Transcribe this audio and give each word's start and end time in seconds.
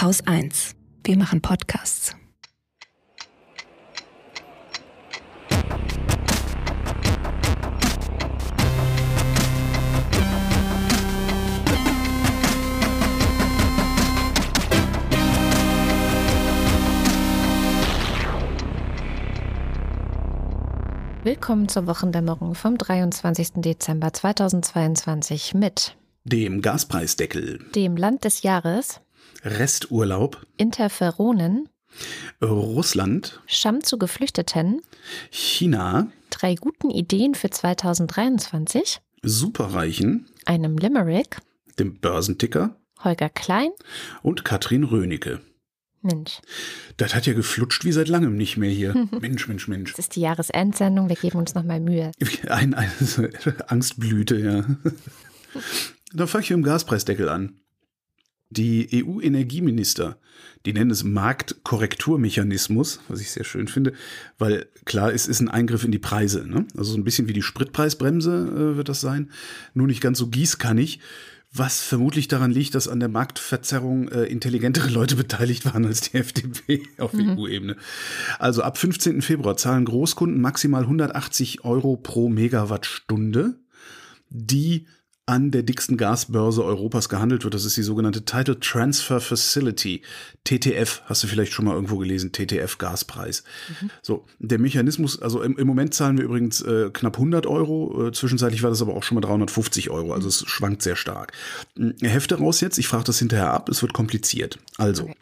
Haus 0.00 0.26
1. 0.26 0.76
Wir 1.04 1.18
machen 1.18 1.42
Podcasts. 1.42 2.16
Willkommen 21.22 21.68
zur 21.68 21.86
Wochendämmerung 21.86 22.54
vom 22.54 22.78
23. 22.78 23.48
Dezember 23.56 24.14
2022 24.14 25.52
mit 25.52 25.94
dem 26.24 26.62
Gaspreisdeckel, 26.62 27.58
dem 27.74 27.98
Land 27.98 28.24
des 28.24 28.42
Jahres, 28.42 29.02
Resturlaub, 29.44 30.46
Interferonen, 30.56 31.68
Russland, 32.42 33.40
Scham 33.46 33.82
zu 33.82 33.98
Geflüchteten, 33.98 34.82
China, 35.30 36.08
drei 36.30 36.54
guten 36.54 36.90
Ideen 36.90 37.34
für 37.34 37.50
2023, 37.50 39.00
Superreichen, 39.22 40.26
einem 40.44 40.76
Limerick, 40.76 41.38
dem 41.78 41.98
Börsenticker, 41.98 42.76
Holger 43.02 43.30
Klein 43.30 43.70
und 44.22 44.44
Katrin 44.44 44.84
Rönecke. 44.84 45.40
Mensch. 46.02 46.40
Das 46.96 47.14
hat 47.14 47.26
ja 47.26 47.34
geflutscht 47.34 47.84
wie 47.84 47.92
seit 47.92 48.08
langem 48.08 48.36
nicht 48.36 48.56
mehr 48.56 48.70
hier. 48.70 48.94
Mensch, 49.20 49.48
Mensch, 49.48 49.68
Mensch. 49.68 49.92
Das 49.92 50.06
ist 50.06 50.16
die 50.16 50.20
Jahresendsendung, 50.20 51.08
wir 51.08 51.16
geben 51.16 51.38
uns 51.38 51.54
nochmal 51.54 51.80
Mühe. 51.80 52.12
Ein, 52.48 52.74
eine 52.74 52.90
Angstblüte, 53.68 54.38
ja. 54.38 54.64
Dann 56.12 56.28
fange 56.28 56.44
ich 56.44 56.50
mit 56.50 56.58
dem 56.58 56.62
Gaspreisdeckel 56.62 57.28
an. 57.28 57.59
Die 58.50 59.04
EU-Energieminister, 59.04 60.18
die 60.66 60.72
nennen 60.72 60.90
es 60.90 61.04
Marktkorrekturmechanismus, 61.04 63.00
was 63.08 63.20
ich 63.20 63.30
sehr 63.30 63.44
schön 63.44 63.68
finde, 63.68 63.92
weil 64.38 64.66
klar, 64.84 65.12
es 65.12 65.28
ist 65.28 65.40
ein 65.40 65.48
Eingriff 65.48 65.84
in 65.84 65.92
die 65.92 65.98
Preise. 65.98 66.46
Ne? 66.46 66.66
Also 66.76 66.92
so 66.92 66.98
ein 66.98 67.04
bisschen 67.04 67.28
wie 67.28 67.32
die 67.32 67.42
Spritpreisbremse 67.42 68.72
äh, 68.72 68.76
wird 68.76 68.88
das 68.88 69.00
sein, 69.00 69.30
nur 69.72 69.86
nicht 69.86 70.00
ganz 70.00 70.18
so 70.18 70.26
gießkannig, 70.26 70.98
was 71.52 71.80
vermutlich 71.80 72.28
daran 72.28 72.52
liegt, 72.52 72.74
dass 72.74 72.86
an 72.88 73.00
der 73.00 73.08
Marktverzerrung 73.08 74.08
äh, 74.08 74.24
intelligentere 74.24 74.88
Leute 74.88 75.16
beteiligt 75.16 75.64
waren 75.64 75.84
als 75.84 76.02
die 76.02 76.18
FDP 76.18 76.82
auf 76.98 77.12
mhm. 77.12 77.38
EU-Ebene. 77.38 77.76
Also 78.38 78.62
ab 78.62 78.78
15. 78.78 79.22
Februar 79.22 79.56
zahlen 79.56 79.84
Großkunden 79.84 80.40
maximal 80.40 80.82
180 80.82 81.64
Euro 81.64 81.96
pro 81.96 82.28
Megawattstunde, 82.28 83.58
die 84.28 84.86
an 85.30 85.52
der 85.52 85.62
dicksten 85.62 85.96
Gasbörse 85.96 86.64
Europas 86.64 87.08
gehandelt 87.08 87.44
wird. 87.44 87.54
Das 87.54 87.64
ist 87.64 87.76
die 87.76 87.84
sogenannte 87.84 88.24
Title 88.24 88.58
Transfer 88.58 89.20
Facility. 89.20 90.02
TTF, 90.42 91.02
hast 91.04 91.22
du 91.22 91.28
vielleicht 91.28 91.52
schon 91.52 91.66
mal 91.66 91.74
irgendwo 91.74 91.98
gelesen, 91.98 92.32
TTF 92.32 92.78
Gaspreis. 92.78 93.44
Mhm. 93.80 93.90
So, 94.02 94.26
der 94.40 94.58
Mechanismus, 94.58 95.22
also 95.22 95.40
im, 95.42 95.56
im 95.56 95.68
Moment 95.68 95.94
zahlen 95.94 96.18
wir 96.18 96.24
übrigens 96.24 96.62
äh, 96.62 96.90
knapp 96.92 97.14
100 97.14 97.46
Euro, 97.46 98.08
äh, 98.08 98.12
zwischenzeitlich 98.12 98.64
war 98.64 98.70
das 98.70 98.82
aber 98.82 98.94
auch 98.94 99.04
schon 99.04 99.14
mal 99.14 99.20
350 99.20 99.90
Euro, 99.90 100.12
also 100.12 100.26
es 100.26 100.44
schwankt 100.48 100.82
sehr 100.82 100.96
stark. 100.96 101.32
Hm, 101.76 101.94
Hefte 102.00 102.34
raus 102.34 102.60
jetzt, 102.60 102.78
ich 102.78 102.88
frage 102.88 103.04
das 103.04 103.20
hinterher 103.20 103.52
ab, 103.52 103.68
es 103.68 103.82
wird 103.82 103.92
kompliziert. 103.92 104.58
Also, 104.78 105.04
okay. 105.04 105.14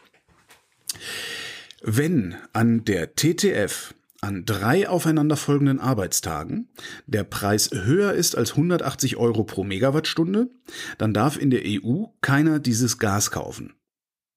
wenn 1.82 2.34
an 2.54 2.82
der 2.86 3.14
TTF 3.14 3.92
an 4.20 4.44
drei 4.44 4.88
aufeinanderfolgenden 4.88 5.78
Arbeitstagen 5.78 6.68
der 7.06 7.24
Preis 7.24 7.70
höher 7.72 8.12
ist 8.12 8.36
als 8.36 8.52
180 8.52 9.16
Euro 9.16 9.44
pro 9.44 9.64
Megawattstunde, 9.64 10.50
dann 10.98 11.14
darf 11.14 11.40
in 11.40 11.50
der 11.50 11.62
EU 11.64 12.06
keiner 12.20 12.58
dieses 12.58 12.98
Gas 12.98 13.30
kaufen. 13.30 13.74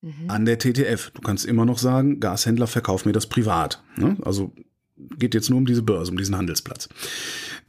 Mhm. 0.01 0.29
An 0.29 0.45
der 0.45 0.57
TTF. 0.57 1.11
Du 1.11 1.21
kannst 1.21 1.45
immer 1.45 1.65
noch 1.65 1.77
sagen, 1.77 2.19
Gashändler, 2.19 2.67
verkauf 2.67 3.05
mir 3.05 3.11
das 3.11 3.27
privat. 3.27 3.83
Ne? 3.97 4.17
Also 4.23 4.51
geht 5.17 5.33
jetzt 5.33 5.49
nur 5.49 5.57
um 5.57 5.65
diese 5.65 5.83
Börse, 5.83 6.11
um 6.11 6.17
diesen 6.17 6.35
Handelsplatz. 6.35 6.89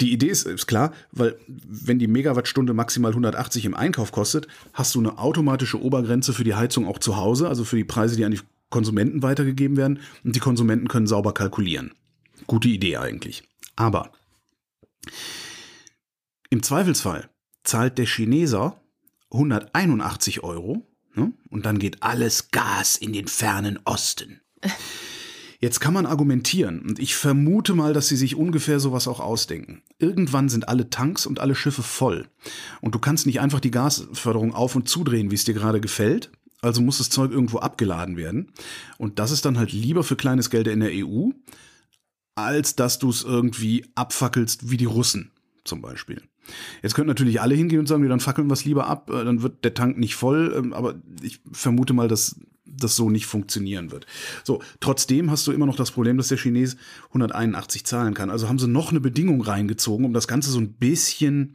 Die 0.00 0.12
Idee 0.12 0.28
ist, 0.28 0.46
ist 0.46 0.66
klar, 0.66 0.92
weil 1.12 1.36
wenn 1.46 1.98
die 1.98 2.06
Megawattstunde 2.06 2.74
maximal 2.74 3.12
180 3.12 3.64
im 3.64 3.74
Einkauf 3.74 4.12
kostet, 4.12 4.48
hast 4.72 4.94
du 4.94 5.00
eine 5.00 5.18
automatische 5.18 5.80
Obergrenze 5.80 6.32
für 6.32 6.44
die 6.44 6.54
Heizung 6.54 6.86
auch 6.86 6.98
zu 6.98 7.16
Hause, 7.16 7.48
also 7.48 7.64
für 7.64 7.76
die 7.76 7.84
Preise, 7.84 8.16
die 8.16 8.24
an 8.24 8.32
die 8.32 8.40
Konsumenten 8.70 9.22
weitergegeben 9.22 9.76
werden 9.76 10.00
und 10.24 10.34
die 10.34 10.40
Konsumenten 10.40 10.88
können 10.88 11.06
sauber 11.06 11.34
kalkulieren. 11.34 11.92
Gute 12.52 12.68
Idee 12.68 12.98
eigentlich. 12.98 13.44
Aber 13.76 14.12
im 16.50 16.62
Zweifelsfall 16.62 17.30
zahlt 17.64 17.96
der 17.96 18.04
Chineser 18.04 18.78
181 19.30 20.44
Euro 20.44 20.86
ne? 21.14 21.32
und 21.48 21.64
dann 21.64 21.78
geht 21.78 22.02
alles 22.02 22.50
Gas 22.50 22.96
in 22.96 23.14
den 23.14 23.26
fernen 23.26 23.78
Osten. 23.86 24.42
Jetzt 25.60 25.80
kann 25.80 25.94
man 25.94 26.04
argumentieren 26.04 26.82
und 26.82 26.98
ich 26.98 27.16
vermute 27.16 27.72
mal, 27.72 27.94
dass 27.94 28.08
sie 28.08 28.16
sich 28.16 28.36
ungefähr 28.36 28.80
sowas 28.80 29.08
auch 29.08 29.20
ausdenken. 29.20 29.80
Irgendwann 29.98 30.50
sind 30.50 30.68
alle 30.68 30.90
Tanks 30.90 31.24
und 31.24 31.40
alle 31.40 31.54
Schiffe 31.54 31.82
voll 31.82 32.28
und 32.82 32.94
du 32.94 32.98
kannst 32.98 33.24
nicht 33.24 33.40
einfach 33.40 33.60
die 33.60 33.70
Gasförderung 33.70 34.52
auf 34.52 34.76
und 34.76 34.90
zudrehen, 34.90 35.30
wie 35.30 35.36
es 35.36 35.46
dir 35.46 35.54
gerade 35.54 35.80
gefällt. 35.80 36.30
Also 36.60 36.82
muss 36.82 36.98
das 36.98 37.08
Zeug 37.08 37.32
irgendwo 37.32 37.60
abgeladen 37.60 38.18
werden. 38.18 38.52
Und 38.98 39.18
das 39.18 39.30
ist 39.30 39.46
dann 39.46 39.56
halt 39.56 39.72
lieber 39.72 40.04
für 40.04 40.16
kleines 40.16 40.50
Geld 40.50 40.66
in 40.68 40.80
der 40.80 40.90
EU, 40.92 41.30
als 42.34 42.76
dass 42.76 42.98
du 42.98 43.10
es 43.10 43.22
irgendwie 43.22 43.86
abfackelst 43.94 44.70
wie 44.70 44.76
die 44.76 44.84
Russen 44.84 45.30
zum 45.64 45.80
Beispiel. 45.80 46.22
Jetzt 46.82 46.94
könnten 46.94 47.08
natürlich 47.08 47.40
alle 47.40 47.54
hingehen 47.54 47.80
und 47.80 47.86
sagen, 47.86 48.08
dann 48.08 48.20
fackeln 48.20 48.48
wir 48.48 48.54
es 48.54 48.64
lieber 48.64 48.86
ab, 48.86 49.10
äh, 49.10 49.24
dann 49.24 49.42
wird 49.42 49.64
der 49.64 49.74
Tank 49.74 49.98
nicht 49.98 50.16
voll, 50.16 50.52
ähm, 50.56 50.72
aber 50.72 50.96
ich 51.22 51.40
vermute 51.52 51.92
mal, 51.92 52.08
dass 52.08 52.36
das 52.64 52.96
so 52.96 53.10
nicht 53.10 53.26
funktionieren 53.26 53.90
wird. 53.92 54.06
So, 54.44 54.62
trotzdem 54.80 55.30
hast 55.30 55.46
du 55.46 55.52
immer 55.52 55.66
noch 55.66 55.76
das 55.76 55.90
Problem, 55.90 56.16
dass 56.16 56.28
der 56.28 56.38
Chines 56.38 56.76
181 57.08 57.84
zahlen 57.84 58.14
kann. 58.14 58.30
Also 58.30 58.48
haben 58.48 58.58
sie 58.58 58.68
noch 58.68 58.90
eine 58.90 59.00
Bedingung 59.00 59.42
reingezogen, 59.42 60.06
um 60.06 60.12
das 60.12 60.26
Ganze 60.26 60.50
so 60.50 60.58
ein 60.58 60.72
bisschen 60.72 61.54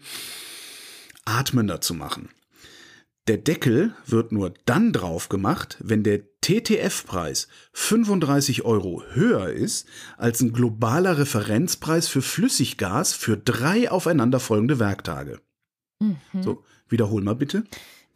atmender 1.25 1.81
zu 1.81 1.94
machen. 1.94 2.29
Der 3.27 3.38
Deckel 3.38 3.93
wird 4.05 4.31
nur 4.31 4.53
dann 4.65 4.93
drauf 4.93 5.27
gemacht, 5.27 5.77
wenn 5.81 6.01
der 6.01 6.21
TTF-Preis 6.39 7.49
35 7.73 8.63
Euro 8.63 9.03
höher 9.11 9.49
ist 9.49 9.85
als 10.17 10.39
ein 10.39 10.53
globaler 10.53 11.17
Referenzpreis 11.17 12.07
für 12.07 12.21
Flüssiggas 12.21 13.11
für 13.13 13.35
drei 13.35 13.91
aufeinanderfolgende 13.91 14.79
Werktage. 14.79 15.41
Mhm. 15.99 16.15
So, 16.41 16.63
wiederhol 16.88 17.21
mal 17.21 17.35
bitte. 17.35 17.65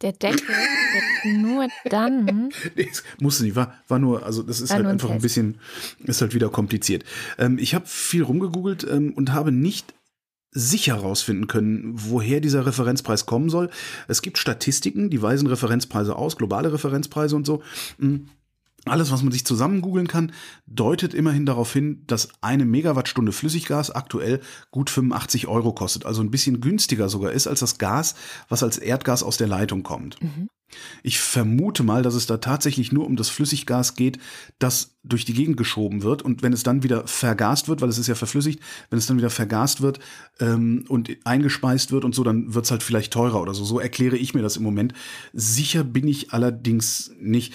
Der 0.00 0.12
Deckel 0.12 0.48
wird 0.48 1.36
nur 1.36 1.68
dann. 1.84 2.50
nee, 2.74 2.88
musste 3.20 3.44
nicht, 3.44 3.54
war, 3.54 3.74
war 3.88 3.98
nur, 3.98 4.24
also 4.24 4.42
das 4.42 4.62
ist 4.62 4.72
halt 4.72 4.86
ein 4.86 4.92
einfach 4.92 5.10
ein 5.10 5.20
bisschen, 5.20 5.58
ist 6.04 6.22
halt 6.22 6.32
wieder 6.32 6.48
kompliziert. 6.48 7.04
Ähm, 7.38 7.58
ich 7.58 7.74
habe 7.74 7.86
viel 7.86 8.22
rumgegoogelt 8.22 8.84
ähm, 8.90 9.12
und 9.12 9.32
habe 9.32 9.52
nicht 9.52 9.92
sicher 10.52 10.96
herausfinden 10.96 11.46
können, 11.46 11.92
woher 11.94 12.40
dieser 12.40 12.66
Referenzpreis 12.66 13.26
kommen 13.26 13.48
soll. 13.48 13.70
Es 14.06 14.22
gibt 14.22 14.38
Statistiken, 14.38 15.10
die 15.10 15.22
weisen 15.22 15.48
Referenzpreise 15.48 16.14
aus, 16.14 16.36
globale 16.36 16.72
Referenzpreise 16.72 17.34
und 17.36 17.46
so. 17.46 17.62
Hm. 17.98 18.28
Alles, 18.84 19.12
was 19.12 19.22
man 19.22 19.30
sich 19.30 19.46
zusammen 19.46 19.80
googeln 19.80 20.08
kann, 20.08 20.32
deutet 20.66 21.14
immerhin 21.14 21.46
darauf 21.46 21.72
hin, 21.72 22.02
dass 22.08 22.28
eine 22.40 22.64
Megawattstunde 22.64 23.30
Flüssiggas 23.30 23.92
aktuell 23.92 24.40
gut 24.72 24.90
85 24.90 25.46
Euro 25.46 25.72
kostet. 25.72 26.04
Also 26.04 26.20
ein 26.20 26.32
bisschen 26.32 26.60
günstiger 26.60 27.08
sogar 27.08 27.30
ist 27.30 27.46
als 27.46 27.60
das 27.60 27.78
Gas, 27.78 28.16
was 28.48 28.64
als 28.64 28.78
Erdgas 28.78 29.22
aus 29.22 29.36
der 29.36 29.46
Leitung 29.46 29.84
kommt. 29.84 30.20
Mhm. 30.20 30.48
Ich 31.02 31.18
vermute 31.20 31.82
mal, 31.82 32.02
dass 32.02 32.14
es 32.14 32.26
da 32.26 32.38
tatsächlich 32.38 32.92
nur 32.92 33.06
um 33.06 33.16
das 33.16 33.28
Flüssiggas 33.28 33.94
geht, 33.94 34.18
das 34.58 34.96
durch 35.04 35.24
die 35.24 35.34
Gegend 35.34 35.56
geschoben 35.56 36.02
wird 36.02 36.22
und 36.22 36.42
wenn 36.42 36.52
es 36.52 36.62
dann 36.62 36.82
wieder 36.82 37.06
vergast 37.06 37.68
wird, 37.68 37.80
weil 37.80 37.88
es 37.88 37.98
ist 37.98 38.06
ja 38.06 38.14
verflüssigt, 38.14 38.60
wenn 38.90 38.98
es 38.98 39.06
dann 39.06 39.18
wieder 39.18 39.30
vergast 39.30 39.80
wird 39.80 39.98
ähm, 40.38 40.84
und 40.88 41.10
eingespeist 41.24 41.90
wird 41.90 42.04
und 42.04 42.14
so, 42.14 42.22
dann 42.22 42.54
wird 42.54 42.64
es 42.64 42.70
halt 42.70 42.82
vielleicht 42.82 43.12
teurer 43.12 43.40
oder 43.40 43.54
so. 43.54 43.64
So 43.64 43.80
erkläre 43.80 44.16
ich 44.16 44.34
mir 44.34 44.42
das 44.42 44.56
im 44.56 44.62
Moment. 44.62 44.92
Sicher 45.32 45.82
bin 45.82 46.06
ich 46.06 46.32
allerdings 46.32 47.10
nicht. 47.18 47.52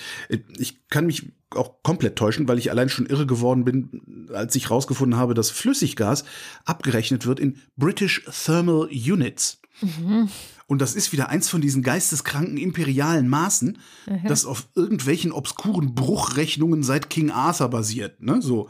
Ich 0.58 0.88
kann 0.90 1.06
mich 1.06 1.32
auch 1.52 1.82
komplett 1.84 2.18
täuschen, 2.18 2.48
weil 2.48 2.58
ich 2.58 2.72
allein 2.72 2.90
schon 2.90 3.06
irre 3.06 3.26
geworden 3.26 3.64
bin, 3.64 4.28
als 4.34 4.56
ich 4.56 4.70
rausgefunden 4.70 5.18
habe, 5.18 5.34
dass 5.34 5.50
Flüssiggas 5.50 6.26
abgerechnet 6.66 7.26
wird 7.26 7.40
in 7.40 7.62
British 7.78 8.26
Thermal 8.26 8.90
Units. 8.92 9.62
Mhm. 9.82 10.30
Und 10.68 10.82
das 10.82 10.96
ist 10.96 11.14
wieder 11.14 11.30
eins 11.30 11.48
von 11.50 11.62
diesen 11.62 11.82
geisteskranken 11.82 12.58
imperialen 12.58 13.30
Maßen, 13.30 13.78
mhm. 14.06 14.28
das 14.28 14.46
auf 14.46 14.68
irgendwelchen 14.76 15.32
obskuren 15.32 15.96
Bruchrechnungen 15.96 16.84
seit 16.84 17.10
King 17.10 17.32
Arthur 17.32 17.70
basiert. 17.70 18.22
Ne? 18.22 18.42
So. 18.42 18.70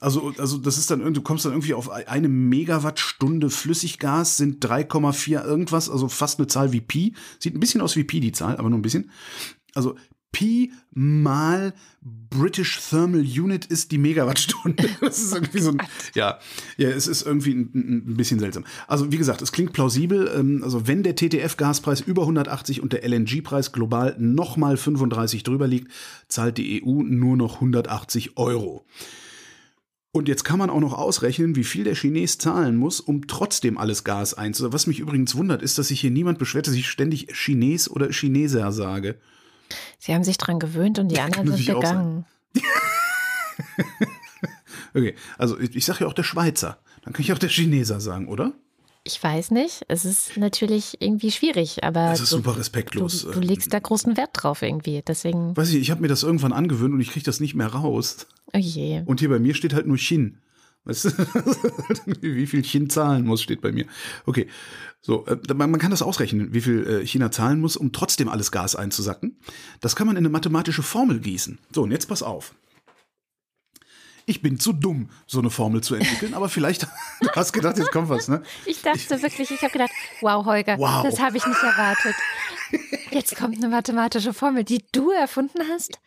Also, 0.00 0.32
also 0.38 0.58
das 0.58 0.76
ist 0.76 0.90
dann 0.90 1.00
irgendwie, 1.00 1.20
du 1.20 1.22
kommst 1.22 1.44
dann 1.44 1.52
irgendwie 1.52 1.74
auf 1.74 1.90
eine 1.90 2.28
Megawattstunde 2.28 3.48
Flüssiggas 3.48 4.36
sind 4.36 4.64
3,4 4.64 5.42
irgendwas, 5.44 5.88
also 5.88 6.08
fast 6.08 6.38
eine 6.38 6.48
Zahl 6.48 6.72
wie 6.72 6.82
Pi. 6.82 7.14
Sieht 7.38 7.54
ein 7.54 7.60
bisschen 7.60 7.80
aus 7.80 7.96
wie 7.96 8.04
Pi, 8.04 8.20
die 8.20 8.32
Zahl, 8.32 8.56
aber 8.56 8.68
nur 8.68 8.78
ein 8.78 8.82
bisschen. 8.82 9.10
Also 9.74 9.96
Pi 10.32 10.72
mal 10.92 11.72
British 12.02 12.78
Thermal 12.90 13.20
Unit 13.20 13.64
ist 13.66 13.90
die 13.90 13.98
Megawattstunde. 13.98 14.88
Das 15.00 15.18
ist 15.18 15.34
irgendwie 15.34 15.60
so 15.60 15.70
ein, 15.70 15.82
ja, 16.14 16.38
ja, 16.76 16.88
es 16.88 17.06
ist 17.06 17.22
irgendwie 17.22 17.52
ein, 17.54 17.70
ein 18.10 18.16
bisschen 18.16 18.38
seltsam. 18.38 18.64
Also 18.86 19.10
wie 19.12 19.16
gesagt, 19.16 19.40
es 19.40 19.52
klingt 19.52 19.72
plausibel. 19.72 20.30
Ähm, 20.36 20.62
also 20.62 20.86
wenn 20.86 21.02
der 21.02 21.16
TTF-Gaspreis 21.16 22.00
über 22.00 22.22
180 22.22 22.82
und 22.82 22.92
der 22.92 23.08
LNG-Preis 23.08 23.72
global 23.72 24.14
nochmal 24.18 24.76
35 24.76 25.42
drüber 25.42 25.66
liegt, 25.66 25.90
zahlt 26.28 26.58
die 26.58 26.82
EU 26.82 27.02
nur 27.02 27.36
noch 27.36 27.56
180 27.56 28.36
Euro. 28.36 28.84
Und 30.16 30.28
jetzt 30.28 30.44
kann 30.44 30.58
man 30.58 30.70
auch 30.70 30.80
noch 30.80 30.94
ausrechnen, 30.94 31.56
wie 31.56 31.64
viel 31.64 31.84
der 31.84 31.94
Chines 31.94 32.38
zahlen 32.38 32.76
muss, 32.76 33.00
um 33.00 33.26
trotzdem 33.26 33.76
alles 33.76 34.02
Gas 34.02 34.32
einzusetzen. 34.32 34.72
Was 34.72 34.86
mich 34.86 34.98
übrigens 34.98 35.34
wundert, 35.34 35.62
ist, 35.62 35.76
dass 35.76 35.88
sich 35.88 36.00
hier 36.00 36.10
niemand 36.10 36.38
beschwert, 36.38 36.66
dass 36.66 36.74
ich 36.74 36.88
ständig 36.88 37.28
Chines 37.32 37.90
oder 37.90 38.08
Chineser 38.08 38.72
sage. 38.72 39.16
Sie 39.98 40.14
haben 40.14 40.24
sich 40.24 40.38
dran 40.38 40.58
gewöhnt 40.58 40.98
und 40.98 41.08
die 41.08 41.20
anderen 41.20 41.52
sind 41.52 41.66
gegangen. 41.66 42.24
okay, 44.94 45.14
also 45.38 45.58
ich, 45.58 45.74
ich 45.76 45.84
sage 45.84 46.00
ja 46.04 46.06
auch 46.06 46.14
der 46.14 46.22
Schweizer. 46.22 46.78
Dann 47.02 47.12
kann 47.12 47.22
ich 47.22 47.32
auch 47.32 47.38
der 47.38 47.48
Chineser 47.48 48.00
sagen, 48.00 48.28
oder? 48.28 48.52
Ich 49.04 49.22
weiß 49.22 49.52
nicht. 49.52 49.84
Es 49.86 50.04
ist 50.04 50.36
natürlich 50.36 51.00
irgendwie 51.00 51.30
schwierig, 51.30 51.84
aber. 51.84 52.10
Das 52.10 52.20
ist 52.20 52.32
du, 52.32 52.36
super 52.38 52.56
respektlos. 52.56 53.22
Du, 53.22 53.32
du, 53.32 53.40
legst 53.40 53.72
da 53.72 53.78
großen 53.78 54.16
Wert 54.16 54.30
drauf 54.32 54.62
irgendwie. 54.62 55.02
Deswegen. 55.06 55.56
Weiß 55.56 55.70
ich, 55.70 55.76
ich 55.76 55.90
habe 55.92 56.00
mir 56.00 56.08
das 56.08 56.24
irgendwann 56.24 56.52
angewöhnt 56.52 56.92
und 56.92 57.00
ich 57.00 57.12
kriege 57.12 57.24
das 57.24 57.38
nicht 57.38 57.54
mehr 57.54 57.68
raus. 57.68 58.26
Oh 58.52 58.58
je. 58.58 59.02
Und 59.06 59.20
hier 59.20 59.28
bei 59.28 59.38
mir 59.38 59.54
steht 59.54 59.74
halt 59.74 59.86
nur 59.86 59.96
Chin. 59.96 60.38
Weißt 60.86 61.04
du, 61.04 61.10
wie 62.20 62.46
viel 62.46 62.62
Chin 62.62 62.88
zahlen 62.88 63.26
muss, 63.26 63.42
steht 63.42 63.60
bei 63.60 63.72
mir. 63.72 63.86
Okay. 64.24 64.46
So, 65.02 65.26
äh, 65.26 65.54
man 65.54 65.78
kann 65.78 65.90
das 65.90 66.02
ausrechnen, 66.02 66.54
wie 66.54 66.60
viel 66.60 66.86
äh, 66.86 67.06
China 67.06 67.30
zahlen 67.30 67.60
muss, 67.60 67.76
um 67.76 67.92
trotzdem 67.92 68.28
alles 68.28 68.50
Gas 68.50 68.74
einzusacken. 68.74 69.38
Das 69.80 69.94
kann 69.94 70.06
man 70.06 70.16
in 70.16 70.22
eine 70.22 70.30
mathematische 70.30 70.82
Formel 70.82 71.20
gießen. 71.20 71.58
So, 71.72 71.82
und 71.82 71.90
jetzt 71.90 72.06
pass 72.06 72.22
auf. 72.22 72.54
Ich 74.28 74.42
bin 74.42 74.58
zu 74.58 74.72
dumm, 74.72 75.10
so 75.26 75.38
eine 75.38 75.50
Formel 75.50 75.82
zu 75.82 75.94
entwickeln, 75.94 76.34
aber 76.34 76.48
vielleicht, 76.48 76.82
du 77.20 77.28
hast 77.34 77.52
gedacht, 77.52 77.78
jetzt 77.78 77.92
kommt 77.92 78.08
was, 78.08 78.26
ne? 78.26 78.42
Ich 78.66 78.82
dachte 78.82 79.22
wirklich, 79.22 79.50
ich 79.50 79.62
habe 79.62 79.72
gedacht, 79.72 79.92
wow, 80.20 80.44
Holger, 80.44 80.78
wow. 80.78 81.04
das 81.04 81.20
habe 81.20 81.36
ich 81.36 81.46
nicht 81.46 81.62
erwartet. 81.62 82.14
Jetzt 83.10 83.36
kommt 83.36 83.56
eine 83.56 83.68
mathematische 83.68 84.32
Formel, 84.34 84.64
die 84.64 84.84
du 84.90 85.10
erfunden 85.10 85.60
hast? 85.70 86.00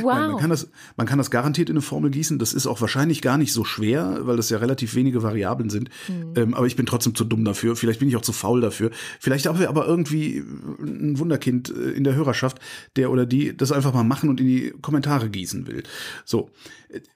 Wow. 0.00 0.14
Nein, 0.14 0.30
man, 0.30 0.40
kann 0.40 0.50
das, 0.50 0.68
man 0.96 1.06
kann 1.06 1.18
das 1.18 1.30
garantiert 1.30 1.68
in 1.68 1.76
eine 1.76 1.82
Formel 1.82 2.10
gießen. 2.10 2.38
Das 2.38 2.52
ist 2.52 2.66
auch 2.66 2.80
wahrscheinlich 2.80 3.22
gar 3.22 3.38
nicht 3.38 3.52
so 3.52 3.64
schwer, 3.64 4.20
weil 4.22 4.36
das 4.36 4.50
ja 4.50 4.58
relativ 4.58 4.94
wenige 4.94 5.22
Variablen 5.22 5.70
sind. 5.70 5.90
Mhm. 6.08 6.32
Ähm, 6.36 6.54
aber 6.54 6.66
ich 6.66 6.76
bin 6.76 6.86
trotzdem 6.86 7.14
zu 7.14 7.24
dumm 7.24 7.44
dafür. 7.44 7.76
Vielleicht 7.76 8.00
bin 8.00 8.08
ich 8.08 8.16
auch 8.16 8.22
zu 8.22 8.32
faul 8.32 8.60
dafür. 8.60 8.90
Vielleicht 9.18 9.46
haben 9.46 9.58
wir 9.58 9.68
aber 9.68 9.86
irgendwie 9.86 10.38
ein 10.38 11.18
Wunderkind 11.18 11.70
äh, 11.70 11.90
in 11.90 12.04
der 12.04 12.14
Hörerschaft, 12.14 12.58
der 12.96 13.10
oder 13.10 13.26
die 13.26 13.56
das 13.56 13.72
einfach 13.72 13.92
mal 13.92 14.04
machen 14.04 14.28
und 14.28 14.40
in 14.40 14.46
die 14.46 14.72
Kommentare 14.80 15.28
gießen 15.28 15.66
will. 15.66 15.82
So, 16.24 16.50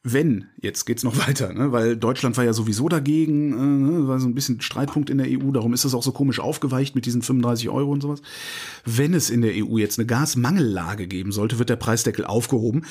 wenn, 0.02 0.46
jetzt 0.60 0.84
geht's 0.84 1.02
noch 1.02 1.16
weiter, 1.28 1.52
ne? 1.52 1.72
weil 1.72 1.96
Deutschland 1.96 2.36
war 2.36 2.44
ja 2.44 2.52
sowieso 2.52 2.88
dagegen, 2.88 3.52
äh, 3.52 3.92
ne? 3.92 4.08
war 4.08 4.20
so 4.20 4.28
ein 4.28 4.34
bisschen 4.34 4.60
Streitpunkt 4.60 5.10
in 5.10 5.18
der 5.18 5.28
EU, 5.28 5.50
darum 5.50 5.72
ist 5.72 5.84
das 5.84 5.94
auch 5.94 6.02
so 6.02 6.12
komisch 6.12 6.40
aufgeweicht 6.40 6.94
mit 6.94 7.06
diesen 7.06 7.22
35 7.22 7.68
Euro 7.68 7.90
und 7.90 8.02
sowas. 8.02 8.22
Wenn 8.84 9.14
es 9.14 9.30
in 9.30 9.42
der 9.42 9.52
EU 9.54 9.78
jetzt 9.78 9.98
eine 9.98 10.06
Gasmangellage 10.06 11.06
geben 11.06 11.32
sollte, 11.32 11.58
wird 11.58 11.70
der 11.70 11.76
Preisdeckel 11.76 12.24
aufgehoben. 12.34 12.84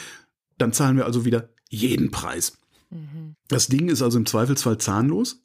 Dann 0.57 0.73
zahlen 0.73 0.97
wir 0.97 1.05
also 1.05 1.25
wieder 1.25 1.49
jeden 1.69 2.11
Preis. 2.11 2.57
Mhm. 2.89 3.35
Das 3.47 3.67
Ding 3.67 3.89
ist 3.89 4.01
also 4.01 4.17
im 4.17 4.25
Zweifelsfall 4.25 4.77
zahnlos 4.77 5.43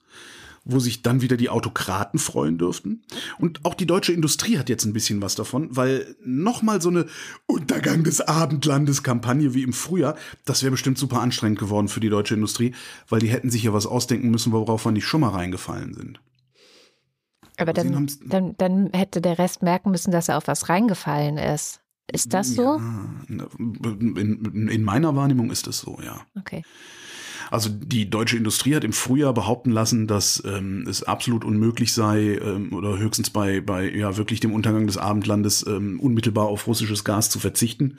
wo 0.69 0.79
sich 0.79 1.03
dann 1.03 1.23
wieder 1.23 1.37
die 1.37 1.49
Autokraten 1.49 2.21
freuen 2.21 2.59
dürften. 2.59 3.03
Und 3.39 3.65
auch 3.65 3.75
die 3.75 3.87
deutsche 3.87 4.12
Industrie 4.12 4.59
hat 4.59 4.69
jetzt 4.69 4.85
ein 4.85 4.93
bisschen 4.93 5.23
was 5.23 5.35
davon, 5.35 5.75
weil 5.75 6.15
nochmal 6.23 6.83
so 6.83 6.91
eine 6.91 7.06
Untergang 7.47 8.05
des 8.05 8.21
Abendlandes 8.21 9.03
Kampagne 9.03 9.55
wie 9.55 9.62
im 9.62 9.73
Frühjahr, 9.73 10.15
das 10.45 10.62
wäre 10.62 10.71
bestimmt 10.71 10.99
super 10.99 11.21
anstrengend 11.21 11.59
geworden 11.59 11.89
für 11.89 12.00
die 12.00 12.11
deutsche 12.11 12.35
Industrie, 12.35 12.75
weil 13.09 13.21
die 13.21 13.29
hätten 13.29 13.50
sich 13.50 13.62
ja 13.62 13.73
was 13.73 13.87
ausdenken 13.87 14.31
müssen, 14.31 14.53
worauf 14.53 14.85
wir 14.85 14.93
nicht 14.93 15.06
schon 15.06 15.23
mal 15.23 15.31
reingefallen 15.31 15.95
sind. 15.95 16.21
Aber 17.56 17.73
dann, 17.73 18.09
dann, 18.27 18.55
dann 18.56 18.91
hätte 18.93 19.21
der 19.21 19.39
Rest 19.39 19.62
merken 19.62 19.91
müssen, 19.91 20.12
dass 20.12 20.29
er 20.29 20.37
auf 20.37 20.47
was 20.47 20.69
reingefallen 20.69 21.39
ist. 21.39 21.81
Ist 22.13 22.33
das 22.33 22.55
so? 22.55 22.79
Ja, 22.79 23.21
in, 23.29 24.69
in 24.71 24.85
meiner 24.85 25.15
Wahrnehmung 25.15 25.51
ist 25.51 25.67
es 25.67 25.79
so, 25.81 25.99
ja. 26.03 26.21
Okay. 26.39 26.63
Also 27.51 27.71
die 27.71 28.11
deutsche 28.11 28.37
Industrie 28.37 28.75
hat 28.75 28.85
im 28.85 28.93
Frühjahr 28.93 29.33
behaupten 29.33 29.71
lassen, 29.71 30.07
dass 30.07 30.43
ähm, 30.47 30.87
es 30.89 31.03
absolut 31.03 31.45
unmöglich 31.45 31.93
sei 31.93 32.37
ähm, 32.37 32.73
oder 32.73 32.99
höchstens 32.99 33.31
bei, 33.31 33.61
bei 33.61 33.89
ja 33.91 34.17
wirklich 34.17 34.41
dem 34.41 34.53
Untergang 34.53 34.87
des 34.87 34.99
Abendlandes 34.99 35.67
ähm, 35.67 35.99
unmittelbar 36.01 36.47
auf 36.47 36.67
russisches 36.67 37.05
Gas 37.05 37.31
zu 37.31 37.39
verzichten. 37.39 37.99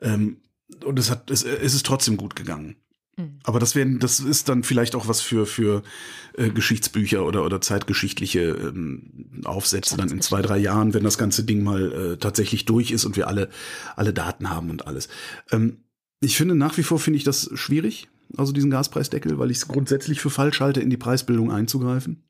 Ähm, 0.00 0.38
und 0.84 0.98
es 0.98 1.10
hat 1.10 1.30
es, 1.30 1.42
es 1.42 1.74
ist 1.74 1.86
trotzdem 1.86 2.16
gut 2.16 2.36
gegangen. 2.36 2.76
Mhm. 3.18 3.40
Aber 3.42 3.58
das 3.58 3.74
werden, 3.74 3.98
das 3.98 4.20
ist 4.20 4.48
dann 4.48 4.62
vielleicht 4.62 4.94
auch 4.94 5.08
was 5.08 5.20
für 5.20 5.44
für 5.44 5.82
äh, 6.34 6.50
Geschichtsbücher 6.50 7.26
oder 7.26 7.44
oder 7.44 7.60
zeitgeschichtliche 7.60 8.40
ähm, 8.40 9.42
Aufsätze 9.44 9.96
dann 9.96 10.08
in 10.10 10.20
zwei 10.20 10.40
drei 10.40 10.56
Jahren, 10.56 10.94
wenn 10.94 11.02
das 11.02 11.18
ganze 11.18 11.44
Ding 11.44 11.62
mal 11.62 11.92
äh, 11.92 12.16
tatsächlich 12.16 12.64
durch 12.64 12.92
ist 12.92 13.04
und 13.04 13.16
wir 13.16 13.26
alle 13.26 13.50
alle 13.96 14.14
Daten 14.14 14.50
haben 14.50 14.70
und 14.70 14.86
alles. 14.86 15.08
Ähm, 15.50 15.78
ich 16.20 16.36
finde 16.36 16.54
nach 16.54 16.78
wie 16.78 16.82
vor 16.82 16.98
finde 16.98 17.16
ich 17.16 17.24
das 17.24 17.50
schwierig, 17.54 18.08
also 18.36 18.52
diesen 18.52 18.70
Gaspreisdeckel, 18.70 19.38
weil 19.38 19.50
ich 19.50 19.58
es 19.58 19.68
grundsätzlich 19.68 20.20
für 20.20 20.30
falsch 20.30 20.60
halte, 20.60 20.80
in 20.80 20.90
die 20.90 20.96
Preisbildung 20.96 21.50
einzugreifen. 21.50 22.27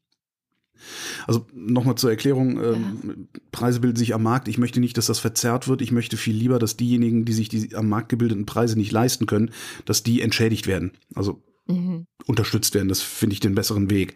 Also 1.26 1.46
nochmal 1.52 1.96
zur 1.96 2.10
Erklärung, 2.10 2.62
ähm, 2.62 2.98
ja. 3.02 3.40
Preise 3.52 3.80
bilden 3.80 3.96
sich 3.96 4.14
am 4.14 4.22
Markt. 4.22 4.48
Ich 4.48 4.58
möchte 4.58 4.80
nicht, 4.80 4.96
dass 4.96 5.06
das 5.06 5.18
verzerrt 5.18 5.68
wird. 5.68 5.82
Ich 5.82 5.92
möchte 5.92 6.16
viel 6.16 6.36
lieber, 6.36 6.58
dass 6.58 6.76
diejenigen, 6.76 7.24
die 7.24 7.32
sich 7.32 7.48
die 7.48 7.74
am 7.74 7.88
Markt 7.88 8.08
gebildeten 8.08 8.46
Preise 8.46 8.76
nicht 8.76 8.92
leisten 8.92 9.26
können, 9.26 9.50
dass 9.84 10.02
die 10.02 10.20
entschädigt 10.20 10.66
werden. 10.66 10.92
Also 11.14 11.42
mhm. 11.66 12.06
unterstützt 12.26 12.74
werden. 12.74 12.88
Das 12.88 13.02
finde 13.02 13.34
ich 13.34 13.40
den 13.40 13.54
besseren 13.54 13.90
Weg. 13.90 14.14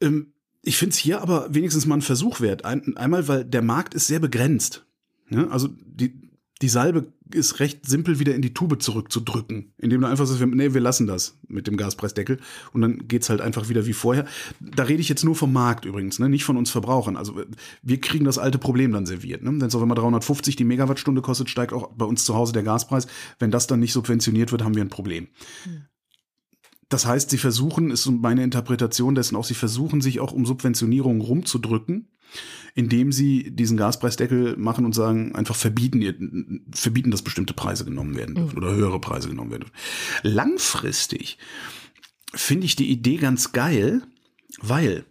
Ähm, 0.00 0.32
ich 0.62 0.76
finde 0.76 0.92
es 0.92 0.98
hier 0.98 1.20
aber 1.20 1.52
wenigstens 1.52 1.86
mal 1.86 1.96
ein 1.96 2.02
Versuch 2.02 2.40
wert. 2.40 2.64
Ein, 2.64 2.96
einmal, 2.96 3.26
weil 3.28 3.44
der 3.44 3.62
Markt 3.62 3.94
ist 3.94 4.06
sehr 4.06 4.20
begrenzt. 4.20 4.86
Ja, 5.28 5.48
also 5.48 5.68
die, 5.84 6.31
die 6.62 6.68
Salbe 6.68 7.12
ist 7.34 7.58
recht 7.58 7.86
simpel 7.86 8.20
wieder 8.20 8.34
in 8.34 8.40
die 8.40 8.54
Tube 8.54 8.80
zurückzudrücken, 8.80 9.74
indem 9.78 10.00
du 10.00 10.06
einfach 10.06 10.26
sagst, 10.26 10.46
nee, 10.46 10.72
wir 10.72 10.80
lassen 10.80 11.08
das 11.08 11.38
mit 11.48 11.66
dem 11.66 11.76
Gaspreisdeckel 11.76 12.38
und 12.72 12.80
dann 12.80 13.08
geht's 13.08 13.28
halt 13.28 13.40
einfach 13.40 13.68
wieder 13.68 13.84
wie 13.84 13.92
vorher. 13.92 14.26
Da 14.60 14.84
rede 14.84 15.00
ich 15.00 15.08
jetzt 15.08 15.24
nur 15.24 15.34
vom 15.34 15.52
Markt 15.52 15.84
übrigens, 15.84 16.20
ne? 16.20 16.28
nicht 16.28 16.44
von 16.44 16.56
uns 16.56 16.70
Verbrauchern. 16.70 17.16
Also 17.16 17.42
wir 17.82 18.00
kriegen 18.00 18.24
das 18.24 18.38
alte 18.38 18.58
Problem 18.58 18.92
dann 18.92 19.06
serviert. 19.06 19.42
Ne? 19.42 19.50
Wenn 19.50 19.66
es 19.66 19.74
auf 19.74 19.82
einmal 19.82 19.96
350 19.96 20.54
die 20.54 20.64
Megawattstunde 20.64 21.20
kostet, 21.20 21.50
steigt 21.50 21.72
auch 21.72 21.90
bei 21.94 22.04
uns 22.04 22.24
zu 22.24 22.34
Hause 22.34 22.52
der 22.52 22.62
Gaspreis. 22.62 23.08
Wenn 23.40 23.50
das 23.50 23.66
dann 23.66 23.80
nicht 23.80 23.92
subventioniert 23.92 24.52
wird, 24.52 24.62
haben 24.62 24.76
wir 24.76 24.84
ein 24.84 24.88
Problem. 24.88 25.28
Hm. 25.64 25.82
Das 26.88 27.06
heißt, 27.06 27.30
sie 27.30 27.38
versuchen, 27.38 27.90
ist 27.90 28.06
meine 28.06 28.44
Interpretation 28.44 29.14
dessen 29.14 29.34
auch, 29.34 29.44
sie 29.44 29.54
versuchen 29.54 30.00
sich 30.00 30.20
auch 30.20 30.32
um 30.32 30.46
Subventionierung 30.46 31.22
rumzudrücken 31.22 32.08
indem 32.74 33.12
sie 33.12 33.50
diesen 33.50 33.76
Gaspreisdeckel 33.76 34.56
machen 34.56 34.84
und 34.84 34.94
sagen, 34.94 35.34
einfach 35.34 35.56
verbieten, 35.56 36.64
verbieten, 36.72 37.10
dass 37.10 37.22
bestimmte 37.22 37.54
Preise 37.54 37.84
genommen 37.84 38.16
werden 38.16 38.34
dürfen 38.34 38.58
mhm. 38.58 38.64
oder 38.64 38.74
höhere 38.74 39.00
Preise 39.00 39.28
genommen 39.28 39.50
werden 39.50 39.64
dürfen. 39.64 39.76
Langfristig 40.22 41.38
finde 42.34 42.66
ich 42.66 42.76
die 42.76 42.90
Idee 42.90 43.16
ganz 43.16 43.52
geil, 43.52 44.02
weil 44.60 45.04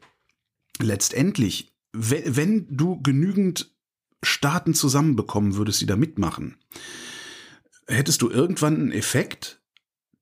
letztendlich, 0.79 1.71
wenn 1.93 2.67
du 2.69 3.01
genügend 3.01 3.71
Staaten 4.23 4.73
zusammenbekommen 4.73 5.55
würdest, 5.55 5.81
die 5.81 5.85
da 5.85 5.95
mitmachen, 5.95 6.57
hättest 7.87 8.21
du 8.21 8.29
irgendwann 8.29 8.75
einen 8.75 8.91
Effekt, 8.91 9.61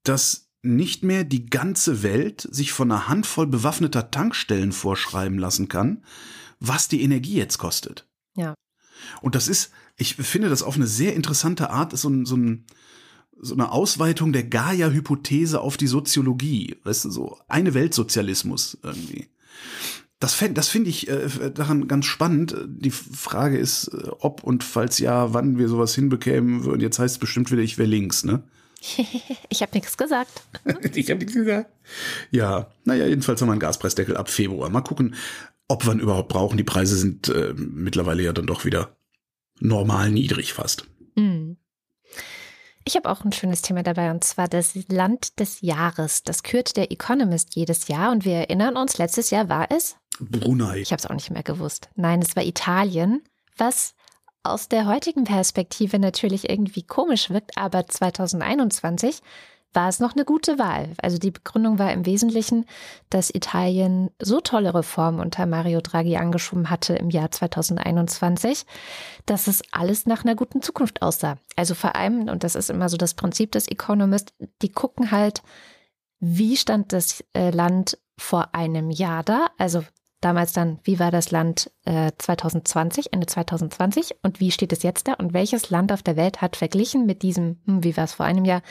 dass 0.04 0.50
nicht 0.62 1.04
mehr 1.04 1.24
die 1.24 1.46
ganze 1.46 2.04
Welt 2.04 2.48
sich 2.52 2.74
von 2.74 2.92
einer 2.92 3.08
Handvoll 3.08 3.48
bewaffneter 3.48 4.12
Tankstellen 4.12 4.72
vorschreiben 4.72 5.38
lassen 5.38 5.70
kann, 5.70 6.04
was 6.60 6.88
die 6.88 7.02
Energie 7.02 7.36
jetzt 7.36 7.58
kostet. 7.58 8.08
Ja. 8.36 8.54
Und 9.22 9.36
das 9.36 9.48
ist, 9.48 9.72
ich 9.96 10.16
finde 10.16 10.50
das 10.50 10.64
auf 10.64 10.76
eine 10.76 10.88
sehr 10.88 11.16
interessante 11.16 11.70
Art, 11.70 11.94
ist 11.94 12.02
so 12.02 12.10
ein, 12.10 12.26
so 12.26 12.36
ein 12.36 12.66
so 13.42 13.54
eine 13.54 13.72
Ausweitung 13.72 14.34
der 14.34 14.44
Gaia-Hypothese 14.44 15.62
auf 15.62 15.78
die 15.78 15.88
Soziologie. 15.88 16.76
Weißt 16.84 17.06
du, 17.06 17.10
so 17.10 17.38
eine 17.48 17.74
Weltsozialismus 17.74 18.78
irgendwie. 18.84 19.30
Das, 20.20 20.34
fänd, 20.34 20.58
das 20.58 20.68
finde 20.68 20.90
ich 20.90 21.08
äh, 21.08 21.52
daran 21.54 21.88
ganz 21.88 22.06
spannend. 22.06 22.56
Die 22.68 22.92
Frage 22.92 23.58
ist, 23.58 23.88
äh, 23.88 24.10
ob 24.20 24.44
und 24.44 24.66
falls 24.66 25.00
ja, 25.00 25.34
wann 25.34 25.58
wir 25.58 25.70
sowas 25.70 25.96
hinbekämen 25.96 26.66
würden. 26.66 26.82
Jetzt 26.82 27.00
heißt 27.00 27.16
es 27.16 27.20
bestimmt 27.20 27.52
wieder, 27.52 27.62
ich 27.62 27.78
wäre 27.78 27.88
links, 27.88 28.26
ne? 28.26 28.44
ich 29.50 29.62
habe 29.62 29.72
nichts 29.74 29.98
gesagt. 29.98 30.44
ich 30.94 31.10
habe 31.10 31.20
nichts 31.20 31.34
gesagt. 31.34 31.70
Ja, 32.32 32.70
naja, 32.84 33.06
jedenfalls 33.06 33.42
haben 33.42 33.48
wir 33.48 33.54
einen 33.54 33.62
Gaspreisdeckel 33.62 34.18
ab 34.18 34.30
Februar. 34.30 34.70
Mal 34.70 34.82
gucken, 34.82 35.16
ob 35.70 35.86
wir 35.86 35.94
ihn 35.94 36.00
überhaupt 36.00 36.28
brauchen. 36.28 36.58
Die 36.58 36.64
Preise 36.66 36.98
sind 36.98 37.30
äh, 37.30 37.54
mittlerweile 37.56 38.24
ja 38.24 38.34
dann 38.34 38.48
doch 38.48 38.66
wieder 38.66 38.98
normal 39.60 40.12
niedrig 40.12 40.54
fast. 40.54 40.86
Mhm. 41.16 41.56
Ich 42.86 42.96
habe 42.96 43.10
auch 43.10 43.24
ein 43.24 43.32
schönes 43.32 43.62
Thema 43.62 43.84
dabei 43.84 44.10
und 44.10 44.24
zwar 44.24 44.48
das 44.48 44.74
Land 44.88 45.40
des 45.40 45.62
Jahres. 45.62 46.24
Das 46.24 46.44
kürt 46.44 46.76
der 46.76 46.92
Economist 46.92 47.56
jedes 47.56 47.88
Jahr 47.88 48.12
und 48.12 48.26
wir 48.26 48.36
erinnern 48.36 48.78
uns, 48.78 48.98
letztes 48.98 49.30
Jahr 49.30 49.48
war 49.48 49.68
es 49.72 49.96
Brunei. 50.20 50.80
Ich 50.80 50.92
habe 50.92 51.00
es 51.00 51.06
auch 51.06 51.14
nicht 51.14 51.30
mehr 51.30 51.44
gewusst. 51.44 51.90
Nein, 51.96 52.22
es 52.22 52.36
war 52.36 52.44
Italien, 52.44 53.22
was 53.58 53.94
aus 54.44 54.70
der 54.70 54.88
heutigen 54.88 55.24
Perspektive 55.24 56.00
natürlich 56.00 56.50
irgendwie 56.50 56.84
komisch 56.84 57.30
wirkt, 57.30 57.58
aber 57.58 57.86
2021 57.86 59.22
war 59.74 59.88
es 59.88 60.00
noch 60.00 60.16
eine 60.16 60.26
gute 60.26 60.58
Wahl. 60.58 60.94
Also 61.02 61.18
die 61.18 61.32
Begründung 61.32 61.78
war 61.78 61.94
im 61.94 62.06
Wesentlichen, 62.06 62.66
dass 63.10 63.34
Italien 63.34 64.10
so 64.20 64.40
tolle 64.42 64.74
Reformen 64.74 65.20
unter 65.20 65.46
Mario 65.46 65.82
Draghi 65.82 66.18
angeschoben 66.18 66.70
hatte 66.70 66.96
im 66.96 67.10
Jahr 67.10 67.30
2021, 67.30 68.66
dass 69.26 69.48
es 69.48 69.62
alles 69.72 70.06
nach 70.06 70.24
einer 70.24 70.36
guten 70.36 70.62
Zukunft 70.62 71.02
aussah. 71.02 71.38
Also 71.56 71.76
vor 71.76 71.96
allem, 71.96 72.30
und 72.30 72.44
das 72.44 72.56
ist 72.56 72.70
immer 72.70 72.90
so 72.90 72.98
das 72.98 73.14
Prinzip 73.14 73.52
des 73.52 73.68
Economist, 73.68 74.34
die 74.62 74.72
gucken 74.72 75.12
halt, 75.12 75.44
wie 76.20 76.58
stand 76.58 76.92
das 76.92 77.24
äh, 77.34 77.52
Land 77.52 77.98
vor 78.18 78.54
einem 78.54 78.90
Jahr 78.90 79.24
da? 79.24 79.48
Also 79.58 79.84
damals 80.20 80.52
dann, 80.52 80.80
wie 80.84 81.00
war 81.00 81.12
das 81.12 81.32
Land 81.32 81.72
äh, 81.86 82.12
2020, 82.18 83.14
Ende 83.14 83.28
2020 83.28 84.16
und 84.24 84.40
wie 84.40 84.52
steht 84.52 84.74
es 84.74 84.84
jetzt 84.84 85.08
da? 85.08 85.14
Und 85.14 85.34
welches 85.34 85.70
Land 85.70 85.92
auf 85.92 86.04
der 86.04 86.18
Welt 86.18 86.42
hat 86.42 86.56
verglichen 86.56 87.06
mit 87.06 87.22
diesem, 87.22 87.62
hm, 87.66 87.84
wie 87.84 87.96
war 87.96 88.04
es 88.04 88.14
vor 88.14 88.26
einem 88.26 88.46
Jahr, 88.46 88.62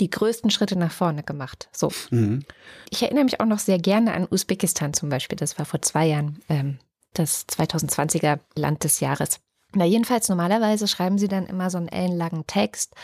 die 0.00 0.10
größten 0.10 0.50
Schritte 0.50 0.78
nach 0.78 0.92
vorne 0.92 1.22
gemacht? 1.22 1.68
So. 1.72 1.92
Mhm. 2.10 2.44
Ich 2.90 3.02
erinnere 3.02 3.24
mich 3.24 3.40
auch 3.40 3.46
noch 3.46 3.58
sehr 3.58 3.78
gerne 3.78 4.12
an 4.12 4.26
Usbekistan 4.30 4.94
zum 4.94 5.08
Beispiel. 5.08 5.36
Das 5.36 5.58
war 5.58 5.66
vor 5.66 5.82
zwei 5.82 6.06
Jahren 6.06 6.40
ähm, 6.48 6.78
das 7.14 7.46
2020er 7.48 8.40
Land 8.56 8.84
des 8.84 9.00
Jahres. 9.00 9.40
Na, 9.74 9.84
jedenfalls 9.84 10.28
normalerweise 10.28 10.88
schreiben 10.88 11.18
sie 11.18 11.28
dann 11.28 11.46
immer 11.46 11.70
so 11.70 11.78
einen 11.78 11.88
ellenlangen 11.88 12.46
Text 12.46 12.94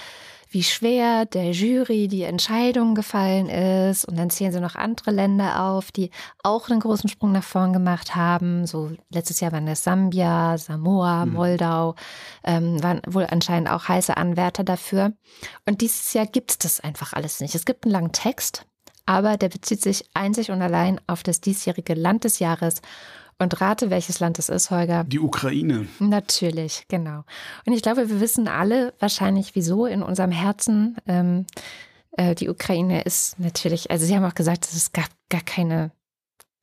wie 0.50 0.64
schwer 0.64 1.26
der 1.26 1.52
Jury 1.52 2.08
die 2.08 2.24
Entscheidung 2.24 2.96
gefallen 2.96 3.48
ist. 3.48 4.04
Und 4.04 4.18
dann 4.18 4.30
zählen 4.30 4.52
sie 4.52 4.60
noch 4.60 4.74
andere 4.74 5.12
Länder 5.12 5.62
auf, 5.62 5.92
die 5.92 6.10
auch 6.42 6.68
einen 6.68 6.80
großen 6.80 7.08
Sprung 7.08 7.32
nach 7.32 7.44
vorn 7.44 7.72
gemacht 7.72 8.16
haben. 8.16 8.66
So 8.66 8.90
letztes 9.10 9.38
Jahr 9.38 9.52
waren 9.52 9.66
das 9.66 9.84
Sambia, 9.84 10.58
Samoa, 10.58 11.24
mhm. 11.24 11.32
Moldau, 11.34 11.94
ähm, 12.42 12.82
waren 12.82 13.00
wohl 13.06 13.26
anscheinend 13.30 13.70
auch 13.70 13.86
heiße 13.86 14.16
Anwärter 14.16 14.64
dafür. 14.64 15.12
Und 15.66 15.80
dieses 15.80 16.12
Jahr 16.12 16.26
gibt 16.26 16.50
es 16.50 16.58
das 16.58 16.80
einfach 16.80 17.12
alles 17.12 17.40
nicht. 17.40 17.54
Es 17.54 17.64
gibt 17.64 17.84
einen 17.84 17.92
langen 17.92 18.12
Text, 18.12 18.66
aber 19.06 19.36
der 19.36 19.50
bezieht 19.50 19.82
sich 19.82 20.04
einzig 20.14 20.50
und 20.50 20.62
allein 20.62 21.00
auf 21.06 21.22
das 21.22 21.40
diesjährige 21.40 21.94
Land 21.94 22.24
des 22.24 22.40
Jahres 22.40 22.82
und 23.40 23.60
rate, 23.60 23.90
welches 23.90 24.20
Land 24.20 24.38
es 24.38 24.48
ist, 24.48 24.70
Holger. 24.70 25.04
Die 25.04 25.18
Ukraine. 25.18 25.86
Natürlich, 25.98 26.84
genau. 26.88 27.24
Und 27.66 27.72
ich 27.72 27.82
glaube, 27.82 28.08
wir 28.08 28.20
wissen 28.20 28.48
alle 28.48 28.94
wahrscheinlich, 29.00 29.54
wieso 29.54 29.86
in 29.86 30.02
unserem 30.02 30.30
Herzen. 30.30 30.96
Ähm, 31.06 31.46
äh, 32.12 32.34
die 32.34 32.48
Ukraine 32.48 33.02
ist 33.02 33.38
natürlich, 33.38 33.90
also 33.90 34.04
Sie 34.04 34.14
haben 34.14 34.24
auch 34.24 34.34
gesagt, 34.34 34.68
es 34.72 34.92
gab 34.92 35.08
gar 35.28 35.42
keine 35.42 35.90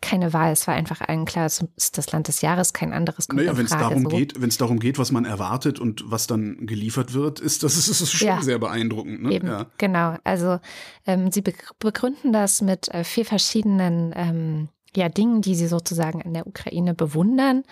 keine 0.01 0.31
Wahl. 0.31 0.51
Es 0.51 0.67
war 0.67 0.75
einfach 0.75 1.01
allen 1.01 1.25
klar, 1.25 1.47
es 1.47 1.65
ist 1.75 1.97
das 1.97 2.11
Land 2.11 2.27
des 2.27 2.41
Jahres, 2.41 2.73
kein 2.73 2.93
anderes 2.93 3.27
kommt 3.27 3.41
Naja, 3.41 3.57
wenn 3.57 3.65
es 3.65 3.71
darum 3.71 4.03
so. 4.03 4.09
geht, 4.09 4.39
wenn 4.39 4.49
es 4.49 4.57
darum 4.57 4.79
geht, 4.79 4.99
was 4.99 5.11
man 5.11 5.25
erwartet 5.25 5.79
und 5.79 6.03
was 6.05 6.27
dann 6.27 6.67
geliefert 6.67 7.13
wird, 7.13 7.39
ist 7.39 7.63
das, 7.63 7.77
ist, 7.89 7.89
ist 8.01 8.11
schon 8.11 8.27
ja, 8.27 8.41
sehr 8.41 8.59
beeindruckend. 8.59 9.23
Ne? 9.23 9.33
Eben, 9.33 9.47
ja. 9.47 9.65
Genau. 9.77 10.15
Also 10.23 10.59
ähm, 11.05 11.31
sie 11.31 11.41
begründen 11.41 12.31
das 12.31 12.61
mit 12.61 12.89
äh, 12.89 13.03
vier 13.03 13.25
verschiedenen 13.25 14.13
ähm, 14.15 14.69
ja, 14.95 15.09
Dingen, 15.09 15.41
die 15.41 15.55
sie 15.55 15.67
sozusagen 15.67 16.21
in 16.21 16.33
der 16.33 16.47
Ukraine 16.47 16.93
bewundern. 16.93 17.63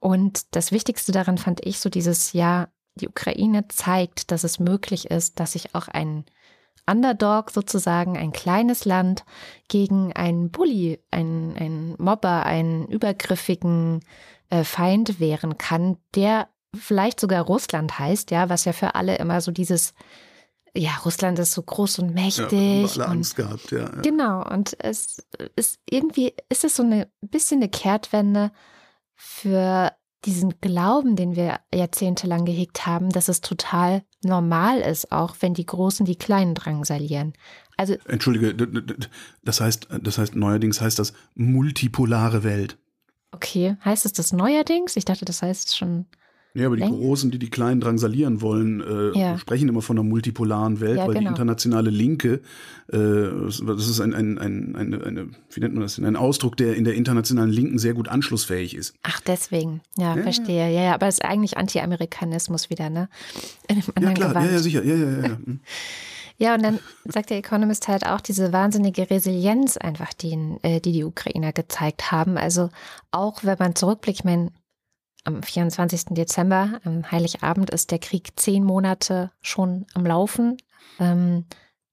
Und 0.00 0.54
das 0.54 0.72
Wichtigste 0.72 1.12
daran 1.12 1.38
fand 1.38 1.64
ich 1.64 1.80
so 1.80 1.88
dieses, 1.88 2.32
ja, 2.32 2.68
die 2.96 3.08
Ukraine 3.08 3.68
zeigt, 3.68 4.30
dass 4.30 4.44
es 4.44 4.58
möglich 4.58 5.10
ist, 5.10 5.40
dass 5.40 5.52
sich 5.52 5.74
auch 5.74 5.88
ein 5.88 6.24
Underdog 6.86 7.50
sozusagen, 7.50 8.16
ein 8.16 8.32
kleines 8.32 8.84
Land 8.84 9.24
gegen 9.68 10.12
einen 10.14 10.50
Bully, 10.50 11.00
einen, 11.10 11.56
einen 11.56 11.94
Mobber, 11.98 12.44
einen 12.44 12.86
übergriffigen 12.88 14.00
äh, 14.50 14.64
Feind 14.64 15.20
wehren 15.20 15.58
kann, 15.58 15.96
der 16.14 16.48
vielleicht 16.74 17.20
sogar 17.20 17.44
Russland 17.44 17.98
heißt, 17.98 18.30
ja, 18.30 18.48
was 18.48 18.64
ja 18.64 18.72
für 18.72 18.94
alle 18.94 19.16
immer 19.16 19.40
so 19.40 19.52
dieses 19.52 19.94
ja, 20.74 20.96
Russland 21.04 21.38
ist 21.38 21.52
so 21.52 21.62
groß 21.62 21.98
und 21.98 22.14
mächtig. 22.14 22.50
Ja, 22.96 23.02
alle 23.02 23.08
Angst 23.08 23.38
und, 23.38 23.44
gehabt, 23.44 23.70
ja, 23.72 23.80
ja. 23.80 24.00
Genau, 24.00 24.42
und 24.48 24.74
es 24.78 25.22
ist 25.56 25.80
irgendwie, 25.88 26.34
ist 26.48 26.64
es 26.64 26.76
so 26.76 26.82
ein 26.82 27.06
bisschen 27.20 27.58
eine 27.58 27.68
Kehrtwende 27.68 28.52
für 29.14 29.92
diesen 30.24 30.60
Glauben, 30.60 31.16
den 31.16 31.36
wir 31.36 31.60
jahrzehntelang 31.74 32.44
gehegt 32.44 32.86
haben, 32.86 33.10
dass 33.10 33.28
es 33.28 33.40
total 33.40 34.02
normal 34.22 34.80
ist, 34.80 35.10
auch 35.10 35.36
wenn 35.40 35.52
die 35.52 35.66
Großen 35.66 36.06
die 36.06 36.16
Kleinen 36.16 36.54
drangsalieren. 36.54 37.32
Also 37.76 37.96
Entschuldige, 38.06 38.54
das 39.42 39.60
heißt, 39.60 39.88
das 40.00 40.18
heißt 40.18 40.36
neuerdings 40.36 40.80
heißt 40.80 40.98
das 40.98 41.12
multipolare 41.34 42.44
Welt. 42.44 42.78
Okay, 43.32 43.76
heißt 43.84 44.06
es 44.06 44.12
das 44.12 44.32
neuerdings? 44.32 44.96
Ich 44.96 45.04
dachte, 45.04 45.24
das 45.24 45.42
heißt 45.42 45.76
schon 45.76 46.06
ja, 46.54 46.66
aber 46.66 46.76
die 46.76 46.82
Lenk 46.82 46.96
Großen, 46.96 47.30
die 47.30 47.38
die 47.38 47.48
Kleinen 47.48 47.80
drangsalieren 47.80 48.42
wollen, 48.42 48.80
äh, 48.82 49.18
ja. 49.18 49.38
sprechen 49.38 49.68
immer 49.68 49.80
von 49.80 49.98
einer 49.98 50.06
multipolaren 50.06 50.80
Welt, 50.80 50.98
ja, 50.98 51.06
weil 51.06 51.14
genau. 51.14 51.20
die 51.20 51.26
internationale 51.28 51.90
Linke, 51.90 52.40
äh, 52.92 52.98
das 52.98 53.88
ist 53.88 54.00
ein, 54.00 54.14
ein, 54.14 54.38
ein, 54.38 54.76
eine, 54.76 55.02
eine, 55.02 55.28
wie 55.50 55.60
nennt 55.60 55.74
man 55.74 55.82
das 55.82 55.96
denn, 55.96 56.04
ein 56.04 56.16
Ausdruck, 56.16 56.56
der 56.56 56.76
in 56.76 56.84
der 56.84 56.94
internationalen 56.94 57.50
Linken 57.50 57.78
sehr 57.78 57.94
gut 57.94 58.08
anschlussfähig 58.08 58.76
ist. 58.76 58.94
Ach, 59.02 59.20
deswegen. 59.20 59.80
Ja, 59.96 60.14
ja 60.14 60.22
verstehe. 60.22 60.70
Ja, 60.70 60.82
ja, 60.82 60.94
aber 60.94 61.08
es 61.08 61.14
ist 61.14 61.24
eigentlich 61.24 61.56
Anti-Amerikanismus 61.56 62.68
wieder, 62.68 62.90
ne? 62.90 63.08
ja, 64.00 64.12
klar, 64.12 64.34
ja, 64.34 64.50
ja, 64.50 64.58
sicher. 64.58 64.84
Ja, 64.84 64.94
ja, 64.94 65.10
ja. 65.10 65.28
ja. 65.28 65.38
Hm. 65.46 65.60
Ja, 66.38 66.54
und 66.54 66.62
dann 66.64 66.80
sagt 67.04 67.30
der 67.30 67.38
Economist 67.38 67.86
halt 67.88 68.04
auch 68.04 68.20
diese 68.20 68.52
wahnsinnige 68.52 69.08
Resilienz 69.10 69.76
einfach, 69.76 70.12
die, 70.12 70.36
äh, 70.62 70.80
die 70.80 70.90
die 70.90 71.04
Ukrainer 71.04 71.52
gezeigt 71.52 72.10
haben. 72.10 72.36
Also 72.36 72.70
auch 73.12 73.44
wenn 73.44 73.58
man 73.60 73.76
zurückblickt, 73.76 74.20
ich 74.20 74.24
meine, 74.24 74.50
am 75.24 75.42
24. 75.42 76.06
Dezember, 76.10 76.80
am 76.84 77.10
Heiligabend, 77.10 77.70
ist 77.70 77.90
der 77.90 77.98
Krieg 77.98 78.32
zehn 78.36 78.64
Monate 78.64 79.30
schon 79.40 79.86
am 79.94 80.04
Laufen. 80.04 80.56
Ähm, 80.98 81.44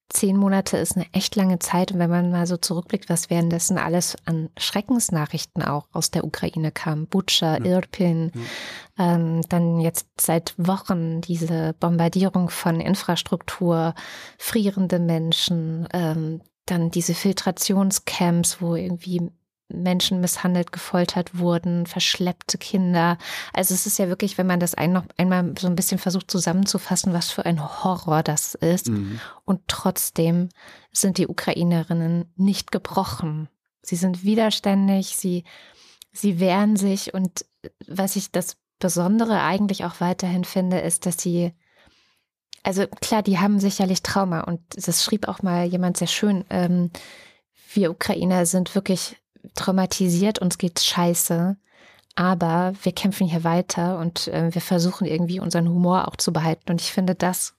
zehn 0.10 0.36
Monate 0.36 0.78
ist 0.78 0.96
eine 0.96 1.06
echt 1.14 1.36
lange 1.36 1.60
Zeit. 1.60 1.92
Und 1.92 2.00
wenn 2.00 2.10
man 2.10 2.32
mal 2.32 2.48
so 2.48 2.58
zurückblickt, 2.58 3.10
was 3.10 3.30
währenddessen 3.30 3.78
alles 3.78 4.18
an 4.26 4.50
Schreckensnachrichten 4.58 5.64
auch 5.64 5.88
aus 5.92 6.12
der 6.12 6.24
Ukraine 6.24 6.72
kam, 6.72 7.08
Butscha, 7.08 7.58
ja. 7.58 7.66
Irpin, 7.66 8.32
ja. 8.34 9.16
Ähm, 9.16 9.42
dann 9.48 9.80
jetzt 9.80 10.08
seit 10.20 10.54
Wochen 10.58 11.22
diese 11.22 11.74
Bombardierung 11.80 12.50
von 12.50 12.82
Infrastruktur, 12.82 13.94
frierende 14.38 15.00
Menschen, 15.00 15.88
ähm, 15.94 16.42
dann 16.66 16.92
diese 16.92 17.14
Filtrationscamps, 17.14 18.62
wo 18.62 18.76
irgendwie 18.76 19.32
Menschen 19.70 20.20
misshandelt, 20.20 20.72
gefoltert 20.72 21.38
wurden, 21.38 21.86
verschleppte 21.86 22.58
Kinder. 22.58 23.18
Also 23.54 23.74
es 23.74 23.86
ist 23.86 24.00
ja 24.00 24.08
wirklich, 24.08 24.38
wenn 24.38 24.48
man 24.48 24.60
das 24.60 24.76
ein, 24.76 24.92
noch 24.92 25.06
einmal 25.18 25.54
so 25.58 25.68
ein 25.68 25.76
bisschen 25.76 26.00
versucht 26.00 26.30
zusammenzufassen, 26.30 27.14
was 27.14 27.32
für 27.32 27.46
ein 27.46 27.84
Horror 27.84 28.24
das 28.24 28.56
ist. 28.56 28.90
Mhm. 28.90 29.20
Und 29.46 29.62
trotzdem 29.68 30.50
sind 30.92 31.18
die 31.18 31.28
Ukrainerinnen 31.28 32.32
nicht 32.36 32.72
gebrochen. 32.72 33.48
Sie 33.82 33.96
sind 33.96 34.24
widerständig, 34.24 35.16
sie, 35.16 35.44
sie 36.12 36.40
wehren 36.40 36.76
sich. 36.76 37.14
Und 37.14 37.46
was 37.88 38.16
ich 38.16 38.32
das 38.32 38.58
Besondere 38.80 39.42
eigentlich 39.42 39.86
auch 39.86 40.00
weiterhin 40.00 40.46
finde, 40.46 40.80
ist, 40.80 41.06
dass 41.06 41.22
sie 41.22 41.54
also 42.64 42.86
klar, 42.88 43.24
die 43.24 43.40
haben 43.40 43.60
sicherlich 43.60 44.04
Trauma 44.04 44.42
und 44.42 44.60
das 44.76 45.04
schrieb 45.04 45.28
auch 45.28 45.42
mal 45.42 45.66
jemand 45.66 45.98
sehr 45.98 46.08
schön. 46.08 46.44
Ähm, 46.50 46.92
wir 47.74 47.92
Ukrainer 47.92 48.46
sind 48.46 48.76
wirklich 48.76 49.18
traumatisiert, 49.56 50.40
uns 50.40 50.58
geht's 50.58 50.86
scheiße. 50.86 51.58
Aber 52.16 52.74
wir 52.84 52.92
kämpfen 52.92 53.28
hier 53.28 53.44
weiter 53.44 53.98
und 54.00 54.28
äh, 54.28 54.54
wir 54.54 54.62
versuchen 54.62 55.06
irgendwie 55.06 55.40
unseren 55.40 55.70
Humor 55.70 56.08
auch 56.08 56.18
zu 56.18 56.34
behalten. 56.34 56.72
Und 56.72 56.82
ich 56.82 56.92
finde 56.92 57.16
das 57.16 57.54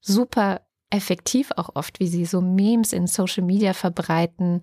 super 0.00 0.60
effektiv 0.90 1.50
auch 1.56 1.70
oft, 1.74 1.98
wie 2.00 2.08
sie 2.08 2.26
so 2.26 2.40
Memes 2.40 2.92
in 2.92 3.06
Social 3.06 3.42
Media 3.42 3.72
verbreiten 3.72 4.60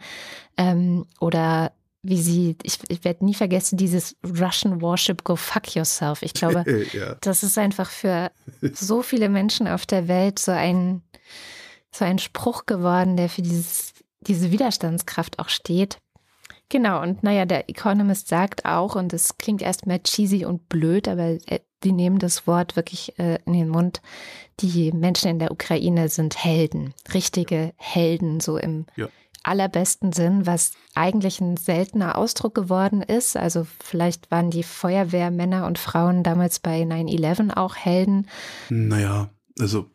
ähm, 0.58 1.06
oder 1.20 1.72
wie 2.02 2.22
sie, 2.22 2.56
ich, 2.64 2.80
ich 2.88 3.04
werde 3.04 3.26
nie 3.26 3.34
vergessen, 3.34 3.78
dieses 3.78 4.16
Russian 4.24 4.82
Worship 4.82 5.24
Go 5.24 5.36
Fuck 5.36 5.76
Yourself. 5.76 6.22
Ich 6.22 6.34
glaube, 6.34 6.64
ja. 6.94 7.16
das 7.22 7.44
ist 7.44 7.58
einfach 7.58 7.90
für 7.90 8.32
so 8.74 9.02
viele 9.02 9.28
Menschen 9.28 9.68
auf 9.68 9.86
der 9.86 10.08
Welt 10.08 10.40
so 10.40 10.52
ein, 10.52 11.02
so 11.92 12.06
ein 12.06 12.20
Spruch 12.20 12.66
geworden, 12.66 13.18
der 13.18 13.28
für 13.28 13.42
dieses, 13.42 13.94
diese 14.22 14.52
Widerstandskraft 14.52 15.40
auch 15.40 15.50
steht. 15.50 15.98
Genau, 16.70 17.02
und 17.02 17.24
naja, 17.24 17.46
der 17.46 17.68
Economist 17.68 18.28
sagt 18.28 18.66
auch, 18.66 18.96
und 18.96 19.12
es 19.12 19.38
klingt 19.38 19.64
erstmal 19.64 20.00
cheesy 20.00 20.46
und 20.46 20.70
blöd, 20.70 21.08
aber 21.08 21.38
die 21.84 21.92
nehmen 21.92 22.20
das 22.20 22.46
Wort 22.46 22.76
wirklich 22.76 23.18
äh, 23.18 23.40
in 23.46 23.54
den 23.54 23.70
Mund, 23.70 24.02
die 24.60 24.92
Menschen 24.92 25.32
in 25.32 25.40
der 25.40 25.52
Ukraine 25.52 26.10
sind 26.10 26.44
Helden, 26.44 26.94
richtige 27.14 27.74
Helden, 27.78 28.40
so 28.40 28.58
im 28.58 28.86
ja. 28.96 29.08
allerbesten 29.44 30.12
Sinn, 30.12 30.46
was 30.46 30.74
eigentlich 30.94 31.42
ein 31.42 31.58
seltener 31.58 32.18
Ausdruck 32.18 32.54
geworden 32.54 33.02
ist. 33.02 33.36
Also 33.36 33.66
vielleicht 33.80 34.30
waren 34.30 34.52
die 34.52 34.64
Feuerwehrmänner 34.64 35.66
und 35.66 35.80
Frauen 35.80 36.24
damals 36.24 36.60
bei 36.60 36.84
9-11 36.84 37.56
auch 37.58 37.78
Helden. 37.78 38.28
Naja, 38.70 39.30
also 39.60 39.90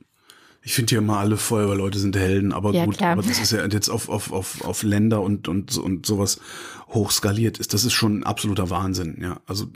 ich 0.64 0.73
finde 0.73 0.94
ja 0.94 1.00
immer 1.00 1.18
alle 1.18 1.37
Feuerwehrleute 1.37 1.99
sind 1.99 2.16
Helden, 2.16 2.52
aber 2.52 2.73
ja, 2.73 2.87
gut, 2.87 2.97
klar. 2.97 3.12
aber 3.12 3.23
das 3.23 3.38
ist 3.38 3.52
ja 3.52 3.66
jetzt 3.66 3.90
auf, 3.90 4.09
auf, 4.09 4.33
auf, 4.33 4.64
auf 4.64 4.83
Länder 4.83 5.21
und, 5.21 5.47
und, 5.47 5.76
und 5.76 6.06
sowas 6.06 6.40
hochskaliert 6.88 7.59
ist. 7.59 7.75
Das 7.75 7.85
ist 7.85 7.92
schon 7.92 8.21
ein 8.21 8.25
absoluter 8.25 8.71
Wahnsinn, 8.71 9.18
ja. 9.21 9.40
Also 9.47 9.66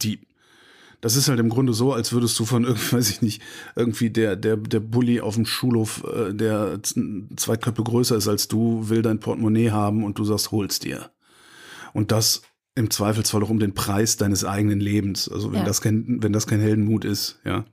die, 0.00 0.20
Das 1.00 1.16
ist 1.16 1.28
halt 1.28 1.40
im 1.40 1.48
Grunde 1.48 1.72
so, 1.72 1.92
als 1.92 2.12
würdest 2.12 2.38
du 2.38 2.44
von 2.44 2.62
irgendwie, 2.62 2.92
weiß 2.96 3.10
ich 3.10 3.20
nicht, 3.20 3.42
irgendwie 3.74 4.10
der, 4.10 4.36
der, 4.36 4.56
der 4.56 4.78
Bully 4.78 5.20
auf 5.20 5.34
dem 5.34 5.44
Schulhof, 5.44 6.04
äh, 6.04 6.32
der 6.32 6.78
zwei 6.84 7.56
Köpfe 7.56 7.82
größer 7.82 8.14
ist 8.14 8.28
als 8.28 8.46
du, 8.46 8.88
will 8.88 9.02
dein 9.02 9.18
Portemonnaie 9.18 9.72
haben 9.72 10.04
und 10.04 10.20
du 10.20 10.24
sagst, 10.24 10.52
hol's 10.52 10.78
dir. 10.78 11.10
Und 11.94 12.12
das 12.12 12.42
im 12.76 12.90
Zweifelsfall 12.90 13.42
auch 13.42 13.50
um 13.50 13.58
den 13.58 13.74
Preis 13.74 14.16
deines 14.16 14.44
eigenen 14.44 14.78
Lebens. 14.78 15.28
Also 15.28 15.50
wenn 15.50 15.60
ja. 15.60 15.64
das 15.64 15.80
kein, 15.80 16.22
wenn 16.22 16.32
das 16.32 16.46
kein 16.46 16.60
Heldenmut 16.60 17.04
ist, 17.04 17.40
ja. 17.44 17.64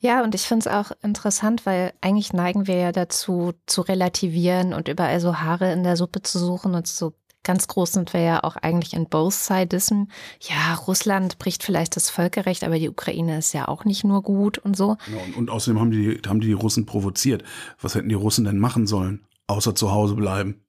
Ja, 0.00 0.22
und 0.22 0.34
ich 0.34 0.42
finde 0.42 0.68
es 0.68 0.72
auch 0.72 0.92
interessant, 1.02 1.66
weil 1.66 1.92
eigentlich 2.00 2.32
neigen 2.32 2.66
wir 2.66 2.76
ja 2.76 2.92
dazu, 2.92 3.52
zu 3.66 3.80
relativieren 3.80 4.72
und 4.72 4.88
überall 4.88 5.20
so 5.20 5.40
Haare 5.40 5.72
in 5.72 5.82
der 5.82 5.96
Suppe 5.96 6.22
zu 6.22 6.38
suchen 6.38 6.74
und 6.74 6.86
so 6.86 7.14
ganz 7.42 7.66
groß 7.66 7.92
sind 7.92 8.12
wir 8.12 8.20
ja 8.20 8.44
auch 8.44 8.56
eigentlich 8.56 8.92
in 8.92 9.08
both 9.08 9.32
sidism. 9.32 10.04
Ja, 10.40 10.74
Russland 10.74 11.38
bricht 11.38 11.64
vielleicht 11.64 11.96
das 11.96 12.10
Völkerrecht, 12.10 12.62
aber 12.62 12.78
die 12.78 12.90
Ukraine 12.90 13.38
ist 13.38 13.54
ja 13.54 13.68
auch 13.68 13.84
nicht 13.84 14.04
nur 14.04 14.22
gut 14.22 14.58
und 14.58 14.76
so. 14.76 14.96
Ja, 15.10 15.22
und, 15.24 15.36
und, 15.36 15.50
außerdem 15.50 15.80
haben 15.80 15.90
die, 15.90 16.20
haben 16.26 16.40
die, 16.40 16.48
die 16.48 16.52
Russen 16.52 16.84
provoziert. 16.84 17.42
Was 17.80 17.94
hätten 17.94 18.10
die 18.10 18.14
Russen 18.14 18.44
denn 18.44 18.58
machen 18.58 18.86
sollen, 18.86 19.24
außer 19.46 19.74
zu 19.74 19.90
Hause 19.90 20.14
bleiben? 20.14 20.62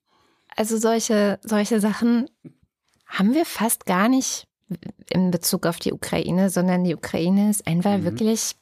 Also 0.55 0.77
solche, 0.77 1.39
solche 1.43 1.79
Sachen 1.79 2.29
haben 3.05 3.33
wir 3.33 3.45
fast 3.45 3.86
gar 3.86 4.07
nicht 4.07 4.48
in 5.09 5.31
Bezug 5.31 5.65
auf 5.65 5.79
die 5.79 5.91
Ukraine, 5.91 6.50
sondern 6.50 6.83
die 6.83 6.95
Ukraine 6.95 7.50
ist 7.50 7.67
einfach 7.67 7.98
mhm. 7.98 8.03
wirklich 8.05 8.55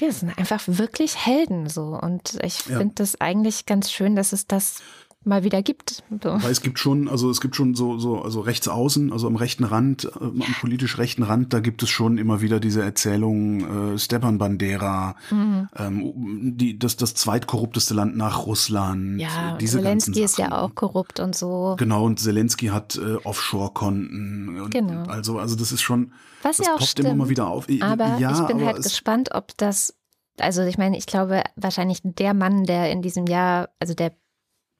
wir 0.00 0.12
sind 0.12 0.36
einfach 0.38 0.62
wirklich 0.66 1.26
Helden 1.26 1.68
so. 1.68 1.98
Und 2.00 2.38
ich 2.42 2.66
ja. 2.66 2.78
finde 2.78 2.94
das 2.96 3.20
eigentlich 3.20 3.66
ganz 3.66 3.90
schön, 3.92 4.16
dass 4.16 4.32
es 4.32 4.46
das 4.46 4.82
mal 5.22 5.44
wieder 5.44 5.62
gibt. 5.62 6.02
So. 6.22 6.30
Weil 6.42 6.50
es 6.50 6.62
gibt 6.62 6.78
schon, 6.78 7.06
also 7.08 7.30
es 7.30 7.40
gibt 7.40 7.54
schon 7.54 7.74
so, 7.74 7.98
so, 7.98 8.22
also 8.22 8.40
rechts 8.40 8.68
außen, 8.68 9.12
also 9.12 9.26
am 9.26 9.36
rechten 9.36 9.64
Rand, 9.64 10.04
äh, 10.04 10.08
am 10.18 10.56
politisch 10.60 10.96
rechten 10.96 11.22
Rand, 11.22 11.52
da 11.52 11.60
gibt 11.60 11.82
es 11.82 11.90
schon 11.90 12.16
immer 12.16 12.40
wieder 12.40 12.58
diese 12.58 12.82
Erzählung, 12.82 13.94
äh, 13.94 13.98
Stepan 13.98 14.38
Bandera, 14.38 15.16
mhm. 15.30 15.68
ähm, 15.76 16.56
die, 16.56 16.78
das, 16.78 16.96
das 16.96 17.14
zweitkorrupteste 17.14 17.92
Land 17.92 18.16
nach 18.16 18.46
Russland. 18.46 19.20
Ja, 19.20 19.56
diese 19.58 19.78
Zelensky 19.78 20.22
ist 20.22 20.38
ja 20.38 20.58
auch 20.58 20.74
korrupt 20.74 21.20
und 21.20 21.36
so. 21.36 21.76
Genau, 21.78 22.06
und 22.06 22.18
Zelensky 22.18 22.68
hat 22.68 22.96
äh, 22.96 23.16
Offshore-Konten. 23.16 24.70
Genau. 24.70 25.02
Also, 25.04 25.38
also 25.38 25.54
das 25.54 25.70
ist 25.70 25.82
schon, 25.82 26.12
Was 26.42 26.56
das 26.56 26.66
ja 26.66 26.72
auch 26.72 26.78
poppt 26.78 26.90
stimmt, 26.90 27.08
immer 27.10 27.24
mal 27.24 27.28
wieder 27.28 27.46
auf. 27.46 27.66
Aber 27.80 28.16
ja, 28.18 28.32
ich 28.32 28.46
bin 28.46 28.64
halt 28.64 28.82
gespannt, 28.82 29.30
ob 29.32 29.56
das 29.58 29.94
also 30.38 30.62
ich 30.62 30.78
meine, 30.78 30.96
ich 30.96 31.04
glaube 31.04 31.42
wahrscheinlich 31.56 32.00
der 32.02 32.32
Mann, 32.32 32.64
der 32.64 32.90
in 32.90 33.02
diesem 33.02 33.26
Jahr, 33.26 33.68
also 33.78 33.92
der 33.92 34.12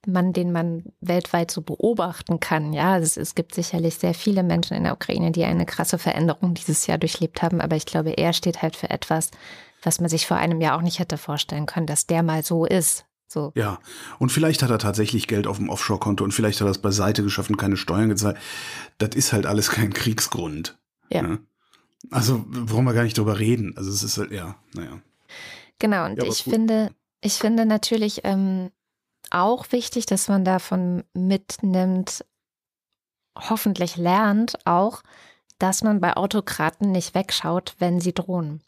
man, 0.07 0.33
den 0.33 0.53
man 0.53 0.85
weltweit 1.01 1.51
so 1.51 1.61
beobachten 1.61 2.41
kann. 2.41 2.73
Ja, 2.73 2.99
es, 2.99 3.17
es 3.17 3.35
gibt 3.35 3.55
sicherlich 3.55 3.97
sehr 3.97 4.15
viele 4.15 4.43
Menschen 4.43 4.77
in 4.77 4.85
der 4.85 4.95
Ukraine, 4.95 5.31
die 5.31 5.45
eine 5.45 5.67
krasse 5.67 5.99
Veränderung 5.99 6.55
dieses 6.55 6.87
Jahr 6.87 6.99
durchlebt 6.99 7.43
haben, 7.43 7.61
aber 7.61 7.77
ich 7.77 7.87
glaube, 7.87 8.11
er 8.11 8.33
steht 8.33 8.63
halt 8.63 8.77
für 8.77 8.91
etwas, 8.91 9.31
was 9.83 10.01
man 10.01 10.09
sich 10.09 10.27
vor 10.27 10.37
einem 10.37 10.61
Jahr 10.61 10.77
auch 10.77 10.83
nicht 10.83 10.99
hätte 10.99 11.19
vorstellen 11.19 11.67
können, 11.67 11.87
dass 11.87 12.07
der 12.07 12.23
mal 12.23 12.43
so 12.43 12.65
ist. 12.65 13.07
So. 13.27 13.53
Ja, 13.55 13.79
und 14.19 14.33
vielleicht 14.33 14.63
hat 14.63 14.71
er 14.71 14.79
tatsächlich 14.79 15.29
Geld 15.29 15.47
auf 15.47 15.59
dem 15.59 15.69
Offshore-Konto 15.69 16.25
und 16.25 16.33
vielleicht 16.33 16.61
hat 16.61 16.67
er 16.67 16.73
es 16.73 16.79
beiseite 16.79 17.23
geschafft 17.23 17.49
und 17.49 17.57
keine 17.57 17.77
Steuern 17.77 18.09
gezahlt. 18.09 18.37
Das 18.99 19.15
ist 19.15 19.33
halt 19.33 19.47
alles 19.47 19.71
kein 19.71 19.93
Kriegsgrund. 19.93 20.79
Ja. 21.11 21.23
Ne? 21.23 21.39
Also 22.11 22.45
wollen 22.49 22.85
wir 22.85 22.93
gar 22.93 23.05
nicht 23.05 23.17
drüber 23.17 23.39
reden. 23.39 23.77
Also 23.77 23.91
es 23.91 24.03
ist 24.03 24.19
halt, 24.19 24.33
ja, 24.33 24.57
naja. 24.75 25.01
Genau, 25.79 26.07
und 26.07 26.21
ja, 26.21 26.29
ich 26.29 26.43
finde, 26.43 26.91
ich 27.21 27.35
finde 27.35 27.67
natürlich, 27.67 28.23
ähm, 28.25 28.71
auch 29.31 29.73
wichtig, 29.73 30.07
dass 30.07 30.29
man 30.29 30.45
davon 30.45 31.05
mitnimmt, 31.15 32.25
hoffentlich 33.37 33.97
lernt 33.97 34.55
auch, 34.67 35.03
dass 35.59 35.83
man 35.83 36.01
bei 36.01 36.17
Autokraten 36.17 36.91
nicht 36.91 37.15
wegschaut, 37.15 37.75
wenn 37.79 38.01
sie 38.01 38.13
drohen. 38.13 38.61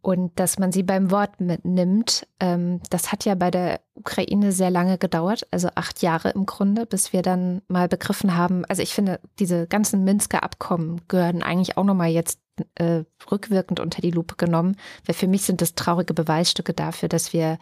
Und 0.00 0.38
dass 0.38 0.58
man 0.58 0.70
sie 0.70 0.84
beim 0.84 1.10
Wort 1.10 1.40
mitnimmt. 1.40 2.28
Ähm, 2.38 2.80
das 2.90 3.10
hat 3.10 3.24
ja 3.24 3.34
bei 3.34 3.50
der 3.50 3.80
Ukraine 3.94 4.52
sehr 4.52 4.70
lange 4.70 4.98
gedauert, 4.98 5.48
also 5.50 5.68
acht 5.74 6.00
Jahre 6.00 6.30
im 6.30 6.46
Grunde, 6.46 6.86
bis 6.86 7.12
wir 7.12 7.22
dann 7.22 7.60
mal 7.66 7.88
begriffen 7.88 8.36
haben. 8.36 8.64
Also 8.66 8.82
ich 8.82 8.94
finde, 8.94 9.18
diese 9.40 9.66
ganzen 9.66 10.04
Minsker 10.04 10.44
Abkommen 10.44 11.00
gehören 11.08 11.42
eigentlich 11.42 11.76
auch 11.76 11.82
nochmal 11.82 12.10
jetzt 12.10 12.38
äh, 12.76 13.02
rückwirkend 13.28 13.80
unter 13.80 14.00
die 14.00 14.12
Lupe 14.12 14.36
genommen, 14.36 14.76
weil 15.06 15.16
für 15.16 15.26
mich 15.26 15.42
sind 15.42 15.60
das 15.60 15.74
traurige 15.74 16.14
Beweisstücke 16.14 16.72
dafür, 16.72 17.08
dass 17.08 17.32
wir 17.32 17.58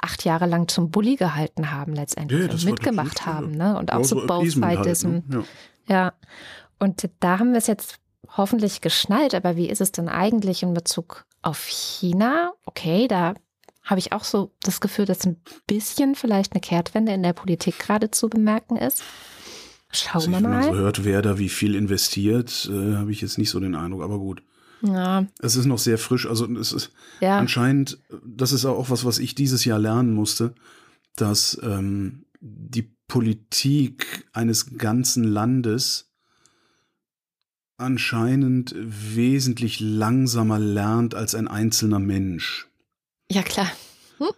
acht 0.00 0.24
Jahre 0.24 0.46
lang 0.46 0.68
zum 0.68 0.90
Bully 0.90 1.16
gehalten 1.16 1.70
haben 1.70 1.94
letztendlich 1.94 2.46
ja, 2.46 2.50
und 2.50 2.64
mitgemacht 2.64 3.26
haben. 3.26 3.52
Ne? 3.52 3.78
Und 3.78 3.92
auch 3.92 4.04
so 4.04 4.26
Both-Sidism. 4.26 5.12
Halt, 5.12 5.28
ne? 5.28 5.44
ja. 5.88 5.94
ja. 5.94 6.12
Und 6.78 7.08
da 7.20 7.38
haben 7.38 7.50
wir 7.50 7.58
es 7.58 7.66
jetzt 7.66 7.98
hoffentlich 8.36 8.80
geschnallt, 8.80 9.34
aber 9.34 9.56
wie 9.56 9.68
ist 9.68 9.80
es 9.80 9.92
denn 9.92 10.08
eigentlich 10.08 10.62
in 10.62 10.72
Bezug 10.72 11.26
auf 11.42 11.66
China? 11.66 12.52
Okay, 12.64 13.08
da 13.08 13.34
habe 13.82 13.98
ich 13.98 14.12
auch 14.12 14.24
so 14.24 14.52
das 14.62 14.80
Gefühl, 14.80 15.04
dass 15.04 15.26
ein 15.26 15.40
bisschen 15.66 16.14
vielleicht 16.14 16.52
eine 16.52 16.60
Kehrtwende 16.60 17.12
in 17.12 17.22
der 17.22 17.32
Politik 17.32 17.78
gerade 17.78 18.10
zu 18.10 18.28
bemerken 18.28 18.76
ist. 18.76 19.02
Schauen 19.92 20.14
also, 20.14 20.30
wir 20.30 20.40
mal. 20.40 20.42
Wenn 20.42 20.50
man 20.50 20.64
so 20.64 20.74
hört, 20.74 21.04
wer 21.04 21.22
da 21.22 21.38
wie 21.38 21.48
viel 21.48 21.74
investiert, 21.74 22.70
äh, 22.72 22.96
habe 22.96 23.10
ich 23.10 23.20
jetzt 23.20 23.38
nicht 23.38 23.50
so 23.50 23.58
den 23.58 23.74
Eindruck, 23.74 24.02
aber 24.02 24.18
gut. 24.18 24.42
Ja. 24.82 25.26
Es 25.40 25.56
ist 25.56 25.66
noch 25.66 25.78
sehr 25.78 25.98
frisch. 25.98 26.26
Also 26.26 26.46
es 26.56 26.72
ist 26.72 26.92
ja. 27.20 27.38
anscheinend, 27.38 27.98
das 28.24 28.52
ist 28.52 28.64
auch 28.64 28.90
was, 28.90 29.04
was 29.04 29.18
ich 29.18 29.34
dieses 29.34 29.64
Jahr 29.64 29.78
lernen 29.78 30.14
musste, 30.14 30.54
dass 31.16 31.60
ähm, 31.62 32.24
die 32.40 32.90
Politik 33.08 34.28
eines 34.32 34.78
ganzen 34.78 35.24
Landes 35.24 36.10
anscheinend 37.76 38.74
wesentlich 38.76 39.80
langsamer 39.80 40.58
lernt 40.58 41.14
als 41.14 41.34
ein 41.34 41.48
einzelner 41.48 41.98
Mensch. 41.98 42.68
Ja, 43.30 43.42
klar. 43.42 43.70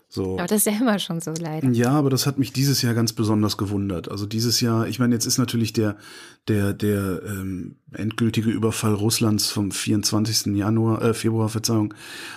So. 0.09 0.39
Aber 0.39 0.47
das 0.47 0.59
ist 0.59 0.67
ja 0.67 0.81
immer 0.81 0.99
schon 0.99 1.21
so 1.21 1.33
leider. 1.33 1.69
Ja, 1.71 1.91
aber 1.91 2.11
das 2.11 2.27
hat 2.27 2.39
mich 2.39 2.53
dieses 2.53 2.83
Jahr 2.83 2.95
ganz 2.95 3.13
besonders 3.13 3.57
gewundert. 3.57 4.11
Also 4.11 4.27
dieses 4.27 4.61
Jahr, 4.61 4.87
ich 4.87 4.99
meine, 4.99 5.15
jetzt 5.15 5.27
ist 5.27 5.39
natürlich 5.39 5.73
der, 5.73 5.97
der, 6.49 6.73
der 6.73 7.23
ähm, 7.27 7.77
endgültige 7.93 8.51
Überfall 8.51 8.95
Russlands 8.95 9.51
vom 9.51 9.73
24. 9.73 10.55
Januar, 10.55 11.03
äh, 11.03 11.15
Februar, 11.15 11.49
Verzeihung, 11.49 11.95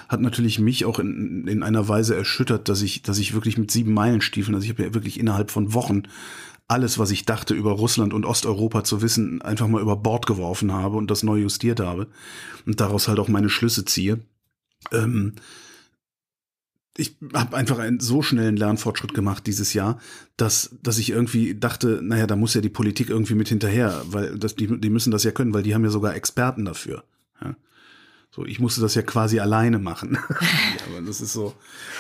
hat 0.10 0.22
natürlich 0.22 0.60
mich 0.60 0.86
auch 0.86 1.00
in, 1.00 1.48
in 1.48 1.62
einer 1.62 1.88
Weise 1.88 2.16
erschüttert, 2.16 2.68
dass 2.70 2.82
ich, 2.82 3.04
dass 3.04 3.20
ich 3.20 3.34
wirklich 3.34 3.58
mit 3.58 3.70
sieben 3.70 3.94
Meilenstiefeln, 3.94 4.56
also 4.56 4.66
ich 4.66 4.72
habe 4.72 4.84
ja 4.84 4.94
wirklich 4.94 5.20
innerhalb 5.20 5.52
von 5.52 5.74
Wochen 5.74 6.04
alles, 6.68 6.98
was 6.98 7.12
ich 7.12 7.26
dachte 7.26 7.54
über 7.54 7.74
Russland 7.74 8.14
und 8.14 8.26
Osteuropa 8.26 8.84
zu 8.84 9.04
wissen, 9.04 9.42
einfach 9.44 9.68
mal 9.68 9.82
über 9.82 9.96
Bord 9.96 10.26
geworfen 10.26 10.74
habe 10.74 10.98
und 10.98 11.12
das 11.12 11.22
neu 11.22 11.38
justiert 11.38 11.80
habe 11.80 12.08
und 12.66 12.80
daraus 12.80 13.08
halt 13.08 13.20
auch 13.20 13.28
meine 13.28 13.50
Schlüsse 13.50 13.86
ziehe. 13.86 14.20
Ähm, 14.92 15.34
ich 16.98 17.18
habe 17.34 17.58
einfach 17.58 17.80
einen 17.80 18.00
so 18.00 18.22
schnellen 18.22 18.56
Lernfortschritt 18.56 19.14
gemacht 19.14 19.46
dieses 19.48 19.74
Jahr, 19.74 20.00
dass, 20.38 20.76
dass 20.82 20.98
ich 20.98 21.10
irgendwie 21.10 21.56
dachte, 21.56 22.00
naja, 22.02 22.26
da 22.26 22.36
muss 22.36 22.54
ja 22.54 22.62
die 22.62 22.70
Politik 22.70 23.10
irgendwie 23.10 23.36
mit 23.36 23.50
hinterher, 23.50 24.02
weil 24.06 24.38
das, 24.38 24.56
die, 24.56 24.80
die 24.80 24.90
müssen 24.90 25.12
das 25.12 25.24
ja 25.24 25.32
können, 25.32 25.54
weil 25.54 25.64
die 25.64 25.76
haben 25.76 25.84
ja 25.84 25.90
sogar 25.90 26.16
Experten 26.16 26.64
dafür. 26.64 27.04
Ja. 27.42 27.56
So, 28.32 28.46
ich 28.46 28.60
musste 28.60 28.80
das 28.82 28.96
ja 28.96 29.02
quasi 29.02 29.40
alleine 29.40 29.78
machen. 29.80 30.18
ja, 30.30 30.38
aber 30.90 31.06
das 31.06 31.20
ist 31.20 31.34
so, 31.34 31.54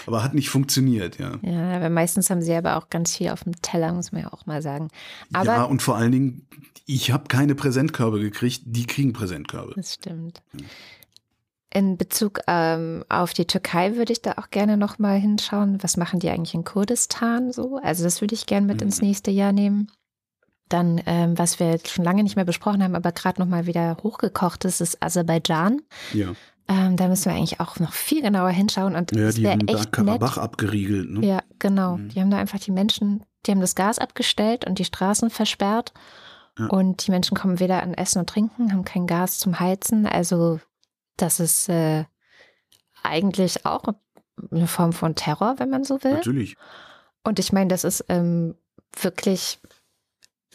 aber 0.06 0.24
hat 0.24 0.34
nicht 0.34 0.50
funktioniert, 0.50 1.18
ja. 1.20 1.40
Ja, 1.42 1.76
aber 1.76 1.90
meistens 1.90 2.30
haben 2.30 2.42
sie 2.42 2.54
aber 2.54 2.78
auch 2.78 2.90
ganz 2.90 3.18
viel 3.18 3.30
auf 3.30 3.44
dem 3.44 3.62
Teller, 3.62 3.92
muss 3.92 4.14
man 4.14 4.22
ja 4.22 4.34
auch 4.34 4.46
mal 4.46 4.62
sagen. 4.62 4.90
Aber 5.34 5.46
ja, 5.46 5.64
und 5.64 5.82
vor 5.82 5.98
allen 5.98 6.14
Dingen, 6.14 6.48
ich 6.86 7.12
habe 7.12 7.28
keine 7.28 7.56
Präsentkörbe 7.56 8.20
gekriegt, 8.22 8.62
die 8.66 8.86
kriegen 8.86 9.12
Präsentkörbe. 9.12 9.74
Das 9.76 9.96
stimmt. 9.96 10.42
Ja. 10.54 10.66
In 11.76 11.98
Bezug 11.98 12.40
ähm, 12.48 13.04
auf 13.10 13.34
die 13.34 13.48
Türkei 13.48 13.98
würde 13.98 14.14
ich 14.14 14.22
da 14.22 14.36
auch 14.38 14.50
gerne 14.50 14.78
noch 14.78 14.98
mal 14.98 15.20
hinschauen. 15.20 15.84
Was 15.84 15.98
machen 15.98 16.22
die 16.22 16.30
eigentlich 16.30 16.54
in 16.54 16.64
Kurdistan 16.64 17.52
so? 17.52 17.82
Also 17.84 18.06
das 18.06 18.22
würde 18.22 18.34
ich 18.34 18.46
gerne 18.46 18.66
mit 18.66 18.78
mhm. 18.78 18.84
ins 18.84 19.02
nächste 19.02 19.30
Jahr 19.30 19.52
nehmen. 19.52 19.92
Dann, 20.70 21.02
ähm, 21.06 21.38
was 21.38 21.60
wir 21.60 21.78
schon 21.86 22.06
lange 22.06 22.24
nicht 22.24 22.38
mehr 22.38 22.46
besprochen 22.46 22.82
haben, 22.82 22.96
aber 22.96 23.12
gerade 23.12 23.42
noch 23.42 23.50
mal 23.50 23.66
wieder 23.66 23.98
hochgekocht 24.02 24.64
ist, 24.64 24.80
ist 24.80 25.04
Aserbaidschan. 25.04 25.82
Ja. 26.14 26.32
Ähm, 26.70 26.96
da 26.96 27.10
müssen 27.10 27.26
wir 27.26 27.34
eigentlich 27.34 27.60
auch 27.60 27.78
noch 27.82 27.92
viel 27.92 28.22
genauer 28.22 28.52
hinschauen. 28.52 28.96
Und 28.96 29.14
ja, 29.14 29.30
die 29.30 29.46
haben 29.46 29.66
da 29.68 29.84
Karabach 29.84 30.38
abgeriegelt. 30.38 31.10
Ne? 31.10 31.28
Ja, 31.28 31.44
genau. 31.60 31.98
Mhm. 31.98 32.08
Die 32.08 32.22
haben 32.22 32.32
da 32.32 32.38
einfach 32.38 32.60
die 32.60 32.72
Menschen, 32.72 33.26
die 33.46 33.52
haben 33.52 33.60
das 33.60 33.76
Gas 33.76 34.00
abgestellt 34.00 34.66
und 34.66 34.80
die 34.80 34.86
Straßen 34.86 35.30
versperrt. 35.30 35.92
Ja. 36.58 36.68
Und 36.68 37.06
die 37.06 37.12
Menschen 37.12 37.36
kommen 37.36 37.60
weder 37.60 37.84
an 37.84 37.94
Essen 37.94 38.20
und 38.20 38.30
Trinken, 38.30 38.72
haben 38.72 38.86
kein 38.86 39.08
Gas 39.08 39.40
zum 39.40 39.60
Heizen. 39.60 40.06
Also 40.06 40.62
das 41.18 41.40
ist 41.40 41.70
äh, 41.70 42.06
eigentlich 43.04 43.66
auch 43.66 43.84
eine 44.52 44.68
Form 44.68 44.94
von 44.94 45.16
Terror, 45.16 45.56
wenn 45.58 45.70
man 45.70 45.84
so 45.84 46.04
will. 46.04 46.14
Natürlich. 46.14 46.56
Und 47.24 47.40
ich 47.40 47.54
meine, 47.54 47.70
das 47.70 47.84
ist 47.84 48.06
ähm, 48.10 48.56
wirklich 49.00 49.60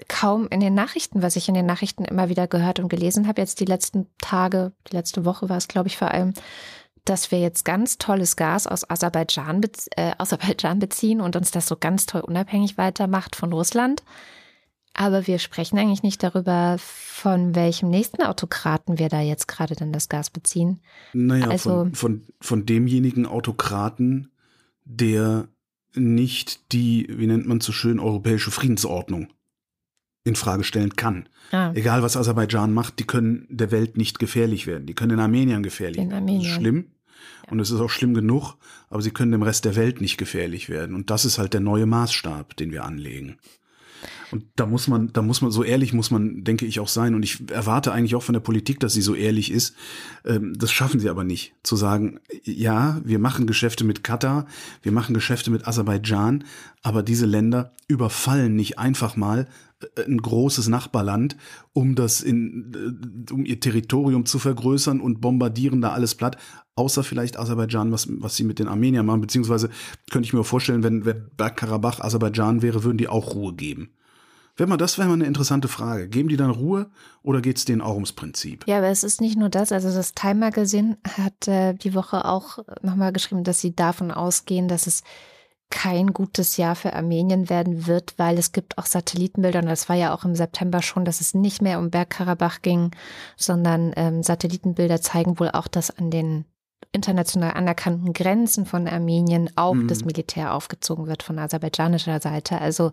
kaum 0.08 0.48
in 0.48 0.60
den 0.60 0.74
Nachrichten, 0.74 1.22
was 1.22 1.36
ich 1.36 1.48
in 1.48 1.54
den 1.54 1.66
Nachrichten 1.66 2.04
immer 2.04 2.28
wieder 2.28 2.46
gehört 2.46 2.80
und 2.80 2.88
gelesen 2.88 3.26
habe, 3.26 3.40
jetzt 3.40 3.60
die 3.60 3.64
letzten 3.64 4.06
Tage, 4.18 4.72
die 4.90 4.96
letzte 4.96 5.24
Woche 5.24 5.48
war 5.48 5.56
es, 5.56 5.68
glaube 5.68 5.88
ich, 5.88 5.96
vor 5.96 6.10
allem, 6.10 6.32
dass 7.04 7.30
wir 7.30 7.40
jetzt 7.40 7.64
ganz 7.64 7.98
tolles 7.98 8.36
Gas 8.36 8.66
aus 8.66 8.88
Aserbaidschan, 8.88 9.62
äh, 9.96 10.12
Aserbaidschan 10.18 10.78
beziehen 10.78 11.20
und 11.20 11.36
uns 11.36 11.50
das 11.50 11.66
so 11.66 11.76
ganz 11.76 12.06
toll 12.06 12.20
unabhängig 12.20 12.78
weitermacht 12.78 13.36
von 13.36 13.52
Russland. 13.52 14.02
Aber 14.94 15.26
wir 15.26 15.38
sprechen 15.38 15.78
eigentlich 15.78 16.02
nicht 16.02 16.22
darüber, 16.22 16.76
von 16.78 17.54
welchem 17.54 17.90
nächsten 17.90 18.22
Autokraten 18.22 18.98
wir 18.98 19.08
da 19.08 19.20
jetzt 19.20 19.46
gerade 19.46 19.74
dann 19.74 19.92
das 19.92 20.08
Gas 20.08 20.30
beziehen. 20.30 20.80
Naja, 21.12 21.48
also, 21.48 21.70
von, 21.70 21.94
von, 21.94 22.22
von 22.40 22.66
demjenigen 22.66 23.26
Autokraten, 23.26 24.32
der 24.84 25.48
nicht 25.94 26.72
die, 26.72 27.06
wie 27.10 27.26
nennt 27.26 27.46
man 27.46 27.60
so 27.60 27.72
schön, 27.72 28.00
europäische 28.00 28.50
Friedensordnung 28.50 29.28
in 30.24 30.36
Frage 30.36 30.64
stellen 30.64 30.96
kann. 30.96 31.28
Ah. 31.50 31.72
Egal 31.74 32.02
was 32.02 32.16
Aserbaidschan 32.16 32.72
macht, 32.72 32.98
die 32.98 33.06
können 33.06 33.46
der 33.48 33.70
Welt 33.70 33.96
nicht 33.96 34.18
gefährlich 34.18 34.66
werden. 34.66 34.86
Die 34.86 34.94
können 34.94 35.12
in 35.12 35.20
Armenien 35.20 35.62
gefährlich 35.62 35.98
werden. 35.98 36.12
Armenien. 36.12 36.42
Das 36.42 36.50
ist 36.50 36.54
schlimm. 36.56 36.86
Ja. 37.46 37.52
Und 37.52 37.60
es 37.60 37.70
ist 37.70 37.80
auch 37.80 37.90
schlimm 37.90 38.14
genug, 38.14 38.54
aber 38.88 39.02
sie 39.02 39.10
können 39.10 39.32
dem 39.32 39.42
Rest 39.42 39.64
der 39.64 39.76
Welt 39.76 40.00
nicht 40.00 40.18
gefährlich 40.18 40.68
werden. 40.68 40.94
Und 40.94 41.10
das 41.10 41.24
ist 41.24 41.38
halt 41.38 41.54
der 41.54 41.60
neue 41.60 41.86
Maßstab, 41.86 42.56
den 42.56 42.70
wir 42.70 42.84
anlegen. 42.84 43.38
Und 44.30 44.44
da 44.56 44.66
muss 44.66 44.88
man, 44.88 45.12
da 45.12 45.22
muss 45.22 45.42
man, 45.42 45.50
so 45.50 45.64
ehrlich 45.64 45.92
muss 45.92 46.10
man, 46.10 46.44
denke 46.44 46.66
ich, 46.66 46.80
auch 46.80 46.88
sein. 46.88 47.14
Und 47.14 47.22
ich 47.22 47.50
erwarte 47.50 47.92
eigentlich 47.92 48.14
auch 48.14 48.22
von 48.22 48.32
der 48.32 48.40
Politik, 48.40 48.80
dass 48.80 48.92
sie 48.92 49.02
so 49.02 49.14
ehrlich 49.14 49.50
ist. 49.50 49.74
Ähm, 50.24 50.54
das 50.56 50.72
schaffen 50.72 51.00
sie 51.00 51.08
aber 51.08 51.24
nicht. 51.24 51.54
Zu 51.62 51.76
sagen, 51.76 52.20
ja, 52.44 53.00
wir 53.04 53.18
machen 53.18 53.46
Geschäfte 53.46 53.84
mit 53.84 54.04
Katar, 54.04 54.46
wir 54.82 54.92
machen 54.92 55.14
Geschäfte 55.14 55.50
mit 55.50 55.66
Aserbaidschan, 55.66 56.44
aber 56.82 57.02
diese 57.02 57.26
Länder 57.26 57.72
überfallen 57.88 58.54
nicht 58.54 58.78
einfach 58.78 59.16
mal 59.16 59.46
ein 60.06 60.18
großes 60.18 60.68
Nachbarland, 60.68 61.36
um 61.72 61.94
das 61.94 62.20
in, 62.20 63.26
äh, 63.28 63.32
um 63.32 63.44
ihr 63.44 63.60
Territorium 63.60 64.26
zu 64.26 64.38
vergrößern 64.38 65.00
und 65.00 65.20
bombardieren 65.20 65.80
da 65.80 65.92
alles 65.92 66.14
platt, 66.14 66.36
außer 66.74 67.02
vielleicht 67.02 67.38
Aserbaidschan, 67.38 67.92
was, 67.92 68.08
was 68.10 68.36
sie 68.36 68.44
mit 68.44 68.58
den 68.58 68.68
Armeniern 68.68 69.06
machen, 69.06 69.20
beziehungsweise 69.20 69.70
könnte 70.10 70.26
ich 70.26 70.32
mir 70.32 70.44
vorstellen, 70.44 70.82
wenn, 70.82 71.04
wenn 71.04 71.30
Bergkarabach 71.36 72.00
Aserbaidschan 72.00 72.62
wäre, 72.62 72.84
würden 72.84 72.98
die 72.98 73.08
auch 73.08 73.34
Ruhe 73.34 73.54
geben. 73.54 73.90
Wenn 74.56 74.68
man, 74.68 74.78
das 74.78 74.98
wäre 74.98 75.08
mal 75.08 75.14
eine 75.14 75.24
interessante 75.24 75.68
Frage. 75.68 76.08
Geben 76.08 76.28
die 76.28 76.36
dann 76.36 76.50
Ruhe 76.50 76.90
oder 77.22 77.40
geht 77.40 77.56
es 77.56 77.64
denen 77.64 77.80
auch 77.80 77.94
ums 77.94 78.12
Prinzip? 78.12 78.64
Ja, 78.66 78.78
aber 78.78 78.88
es 78.88 79.04
ist 79.04 79.22
nicht 79.22 79.38
nur 79.38 79.48
das. 79.48 79.72
Also 79.72 79.90
das 79.90 80.12
Time 80.12 80.34
Magazine 80.34 80.98
hat 81.16 81.48
äh, 81.48 81.72
die 81.72 81.94
Woche 81.94 82.26
auch 82.26 82.58
nochmal 82.82 83.12
geschrieben, 83.12 83.42
dass 83.42 83.60
sie 83.60 83.74
davon 83.74 84.10
ausgehen, 84.10 84.68
dass 84.68 84.86
es 84.86 85.02
kein 85.70 86.12
gutes 86.12 86.56
Jahr 86.56 86.74
für 86.74 86.92
Armenien 86.92 87.48
werden 87.48 87.86
wird, 87.86 88.14
weil 88.18 88.38
es 88.38 88.52
gibt 88.52 88.76
auch 88.76 88.86
Satellitenbilder 88.86 89.60
und 89.60 89.66
das 89.66 89.88
war 89.88 89.96
ja 89.96 90.12
auch 90.12 90.24
im 90.24 90.34
September 90.34 90.82
schon, 90.82 91.04
dass 91.04 91.20
es 91.20 91.32
nicht 91.32 91.62
mehr 91.62 91.78
um 91.78 91.90
Bergkarabach 91.90 92.60
ging, 92.62 92.90
sondern 93.36 93.92
ähm, 93.96 94.22
Satellitenbilder 94.22 95.00
zeigen 95.00 95.38
wohl 95.38 95.50
auch, 95.50 95.68
dass 95.68 95.96
an 95.96 96.10
den 96.10 96.44
international 96.92 97.52
anerkannten 97.52 98.12
Grenzen 98.12 98.66
von 98.66 98.88
Armenien 98.88 99.50
auch 99.56 99.74
mhm. 99.74 99.88
das 99.88 100.04
Militär 100.04 100.54
aufgezogen 100.54 101.06
wird 101.06 101.22
von 101.22 101.38
aserbaidschanischer 101.38 102.20
Seite. 102.20 102.60
Also 102.60 102.90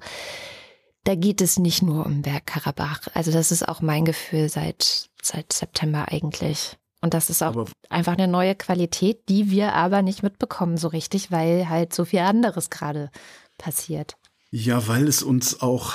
da 1.04 1.16
geht 1.16 1.42
es 1.42 1.58
nicht 1.58 1.82
nur 1.82 2.06
um 2.06 2.22
Bergkarabach. 2.22 3.08
Also 3.14 3.32
das 3.32 3.52
ist 3.52 3.68
auch 3.68 3.82
mein 3.82 4.06
Gefühl 4.06 4.50
seit, 4.50 5.10
seit 5.22 5.52
September 5.52 6.12
eigentlich. 6.12 6.78
Und 7.02 7.14
das 7.14 7.30
ist 7.30 7.44
auch 7.44 7.50
aber 7.50 7.66
einfach 7.90 8.14
eine 8.14 8.28
neue 8.28 8.56
Qualität, 8.56 9.30
die 9.30 9.52
wir 9.52 9.74
aber 9.74 10.02
nicht 10.02 10.24
mitbekommen 10.24 10.78
so 10.78 10.88
richtig, 10.88 11.32
weil 11.32 11.70
halt 11.70 11.94
so 11.94 12.06
viel 12.06 12.20
anderes 12.20 12.70
gerade 12.70 13.12
passiert. 13.58 14.18
Ja, 14.50 14.88
weil 14.88 15.08
es 15.08 15.22
uns 15.22 15.62
auch, 15.62 15.94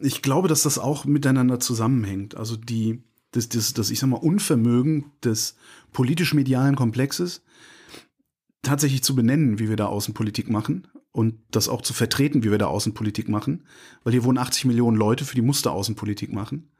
ich 0.00 0.22
glaube, 0.22 0.48
dass 0.48 0.62
das 0.62 0.78
auch 0.78 1.04
miteinander 1.04 1.58
zusammenhängt. 1.58 2.36
Also 2.36 2.56
die, 2.56 3.02
das, 3.32 3.48
das, 3.48 3.74
das 3.74 3.90
ich 3.90 3.98
sag 3.98 4.08
mal, 4.08 4.16
Unvermögen 4.16 5.12
des 5.24 5.56
politisch-medialen 5.92 6.76
Komplexes 6.76 7.42
tatsächlich 8.62 9.02
zu 9.02 9.14
benennen, 9.14 9.58
wie 9.58 9.68
wir 9.68 9.76
da 9.76 9.86
Außenpolitik 9.86 10.50
machen 10.50 10.86
und 11.12 11.34
das 11.50 11.68
auch 11.68 11.82
zu 11.82 11.92
vertreten, 11.92 12.44
wie 12.44 12.50
wir 12.50 12.58
da 12.58 12.66
Außenpolitik 12.66 13.28
machen, 13.28 13.64
weil 14.04 14.12
hier 14.12 14.24
wohnen 14.24 14.38
80 14.38 14.66
Millionen 14.66 14.96
Leute, 14.96 15.24
für 15.24 15.34
die 15.34 15.42
musste 15.42 15.70
Außenpolitik 15.70 16.32
machen. 16.32 16.70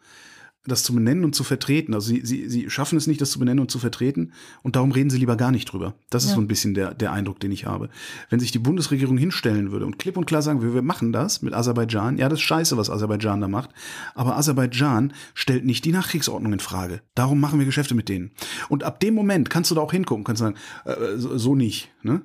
Das 0.66 0.83
zu 0.83 0.94
benennen 0.94 1.25
und 1.25 1.35
zu 1.35 1.42
vertreten. 1.42 1.94
Also 1.94 2.09
sie, 2.09 2.20
sie, 2.25 2.49
sie 2.49 2.68
schaffen 2.68 2.99
es 2.99 3.07
nicht, 3.07 3.20
das 3.20 3.31
zu 3.31 3.38
benennen 3.38 3.61
und 3.61 3.70
zu 3.70 3.79
vertreten 3.79 4.33
und 4.62 4.77
darum 4.77 4.92
reden 4.92 5.09
sie 5.09 5.18
lieber 5.18 5.37
gar 5.37 5.51
nicht 5.51 5.66
drüber. 5.66 5.94
Das 6.11 6.25
ist 6.25 6.31
ja. 6.31 6.35
so 6.37 6.42
ein 6.42 6.49
bisschen 6.49 6.75
der, 6.75 6.92
der 6.92 7.12
Eindruck, 7.12 7.40
den 7.40 7.51
ich 7.51 7.64
habe. 7.64 7.88
Wenn 8.29 8.40
sich 8.40 8.53
die 8.53 8.59
Bundesregierung 8.59 9.16
hinstellen 9.16 9.73
würde 9.73 9.87
und 9.87 9.99
klipp 9.99 10.16
und 10.16 10.27
klar 10.27 10.42
sagen, 10.42 10.62
wir, 10.62 10.75
wir 10.75 10.83
machen 10.83 11.12
das 11.12 11.40
mit 11.40 11.55
Aserbaidschan, 11.55 12.18
ja, 12.18 12.29
das 12.29 12.40
ist 12.40 12.44
scheiße, 12.44 12.77
was 12.77 12.90
Aserbaidschan 12.90 13.40
da 13.40 13.49
macht, 13.49 13.70
aber 14.14 14.37
Aserbaidschan 14.37 15.14
stellt 15.35 15.64
nicht 15.64 15.85
die 15.85 15.92
Nachkriegsordnung 15.92 16.53
in 16.53 16.61
Frage. 16.61 17.01
Darum 17.14 17.40
machen 17.40 17.59
wir 17.59 17.66
Geschäfte 17.66 17.94
mit 17.94 18.09
denen. 18.09 18.33
Und 18.68 18.85
ab 18.85 19.01
dem 19.01 19.14
Moment 19.14 19.49
kannst 19.49 19.70
du 19.70 19.75
da 19.75 19.81
auch 19.81 19.92
hingucken, 19.92 20.25
kannst 20.25 20.40
sagen, 20.40 20.57
äh, 20.85 21.16
so, 21.16 21.38
so 21.38 21.55
nicht, 21.55 21.90
ne? 22.03 22.23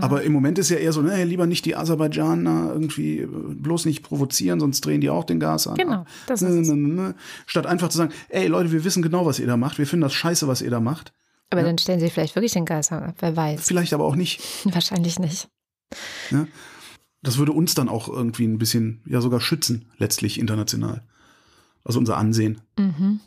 Aber 0.00 0.22
im 0.22 0.32
Moment 0.32 0.58
ist 0.58 0.70
ja 0.70 0.76
eher 0.76 0.92
so, 0.92 1.02
ne, 1.02 1.24
lieber 1.24 1.46
nicht 1.46 1.64
die 1.64 1.74
Aserbaidschaner 1.74 2.70
irgendwie 2.72 3.26
bloß 3.26 3.86
nicht 3.86 4.02
provozieren, 4.02 4.60
sonst 4.60 4.82
drehen 4.82 5.00
die 5.00 5.10
auch 5.10 5.24
den 5.24 5.40
Gas 5.40 5.66
an. 5.66 5.74
Genau, 5.74 6.04
das 6.26 6.42
ist 6.42 6.68
ne, 6.68 6.76
ne, 6.76 6.88
ne, 6.88 7.14
Statt 7.46 7.66
einfach 7.66 7.88
zu 7.88 7.98
sagen, 7.98 8.12
ey 8.28 8.46
Leute, 8.46 8.70
wir 8.70 8.84
wissen 8.84 9.02
genau, 9.02 9.26
was 9.26 9.40
ihr 9.40 9.48
da 9.48 9.56
macht, 9.56 9.78
wir 9.78 9.86
finden 9.86 10.02
das 10.02 10.14
scheiße, 10.14 10.46
was 10.46 10.62
ihr 10.62 10.70
da 10.70 10.78
macht. 10.80 11.12
Aber 11.50 11.62
ja? 11.62 11.66
dann 11.66 11.78
stellen 11.78 11.98
sie 11.98 12.10
vielleicht 12.10 12.36
wirklich 12.36 12.52
den 12.52 12.64
Gas 12.64 12.92
an, 12.92 13.14
wer 13.18 13.36
weiß. 13.36 13.66
Vielleicht 13.66 13.92
aber 13.92 14.04
auch 14.04 14.14
nicht. 14.14 14.40
Wahrscheinlich 14.72 15.18
nicht. 15.18 15.48
Ja? 16.30 16.46
Das 17.22 17.38
würde 17.38 17.52
uns 17.52 17.74
dann 17.74 17.88
auch 17.88 18.08
irgendwie 18.08 18.46
ein 18.46 18.58
bisschen, 18.58 19.02
ja 19.06 19.20
sogar 19.20 19.40
schützen, 19.40 19.90
letztlich 19.98 20.38
international. 20.38 21.02
Also 21.84 21.98
unser 21.98 22.16
Ansehen. 22.16 22.60
Mhm. 22.78 23.20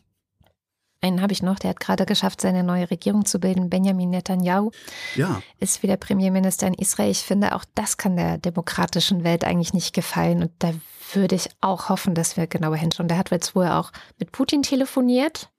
Einen 1.03 1.21
habe 1.21 1.33
ich 1.33 1.43
noch, 1.43 1.59
der 1.59 1.71
hat 1.71 1.81
gerade 1.81 2.05
geschafft, 2.05 2.39
seine 2.39 2.63
neue 2.63 2.89
Regierung 2.89 3.25
zu 3.25 3.39
bilden. 3.39 3.69
Benjamin 3.69 4.09
Netanyahu 4.09 4.71
ja. 5.15 5.41
ist 5.59 5.83
wieder 5.83 5.97
Premierminister 5.97 6.65
in 6.65 6.73
Israel. 6.73 7.11
Ich 7.11 7.23
finde, 7.23 7.55
auch 7.55 7.65
das 7.75 7.97
kann 7.97 8.15
der 8.15 8.37
demokratischen 8.37 9.25
Welt 9.25 9.43
eigentlich 9.43 9.73
nicht 9.73 9.93
gefallen. 9.93 10.43
Und 10.43 10.51
da 10.59 10.73
würde 11.11 11.35
ich 11.35 11.49
auch 11.59 11.89
hoffen, 11.89 12.15
dass 12.15 12.37
wir 12.37 12.47
genauer 12.47 12.77
hinschauen. 12.77 13.09
Der 13.09 13.17
hat 13.17 13.31
jetzt 13.31 13.53
wohl 13.53 13.67
auch 13.67 13.91
mit 14.17 14.31
Putin 14.31 14.63
telefoniert. 14.63 15.49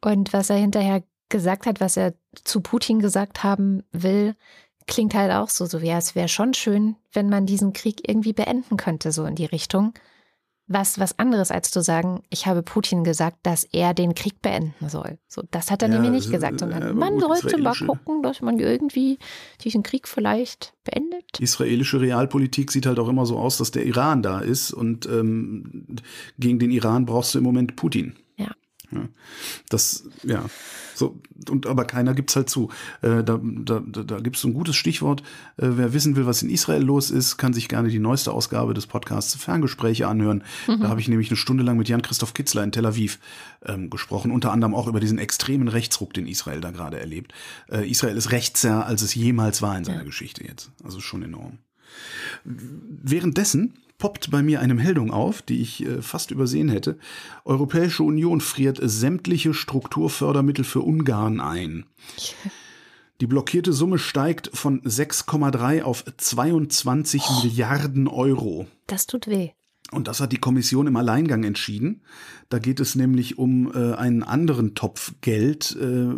Und 0.00 0.32
was 0.32 0.48
er 0.48 0.56
hinterher 0.56 1.02
gesagt 1.28 1.66
hat, 1.66 1.80
was 1.80 1.98
er 1.98 2.14
zu 2.42 2.62
Putin 2.62 3.00
gesagt 3.00 3.44
haben 3.44 3.82
will, 3.92 4.34
klingt 4.86 5.12
halt 5.12 5.30
auch 5.30 5.50
so, 5.50 5.66
so 5.66 5.76
ja, 5.76 5.98
es 5.98 6.14
wäre 6.14 6.28
schon 6.28 6.54
schön, 6.54 6.96
wenn 7.12 7.28
man 7.28 7.44
diesen 7.44 7.74
Krieg 7.74 8.08
irgendwie 8.08 8.32
beenden 8.32 8.78
könnte, 8.78 9.12
so 9.12 9.26
in 9.26 9.34
die 9.34 9.44
Richtung 9.44 9.92
was 10.66 10.98
was 10.98 11.18
anderes 11.18 11.50
als 11.50 11.70
zu 11.70 11.82
sagen, 11.82 12.22
ich 12.30 12.46
habe 12.46 12.62
Putin 12.62 13.04
gesagt, 13.04 13.38
dass 13.42 13.64
er 13.64 13.92
den 13.92 14.14
Krieg 14.14 14.40
beenden 14.40 14.88
soll. 14.88 15.18
So, 15.28 15.42
das 15.50 15.70
hat 15.70 15.82
er 15.82 15.88
ja, 15.88 15.94
nämlich 15.94 16.22
nicht 16.22 16.30
gesagt, 16.30 16.60
sondern 16.60 16.82
ja, 16.82 16.92
man 16.94 17.18
gut, 17.18 17.22
sollte 17.22 17.58
mal 17.58 17.74
gucken, 17.74 18.22
dass 18.22 18.40
man 18.40 18.58
irgendwie 18.58 19.18
diesen 19.62 19.82
Krieg 19.82 20.08
vielleicht 20.08 20.72
beendet. 20.84 21.24
Die 21.38 21.42
israelische 21.42 22.00
Realpolitik 22.00 22.72
sieht 22.72 22.86
halt 22.86 22.98
auch 22.98 23.08
immer 23.08 23.26
so 23.26 23.38
aus, 23.38 23.58
dass 23.58 23.72
der 23.72 23.84
Iran 23.84 24.22
da 24.22 24.40
ist 24.40 24.72
und 24.72 25.06
ähm, 25.06 25.86
gegen 26.38 26.58
den 26.58 26.70
Iran 26.70 27.04
brauchst 27.04 27.34
du 27.34 27.38
im 27.38 27.44
Moment 27.44 27.76
Putin. 27.76 28.14
Ja. 28.94 29.08
Das, 29.68 30.04
ja. 30.22 30.44
So, 30.94 31.20
und 31.50 31.66
aber 31.66 31.84
keiner 31.84 32.14
gibt's 32.14 32.36
halt 32.36 32.48
zu. 32.48 32.70
Äh, 33.02 33.24
da 33.24 33.40
da, 33.42 33.80
da 33.80 34.20
gibt 34.20 34.36
es 34.36 34.44
ein 34.44 34.54
gutes 34.54 34.76
Stichwort. 34.76 35.22
Äh, 35.56 35.70
wer 35.72 35.92
wissen 35.92 36.16
will, 36.16 36.26
was 36.26 36.42
in 36.42 36.50
Israel 36.50 36.82
los 36.82 37.10
ist, 37.10 37.36
kann 37.36 37.52
sich 37.52 37.68
gerne 37.68 37.88
die 37.88 37.98
neueste 37.98 38.32
Ausgabe 38.32 38.74
des 38.74 38.86
Podcasts 38.86 39.34
Ferngespräche 39.34 40.06
anhören. 40.06 40.44
Mhm. 40.68 40.80
Da 40.80 40.88
habe 40.88 41.00
ich 41.00 41.08
nämlich 41.08 41.30
eine 41.30 41.36
Stunde 41.36 41.64
lang 41.64 41.76
mit 41.76 41.88
Jan-Christoph 41.88 42.34
Kitzler 42.34 42.62
in 42.62 42.72
Tel 42.72 42.86
Aviv 42.86 43.18
ähm, 43.64 43.90
gesprochen, 43.90 44.30
unter 44.30 44.52
anderem 44.52 44.74
auch 44.74 44.86
über 44.86 45.00
diesen 45.00 45.18
extremen 45.18 45.68
Rechtsruck, 45.68 46.14
den 46.14 46.26
Israel 46.26 46.60
da 46.60 46.70
gerade 46.70 47.00
erlebt. 47.00 47.32
Äh, 47.68 47.88
Israel 47.90 48.16
ist 48.16 48.30
rechtser, 48.30 48.86
als 48.86 49.02
es 49.02 49.14
jemals 49.14 49.62
war 49.62 49.76
in 49.76 49.84
seiner 49.84 49.98
ja. 49.98 50.04
Geschichte 50.04 50.44
jetzt. 50.44 50.70
Also 50.84 51.00
schon 51.00 51.22
enorm. 51.22 51.58
Währenddessen 52.44 53.74
poppt 53.98 54.30
bei 54.30 54.42
mir 54.42 54.60
eine 54.60 54.74
Meldung 54.74 55.10
auf, 55.10 55.42
die 55.42 55.60
ich 55.60 55.84
äh, 55.84 56.02
fast 56.02 56.30
übersehen 56.30 56.68
hätte. 56.68 56.98
Europäische 57.44 58.02
Union 58.02 58.40
friert 58.40 58.78
sämtliche 58.82 59.54
Strukturfördermittel 59.54 60.64
für 60.64 60.80
Ungarn 60.80 61.40
ein. 61.40 61.86
Die 63.20 63.26
blockierte 63.26 63.72
Summe 63.72 63.98
steigt 63.98 64.50
von 64.52 64.82
6,3 64.82 65.82
auf 65.82 66.04
22 66.16 67.22
oh. 67.22 67.44
Milliarden 67.44 68.08
Euro. 68.08 68.66
Das 68.86 69.06
tut 69.06 69.28
weh. 69.28 69.50
Und 69.90 70.08
das 70.08 70.20
hat 70.20 70.32
die 70.32 70.38
Kommission 70.38 70.88
im 70.88 70.96
Alleingang 70.96 71.44
entschieden. 71.44 72.02
Da 72.48 72.58
geht 72.58 72.80
es 72.80 72.96
nämlich 72.96 73.38
um 73.38 73.70
äh, 73.72 73.94
einen 73.94 74.24
anderen 74.24 74.74
Topf 74.74 75.12
Geld. 75.20 75.76
Äh, 75.80 76.08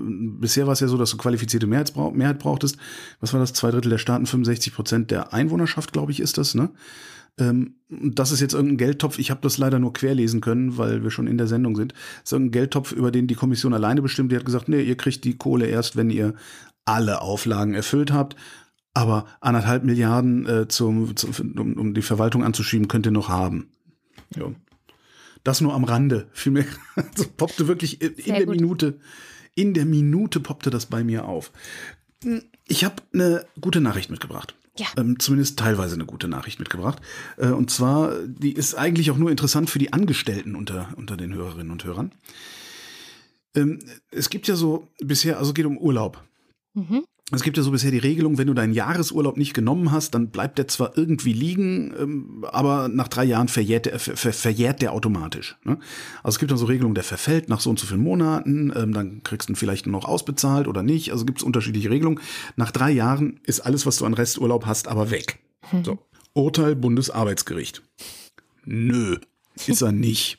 bisher 0.40 0.66
war 0.66 0.72
es 0.72 0.80
ja 0.80 0.88
so, 0.88 0.96
dass 0.96 1.10
du 1.10 1.18
qualifizierte 1.18 1.66
Mehrheit, 1.66 1.92
brauch 1.92 2.12
Mehrheit 2.12 2.38
brauchtest. 2.38 2.78
Was 3.20 3.34
war 3.34 3.40
das? 3.40 3.52
Zwei 3.52 3.70
Drittel 3.70 3.90
der 3.90 3.98
Staaten, 3.98 4.24
65 4.24 4.72
Prozent 4.72 5.10
der 5.10 5.34
Einwohnerschaft, 5.34 5.92
glaube 5.92 6.12
ich, 6.12 6.20
ist 6.20 6.38
das, 6.38 6.54
ne? 6.54 6.70
Ähm, 7.38 7.74
das 7.88 8.32
ist 8.32 8.40
jetzt 8.40 8.54
irgendein 8.54 8.78
Geldtopf, 8.78 9.18
ich 9.18 9.30
habe 9.30 9.40
das 9.42 9.58
leider 9.58 9.78
nur 9.78 9.92
querlesen 9.92 10.40
können, 10.40 10.78
weil 10.78 11.02
wir 11.02 11.10
schon 11.10 11.26
in 11.26 11.38
der 11.38 11.46
Sendung 11.46 11.76
sind. 11.76 11.92
Das 11.92 12.24
ist 12.24 12.32
irgendein 12.32 12.52
Geldtopf, 12.52 12.92
über 12.92 13.10
den 13.10 13.26
die 13.26 13.34
Kommission 13.34 13.74
alleine 13.74 14.02
bestimmt. 14.02 14.32
Die 14.32 14.36
hat 14.36 14.44
gesagt, 14.44 14.68
nee, 14.68 14.82
ihr 14.82 14.96
kriegt 14.96 15.24
die 15.24 15.36
Kohle 15.36 15.66
erst, 15.66 15.96
wenn 15.96 16.10
ihr 16.10 16.34
alle 16.84 17.20
Auflagen 17.20 17.74
erfüllt 17.74 18.12
habt. 18.12 18.36
Aber 18.94 19.26
anderthalb 19.40 19.84
Milliarden 19.84 20.46
äh, 20.46 20.68
zum, 20.68 21.14
zum, 21.16 21.52
um, 21.58 21.74
um 21.74 21.94
die 21.94 22.02
Verwaltung 22.02 22.42
anzuschieben, 22.42 22.88
könnt 22.88 23.06
ihr 23.06 23.12
noch 23.12 23.28
haben. 23.28 23.68
Ja. 24.34 24.50
Das 25.44 25.60
nur 25.60 25.74
am 25.74 25.84
Rande. 25.84 26.28
Vielmehr 26.32 26.64
also 26.96 27.26
poppte 27.36 27.68
wirklich 27.68 28.00
in, 28.00 28.14
in 28.14 28.34
der 28.34 28.46
gut. 28.46 28.56
Minute, 28.56 28.98
in 29.54 29.74
der 29.74 29.84
Minute 29.84 30.40
poppte 30.40 30.70
das 30.70 30.86
bei 30.86 31.04
mir 31.04 31.26
auf. 31.26 31.52
Ich 32.66 32.84
habe 32.84 32.96
eine 33.12 33.44
gute 33.60 33.80
Nachricht 33.80 34.10
mitgebracht. 34.10 34.54
Ja. 34.78 34.86
ähm, 34.96 35.18
zumindest 35.18 35.58
teilweise 35.58 35.94
eine 35.94 36.06
gute 36.06 36.28
Nachricht 36.28 36.58
mitgebracht. 36.58 37.00
Äh, 37.36 37.48
und 37.48 37.70
zwar, 37.70 38.12
die 38.26 38.52
ist 38.52 38.74
eigentlich 38.74 39.10
auch 39.10 39.16
nur 39.16 39.30
interessant 39.30 39.70
für 39.70 39.78
die 39.78 39.92
Angestellten 39.92 40.56
unter, 40.56 40.88
unter 40.96 41.16
den 41.16 41.34
Hörerinnen 41.34 41.72
und 41.72 41.84
Hörern. 41.84 42.12
Ähm, 43.54 43.78
es 44.10 44.30
gibt 44.30 44.48
ja 44.48 44.56
so 44.56 44.88
bisher, 45.00 45.38
also 45.38 45.52
geht 45.52 45.66
um 45.66 45.78
Urlaub. 45.78 46.22
Mhm. 46.74 47.04
Es 47.32 47.42
gibt 47.42 47.56
ja 47.56 47.64
so 47.64 47.72
bisher 47.72 47.90
die 47.90 47.98
Regelung, 47.98 48.38
wenn 48.38 48.46
du 48.46 48.54
deinen 48.54 48.72
Jahresurlaub 48.72 49.36
nicht 49.36 49.52
genommen 49.52 49.90
hast, 49.90 50.14
dann 50.14 50.28
bleibt 50.28 50.58
der 50.58 50.68
zwar 50.68 50.96
irgendwie 50.96 51.32
liegen, 51.32 51.92
ähm, 51.98 52.44
aber 52.52 52.86
nach 52.86 53.08
drei 53.08 53.24
Jahren 53.24 53.48
verjährt 53.48 53.86
der, 53.86 53.98
ver, 53.98 54.32
verjährt 54.32 54.80
der 54.80 54.92
automatisch. 54.92 55.56
Ne? 55.64 55.78
Also 56.22 56.36
es 56.36 56.38
gibt 56.38 56.52
dann 56.52 56.58
so 56.58 56.66
Regelungen, 56.66 56.94
der 56.94 57.02
verfällt 57.02 57.48
nach 57.48 57.58
so 57.58 57.70
und 57.70 57.80
so 57.80 57.86
vielen 57.88 58.02
Monaten, 58.02 58.72
ähm, 58.76 58.92
dann 58.92 59.24
kriegst 59.24 59.48
du 59.48 59.54
ihn 59.54 59.56
vielleicht 59.56 59.88
noch 59.88 60.04
ausbezahlt 60.04 60.68
oder 60.68 60.84
nicht. 60.84 61.10
Also 61.10 61.24
gibt 61.24 61.38
es 61.38 61.44
unterschiedliche 61.44 61.90
Regelungen. 61.90 62.20
Nach 62.54 62.70
drei 62.70 62.92
Jahren 62.92 63.40
ist 63.42 63.58
alles, 63.58 63.86
was 63.86 63.96
du 63.98 64.06
an 64.06 64.14
Resturlaub 64.14 64.64
hast, 64.64 64.86
aber 64.86 65.10
weg. 65.10 65.40
Hm. 65.70 65.84
So. 65.84 65.98
Urteil 66.32 66.76
Bundesarbeitsgericht. 66.76 67.82
Nö, 68.64 69.18
ist 69.66 69.82
er 69.82 69.90
nicht. 69.90 70.38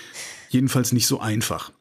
Jedenfalls 0.50 0.92
nicht 0.92 1.08
so 1.08 1.18
einfach. 1.18 1.72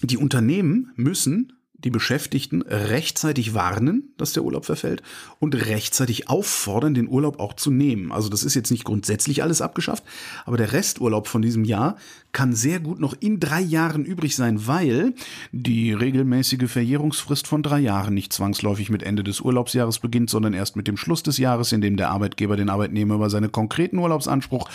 Die 0.00 0.16
Unternehmen 0.16 0.92
müssen 0.96 1.57
die 1.78 1.90
Beschäftigten 1.90 2.62
rechtzeitig 2.62 3.54
warnen, 3.54 4.12
dass 4.16 4.32
der 4.32 4.42
Urlaub 4.42 4.64
verfällt 4.64 5.02
und 5.38 5.54
rechtzeitig 5.54 6.28
auffordern, 6.28 6.92
den 6.92 7.08
Urlaub 7.08 7.38
auch 7.38 7.54
zu 7.54 7.70
nehmen. 7.70 8.10
Also 8.10 8.28
das 8.28 8.42
ist 8.42 8.56
jetzt 8.56 8.72
nicht 8.72 8.84
grundsätzlich 8.84 9.44
alles 9.44 9.60
abgeschafft, 9.60 10.02
aber 10.44 10.56
der 10.56 10.72
Resturlaub 10.72 11.28
von 11.28 11.40
diesem 11.40 11.64
Jahr 11.64 11.96
kann 12.32 12.52
sehr 12.52 12.80
gut 12.80 12.98
noch 12.98 13.14
in 13.20 13.38
drei 13.38 13.60
Jahren 13.60 14.04
übrig 14.04 14.34
sein, 14.34 14.66
weil 14.66 15.14
die 15.52 15.92
regelmäßige 15.92 16.68
Verjährungsfrist 16.68 17.46
von 17.46 17.62
drei 17.62 17.78
Jahren 17.78 18.12
nicht 18.12 18.32
zwangsläufig 18.32 18.90
mit 18.90 19.04
Ende 19.04 19.22
des 19.22 19.40
Urlaubsjahres 19.40 20.00
beginnt, 20.00 20.30
sondern 20.30 20.54
erst 20.54 20.74
mit 20.74 20.88
dem 20.88 20.96
Schluss 20.96 21.22
des 21.22 21.38
Jahres, 21.38 21.70
in 21.70 21.80
dem 21.80 21.96
der 21.96 22.10
Arbeitgeber 22.10 22.56
den 22.56 22.70
Arbeitnehmer 22.70 23.14
über 23.14 23.30
seine 23.30 23.48
konkreten 23.48 23.98
Urlaubsanspruch 23.98 24.68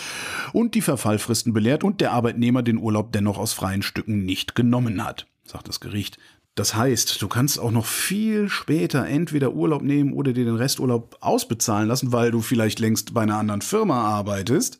und 0.54 0.74
die 0.74 0.80
Verfallfristen 0.80 1.52
belehrt 1.52 1.84
und 1.84 2.00
der 2.00 2.12
Arbeitnehmer 2.12 2.62
den 2.62 2.78
Urlaub 2.78 3.12
dennoch 3.12 3.36
aus 3.36 3.52
freien 3.52 3.82
Stücken 3.82 4.24
nicht 4.24 4.54
genommen 4.54 5.04
hat 5.04 5.26
sagt 5.46 5.68
das 5.68 5.80
Gericht. 5.80 6.18
Das 6.54 6.76
heißt, 6.76 7.20
du 7.20 7.28
kannst 7.28 7.58
auch 7.58 7.72
noch 7.72 7.86
viel 7.86 8.48
später 8.48 9.06
entweder 9.06 9.54
Urlaub 9.54 9.82
nehmen 9.82 10.12
oder 10.12 10.32
dir 10.32 10.44
den 10.44 10.54
Resturlaub 10.54 11.16
ausbezahlen 11.20 11.88
lassen, 11.88 12.12
weil 12.12 12.30
du 12.30 12.40
vielleicht 12.42 12.78
längst 12.78 13.12
bei 13.12 13.22
einer 13.22 13.38
anderen 13.38 13.62
Firma 13.62 14.02
arbeitest. 14.02 14.78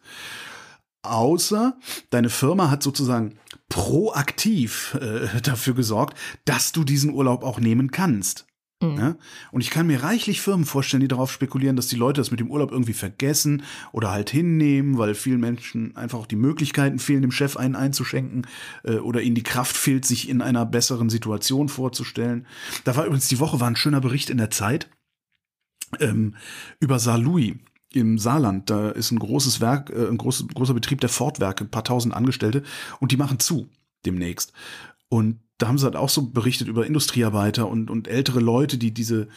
Außer 1.03 1.77
deine 2.11 2.31
Firma 2.31 2.71
hat 2.71 2.83
sozusagen 2.83 3.39
proaktiv 3.69 4.97
äh, 5.01 5.41
dafür 5.43 5.75
gesorgt, 5.75 6.17
dass 6.45 6.73
du 6.73 6.85
diesen 6.85 7.13
Urlaub 7.13 7.43
auch 7.43 7.59
nehmen 7.59 7.91
kannst. 7.91 8.47
Mhm. 8.93 8.99
Ja? 8.99 9.17
Und 9.53 9.61
ich 9.61 9.71
kann 9.71 9.87
mir 9.87 10.03
reichlich 10.03 10.41
Firmen 10.41 10.67
vorstellen, 10.67 11.01
die 11.01 11.09
darauf 11.09 11.33
spekulieren, 11.33 11.77
dass 11.77 11.89
die 11.89 11.97
Leute 11.97 12.21
das 12.21 12.31
mit 12.31 12.41
dem 12.41 12.51
Urlaub 12.51 12.73
irgendwie 12.73 12.93
vergessen 12.93 13.63
oder 13.93 14.11
halt 14.11 14.31
hinnehmen, 14.31 14.99
weil 14.99 15.15
vielen 15.15 15.41
Menschen 15.41 15.97
einfach 15.97 16.19
auch 16.19 16.27
die 16.27 16.37
Möglichkeiten 16.37 16.99
fehlen, 16.99 17.23
dem 17.23 17.33
Chef 17.33 17.57
einen 17.57 17.77
einzuschenken 17.77 18.47
äh, 18.85 18.97
oder 18.97 19.23
ihnen 19.23 19.35
die 19.35 19.43
Kraft 19.43 19.77
fehlt, 19.77 20.05
sich 20.05 20.29
in 20.29 20.43
einer 20.43 20.67
besseren 20.67 21.11
Situation 21.11 21.69
vorzustellen. 21.69 22.47
Da 22.85 22.97
war 22.97 23.05
übrigens 23.07 23.29
die 23.29 23.41
Woche 23.41 23.61
war 23.61 23.69
ein 23.69 23.77
schöner 23.77 24.01
Bericht 24.01 24.31
in 24.31 24.39
der 24.39 24.51
Zeit 24.51 24.89
ähm, 26.01 26.35
über 26.81 26.99
Saarlouis 26.99 27.55
im 27.93 28.19
Saarland. 28.19 28.71
Da 28.71 28.91
ist 28.91 29.11
ein 29.11 29.19
großes 29.19 29.61
Werk, 29.61 29.91
äh, 29.91 30.09
ein 30.09 30.19
groß, 30.19 30.49
großer 30.55 30.75
Betrieb 30.75 31.01
der 31.01 31.11
Fortwerke, 31.11 31.65
ein 31.65 31.71
paar 31.71 31.85
tausend 31.85 32.15
Angestellte 32.15 32.63
und 33.01 33.13
die 33.13 33.17
machen 33.17 33.39
zu 33.39 33.69
demnächst. 34.05 34.53
Und 35.09 35.44
da 35.59 35.69
haben 35.69 35.79
sie 35.79 35.85
halt 35.85 35.97
auch 35.97 36.09
so 36.09 36.31
berichtet 36.31 36.69
über 36.69 36.87
Industriearbeiter 36.87 37.69
und, 37.69 37.91
und 37.91 38.09
ältere 38.09 38.41
Leute, 38.41 38.79
die 38.79 38.93
diese, 38.93 39.29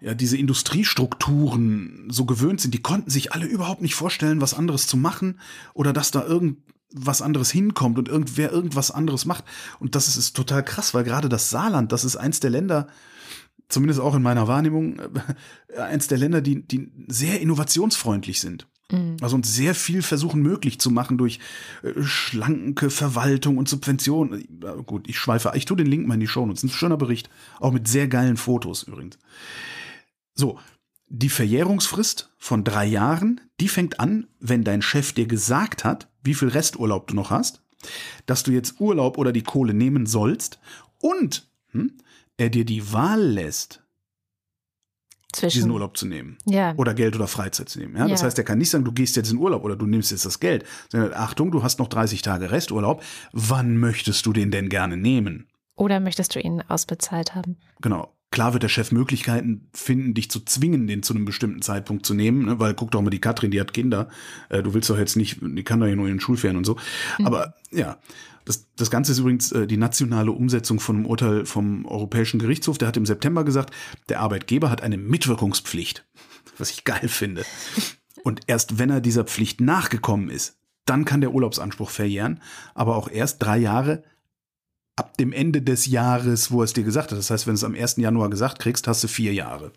ja, 0.00 0.14
diese 0.14 0.36
Industriestrukturen 0.36 2.08
so 2.10 2.24
gewöhnt 2.24 2.60
sind, 2.60 2.74
die 2.74 2.82
konnten 2.82 3.10
sich 3.10 3.32
alle 3.32 3.46
überhaupt 3.46 3.82
nicht 3.82 3.94
vorstellen, 3.94 4.40
was 4.40 4.54
anderes 4.54 4.86
zu 4.86 4.96
machen 4.96 5.38
oder 5.74 5.92
dass 5.92 6.10
da 6.10 6.24
irgendwas 6.24 7.22
anderes 7.22 7.50
hinkommt 7.50 7.98
und 7.98 8.08
irgendwer 8.08 8.50
irgendwas 8.50 8.90
anderes 8.90 9.24
macht. 9.24 9.44
Und 9.78 9.94
das 9.94 10.08
ist, 10.08 10.16
ist 10.16 10.36
total 10.36 10.64
krass, 10.64 10.94
weil 10.94 11.04
gerade 11.04 11.28
das 11.28 11.50
Saarland, 11.50 11.92
das 11.92 12.04
ist 12.04 12.16
eins 12.16 12.40
der 12.40 12.50
Länder, 12.50 12.88
zumindest 13.68 14.00
auch 14.00 14.14
in 14.14 14.22
meiner 14.22 14.48
Wahrnehmung, 14.48 14.98
äh, 15.68 15.78
eins 15.78 16.08
der 16.08 16.18
Länder, 16.18 16.40
die, 16.40 16.66
die 16.66 16.92
sehr 17.06 17.40
innovationsfreundlich 17.40 18.40
sind. 18.40 18.66
Mhm. 18.92 19.16
Also 19.20 19.36
uns 19.36 19.52
sehr 19.52 19.74
viel 19.74 20.02
versuchen 20.02 20.42
möglich 20.42 20.78
zu 20.78 20.90
machen 20.90 21.18
durch 21.18 21.40
äh, 21.82 22.02
schlanke 22.02 22.90
Verwaltung 22.90 23.58
und 23.58 23.68
Subvention. 23.68 24.34
Äh, 24.34 24.82
gut, 24.84 25.08
ich 25.08 25.18
schweife, 25.18 25.52
ich 25.54 25.64
tue 25.64 25.76
den 25.76 25.86
Link 25.86 26.06
mal 26.06 26.14
in 26.14 26.20
die 26.20 26.28
Show. 26.28 26.48
Ist 26.50 26.62
ein 26.62 26.68
schöner 26.68 26.96
Bericht, 26.96 27.30
auch 27.58 27.72
mit 27.72 27.88
sehr 27.88 28.06
geilen 28.06 28.36
Fotos 28.36 28.84
übrigens. 28.84 29.18
So, 30.34 30.58
die 31.08 31.28
Verjährungsfrist 31.28 32.30
von 32.38 32.64
drei 32.64 32.86
Jahren, 32.86 33.40
die 33.60 33.68
fängt 33.68 34.00
an, 34.00 34.28
wenn 34.40 34.64
dein 34.64 34.82
Chef 34.82 35.12
dir 35.12 35.26
gesagt 35.26 35.84
hat, 35.84 36.08
wie 36.22 36.34
viel 36.34 36.48
Resturlaub 36.48 37.06
du 37.08 37.14
noch 37.14 37.30
hast, 37.30 37.62
dass 38.26 38.42
du 38.42 38.52
jetzt 38.52 38.80
Urlaub 38.80 39.18
oder 39.18 39.32
die 39.32 39.42
Kohle 39.42 39.74
nehmen 39.74 40.06
sollst 40.06 40.58
und 40.98 41.48
hm, 41.72 41.98
er 42.36 42.48
dir 42.48 42.64
die 42.64 42.92
Wahl 42.92 43.22
lässt, 43.22 43.81
zwischen. 45.32 45.58
diesen 45.58 45.70
Urlaub 45.70 45.96
zu 45.96 46.06
nehmen. 46.06 46.38
Ja. 46.44 46.74
Oder 46.76 46.94
Geld 46.94 47.14
oder 47.16 47.26
Freizeit 47.26 47.68
zu 47.68 47.78
nehmen. 47.78 47.96
Ja? 47.96 48.06
Das 48.06 48.22
heißt, 48.22 48.38
er 48.38 48.44
kann 48.44 48.58
nicht 48.58 48.70
sagen, 48.70 48.84
du 48.84 48.92
gehst 48.92 49.16
jetzt 49.16 49.30
in 49.30 49.38
Urlaub 49.38 49.64
oder 49.64 49.76
du 49.76 49.86
nimmst 49.86 50.10
jetzt 50.10 50.24
das 50.24 50.40
Geld. 50.40 50.64
Sondern 50.90 51.12
Achtung, 51.14 51.50
du 51.50 51.62
hast 51.62 51.78
noch 51.78 51.88
30 51.88 52.22
Tage 52.22 52.50
Resturlaub. 52.50 53.02
Wann 53.32 53.76
möchtest 53.78 54.26
du 54.26 54.32
den 54.32 54.50
denn 54.50 54.68
gerne 54.68 54.96
nehmen? 54.96 55.48
Oder 55.76 56.00
möchtest 56.00 56.34
du 56.34 56.40
ihn 56.40 56.62
ausbezahlt 56.68 57.34
haben? 57.34 57.56
Genau. 57.80 58.14
Klar 58.30 58.54
wird 58.54 58.62
der 58.62 58.70
Chef 58.70 58.92
Möglichkeiten 58.92 59.68
finden, 59.74 60.14
dich 60.14 60.30
zu 60.30 60.40
zwingen, 60.40 60.86
den 60.86 61.02
zu 61.02 61.12
einem 61.12 61.26
bestimmten 61.26 61.60
Zeitpunkt 61.60 62.06
zu 62.06 62.14
nehmen, 62.14 62.46
ne? 62.46 62.58
weil 62.58 62.72
guck 62.72 62.90
doch 62.90 63.02
mal 63.02 63.10
die 63.10 63.20
Katrin, 63.20 63.50
die 63.50 63.60
hat 63.60 63.74
Kinder. 63.74 64.08
Äh, 64.48 64.62
du 64.62 64.72
willst 64.72 64.88
doch 64.88 64.96
jetzt 64.96 65.16
nicht, 65.16 65.40
die 65.42 65.62
kann 65.64 65.80
doch 65.80 65.86
ja 65.86 65.94
nur 65.94 66.06
in 66.06 66.14
den 66.14 66.20
Schulferien 66.20 66.56
und 66.56 66.64
so. 66.64 66.76
Mhm. 67.18 67.26
Aber 67.26 67.54
ja, 67.70 67.98
das, 68.44 68.66
das 68.76 68.90
Ganze 68.90 69.12
ist 69.12 69.18
übrigens 69.18 69.52
äh, 69.52 69.66
die 69.66 69.76
nationale 69.76 70.32
Umsetzung 70.32 70.80
von 70.80 70.96
einem 70.96 71.06
Urteil 71.06 71.46
vom 71.46 71.86
Europäischen 71.86 72.38
Gerichtshof. 72.38 72.78
Der 72.78 72.88
hat 72.88 72.96
im 72.96 73.06
September 73.06 73.44
gesagt, 73.44 73.74
der 74.08 74.20
Arbeitgeber 74.20 74.70
hat 74.70 74.82
eine 74.82 74.98
Mitwirkungspflicht, 74.98 76.04
was 76.58 76.70
ich 76.70 76.84
geil 76.84 77.08
finde. 77.08 77.44
Und 78.24 78.40
erst 78.46 78.78
wenn 78.78 78.90
er 78.90 79.00
dieser 79.00 79.24
Pflicht 79.24 79.60
nachgekommen 79.60 80.30
ist, 80.30 80.56
dann 80.84 81.04
kann 81.04 81.20
der 81.20 81.32
Urlaubsanspruch 81.32 81.90
verjähren, 81.90 82.40
aber 82.74 82.96
auch 82.96 83.08
erst 83.08 83.42
drei 83.42 83.58
Jahre 83.58 84.02
ab 84.96 85.16
dem 85.16 85.32
Ende 85.32 85.62
des 85.62 85.86
Jahres, 85.86 86.50
wo 86.50 86.60
er 86.60 86.64
es 86.64 86.72
dir 86.72 86.84
gesagt 86.84 87.12
hat. 87.12 87.18
Das 87.18 87.30
heißt, 87.30 87.46
wenn 87.46 87.54
du 87.54 87.58
es 87.58 87.64
am 87.64 87.74
1. 87.74 87.96
Januar 87.96 88.30
gesagt 88.30 88.58
kriegst, 88.58 88.86
hast 88.86 89.02
du 89.04 89.08
vier 89.08 89.32
Jahre. 89.32 89.72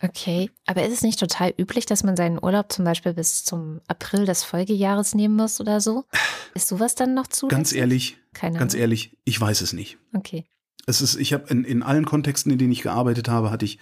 Okay, 0.00 0.50
aber 0.66 0.84
ist 0.84 0.92
es 0.92 1.02
nicht 1.02 1.18
total 1.18 1.52
üblich, 1.58 1.84
dass 1.86 2.04
man 2.04 2.16
seinen 2.16 2.38
Urlaub 2.42 2.70
zum 2.70 2.84
Beispiel 2.84 3.14
bis 3.14 3.44
zum 3.44 3.80
April 3.88 4.26
des 4.26 4.44
Folgejahres 4.44 5.14
nehmen 5.14 5.34
muss 5.34 5.60
oder 5.60 5.80
so? 5.80 6.04
Ist 6.54 6.68
sowas 6.68 6.94
dann 6.94 7.14
noch 7.14 7.26
zu? 7.26 7.48
Ganz 7.48 7.72
ehrlich, 7.72 8.18
Keine 8.32 8.58
ganz 8.58 8.74
ehrlich, 8.74 9.16
ich 9.24 9.40
weiß 9.40 9.60
es 9.60 9.72
nicht. 9.72 9.98
Okay. 10.14 10.44
Es 10.86 11.02
ist, 11.02 11.16
ich 11.16 11.32
habe 11.32 11.48
in, 11.48 11.64
in 11.64 11.82
allen 11.82 12.06
Kontexten, 12.06 12.50
in 12.50 12.58
denen 12.58 12.72
ich 12.72 12.82
gearbeitet 12.82 13.28
habe, 13.28 13.50
hatte 13.50 13.64
ich 13.64 13.78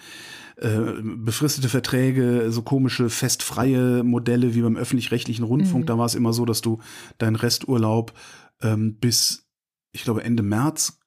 äh, 0.57 1.01
befristete 1.01 1.69
Verträge, 1.69 2.51
so 2.51 2.63
komische 2.63 3.09
festfreie 3.09 4.03
Modelle 4.03 4.55
wie 4.55 4.61
beim 4.61 4.75
öffentlich-rechtlichen 4.75 5.43
Rundfunk. 5.43 5.83
Mhm. 5.83 5.87
Da 5.87 5.97
war 5.97 6.05
es 6.05 6.15
immer 6.15 6.33
so, 6.33 6.45
dass 6.45 6.61
du 6.61 6.79
deinen 7.17 7.35
Resturlaub 7.35 8.13
ähm, 8.61 8.95
bis, 8.95 9.47
ich 9.91 10.03
glaube, 10.03 10.23
Ende 10.23 10.43
März 10.43 10.99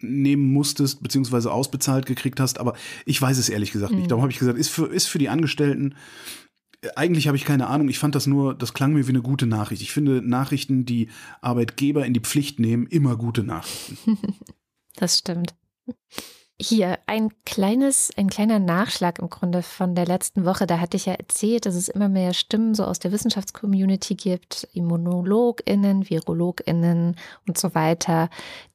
nehmen 0.00 0.52
musstest, 0.52 1.02
beziehungsweise 1.02 1.52
ausbezahlt 1.52 2.06
gekriegt 2.06 2.40
hast, 2.40 2.58
aber 2.58 2.74
ich 3.06 3.20
weiß 3.20 3.38
es 3.38 3.48
ehrlich 3.48 3.72
gesagt 3.72 3.92
mhm. 3.92 3.98
nicht. 3.98 4.10
Darum 4.10 4.22
habe 4.22 4.32
ich 4.32 4.38
gesagt, 4.38 4.58
ist 4.58 4.68
für, 4.68 4.86
ist 4.86 5.06
für 5.06 5.18
die 5.18 5.28
Angestellten, 5.28 5.94
eigentlich 6.96 7.26
habe 7.26 7.36
ich 7.36 7.44
keine 7.44 7.68
Ahnung, 7.68 7.88
ich 7.88 7.98
fand 7.98 8.14
das 8.14 8.26
nur, 8.26 8.54
das 8.54 8.74
klang 8.74 8.92
mir 8.92 9.06
wie 9.06 9.10
eine 9.10 9.22
gute 9.22 9.46
Nachricht. 9.46 9.82
Ich 9.82 9.92
finde 9.92 10.22
Nachrichten, 10.22 10.84
die 10.84 11.08
Arbeitgeber 11.40 12.04
in 12.04 12.12
die 12.12 12.20
Pflicht 12.20 12.58
nehmen, 12.58 12.86
immer 12.86 13.16
gute 13.16 13.42
Nachrichten. 13.42 14.18
das 14.96 15.18
stimmt. 15.18 15.54
Hier 16.66 16.98
ein 17.04 17.30
kleines, 17.44 18.10
ein 18.16 18.30
kleiner 18.30 18.58
Nachschlag 18.58 19.18
im 19.18 19.28
Grunde 19.28 19.62
von 19.62 19.94
der 19.94 20.06
letzten 20.06 20.46
Woche. 20.46 20.66
Da 20.66 20.80
hatte 20.80 20.96
ich 20.96 21.04
ja 21.04 21.12
erzählt, 21.12 21.66
dass 21.66 21.74
es 21.74 21.88
immer 21.88 22.08
mehr 22.08 22.32
Stimmen 22.32 22.74
so 22.74 22.86
aus 22.86 22.98
der 22.98 23.12
Wissenschaftscommunity 23.12 24.14
gibt, 24.14 24.66
ImmunologInnen, 24.72 26.08
VirologInnen 26.08 27.16
und 27.46 27.58
so 27.58 27.74
weiter, 27.74 28.30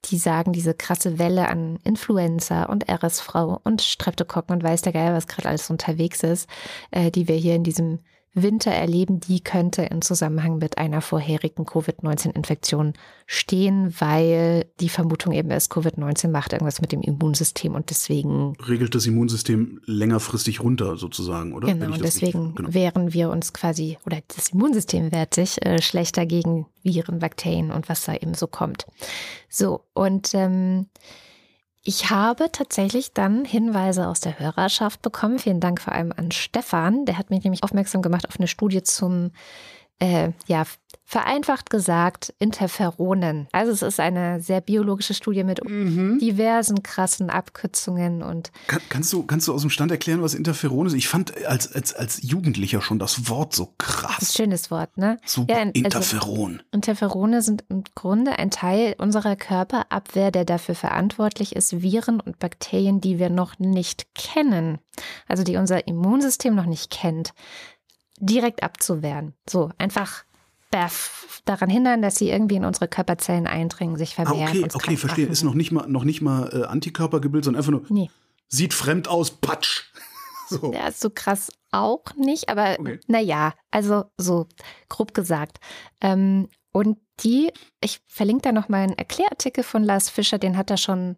die 0.05 0.19
sagen, 0.19 0.53
diese 0.53 0.75
krasse 0.75 1.17
Welle 1.17 1.49
an 1.49 1.79
Influenza 1.83 2.65
und 2.65 2.87
RSV 2.87 3.33
und 3.63 3.81
Streptokokken 3.81 4.57
und 4.57 4.63
weiß 4.63 4.83
der 4.83 4.93
Geier, 4.93 5.15
was 5.15 5.25
gerade 5.25 5.49
alles 5.49 5.71
unterwegs 5.71 6.21
ist, 6.21 6.47
äh, 6.91 7.09
die 7.09 7.27
wir 7.27 7.37
hier 7.37 7.55
in 7.55 7.63
diesem 7.63 7.97
Winter 8.33 8.71
erleben, 8.71 9.19
die 9.19 9.41
könnte 9.41 9.83
im 9.83 10.01
Zusammenhang 10.01 10.59
mit 10.59 10.77
einer 10.77 11.01
vorherigen 11.01 11.65
Covid-19-Infektion 11.65 12.93
stehen, 13.25 13.93
weil 13.99 14.65
die 14.79 14.89
Vermutung 14.89 15.33
eben 15.33 15.49
ist, 15.51 15.71
Covid-19 15.71 16.29
macht 16.29 16.53
irgendwas 16.53 16.79
mit 16.79 16.91
dem 16.91 17.01
Immunsystem 17.01 17.73
und 17.73 17.89
deswegen. 17.89 18.53
Regelt 18.67 18.93
das 18.93 19.07
Immunsystem 19.07 19.81
längerfristig 19.85 20.61
runter 20.61 20.97
sozusagen, 20.97 21.53
oder? 21.53 21.67
Genau, 21.67 21.93
und 21.93 22.03
deswegen 22.03 22.53
genau. 22.55 22.73
wehren 22.73 23.13
wir 23.13 23.29
uns 23.29 23.53
quasi, 23.53 23.97
oder 24.05 24.19
das 24.27 24.49
Immunsystem 24.49 25.11
wehrt 25.11 25.33
sich 25.33 25.63
äh, 25.65 25.81
schlechter 25.81 26.25
gegen 26.25 26.67
Viren, 26.83 27.19
Bakterien 27.19 27.71
und 27.71 27.89
was 27.89 28.05
da 28.05 28.13
eben 28.13 28.35
so 28.35 28.47
kommt. 28.47 28.85
So, 29.49 29.81
und 29.93 30.33
ähm, 30.33 30.85
Ich 31.89 32.11
habe 32.11 32.51
tatsächlich 32.51 33.13
dann 33.13 33.45
Hinweise 33.45 34.09
aus 34.09 34.19
der 34.19 34.37
Hörerschaft 34.37 35.01
bekommen. 35.01 35.39
Vielen 35.39 35.59
Dank 35.59 35.81
vor 35.81 35.91
allem 35.91 36.13
an 36.15 36.29
Stefan. 36.29 37.05
Der 37.05 37.17
hat 37.17 37.31
mich 37.31 37.43
nämlich 37.43 37.63
aufmerksam 37.63 38.03
gemacht 38.03 38.27
auf 38.27 38.37
eine 38.37 38.47
Studie 38.47 38.83
zum 38.83 39.31
äh, 39.97 40.29
ja, 40.45 40.65
vereinfacht 41.09 41.71
gesagt, 41.71 42.35
Interferonen. 42.37 43.47
Also 43.51 43.71
es 43.71 43.81
ist 43.81 43.99
eine 43.99 44.41
sehr 44.41 44.61
biologische 44.61 45.15
Studie 45.15 45.43
mit 45.43 45.67
mhm. 45.67 46.19
diversen 46.19 46.83
krassen 46.83 47.31
Abkürzungen 47.31 48.21
und. 48.21 48.51
Kann, 48.67 48.79
kannst, 48.89 49.11
du, 49.11 49.23
kannst 49.23 49.47
du 49.47 49.53
aus 49.55 49.61
dem 49.61 49.71
Stand 49.71 49.89
erklären, 49.89 50.21
was 50.21 50.35
Interferon 50.35 50.85
ist? 50.85 50.93
Ich 50.93 51.07
fand 51.07 51.35
als, 51.47 51.73
als, 51.73 51.95
als 51.95 52.21
Jugendlicher 52.21 52.81
schon 52.81 52.99
das 52.99 53.27
Wort 53.27 53.55
so 53.55 53.73
krass. 53.79 54.17
Das 54.19 54.29
ist 54.29 54.35
ein 54.35 54.43
schönes 54.43 54.69
Wort, 54.69 54.99
ne? 54.99 55.17
Super. 55.25 55.51
Ja, 55.51 55.59
also 55.61 55.71
Interferon. 55.73 56.61
Interferone 56.71 57.41
sind 57.41 57.63
im 57.69 57.85
Grunde 57.95 58.37
ein 58.37 58.51
Teil 58.51 58.93
unserer 58.99 59.35
Körperabwehr, 59.35 60.29
der 60.29 60.45
dafür 60.45 60.75
verantwortlich 60.75 61.55
ist, 61.55 61.81
Viren 61.81 62.19
und 62.19 62.37
Bakterien, 62.37 63.01
die 63.01 63.17
wir 63.17 63.31
noch 63.31 63.57
nicht 63.57 64.13
kennen, 64.13 64.77
also 65.27 65.43
die 65.43 65.57
unser 65.57 65.87
Immunsystem 65.87 66.53
noch 66.53 66.67
nicht 66.67 66.91
kennt, 66.91 67.33
direkt 68.19 68.61
abzuwehren. 68.61 69.33
So, 69.49 69.71
einfach 69.79 70.23
daran 70.71 71.69
hindern, 71.69 72.01
dass 72.01 72.15
sie 72.15 72.29
irgendwie 72.29 72.55
in 72.55 72.65
unsere 72.65 72.87
Körperzellen 72.87 73.47
eindringen, 73.47 73.97
sich 73.97 74.11
ah, 74.13 74.25
vermehren. 74.25 74.63
Ah, 74.63 74.65
okay, 74.65 74.69
okay, 74.73 74.97
verstehe. 74.97 75.27
Ist 75.27 75.43
noch 75.43 75.53
nicht 75.53 75.71
mal, 75.71 75.87
noch 75.87 76.03
nicht 76.03 76.21
mal 76.21 76.49
äh, 76.53 76.65
Antikörpergebild, 76.65 77.43
sondern 77.43 77.59
einfach 77.59 77.71
nur 77.71 77.85
nee. 77.89 78.09
sieht 78.47 78.73
fremd 78.73 79.07
aus, 79.07 79.31
patsch. 79.31 79.85
so. 80.49 80.73
Ja, 80.73 80.87
ist 80.87 81.01
so 81.01 81.09
krass 81.09 81.51
auch 81.71 82.03
nicht, 82.15 82.49
aber 82.49 82.77
okay. 82.79 82.99
naja, 83.07 83.53
also 83.71 84.05
so 84.17 84.47
grob 84.89 85.13
gesagt. 85.13 85.59
Ähm, 86.01 86.49
und 86.71 86.97
die, 87.21 87.51
ich 87.81 88.01
verlinke 88.07 88.43
da 88.43 88.51
noch 88.51 88.69
mal 88.69 88.83
einen 88.83 88.97
Erklärartikel 88.97 89.63
von 89.63 89.83
Lars 89.83 90.09
Fischer, 90.09 90.37
den 90.37 90.57
hat 90.57 90.69
er 90.69 90.77
schon 90.77 91.17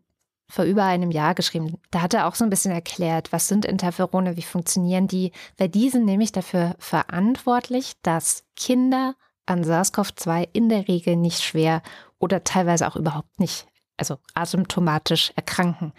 vor 0.49 0.65
über 0.65 0.83
einem 0.83 1.11
Jahr 1.11 1.33
geschrieben. 1.33 1.77
Da 1.91 2.01
hat 2.01 2.13
er 2.13 2.27
auch 2.27 2.35
so 2.35 2.43
ein 2.43 2.49
bisschen 2.49 2.71
erklärt, 2.71 3.31
was 3.31 3.47
sind 3.47 3.65
Interferone, 3.65 4.35
wie 4.35 4.41
funktionieren 4.41 5.07
die, 5.07 5.31
weil 5.57 5.69
die 5.69 5.89
sind 5.89 6.05
nämlich 6.05 6.33
dafür 6.33 6.75
verantwortlich, 6.77 7.93
dass 8.03 8.43
Kinder 8.57 9.15
an 9.51 9.63
SARS-CoV-2 9.63 10.47
in 10.53 10.69
der 10.69 10.87
Regel 10.87 11.15
nicht 11.15 11.43
schwer 11.43 11.81
oder 12.19 12.43
teilweise 12.43 12.87
auch 12.87 12.95
überhaupt 12.95 13.39
nicht, 13.39 13.67
also 13.97 14.17
asymptomatisch 14.33 15.33
erkranken. 15.35 15.93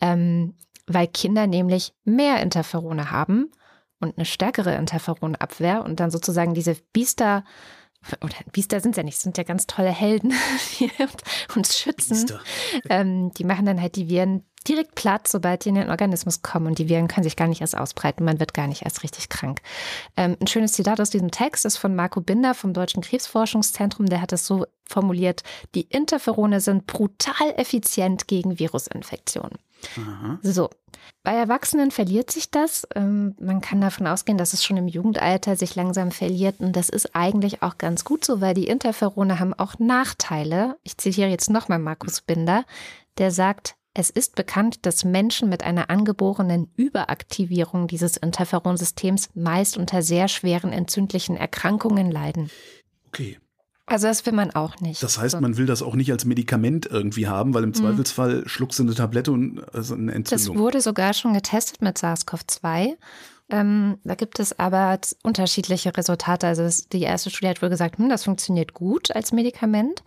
Ähm, 0.00 0.54
weil 0.86 1.06
Kinder 1.06 1.46
nämlich 1.46 1.94
mehr 2.04 2.42
Interferone 2.42 3.10
haben 3.10 3.50
und 4.00 4.18
eine 4.18 4.26
stärkere 4.26 4.74
Interferonabwehr 4.74 5.84
und 5.84 6.00
dann 6.00 6.10
sozusagen 6.10 6.54
diese 6.54 6.74
Biester 6.92 7.44
oder 8.20 8.34
Biester 8.50 8.80
sind 8.80 8.96
ja 8.96 9.04
nicht, 9.04 9.20
sind 9.20 9.38
ja 9.38 9.44
ganz 9.44 9.68
tolle 9.68 9.90
Helden, 9.90 10.32
die 10.78 10.90
uns 11.54 11.78
schützen. 11.78 12.32
Ähm, 12.88 13.32
die 13.34 13.44
machen 13.44 13.64
dann 13.64 13.80
halt 13.80 13.94
die 13.94 14.08
Viren 14.08 14.44
direkt 14.68 14.94
platt, 14.94 15.28
sobald 15.28 15.64
die 15.64 15.70
in 15.70 15.74
den 15.76 15.90
Organismus 15.90 16.42
kommen. 16.42 16.66
Und 16.66 16.78
die 16.78 16.88
Viren 16.88 17.08
können 17.08 17.24
sich 17.24 17.36
gar 17.36 17.48
nicht 17.48 17.60
erst 17.60 17.76
ausbreiten. 17.76 18.24
Man 18.24 18.40
wird 18.40 18.54
gar 18.54 18.66
nicht 18.66 18.82
erst 18.82 19.02
richtig 19.02 19.28
krank. 19.28 19.60
Ähm, 20.16 20.36
ein 20.40 20.46
schönes 20.46 20.72
Zitat 20.72 21.00
aus 21.00 21.10
diesem 21.10 21.30
Text 21.30 21.64
ist 21.64 21.76
von 21.76 21.94
Marco 21.94 22.20
Binder 22.20 22.54
vom 22.54 22.72
Deutschen 22.72 23.02
Krebsforschungszentrum. 23.02 24.06
Der 24.06 24.20
hat 24.20 24.32
es 24.32 24.46
so 24.46 24.66
formuliert, 24.88 25.42
die 25.74 25.82
Interferone 25.82 26.60
sind 26.60 26.86
brutal 26.86 27.52
effizient 27.56 28.28
gegen 28.28 28.58
Virusinfektionen. 28.58 29.58
Aha. 29.98 30.38
So. 30.42 30.70
Bei 31.24 31.32
Erwachsenen 31.32 31.90
verliert 31.90 32.30
sich 32.30 32.50
das. 32.50 32.86
Ähm, 32.94 33.34
man 33.40 33.60
kann 33.60 33.80
davon 33.80 34.06
ausgehen, 34.06 34.38
dass 34.38 34.52
es 34.52 34.64
schon 34.64 34.76
im 34.76 34.88
Jugendalter 34.88 35.56
sich 35.56 35.74
langsam 35.74 36.10
verliert. 36.10 36.60
Und 36.60 36.74
das 36.74 36.88
ist 36.88 37.14
eigentlich 37.14 37.62
auch 37.62 37.78
ganz 37.78 38.04
gut 38.04 38.24
so, 38.24 38.40
weil 38.40 38.54
die 38.54 38.66
Interferone 38.66 39.38
haben 39.38 39.54
auch 39.54 39.78
Nachteile. 39.78 40.76
Ich 40.82 40.98
zitiere 40.98 41.28
jetzt 41.28 41.50
nochmal 41.50 41.78
Markus 41.78 42.20
Binder, 42.20 42.64
der 43.18 43.30
sagt, 43.30 43.76
es 43.94 44.08
ist 44.10 44.36
bekannt, 44.36 44.86
dass 44.86 45.04
Menschen 45.04 45.48
mit 45.48 45.62
einer 45.62 45.90
angeborenen 45.90 46.70
Überaktivierung 46.76 47.88
dieses 47.88 48.16
Interferonsystems 48.16 49.28
meist 49.34 49.76
unter 49.76 50.02
sehr 50.02 50.28
schweren 50.28 50.72
entzündlichen 50.72 51.36
Erkrankungen 51.36 52.10
leiden. 52.10 52.50
Okay. 53.08 53.38
Also 53.84 54.06
das 54.06 54.24
will 54.24 54.32
man 54.32 54.52
auch 54.52 54.80
nicht. 54.80 55.02
Das 55.02 55.18
heißt, 55.18 55.32
so. 55.32 55.40
man 55.40 55.58
will 55.58 55.66
das 55.66 55.82
auch 55.82 55.94
nicht 55.94 56.10
als 56.10 56.24
Medikament 56.24 56.86
irgendwie 56.86 57.26
haben, 57.26 57.52
weil 57.52 57.64
im 57.64 57.70
mhm. 57.70 57.74
Zweifelsfall 57.74 58.44
schluckst 58.46 58.78
du 58.78 58.84
eine 58.84 58.94
Tablette 58.94 59.32
und 59.32 59.62
also 59.74 59.94
eine 59.94 60.12
Entzündung. 60.12 60.54
Das 60.54 60.62
wurde 60.62 60.80
sogar 60.80 61.12
schon 61.12 61.34
getestet 61.34 61.82
mit 61.82 61.98
SARS-CoV-2. 61.98 62.96
Ähm, 63.50 63.98
da 64.04 64.14
gibt 64.14 64.40
es 64.40 64.58
aber 64.58 64.98
unterschiedliche 65.22 65.94
Resultate. 65.94 66.46
Also 66.46 66.62
das, 66.62 66.88
die 66.88 67.02
erste 67.02 67.28
Studie 67.28 67.48
hat 67.48 67.60
wohl 67.60 67.68
gesagt, 67.68 67.98
hm, 67.98 68.08
das 68.08 68.24
funktioniert 68.24 68.72
gut 68.72 69.14
als 69.14 69.32
Medikament. 69.32 70.02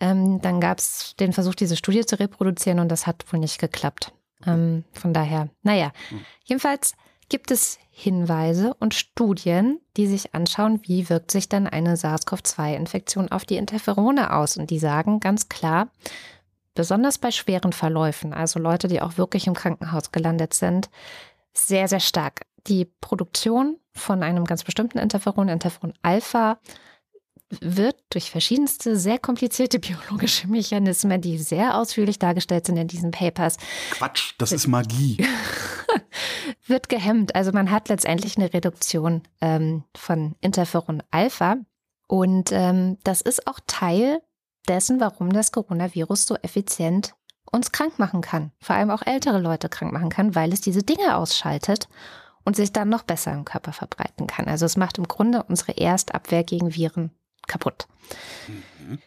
Ähm, 0.00 0.40
dann 0.40 0.60
gab 0.60 0.78
es 0.78 1.14
den 1.20 1.32
Versuch, 1.32 1.54
diese 1.54 1.76
Studie 1.76 2.04
zu 2.04 2.18
reproduzieren 2.18 2.80
und 2.80 2.88
das 2.88 3.06
hat 3.06 3.24
wohl 3.32 3.40
nicht 3.40 3.60
geklappt. 3.60 4.12
Ähm, 4.46 4.84
von 4.92 5.12
daher, 5.12 5.48
naja, 5.62 5.92
mhm. 6.10 6.20
jedenfalls 6.44 6.94
gibt 7.28 7.50
es 7.50 7.78
Hinweise 7.90 8.74
und 8.80 8.94
Studien, 8.94 9.80
die 9.96 10.06
sich 10.06 10.34
anschauen, 10.34 10.80
wie 10.84 11.08
wirkt 11.08 11.30
sich 11.30 11.48
dann 11.48 11.66
eine 11.66 11.96
SARS-CoV-2-Infektion 11.96 13.30
auf 13.30 13.44
die 13.44 13.56
Interferone 13.56 14.34
aus. 14.34 14.56
Und 14.56 14.70
die 14.70 14.78
sagen 14.78 15.20
ganz 15.20 15.48
klar, 15.48 15.90
besonders 16.74 17.18
bei 17.18 17.30
schweren 17.30 17.72
Verläufen, 17.72 18.32
also 18.32 18.58
Leute, 18.58 18.88
die 18.88 19.02
auch 19.02 19.18
wirklich 19.18 19.46
im 19.46 19.54
Krankenhaus 19.54 20.12
gelandet 20.12 20.54
sind, 20.54 20.90
sehr, 21.52 21.88
sehr 21.88 22.00
stark. 22.00 22.46
Die 22.66 22.84
Produktion 22.84 23.78
von 23.92 24.22
einem 24.22 24.44
ganz 24.44 24.64
bestimmten 24.64 24.98
Interferon, 24.98 25.48
Interferon 25.48 25.94
Alpha, 26.02 26.58
wird 27.60 27.96
durch 28.10 28.30
verschiedenste 28.30 28.96
sehr 28.96 29.18
komplizierte 29.18 29.78
biologische 29.80 30.48
Mechanismen, 30.48 31.20
die 31.20 31.38
sehr 31.38 31.76
ausführlich 31.76 32.18
dargestellt 32.18 32.66
sind 32.66 32.76
in 32.76 32.88
diesen 32.88 33.10
Papers. 33.10 33.56
Quatsch, 33.90 34.34
das 34.38 34.52
ist 34.52 34.66
Magie. 34.66 35.18
wird 36.66 36.88
gehemmt. 36.88 37.34
Also 37.34 37.52
man 37.52 37.70
hat 37.70 37.88
letztendlich 37.88 38.36
eine 38.36 38.52
Reduktion 38.52 39.22
ähm, 39.40 39.84
von 39.96 40.36
Interferon 40.40 41.02
Alpha. 41.10 41.56
Und 42.06 42.50
ähm, 42.52 42.98
das 43.04 43.20
ist 43.20 43.46
auch 43.46 43.60
Teil 43.66 44.22
dessen, 44.68 45.00
warum 45.00 45.32
das 45.32 45.52
Coronavirus 45.52 46.26
so 46.26 46.36
effizient 46.36 47.14
uns 47.50 47.72
krank 47.72 47.98
machen 47.98 48.20
kann. 48.20 48.52
Vor 48.60 48.76
allem 48.76 48.90
auch 48.90 49.02
ältere 49.04 49.40
Leute 49.40 49.68
krank 49.68 49.92
machen 49.92 50.10
kann, 50.10 50.34
weil 50.34 50.52
es 50.52 50.60
diese 50.60 50.82
Dinge 50.82 51.16
ausschaltet 51.16 51.88
und 52.44 52.56
sich 52.56 52.72
dann 52.72 52.88
noch 52.88 53.02
besser 53.02 53.32
im 53.32 53.44
Körper 53.44 53.72
verbreiten 53.72 54.26
kann. 54.26 54.46
Also 54.46 54.66
es 54.66 54.76
macht 54.76 54.98
im 54.98 55.08
Grunde 55.08 55.42
unsere 55.42 55.76
Erstabwehr 55.76 56.44
gegen 56.44 56.74
Viren 56.74 57.10
kaputt. 57.50 57.86
Mhm. 58.46 58.98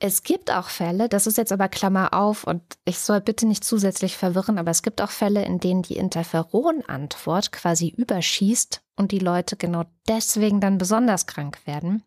Es 0.00 0.22
gibt 0.22 0.52
auch 0.52 0.68
Fälle, 0.68 1.08
das 1.08 1.26
ist 1.26 1.38
jetzt 1.38 1.50
aber 1.50 1.68
Klammer 1.68 2.14
auf 2.14 2.44
und 2.44 2.62
ich 2.84 3.00
soll 3.00 3.20
bitte 3.20 3.46
nicht 3.46 3.64
zusätzlich 3.64 4.16
verwirren, 4.16 4.56
aber 4.56 4.70
es 4.70 4.82
gibt 4.82 5.02
auch 5.02 5.10
Fälle, 5.10 5.44
in 5.44 5.58
denen 5.58 5.82
die 5.82 5.96
Interferon-Antwort 5.96 7.50
quasi 7.50 7.88
überschießt 7.88 8.80
und 8.94 9.10
die 9.10 9.18
Leute 9.18 9.56
genau 9.56 9.84
deswegen 10.06 10.60
dann 10.60 10.78
besonders 10.78 11.26
krank 11.26 11.66
werden. 11.66 12.04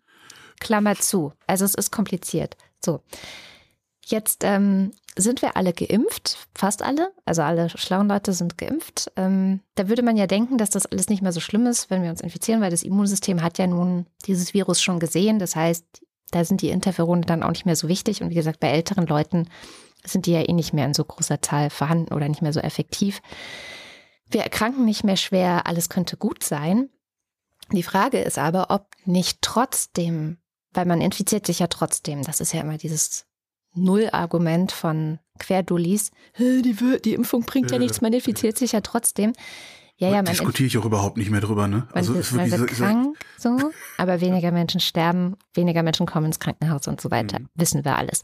Klammer 0.62 0.96
zu. 0.96 1.34
Also 1.48 1.66
es 1.66 1.76
ist 1.76 1.92
kompliziert. 1.92 2.56
So. 2.80 3.02
Jetzt 4.12 4.44
ähm, 4.44 4.92
sind 5.16 5.42
wir 5.42 5.56
alle 5.56 5.72
geimpft, 5.72 6.38
fast 6.54 6.82
alle, 6.82 7.14
also 7.24 7.44
alle 7.44 7.70
schlauen 7.70 8.10
Leute 8.10 8.34
sind 8.34 8.58
geimpft. 8.58 9.10
Ähm, 9.16 9.62
da 9.76 9.88
würde 9.88 10.04
man 10.04 10.18
ja 10.18 10.28
denken, 10.28 10.58
dass 10.58 10.70
das 10.70 10.86
alles 10.86 11.08
nicht 11.08 11.22
mehr 11.22 11.32
so 11.32 11.40
schlimm 11.40 11.66
ist, 11.66 11.90
wenn 11.90 12.04
wir 12.04 12.10
uns 12.10 12.20
infizieren, 12.20 12.60
weil 12.60 12.72
das 12.72 12.84
Immunsystem 12.84 13.42
hat 13.42 13.58
ja 13.58 13.68
nun 13.68 14.06
dieses 14.28 14.54
Virus 14.54 14.82
schon 14.82 15.00
gesehen. 15.00 15.40
Das 15.40 15.56
heißt, 15.56 15.86
da 16.32 16.44
sind 16.44 16.62
die 16.62 16.70
Interferone 16.70 17.22
dann 17.22 17.42
auch 17.42 17.52
nicht 17.52 17.66
mehr 17.66 17.78
so 17.78 17.88
wichtig. 17.88 18.22
Und 18.22 18.32
wie 18.32 18.36
gesagt, 18.36 18.60
bei 18.60 18.70
älteren 18.70 19.08
Leuten 19.08 19.48
sind 20.04 20.26
die 20.26 20.34
ja 20.34 20.42
eh 20.42 20.54
nicht 20.54 20.74
mehr 20.74 20.86
in 20.86 20.94
so 20.94 21.06
großer 21.06 21.42
Zahl 21.42 21.70
vorhanden 21.70 22.14
oder 22.14 22.28
nicht 22.28 22.42
mehr 22.42 22.54
so 22.54 22.60
effektiv. 22.60 23.22
Wir 24.30 24.42
erkranken 24.42 24.84
nicht 24.84 25.06
mehr 25.06 25.18
schwer, 25.18 25.68
alles 25.68 25.88
könnte 25.88 26.18
gut 26.18 26.44
sein. 26.44 26.90
Die 27.72 27.84
Frage 27.84 28.20
ist 28.20 28.38
aber, 28.38 28.72
ob 28.72 28.88
nicht 29.06 29.42
trotzdem, 29.42 30.38
weil 30.74 30.86
man 30.86 31.00
infiziert 31.00 31.46
sich 31.46 31.60
ja 31.60 31.68
trotzdem, 31.68 32.24
das 32.24 32.42
ist 32.42 32.54
ja 32.54 32.62
immer 32.62 32.78
dieses 32.78 33.26
Null-Argument 33.74 34.72
von 34.72 35.20
Querdulis, 35.40 36.12
die, 36.38 36.76
die 37.04 37.14
Impfung 37.14 37.44
bringt 37.44 37.72
ja 37.72 37.80
nichts, 37.80 38.02
man 38.02 38.14
infiziert 38.14 38.58
sich 38.58 38.74
ja 38.74 38.82
trotzdem. 38.82 39.34
Ja, 39.98 40.10
ja, 40.10 40.16
man 40.16 40.26
diskutiere 40.26 40.66
ich 40.66 40.78
auch 40.80 40.86
überhaupt 40.86 41.18
nicht 41.18 41.30
mehr 41.30 41.42
drüber, 41.42 41.68
ne? 41.68 41.88
Also 41.92 42.16
wird, 42.16 42.32
man 42.32 42.50
wird 42.50 42.68
krank, 42.72 43.18
so, 43.38 43.72
aber 43.98 44.20
weniger 44.20 44.52
Menschen 44.52 44.82
sterben, 44.82 45.36
weniger 45.54 45.84
Menschen 45.84 46.08
kommen 46.08 46.26
ins 46.26 46.40
Krankenhaus 46.40 46.88
und 46.88 47.00
so 47.00 47.12
weiter. 47.12 47.40
Mhm. 47.40 47.50
Wissen 47.54 47.86
wir 47.86 47.98
alles. 47.98 48.24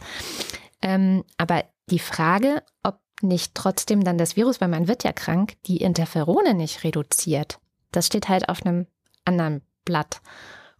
Ähm, 0.81 1.23
aber 1.37 1.65
die 1.89 1.99
Frage, 1.99 2.63
ob 2.81 2.99
nicht 3.21 3.53
trotzdem 3.53 4.03
dann 4.03 4.17
das 4.17 4.35
Virus, 4.35 4.59
weil 4.59 4.69
man 4.69 4.87
wird 4.87 5.03
ja 5.03 5.11
krank, 5.11 5.53
die 5.67 5.77
Interferone 5.77 6.55
nicht 6.55 6.83
reduziert, 6.83 7.59
das 7.91 8.07
steht 8.07 8.27
halt 8.27 8.49
auf 8.49 8.65
einem 8.65 8.87
anderen 9.25 9.61
Blatt. 9.85 10.21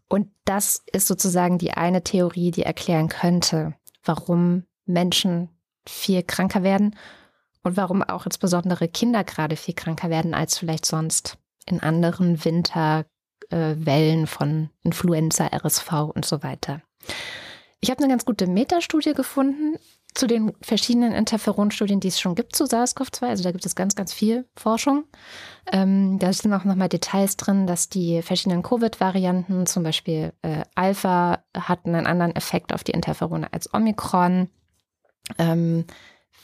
Und 0.09 0.29
das 0.45 0.83
ist 0.91 1.07
sozusagen 1.07 1.57
die 1.57 1.71
eine 1.71 2.03
Theorie, 2.03 2.51
die 2.51 2.63
erklären 2.63 3.09
könnte, 3.09 3.75
warum 4.07 4.63
Menschen 4.85 5.49
viel 5.87 6.23
kranker 6.23 6.63
werden 6.63 6.95
und 7.63 7.77
warum 7.77 8.03
auch 8.03 8.25
insbesondere 8.25 8.87
Kinder 8.87 9.23
gerade 9.23 9.55
viel 9.55 9.73
kranker 9.73 10.09
werden 10.09 10.33
als 10.33 10.57
vielleicht 10.57 10.85
sonst 10.85 11.37
in 11.65 11.81
anderen 11.81 12.43
Winterwellen 12.45 14.23
äh, 14.23 14.27
von 14.27 14.69
Influenza, 14.83 15.47
RSV 15.47 15.91
und 16.13 16.25
so 16.25 16.43
weiter. 16.43 16.81
Ich 17.79 17.91
habe 17.91 17.99
eine 17.99 18.11
ganz 18.11 18.25
gute 18.25 18.47
Metastudie 18.47 19.13
gefunden 19.13 19.77
zu 20.17 20.25
den 20.25 20.53
verschiedenen 20.61 21.13
Interferonstudien, 21.13 21.99
die 21.99 22.07
es 22.07 22.19
schon 22.19 22.33
gibt 22.33 22.55
zu 22.55 22.65
SARS-CoV-2. 22.65 23.27
Also 23.27 23.43
da 23.43 23.51
gibt 23.51 23.65
es 23.65 23.75
ganz, 23.75 23.95
ganz 23.95 24.11
viel 24.11 24.45
Forschung. 24.55 25.03
Ähm, 25.71 26.17
da 26.17 26.33
sind 26.33 26.53
auch 26.53 26.63
nochmal 26.63 26.89
Details 26.89 27.37
drin, 27.37 27.67
dass 27.67 27.89
die 27.89 28.21
verschiedenen 28.23 28.63
Covid-Varianten, 28.63 29.67
zum 29.67 29.83
Beispiel 29.83 30.33
äh, 30.41 30.63
Alpha, 30.73 31.43
hatten 31.55 31.93
einen 31.93 32.07
anderen 32.07 32.35
Effekt 32.35 32.73
auf 32.73 32.83
die 32.83 32.93
Interferone 32.93 33.53
als 33.53 33.71
Omikron. 33.73 34.49
Ähm, 35.37 35.85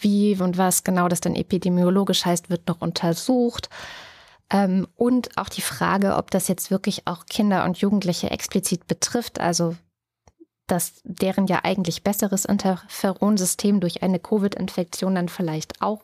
wie 0.02 0.36
und 0.40 0.58
was 0.58 0.84
genau 0.84 1.08
das 1.08 1.22
dann 1.22 1.36
epidemiologisch 1.36 2.26
heißt, 2.26 2.52
wird 2.52 2.68
noch 2.68 2.82
untersucht. 2.82 3.70
Ähm, 4.52 4.88
und 4.96 5.36
auch 5.38 5.50
die 5.50 5.62
Frage, 5.62 6.16
ob 6.16 6.30
das 6.30 6.48
jetzt 6.48 6.70
wirklich 6.70 7.08
auch 7.08 7.26
Kinder 7.26 7.64
und 7.66 7.80
Jugendliche 7.80 8.30
explizit 8.30 8.86
betrifft, 8.86 9.40
also 9.40 9.76
dass 10.68 11.02
deren 11.04 11.48
ja 11.48 11.62
eigentlich 11.64 12.04
besseres 12.04 12.46
Interferonsystem 12.46 13.80
durch 13.80 14.04
eine 14.04 14.20
Covid-Infektion 14.20 15.16
dann 15.16 15.30
vielleicht 15.30 15.82
auch 15.82 16.02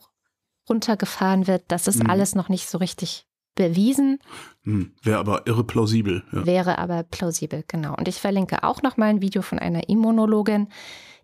runtergefahren 0.67 1.47
wird. 1.47 1.63
Das 1.67 1.87
ist 1.87 2.03
mhm. 2.03 2.09
alles 2.09 2.35
noch 2.35 2.49
nicht 2.49 2.69
so 2.69 2.77
richtig 2.77 3.25
bewiesen. 3.55 4.19
Mhm. 4.63 4.93
Wäre 5.01 5.19
aber 5.19 5.47
irre 5.47 5.63
plausibel. 5.63 6.23
Ja. 6.31 6.45
Wäre 6.45 6.77
aber 6.77 7.03
plausibel, 7.03 7.63
genau. 7.67 7.95
Und 7.95 8.07
ich 8.07 8.19
verlinke 8.19 8.63
auch 8.63 8.81
noch 8.81 8.97
mal 8.97 9.07
ein 9.07 9.21
Video 9.21 9.41
von 9.41 9.59
einer 9.59 9.89
Immunologin, 9.89 10.69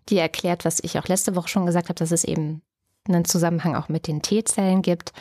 die 0.08 0.18
erklärt, 0.18 0.64
was 0.64 0.80
ich 0.82 0.98
auch 0.98 1.08
letzte 1.08 1.34
Woche 1.34 1.48
schon 1.48 1.66
gesagt 1.66 1.88
habe, 1.88 1.98
dass 1.98 2.12
es 2.12 2.24
eben 2.24 2.62
einen 3.08 3.24
Zusammenhang 3.24 3.74
auch 3.74 3.88
mit 3.88 4.06
den 4.06 4.22
T-Zellen 4.22 4.82
gibt. 4.82 5.12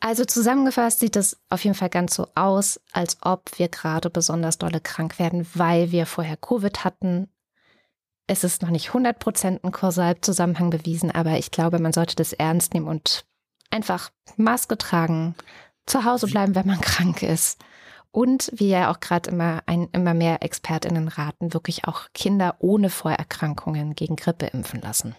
Also 0.00 0.24
zusammengefasst 0.24 1.00
sieht 1.00 1.16
es 1.16 1.36
auf 1.50 1.64
jeden 1.64 1.74
Fall 1.74 1.88
ganz 1.88 2.14
so 2.14 2.28
aus, 2.34 2.80
als 2.92 3.18
ob 3.22 3.58
wir 3.58 3.68
gerade 3.68 4.10
besonders 4.10 4.58
dolle 4.58 4.80
krank 4.80 5.18
werden, 5.18 5.46
weil 5.54 5.90
wir 5.90 6.06
vorher 6.06 6.36
Covid 6.36 6.84
hatten. 6.84 7.28
Es 8.26 8.44
ist 8.44 8.62
noch 8.62 8.70
nicht 8.70 8.90
100% 8.90 9.64
ein 9.64 9.72
Kausalzusammenhang 9.72 10.70
bewiesen, 10.70 11.10
aber 11.10 11.38
ich 11.38 11.50
glaube, 11.50 11.78
man 11.80 11.92
sollte 11.92 12.14
das 12.14 12.32
ernst 12.32 12.74
nehmen 12.74 12.86
und 12.86 13.24
einfach 13.70 14.10
Maske 14.36 14.78
tragen, 14.78 15.34
zu 15.86 16.04
Hause 16.04 16.26
bleiben, 16.26 16.54
wenn 16.54 16.66
man 16.66 16.80
krank 16.82 17.22
ist. 17.22 17.58
Und 18.10 18.50
wie 18.54 18.68
ja 18.68 18.90
auch 18.90 19.00
gerade 19.00 19.30
immer, 19.30 19.62
ein, 19.66 19.88
immer 19.92 20.14
mehr 20.14 20.42
ExpertInnen 20.42 21.08
raten, 21.08 21.52
wirklich 21.54 21.86
auch 21.86 22.06
Kinder 22.14 22.56
ohne 22.58 22.90
Vorerkrankungen 22.90 23.94
gegen 23.94 24.16
Grippe 24.16 24.46
impfen 24.46 24.80
lassen. 24.80 25.14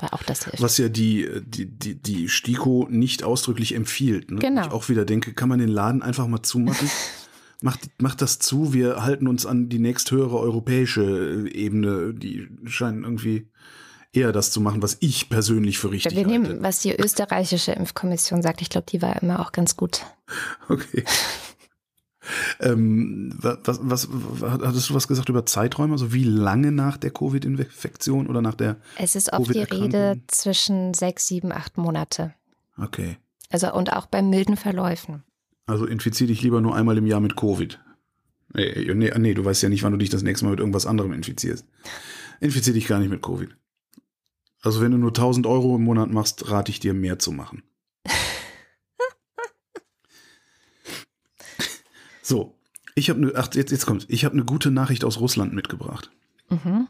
Weil 0.00 0.10
auch 0.10 0.22
das 0.22 0.44
hilft. 0.44 0.62
Was 0.62 0.78
ja 0.78 0.88
die, 0.88 1.28
die, 1.44 1.66
die, 1.66 1.94
die 1.94 2.28
STIKO 2.28 2.88
nicht 2.90 3.22
ausdrücklich 3.24 3.74
empfiehlt. 3.74 4.30
Ne? 4.30 4.38
Genau. 4.38 4.66
Ich 4.66 4.72
auch 4.72 4.88
wieder 4.88 5.04
denke, 5.04 5.32
kann 5.32 5.48
man 5.48 5.58
den 5.58 5.68
Laden 5.68 6.02
einfach 6.02 6.26
mal 6.26 6.42
zumachen? 6.42 6.90
macht, 7.62 7.80
macht 8.00 8.22
das 8.22 8.38
zu, 8.38 8.72
wir 8.72 9.02
halten 9.02 9.28
uns 9.28 9.46
an 9.46 9.68
die 9.68 9.78
nächsthöhere 9.78 10.38
europäische 10.38 11.48
Ebene, 11.52 12.14
die 12.14 12.48
scheinen 12.66 13.04
irgendwie 13.04 13.48
eher 14.12 14.32
das 14.32 14.50
zu 14.50 14.60
machen, 14.60 14.82
was 14.82 14.96
ich 15.00 15.28
persönlich 15.28 15.78
für 15.78 15.90
richtig 15.90 16.16
wir 16.16 16.24
halte. 16.26 16.30
nehmen, 16.30 16.62
was 16.62 16.80
die 16.80 16.94
österreichische 16.94 17.72
Impfkommission 17.72 18.42
sagt, 18.42 18.60
ich 18.60 18.70
glaube, 18.70 18.86
die 18.90 19.02
war 19.02 19.20
immer 19.22 19.40
auch 19.40 19.52
ganz 19.52 19.76
gut. 19.76 20.04
Okay. 20.68 21.04
Ähm, 22.60 23.32
was, 23.38 23.80
was, 23.82 24.08
hattest 24.42 24.90
du 24.90 24.94
was 24.94 25.08
gesagt 25.08 25.28
über 25.28 25.46
Zeiträume? 25.46 25.92
Also 25.92 26.12
wie 26.12 26.24
lange 26.24 26.70
nach 26.70 26.96
der 26.96 27.10
Covid-Infektion 27.10 28.26
oder 28.26 28.42
nach 28.42 28.54
der 28.54 28.76
Es 28.98 29.16
ist 29.16 29.32
oft 29.32 29.54
die 29.54 29.62
Rede 29.62 30.20
zwischen 30.26 30.92
sechs, 30.94 31.26
sieben, 31.26 31.52
acht 31.52 31.78
Monate. 31.78 32.34
Okay. 32.76 33.16
Also 33.50 33.72
und 33.72 33.92
auch 33.92 34.06
bei 34.06 34.22
milden 34.22 34.56
Verläufen. 34.56 35.22
Also 35.66 35.86
infizier 35.86 36.26
dich 36.26 36.42
lieber 36.42 36.60
nur 36.60 36.74
einmal 36.74 36.98
im 36.98 37.06
Jahr 37.06 37.20
mit 37.20 37.36
Covid. 37.36 37.78
Nee, 38.52 38.92
nee, 38.94 39.12
nee, 39.16 39.34
du 39.34 39.44
weißt 39.44 39.62
ja 39.62 39.68
nicht, 39.68 39.82
wann 39.82 39.92
du 39.92 39.98
dich 39.98 40.10
das 40.10 40.22
nächste 40.22 40.44
Mal 40.44 40.50
mit 40.50 40.60
irgendwas 40.60 40.86
anderem 40.86 41.12
infizierst. 41.12 41.64
Infizier 42.40 42.74
dich 42.74 42.86
gar 42.86 42.98
nicht 42.98 43.10
mit 43.10 43.22
Covid. 43.22 43.56
Also 44.62 44.80
wenn 44.80 44.92
du 44.92 44.98
nur 44.98 45.10
1000 45.10 45.46
Euro 45.46 45.76
im 45.76 45.84
Monat 45.84 46.10
machst, 46.10 46.50
rate 46.50 46.70
ich 46.70 46.80
dir 46.80 46.92
mehr 46.92 47.18
zu 47.18 47.32
machen. 47.32 47.62
So, 52.30 52.54
ich 52.94 53.10
habe 53.10 53.20
eine, 53.20 53.32
ach, 53.34 53.48
jetzt, 53.54 53.72
jetzt 53.72 53.86
kommt, 53.86 54.06
ich 54.08 54.24
habe 54.24 54.34
eine 54.34 54.44
gute 54.44 54.70
Nachricht 54.70 55.04
aus 55.04 55.18
Russland 55.18 55.52
mitgebracht. 55.52 56.12
Mhm. 56.48 56.86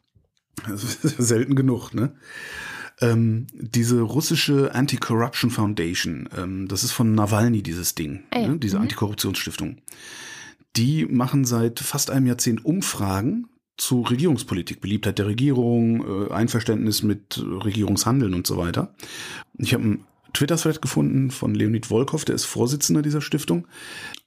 Selten 0.77 1.55
genug, 1.55 1.95
ne? 1.95 2.13
Ähm, 3.01 3.47
diese 3.55 4.03
russische 4.03 4.75
Anti-Corruption 4.75 5.51
Foundation, 5.51 6.29
ähm, 6.37 6.69
das 6.69 6.85
ist 6.85 6.93
von 6.93 7.15
Nawalny 7.15 7.63
dieses 7.63 7.95
Ding, 7.95 8.25
ah, 8.33 8.39
ja. 8.39 8.49
ne? 8.49 8.59
diese 8.59 8.77
mhm. 8.77 8.83
Antikorruptionsstiftung. 8.83 9.79
Die 10.77 11.07
machen 11.07 11.47
seit 11.47 11.81
fast 11.81 12.11
einem 12.11 12.27
Jahrzehnt 12.27 12.63
Umfragen 12.63 13.47
zu 13.79 14.03
Regierungspolitik, 14.03 14.83
Beliebtheit 14.83 15.19
der 15.19 15.27
Regierung, 15.27 16.27
äh, 16.27 16.33
Einverständnis 16.35 17.03
mit 17.03 17.43
Regierungshandeln 17.43 18.35
und 18.35 18.47
so 18.47 18.59
weiter. 18.59 18.95
Ich 19.57 19.73
habe 19.73 19.85
ein 19.85 20.05
Twitter-Thread 20.33 20.83
gefunden 20.83 21.31
von 21.31 21.55
Leonid 21.55 21.87
Volkov, 21.87 22.25
der 22.25 22.35
ist 22.35 22.45
Vorsitzender 22.45 23.03
dieser 23.03 23.21
Stiftung. 23.21 23.67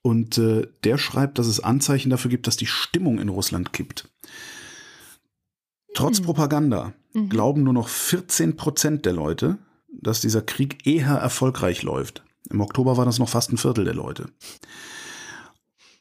Und 0.02 0.38
äh, 0.38 0.68
der 0.84 0.98
schreibt, 0.98 1.40
dass 1.40 1.48
es 1.48 1.60
Anzeichen 1.60 2.10
dafür 2.10 2.30
gibt, 2.30 2.48
dass 2.48 2.58
die 2.58 2.66
Stimmung 2.66 3.20
in 3.20 3.30
Russland 3.30 3.74
kippt. 3.74 4.10
Trotz 5.94 6.20
mhm. 6.20 6.26
Propaganda 6.26 6.94
mhm. 7.14 7.30
glauben 7.30 7.64
nur 7.64 7.74
noch 7.74 7.88
14 7.88 8.56
Prozent 8.56 9.06
der 9.06 9.14
Leute, 9.14 9.58
dass 9.92 10.22
dieser 10.22 10.42
Krieg 10.42 10.86
eher 10.86 11.16
erfolgreich 11.16 11.84
läuft. 11.84 12.24
Im 12.50 12.62
Oktober 12.62 12.98
war 12.98 13.06
das 13.06 13.20
noch 13.20 13.30
fast 13.30 13.52
ein 13.52 13.58
Viertel 13.58 13.86
der 13.86 13.94
Leute. 13.94 14.26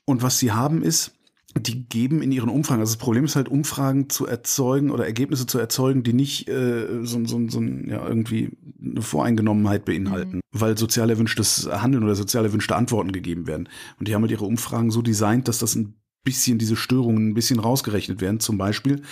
Und 0.05 0.22
was 0.22 0.38
sie 0.38 0.53
haben 0.53 0.82
ist, 0.82 1.12
die 1.59 1.84
geben 1.84 2.22
in 2.22 2.32
ihren 2.32 2.48
Umfragen, 2.48 2.80
also 2.80 2.94
das 2.94 2.98
Problem 2.98 3.24
ist 3.24 3.36
halt, 3.36 3.48
Umfragen 3.48 4.09
zu 4.09 4.26
erzeugen 4.26 4.90
oder 4.90 5.05
Ergebnisse 5.05 5.46
zu 5.46 5.59
erzeugen, 5.59 6.03
die 6.03 6.12
nicht 6.12 6.48
äh, 6.48 7.05
so, 7.05 7.24
so, 7.24 7.48
so 7.48 7.61
ja, 7.61 8.07
irgendwie 8.07 8.57
eine 8.80 9.03
Voreingenommenheit 9.03 9.84
beinhalten, 9.84 10.36
mhm. 10.36 10.40
weil 10.53 10.78
sozial 10.78 11.11
erwünschtes 11.11 11.68
Handeln 11.70 12.05
oder 12.05 12.14
sozial 12.14 12.44
erwünschte 12.44 12.76
Antworten 12.76 13.12
gegeben 13.12 13.46
werden. 13.46 13.68
Und 13.98 14.09
die 14.09 14.14
haben 14.14 14.22
halt 14.22 14.30
ihre 14.30 14.46
Umfragen 14.46 14.90
so 14.90 15.03
designt, 15.03 15.46
dass 15.48 15.59
das 15.59 15.74
ein 15.74 15.94
bisschen 16.24 16.59
diese 16.59 16.76
Störungen 16.76 17.28
ein 17.28 17.34
bisschen 17.34 17.59
rausgerechnet 17.59 18.20
werden. 18.20 18.40
Zum 18.40 18.57
Beispiel 18.57 19.03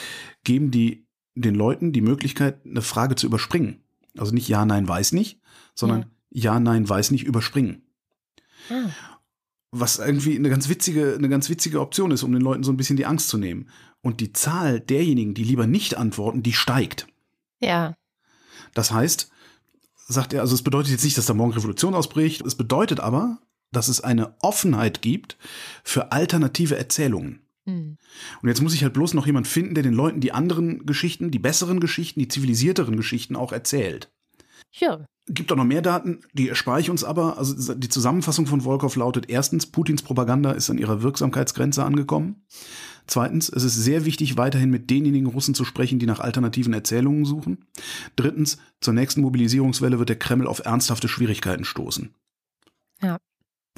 geben 0.44 0.70
die 0.70 1.06
den 1.34 1.54
Leuten 1.54 1.92
die 1.92 2.00
Möglichkeit, 2.00 2.64
eine 2.64 2.82
Frage 2.82 3.14
zu 3.14 3.26
überspringen. 3.26 3.82
Also 4.16 4.34
nicht 4.34 4.48
Ja, 4.48 4.64
Nein, 4.64 4.88
weiß 4.88 5.12
nicht, 5.12 5.40
sondern 5.74 6.06
Ja, 6.30 6.54
ja 6.54 6.60
Nein, 6.60 6.88
weiß 6.88 7.10
nicht, 7.10 7.24
überspringen. 7.24 7.82
Ah 8.68 8.90
was 9.72 9.98
irgendwie 9.98 10.36
eine 10.36 10.50
ganz 10.50 10.68
witzige, 10.68 11.14
eine 11.14 11.28
ganz 11.28 11.48
witzige 11.48 11.80
Option 11.80 12.10
ist, 12.10 12.22
um 12.22 12.32
den 12.32 12.42
Leuten 12.42 12.64
so 12.64 12.72
ein 12.72 12.76
bisschen 12.76 12.96
die 12.96 13.06
Angst 13.06 13.28
zu 13.28 13.38
nehmen. 13.38 13.68
Und 14.02 14.20
die 14.20 14.32
Zahl 14.32 14.80
derjenigen, 14.80 15.34
die 15.34 15.44
lieber 15.44 15.66
nicht 15.66 15.96
antworten, 15.96 16.42
die 16.42 16.52
steigt. 16.52 17.06
Ja. 17.60 17.94
Das 18.74 18.90
heißt, 18.90 19.30
sagt 19.94 20.32
er, 20.32 20.40
also 20.40 20.54
es 20.54 20.62
bedeutet 20.62 20.90
jetzt 20.90 21.04
nicht, 21.04 21.18
dass 21.18 21.26
da 21.26 21.34
morgen 21.34 21.52
Revolution 21.52 21.94
ausbricht. 21.94 22.40
Es 22.42 22.54
bedeutet 22.54 23.00
aber, 23.00 23.38
dass 23.72 23.88
es 23.88 24.00
eine 24.00 24.34
Offenheit 24.40 25.02
gibt 25.02 25.36
für 25.84 26.12
alternative 26.12 26.76
Erzählungen. 26.76 27.42
Mhm. 27.66 27.98
Und 28.42 28.48
jetzt 28.48 28.62
muss 28.62 28.74
ich 28.74 28.82
halt 28.82 28.94
bloß 28.94 29.14
noch 29.14 29.26
jemand 29.26 29.46
finden, 29.46 29.74
der 29.74 29.82
den 29.82 29.94
Leuten 29.94 30.20
die 30.20 30.32
anderen 30.32 30.86
Geschichten, 30.86 31.30
die 31.30 31.38
besseren 31.38 31.78
Geschichten, 31.78 32.20
die 32.20 32.28
zivilisierteren 32.28 32.96
Geschichten 32.96 33.36
auch 33.36 33.52
erzählt. 33.52 34.10
Ja. 34.72 35.06
Gibt 35.32 35.52
auch 35.52 35.56
noch 35.56 35.64
mehr 35.64 35.80
Daten, 35.80 36.22
die 36.32 36.48
erspare 36.48 36.80
ich 36.80 36.90
uns 36.90 37.04
aber. 37.04 37.38
Also 37.38 37.74
die 37.74 37.88
Zusammenfassung 37.88 38.46
von 38.46 38.62
Volkov 38.62 38.96
lautet 38.96 39.30
erstens, 39.30 39.66
Putins 39.66 40.02
Propaganda 40.02 40.50
ist 40.50 40.70
an 40.70 40.78
ihrer 40.78 41.02
Wirksamkeitsgrenze 41.02 41.84
angekommen. 41.84 42.42
Zweitens, 43.06 43.48
es 43.48 43.62
ist 43.62 43.76
sehr 43.76 44.04
wichtig, 44.04 44.36
weiterhin 44.36 44.70
mit 44.70 44.90
denjenigen 44.90 45.28
Russen 45.28 45.54
zu 45.54 45.64
sprechen, 45.64 46.00
die 46.00 46.06
nach 46.06 46.18
alternativen 46.18 46.72
Erzählungen 46.72 47.24
suchen. 47.24 47.66
Drittens, 48.16 48.58
zur 48.80 48.94
nächsten 48.94 49.20
Mobilisierungswelle 49.20 50.00
wird 50.00 50.08
der 50.08 50.18
Kreml 50.18 50.48
auf 50.48 50.64
ernsthafte 50.64 51.06
Schwierigkeiten 51.06 51.64
stoßen. 51.64 52.12
Ja. 53.00 53.18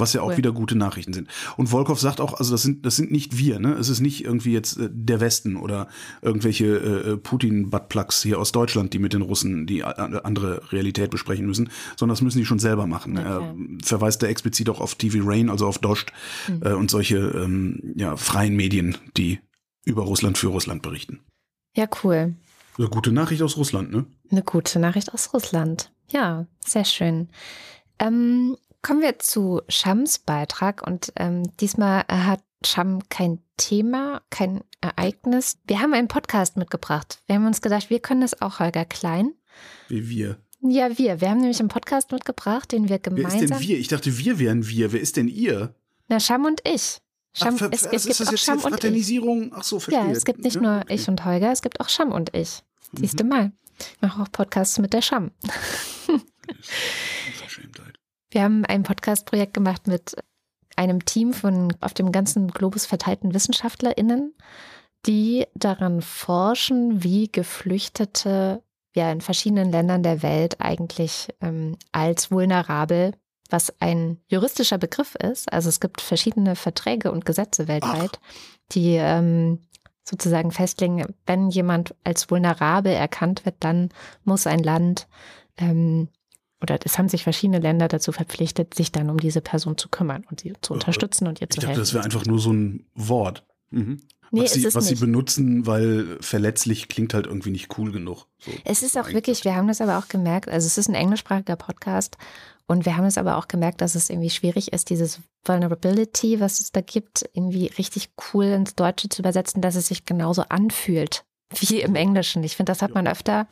Was 0.03 0.13
ja 0.13 0.23
auch 0.23 0.31
cool. 0.31 0.37
wieder 0.37 0.53
gute 0.53 0.77
Nachrichten 0.77 1.13
sind. 1.13 1.29
Und 1.57 1.69
Volkov 1.69 2.01
sagt 2.01 2.21
auch, 2.21 2.35
also 2.35 2.53
das 2.53 2.63
sind, 2.63 2.85
das 2.85 2.97
sind 2.97 3.13
nicht 3.13 3.39
wir, 3.39 3.61
ne? 3.61 3.75
Es 3.75 3.89
ist 3.89 4.01
nicht 4.01 4.25
irgendwie 4.25 4.53
jetzt 4.53 4.79
äh, 4.79 4.89
der 4.91 5.21
Westen 5.21 5.57
oder 5.57 5.89
irgendwelche 6.21 6.67
äh, 6.67 7.11
äh 7.13 7.17
Putin-Buttplugs 7.17 8.23
hier 8.23 8.39
aus 8.39 8.53
Deutschland, 8.53 8.93
die 8.95 8.99
mit 8.99 9.13
den 9.13 9.23
Russen 9.23 9.67
die 9.67 9.85
andere 9.85 10.73
Realität 10.73 11.11
besprechen 11.11 11.47
müssen, 11.47 11.71
sondern 11.97 12.15
das 12.15 12.23
müssen 12.23 12.39
die 12.39 12.45
schon 12.45 12.59
selber 12.59 12.87
machen. 12.87 13.17
Okay. 13.17 13.29
Er 13.29 13.55
verweist 13.83 14.23
da 14.23 14.27
explizit 14.27 14.69
auch 14.69 14.81
auf 14.81 14.97
TV 14.97 15.21
Rain, 15.23 15.49
also 15.49 15.67
auf 15.67 15.79
Dost 15.79 16.13
mhm. 16.49 16.63
äh, 16.65 16.73
und 16.73 16.91
solche 16.91 17.17
ähm, 17.17 17.95
ja, 17.97 18.17
freien 18.17 18.57
Medien, 18.57 18.99
die 19.17 19.39
über 19.85 20.03
Russland 20.03 20.37
für 20.37 20.49
Russland 20.49 20.83
berichten. 20.83 21.21
Ja, 21.77 21.87
cool. 22.03 22.35
Eine 22.79 22.89
gute 22.89 23.13
Nachricht 23.13 23.43
aus 23.43 23.57
Russland, 23.57 23.93
ne? 23.93 24.07
Eine 24.31 24.43
gute 24.43 24.79
Nachricht 24.79 25.13
aus 25.13 25.33
Russland. 25.33 25.93
Ja, 26.09 26.47
sehr 26.65 26.85
schön. 26.85 27.29
Ähm, 27.99 28.57
Kommen 28.83 29.01
wir 29.01 29.21
zu 29.21 29.63
Shams 29.69 30.19
Beitrag 30.19 30.85
und 30.85 31.13
ähm, 31.15 31.45
diesmal 31.61 32.05
hat 32.09 32.43
Sham 32.67 33.09
kein 33.09 33.39
Thema, 33.57 34.23
kein 34.29 34.65
Ereignis. 34.81 35.59
Wir 35.69 35.81
haben 35.81 35.95
einen 35.95 36.09
Podcast 36.09 36.57
mitgebracht. 36.57 37.23
Wir 37.27 37.37
haben 37.37 37.47
uns 37.47 37.61
gedacht, 37.61 37.91
wir 37.91 38.01
können 38.01 38.23
das 38.23 38.43
auch, 38.43 38.59
Holger 38.59 38.85
Klein. 38.85 39.35
Wie 39.89 40.09
wir. 40.09 40.39
Ja, 40.63 40.99
wir. 40.99 41.21
Wir 41.21 41.31
haben 41.31 41.39
nämlich 41.39 41.61
einen 41.61 41.69
Podcast 41.69 42.11
mitgebracht, 42.11 42.73
den 42.73 42.89
wir 42.89 42.99
gemeinsam. 42.99 43.33
Wer 43.33 43.43
ist 43.43 43.51
denn 43.51 43.61
wir? 43.61 43.79
Ich 43.79 43.87
dachte, 43.87 44.19
wir 44.19 44.41
wären 44.41 44.67
wir. 44.67 44.93
Wer 44.93 45.01
ist 45.01 45.17
denn 45.17 45.29
ihr? 45.29 45.77
Na, 46.09 46.19
Sham 46.19 46.45
und 46.45 46.61
ich. 46.67 46.99
Sham, 47.35 47.57
Ach, 47.61 47.69
es, 47.71 47.85
es, 47.85 47.93
ist 47.93 48.07
gibt 48.07 48.21
das 48.21 48.29
auch 48.29 48.37
Sham 48.37 48.65
und 48.65 48.83
ich. 48.83 49.23
Ach 49.53 49.63
so, 49.63 49.79
verstehe. 49.79 50.07
Ja, 50.07 50.11
es 50.11 50.25
gibt 50.25 50.43
nicht 50.43 50.57
ja, 50.57 50.61
nur 50.61 50.77
okay. 50.79 50.95
ich 50.95 51.09
und 51.09 51.25
Holger, 51.25 51.53
es 51.53 51.63
gibt 51.63 51.79
auch 51.81 51.89
Sham 51.89 52.11
und 52.11 52.35
ich. 52.35 52.65
Siehst 52.95 53.21
du 53.21 53.23
mhm. 53.23 53.31
mal. 53.31 53.53
Ich 53.79 54.03
mache 54.03 54.23
auch 54.23 54.33
Podcasts 54.33 54.77
mit 54.79 54.93
der 54.93 55.03
Scham. 55.03 55.31
Wir 58.33 58.45
haben 58.45 58.65
ein 58.65 58.83
Podcast-Projekt 58.83 59.53
gemacht 59.53 59.87
mit 59.87 60.17
einem 60.75 61.05
Team 61.05 61.35
von 61.35 61.75
auf 61.81 61.93
dem 61.93 62.13
ganzen 62.13 62.49
Globus 62.49 62.87
verteilten 62.87 63.35
WissenschaftlerInnen, 63.35 64.35
die 65.05 65.47
daran 65.55 66.01
forschen, 66.01 67.05
wie 67.05 67.31
Geflüchtete 67.31 68.63
ja 68.95 69.13
in 69.13 69.21
verschiedenen 69.21 69.71
Ländern 69.71 70.03
der 70.03 70.23
Welt 70.23 70.61
eigentlich 70.61 71.29
ähm, 71.43 71.77
als 71.93 72.31
vulnerabel, 72.31 73.13
was 73.51 73.75
ein 73.81 74.19
juristischer 74.29 74.79
Begriff 74.79 75.15
ist. 75.15 75.53
Also 75.53 75.69
es 75.69 75.79
gibt 75.79 76.01
verschiedene 76.01 76.57
Verträge 76.57 77.13
und 77.13 77.27
Gesetze 77.27 77.69
weltweit, 77.69 78.13
Ach. 78.15 78.73
die 78.73 78.95
ähm, 78.95 79.61
sozusagen 80.05 80.53
festlegen, 80.53 81.05
wenn 81.27 81.51
jemand 81.51 81.95
als 82.03 82.31
vulnerabel 82.31 82.93
erkannt 82.93 83.45
wird, 83.45 83.57
dann 83.61 83.91
muss 84.25 84.47
ein 84.47 84.63
Land 84.63 85.07
ähm, 85.59 86.09
oder 86.63 86.79
es 86.85 86.99
haben 86.99 87.09
sich 87.09 87.25
verschiedene 87.25 87.59
Länder 87.59 87.89
dazu 87.89 88.13
verpflichtet, 88.13 88.75
sich 88.75 88.93
dann 88.93 89.11
um 89.11 89.19
diese 89.19 89.41
Person 89.41 89.77
zu 89.77 89.89
kümmern 89.89 90.25
und 90.31 90.41
sie 90.41 90.53
zu 90.61 90.73
unterstützen 90.73 91.27
und 91.27 91.41
ihr 91.41 91.51
zu 91.51 91.59
ich 91.59 91.67
helfen. 91.67 91.81
Dachte, 91.81 91.81
das 91.81 91.95
wäre 91.95 92.05
einfach 92.05 92.25
nur 92.25 92.39
so 92.39 92.53
ein 92.53 92.87
Wort. 92.95 93.45
Mhm. 93.71 94.01
Nee, 94.35 94.45
was, 94.45 94.55
sie, 94.55 94.75
was 94.75 94.87
sie, 94.87 94.95
benutzen, 94.95 95.67
weil 95.67 96.17
verletzlich 96.23 96.89
klingt 96.89 97.13
halt 97.13 97.27
irgendwie 97.27 97.51
nicht 97.51 97.77
cool 97.77 97.93
genug. 97.93 98.29
So 98.39 98.51
es 98.65 98.83
ist 98.83 98.97
auch 98.97 99.13
wirklich, 99.13 99.45
wir 99.45 99.55
haben 99.55 99.69
das 99.69 99.83
aber 99.83 99.99
auch 99.99 100.09
gemerkt, 100.09 100.49
also 100.49 100.67
es 100.67 100.79
ist 100.79 100.89
ein 100.89 100.95
englischsprachiger 100.95 101.57
Podcast 101.57 102.17
und 102.67 102.87
wir 102.87 102.97
haben 102.97 103.05
es 103.05 103.19
aber 103.19 103.37
auch 103.37 103.47
gemerkt, 103.47 103.83
dass 103.83 103.95
es 103.95 104.09
irgendwie 104.09 104.31
schwierig 104.31 104.73
ist, 104.73 104.89
dieses 104.89 105.21
Vulnerability, 105.45 106.41
was 106.41 106.61
es 106.61 106.73
da 106.73 106.81
gibt, 106.81 107.29
irgendwie 107.35 107.67
richtig 107.67 108.13
cool 108.33 108.47
ins 108.47 108.75
Deutsche 108.75 109.11
zu 109.11 109.21
übersetzen, 109.21 109.61
dass 109.61 109.75
es 109.75 109.89
sich 109.89 110.07
genauso 110.07 110.43
anfühlt 110.49 111.25
wie 111.61 111.83
im 111.83 111.95
Englischen. 111.95 112.43
Ich 112.43 112.57
finde, 112.57 112.73
das 112.73 112.81
hat 112.81 112.95
man 112.95 113.07
öfter, 113.07 113.47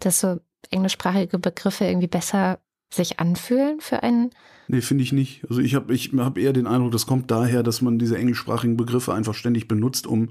dass 0.00 0.18
so 0.18 0.40
englischsprachige 0.70 1.38
Begriffe 1.38 1.84
irgendwie 1.84 2.08
besser 2.08 2.58
sich 2.94 3.18
anfühlen 3.20 3.80
für 3.80 4.02
einen? 4.02 4.30
Nee, 4.66 4.80
finde 4.80 5.04
ich 5.04 5.12
nicht. 5.12 5.44
Also 5.48 5.60
ich 5.60 5.74
habe 5.74 5.92
ich 5.92 6.12
hab 6.16 6.38
eher 6.38 6.52
den 6.54 6.66
Eindruck, 6.66 6.92
das 6.92 7.06
kommt 7.06 7.30
daher, 7.30 7.62
dass 7.62 7.82
man 7.82 7.98
diese 7.98 8.16
englischsprachigen 8.16 8.76
Begriffe 8.76 9.12
einfach 9.12 9.34
ständig 9.34 9.68
benutzt, 9.68 10.06
um 10.06 10.30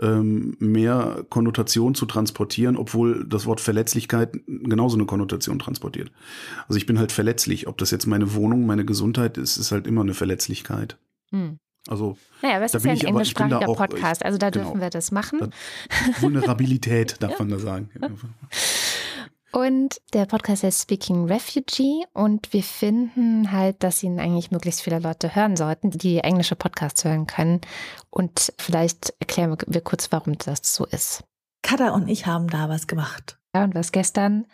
ähm, 0.00 0.56
mehr 0.58 1.24
Konnotation 1.28 1.94
zu 1.94 2.06
transportieren, 2.06 2.76
obwohl 2.76 3.26
das 3.28 3.44
Wort 3.46 3.60
Verletzlichkeit 3.60 4.32
genauso 4.46 4.96
eine 4.96 5.04
Konnotation 5.04 5.58
transportiert. 5.58 6.10
Also 6.66 6.78
ich 6.78 6.86
bin 6.86 6.98
halt 6.98 7.12
verletzlich. 7.12 7.66
Ob 7.66 7.76
das 7.76 7.90
jetzt 7.90 8.06
meine 8.06 8.34
Wohnung, 8.34 8.64
meine 8.64 8.86
Gesundheit 8.86 9.36
ist, 9.36 9.58
ist 9.58 9.70
halt 9.70 9.86
immer 9.86 10.00
eine 10.00 10.14
Verletzlichkeit. 10.14 10.96
Hm. 11.30 11.58
Also, 11.86 12.16
naja, 12.40 12.56
aber 12.56 12.64
es 12.64 12.74
ist 12.74 12.86
ja 12.86 12.92
ein 12.92 13.00
englischsprachiger 13.00 13.66
Podcast, 13.74 14.24
also 14.24 14.38
da 14.38 14.48
genau, 14.48 14.64
dürfen 14.64 14.80
wir 14.80 14.88
das 14.88 15.12
machen. 15.12 15.38
Da, 15.38 15.48
Vulnerabilität, 16.22 17.16
darf 17.20 17.38
man 17.38 17.50
da 17.50 17.58
sagen. 17.58 17.90
Und 19.54 20.00
der 20.12 20.26
Podcast 20.26 20.64
heißt 20.64 20.82
Speaking 20.82 21.26
Refugee 21.30 22.04
und 22.12 22.52
wir 22.52 22.64
finden 22.64 23.52
halt, 23.52 23.84
dass 23.84 24.02
ihn 24.02 24.18
eigentlich 24.18 24.50
möglichst 24.50 24.82
viele 24.82 24.98
Leute 24.98 25.36
hören 25.36 25.56
sollten, 25.56 25.92
die 25.92 26.18
englische 26.18 26.56
Podcasts 26.56 27.04
hören 27.04 27.28
können. 27.28 27.60
Und 28.10 28.52
vielleicht 28.58 29.14
erklären 29.20 29.56
wir 29.64 29.80
kurz, 29.80 30.10
warum 30.10 30.36
das 30.38 30.74
so 30.74 30.86
ist. 30.86 31.22
Kada 31.62 31.90
und 31.90 32.08
ich 32.08 32.26
haben 32.26 32.48
da 32.48 32.68
was 32.68 32.88
gemacht. 32.88 33.38
Ja, 33.54 33.62
und 33.62 33.76
was 33.76 33.92
gestern 33.92 34.46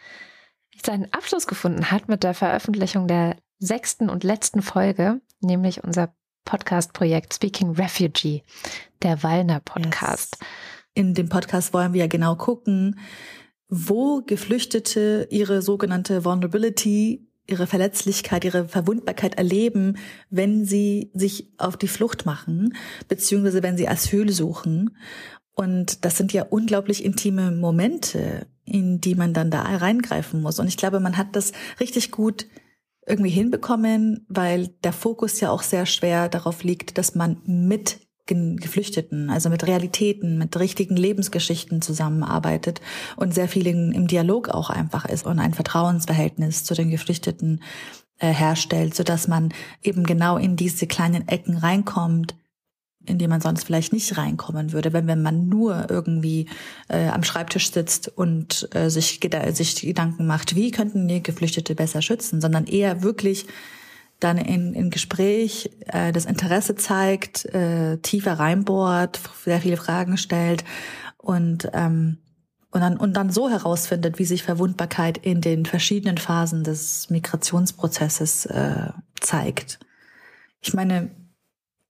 seinen 0.84 1.10
Abschluss 1.14 1.46
gefunden 1.46 1.90
hat 1.90 2.08
mit 2.08 2.22
der 2.22 2.34
Veröffentlichung 2.34 3.08
der 3.08 3.38
sechsten 3.58 4.10
und 4.10 4.22
letzten 4.22 4.60
Folge, 4.60 5.22
nämlich 5.40 5.82
unser 5.82 6.14
Podcast-Projekt 6.44 7.32
Speaking 7.32 7.70
Refugee, 7.70 8.42
der 9.02 9.22
Wallner 9.22 9.60
Podcast. 9.60 10.36
Yes. 10.40 10.48
In 10.92 11.14
dem 11.14 11.30
Podcast 11.30 11.72
wollen 11.72 11.94
wir 11.94 12.00
ja 12.00 12.06
genau 12.06 12.36
gucken, 12.36 13.00
wo 13.70 14.22
Geflüchtete 14.22 15.28
ihre 15.30 15.62
sogenannte 15.62 16.24
Vulnerability, 16.24 17.28
ihre 17.46 17.66
Verletzlichkeit, 17.66 18.44
ihre 18.44 18.68
Verwundbarkeit 18.68 19.36
erleben, 19.36 19.96
wenn 20.28 20.64
sie 20.64 21.10
sich 21.14 21.52
auf 21.58 21.76
die 21.76 21.88
Flucht 21.88 22.26
machen, 22.26 22.74
beziehungsweise 23.08 23.62
wenn 23.62 23.76
sie 23.76 23.88
Asyl 23.88 24.30
suchen. 24.30 24.96
Und 25.54 26.04
das 26.04 26.16
sind 26.16 26.32
ja 26.32 26.44
unglaublich 26.48 27.04
intime 27.04 27.50
Momente, 27.50 28.46
in 28.64 29.00
die 29.00 29.14
man 29.14 29.34
dann 29.34 29.50
da 29.50 29.62
reingreifen 29.62 30.42
muss. 30.42 30.58
Und 30.58 30.68
ich 30.68 30.76
glaube, 30.76 31.00
man 31.00 31.16
hat 31.16 31.34
das 31.34 31.52
richtig 31.80 32.10
gut 32.10 32.46
irgendwie 33.06 33.30
hinbekommen, 33.30 34.24
weil 34.28 34.68
der 34.84 34.92
Fokus 34.92 35.40
ja 35.40 35.50
auch 35.50 35.62
sehr 35.62 35.86
schwer 35.86 36.28
darauf 36.28 36.62
liegt, 36.62 36.98
dass 36.98 37.14
man 37.14 37.42
mit 37.44 37.98
Geflüchteten, 38.56 39.30
also 39.30 39.48
mit 39.50 39.66
Realitäten, 39.66 40.38
mit 40.38 40.58
richtigen 40.58 40.96
Lebensgeschichten 40.96 41.82
zusammenarbeitet 41.82 42.80
und 43.16 43.34
sehr 43.34 43.48
viel 43.48 43.66
im 43.66 44.06
Dialog 44.06 44.48
auch 44.48 44.70
einfach 44.70 45.04
ist 45.04 45.26
und 45.26 45.38
ein 45.38 45.54
Vertrauensverhältnis 45.54 46.64
zu 46.64 46.74
den 46.74 46.90
Geflüchteten 46.90 47.62
äh, 48.18 48.32
herstellt, 48.32 48.94
so 48.94 49.02
dass 49.02 49.28
man 49.28 49.52
eben 49.82 50.04
genau 50.04 50.36
in 50.36 50.56
diese 50.56 50.86
kleinen 50.86 51.26
Ecken 51.28 51.56
reinkommt, 51.56 52.34
in 53.06 53.18
die 53.18 53.28
man 53.28 53.40
sonst 53.40 53.64
vielleicht 53.64 53.92
nicht 53.92 54.16
reinkommen 54.18 54.72
würde, 54.72 54.92
wenn, 54.92 55.06
wenn 55.06 55.22
man 55.22 55.48
nur 55.48 55.86
irgendwie 55.88 56.46
äh, 56.88 57.08
am 57.08 57.24
Schreibtisch 57.24 57.72
sitzt 57.72 58.08
und 58.08 58.68
äh, 58.74 58.90
sich, 58.90 59.20
sich 59.52 59.80
Gedanken 59.80 60.26
macht, 60.26 60.54
wie 60.54 60.70
könnten 60.70 61.08
die 61.08 61.22
Geflüchtete 61.22 61.74
besser 61.74 62.02
schützen, 62.02 62.40
sondern 62.40 62.66
eher 62.66 63.02
wirklich 63.02 63.46
dann 64.20 64.38
in, 64.38 64.74
in 64.74 64.90
Gespräch 64.90 65.70
äh, 65.86 66.12
das 66.12 66.26
Interesse 66.26 66.76
zeigt, 66.76 67.46
äh, 67.46 67.98
tiefer 67.98 68.34
reinbohrt, 68.34 69.20
sehr 69.44 69.60
viele 69.60 69.76
Fragen 69.76 70.16
stellt 70.16 70.64
und 71.16 71.68
ähm, 71.72 72.18
und 72.72 72.82
dann 72.82 72.96
und 72.98 73.14
dann 73.14 73.30
so 73.30 73.50
herausfindet, 73.50 74.18
wie 74.20 74.24
sich 74.24 74.44
Verwundbarkeit 74.44 75.18
in 75.18 75.40
den 75.40 75.66
verschiedenen 75.66 76.18
Phasen 76.18 76.62
des 76.62 77.10
Migrationsprozesses 77.10 78.46
äh, 78.46 78.90
zeigt. 79.18 79.80
Ich 80.60 80.72
meine, 80.72 81.10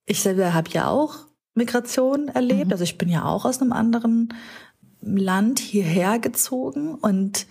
ich 0.06 0.22
selber 0.22 0.54
habe 0.54 0.70
ja 0.70 0.88
auch 0.88 1.26
Migration 1.54 2.28
erlebt, 2.28 2.66
mhm. 2.66 2.72
also 2.72 2.84
ich 2.84 2.96
bin 2.96 3.08
ja 3.08 3.24
auch 3.24 3.44
aus 3.44 3.60
einem 3.60 3.72
anderen 3.72 4.32
Land 5.02 5.58
hierher 5.58 6.18
gezogen 6.18 6.94
und 6.94 7.46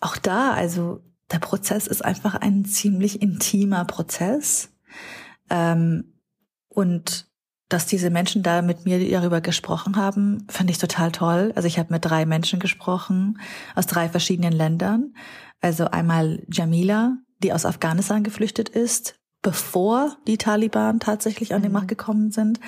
auch 0.00 0.16
da, 0.16 0.52
also 0.52 1.00
der 1.32 1.38
Prozess 1.38 1.86
ist 1.86 2.04
einfach 2.04 2.34
ein 2.34 2.64
ziemlich 2.64 3.22
intimer 3.22 3.84
Prozess. 3.84 4.70
Ähm, 5.50 6.14
und 6.68 7.28
dass 7.68 7.86
diese 7.86 8.10
Menschen 8.10 8.42
da 8.42 8.62
mit 8.62 8.84
mir 8.84 9.10
darüber 9.10 9.40
gesprochen 9.40 9.96
haben, 9.96 10.46
fand 10.50 10.70
ich 10.70 10.78
total 10.78 11.12
toll. 11.12 11.52
Also 11.56 11.66
ich 11.66 11.78
habe 11.78 11.92
mit 11.92 12.04
drei 12.04 12.26
Menschen 12.26 12.60
gesprochen 12.60 13.40
aus 13.74 13.86
drei 13.86 14.08
verschiedenen 14.08 14.52
Ländern. 14.52 15.14
Also 15.60 15.86
einmal 15.86 16.44
Jamila, 16.50 17.16
die 17.42 17.52
aus 17.52 17.64
Afghanistan 17.64 18.22
geflüchtet 18.22 18.68
ist, 18.68 19.18
bevor 19.42 20.16
die 20.26 20.38
Taliban 20.38 21.00
tatsächlich 21.00 21.54
an 21.54 21.62
die 21.62 21.68
mhm. 21.68 21.74
Macht 21.74 21.88
gekommen 21.88 22.30
sind 22.30 22.60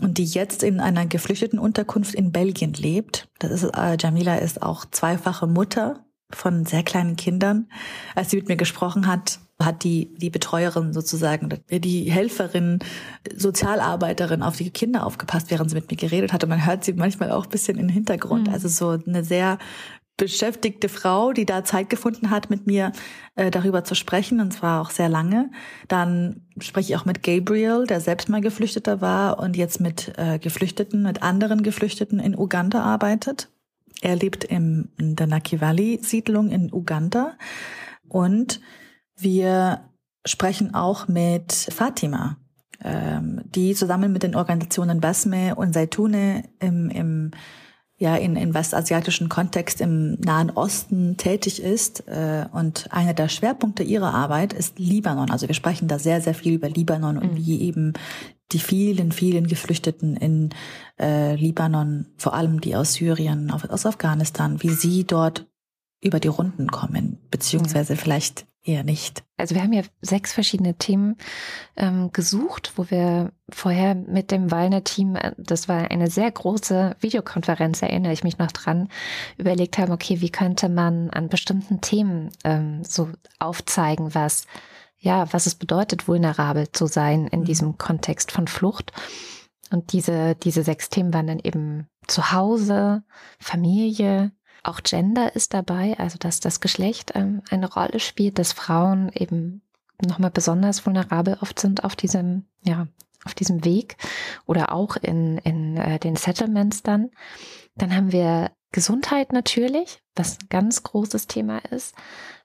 und 0.00 0.18
die 0.18 0.24
jetzt 0.24 0.62
in 0.62 0.80
einer 0.80 1.06
geflüchteten 1.06 1.58
Unterkunft 1.58 2.14
in 2.14 2.32
Belgien 2.32 2.74
lebt. 2.74 3.28
Das 3.38 3.50
ist 3.50 3.64
äh, 3.64 3.96
Jamila 3.98 4.36
ist 4.36 4.62
auch 4.62 4.84
zweifache 4.84 5.46
Mutter 5.46 6.03
von 6.34 6.66
sehr 6.66 6.82
kleinen 6.82 7.16
Kindern. 7.16 7.68
Als 8.14 8.30
sie 8.30 8.36
mit 8.36 8.48
mir 8.48 8.56
gesprochen 8.56 9.06
hat, 9.06 9.40
hat 9.60 9.84
die, 9.84 10.12
die 10.16 10.30
Betreuerin 10.30 10.92
sozusagen, 10.92 11.48
die 11.70 12.10
Helferin, 12.10 12.80
Sozialarbeiterin 13.34 14.42
auf 14.42 14.56
die 14.56 14.70
Kinder 14.70 15.06
aufgepasst, 15.06 15.50
während 15.50 15.70
sie 15.70 15.76
mit 15.76 15.90
mir 15.90 15.96
geredet 15.96 16.32
hat. 16.32 16.42
Und 16.42 16.50
man 16.50 16.66
hört 16.66 16.84
sie 16.84 16.92
manchmal 16.94 17.30
auch 17.30 17.44
ein 17.44 17.50
bisschen 17.50 17.78
im 17.78 17.88
Hintergrund. 17.88 18.48
Mhm. 18.48 18.54
Also 18.54 18.68
so 18.68 18.98
eine 19.06 19.24
sehr 19.24 19.58
beschäftigte 20.16 20.88
Frau, 20.88 21.32
die 21.32 21.44
da 21.44 21.64
Zeit 21.64 21.90
gefunden 21.90 22.30
hat, 22.30 22.48
mit 22.50 22.66
mir 22.66 22.92
äh, 23.34 23.50
darüber 23.50 23.84
zu 23.84 23.94
sprechen, 23.94 24.40
und 24.40 24.52
zwar 24.52 24.80
auch 24.80 24.90
sehr 24.90 25.08
lange. 25.08 25.50
Dann 25.88 26.42
spreche 26.60 26.92
ich 26.92 26.96
auch 26.96 27.04
mit 27.04 27.22
Gabriel, 27.22 27.86
der 27.86 28.00
selbst 28.00 28.28
mal 28.28 28.40
Geflüchteter 28.40 29.00
war 29.00 29.40
und 29.40 29.56
jetzt 29.56 29.80
mit 29.80 30.12
äh, 30.16 30.38
Geflüchteten, 30.38 31.02
mit 31.02 31.22
anderen 31.22 31.62
Geflüchteten 31.62 32.20
in 32.20 32.38
Uganda 32.38 32.82
arbeitet. 32.82 33.48
Er 34.00 34.16
lebt 34.16 34.44
im, 34.44 34.90
in 34.98 35.16
der 35.16 35.28
Valley 35.28 36.00
Siedlung 36.02 36.50
in 36.50 36.72
Uganda 36.72 37.34
und 38.08 38.60
wir 39.16 39.80
sprechen 40.26 40.74
auch 40.74 41.08
mit 41.08 41.52
Fatima, 41.52 42.36
ähm, 42.82 43.42
die 43.44 43.74
zusammen 43.74 44.12
mit 44.12 44.22
den 44.22 44.34
Organisationen 44.34 45.00
Basme 45.00 45.54
und 45.54 45.74
Zaitune 45.74 46.44
im, 46.60 46.90
im 46.90 47.30
ja 47.96 48.16
in, 48.16 48.36
in 48.36 48.54
westasiatischen 48.54 49.28
Kontext 49.28 49.80
im 49.80 50.18
Nahen 50.20 50.50
Osten 50.50 51.16
tätig 51.16 51.62
ist. 51.62 52.06
Äh, 52.08 52.46
und 52.52 52.88
einer 52.90 53.14
der 53.14 53.28
Schwerpunkte 53.28 53.82
ihrer 53.82 54.12
Arbeit 54.12 54.52
ist 54.52 54.78
Libanon. 54.78 55.30
Also 55.30 55.46
wir 55.46 55.54
sprechen 55.54 55.86
da 55.86 55.98
sehr, 55.98 56.20
sehr 56.20 56.34
viel 56.34 56.54
über 56.54 56.68
Libanon 56.68 57.18
und 57.18 57.32
mhm. 57.32 57.36
wie 57.36 57.60
eben 57.60 57.92
die 58.54 58.60
vielen, 58.60 59.12
vielen 59.12 59.46
Geflüchteten 59.46 60.16
in 60.16 60.50
äh, 60.98 61.34
Libanon, 61.34 62.06
vor 62.16 62.34
allem 62.34 62.60
die 62.60 62.76
aus 62.76 62.94
Syrien, 62.94 63.50
aus 63.50 63.84
Afghanistan, 63.84 64.62
wie 64.62 64.70
sie 64.70 65.04
dort 65.04 65.46
über 66.00 66.20
die 66.20 66.28
Runden 66.28 66.68
kommen, 66.68 67.18
beziehungsweise 67.30 67.96
vielleicht 67.96 68.46
eher 68.62 68.84
nicht. 68.84 69.24
Also 69.36 69.54
wir 69.54 69.62
haben 69.62 69.72
ja 69.72 69.82
sechs 70.00 70.32
verschiedene 70.32 70.74
Themen 70.74 71.16
ähm, 71.76 72.10
gesucht, 72.12 72.72
wo 72.76 72.90
wir 72.90 73.32
vorher 73.50 73.94
mit 73.94 74.30
dem 74.30 74.50
Wallner-Team, 74.50 75.16
äh, 75.16 75.32
das 75.36 75.68
war 75.68 75.90
eine 75.90 76.08
sehr 76.08 76.30
große 76.30 76.96
Videokonferenz, 77.00 77.82
erinnere 77.82 78.12
ich 78.12 78.24
mich 78.24 78.38
noch 78.38 78.52
dran, 78.52 78.88
überlegt 79.36 79.76
haben, 79.78 79.92
okay, 79.92 80.20
wie 80.20 80.30
könnte 80.30 80.68
man 80.68 81.10
an 81.10 81.28
bestimmten 81.28 81.80
Themen 81.80 82.30
ähm, 82.44 82.84
so 82.84 83.10
aufzeigen, 83.38 84.14
was 84.14 84.46
ja, 85.04 85.30
was 85.32 85.44
es 85.44 85.54
bedeutet, 85.54 86.08
vulnerabel 86.08 86.72
zu 86.72 86.86
sein 86.86 87.26
in 87.28 87.40
mhm. 87.40 87.44
diesem 87.44 87.78
Kontext 87.78 88.32
von 88.32 88.48
Flucht. 88.48 88.92
Und 89.70 89.92
diese, 89.92 90.34
diese 90.34 90.62
sechs 90.62 90.88
Themen 90.88 91.12
waren 91.12 91.26
dann 91.26 91.38
eben 91.38 91.86
Zuhause, 92.06 93.04
Familie, 93.38 94.32
auch 94.62 94.82
Gender 94.82 95.36
ist 95.36 95.52
dabei, 95.52 95.98
also 95.98 96.16
dass 96.18 96.40
das 96.40 96.60
Geschlecht 96.60 97.12
ähm, 97.14 97.42
eine 97.50 97.70
Rolle 97.70 98.00
spielt, 98.00 98.38
dass 98.38 98.52
Frauen 98.52 99.10
eben 99.12 99.60
nochmal 100.02 100.30
besonders 100.30 100.86
vulnerabel 100.86 101.36
oft 101.42 101.60
sind 101.60 101.84
auf 101.84 101.96
diesem, 101.96 102.46
ja, 102.62 102.86
auf 103.26 103.34
diesem 103.34 103.64
Weg 103.64 103.96
oder 104.46 104.72
auch 104.72 104.96
in, 104.96 105.36
in 105.38 105.76
äh, 105.76 105.98
den 105.98 106.16
Settlements 106.16 106.82
dann. 106.82 107.10
Dann 107.76 107.94
haben 107.94 108.12
wir 108.12 108.52
Gesundheit 108.74 109.32
natürlich, 109.32 110.02
was 110.16 110.38
ein 110.40 110.48
ganz 110.50 110.82
großes 110.82 111.28
Thema 111.28 111.58
ist. 111.70 111.94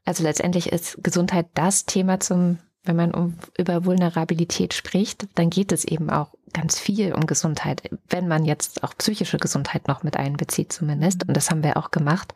Also 0.05 0.23
letztendlich 0.23 0.71
ist 0.71 1.03
Gesundheit 1.03 1.47
das 1.55 1.85
Thema 1.85 2.19
zum 2.19 2.59
wenn 2.83 2.95
man 2.95 3.13
um, 3.13 3.37
über 3.57 3.85
Vulnerabilität 3.85 4.73
spricht, 4.73 5.27
dann 5.35 5.49
geht 5.49 5.71
es 5.71 5.85
eben 5.85 6.09
auch 6.09 6.33
ganz 6.53 6.79
viel 6.79 7.13
um 7.13 7.27
Gesundheit, 7.27 7.83
wenn 8.07 8.27
man 8.27 8.45
jetzt 8.45 8.83
auch 8.83 8.95
psychische 8.97 9.37
Gesundheit 9.37 9.87
noch 9.87 10.03
mit 10.03 10.17
einbezieht 10.17 10.71
zumindest. 10.71 11.27
Und 11.27 11.35
das 11.35 11.49
haben 11.49 11.61
wir 11.61 11.77
auch 11.77 11.91
gemacht. 11.91 12.33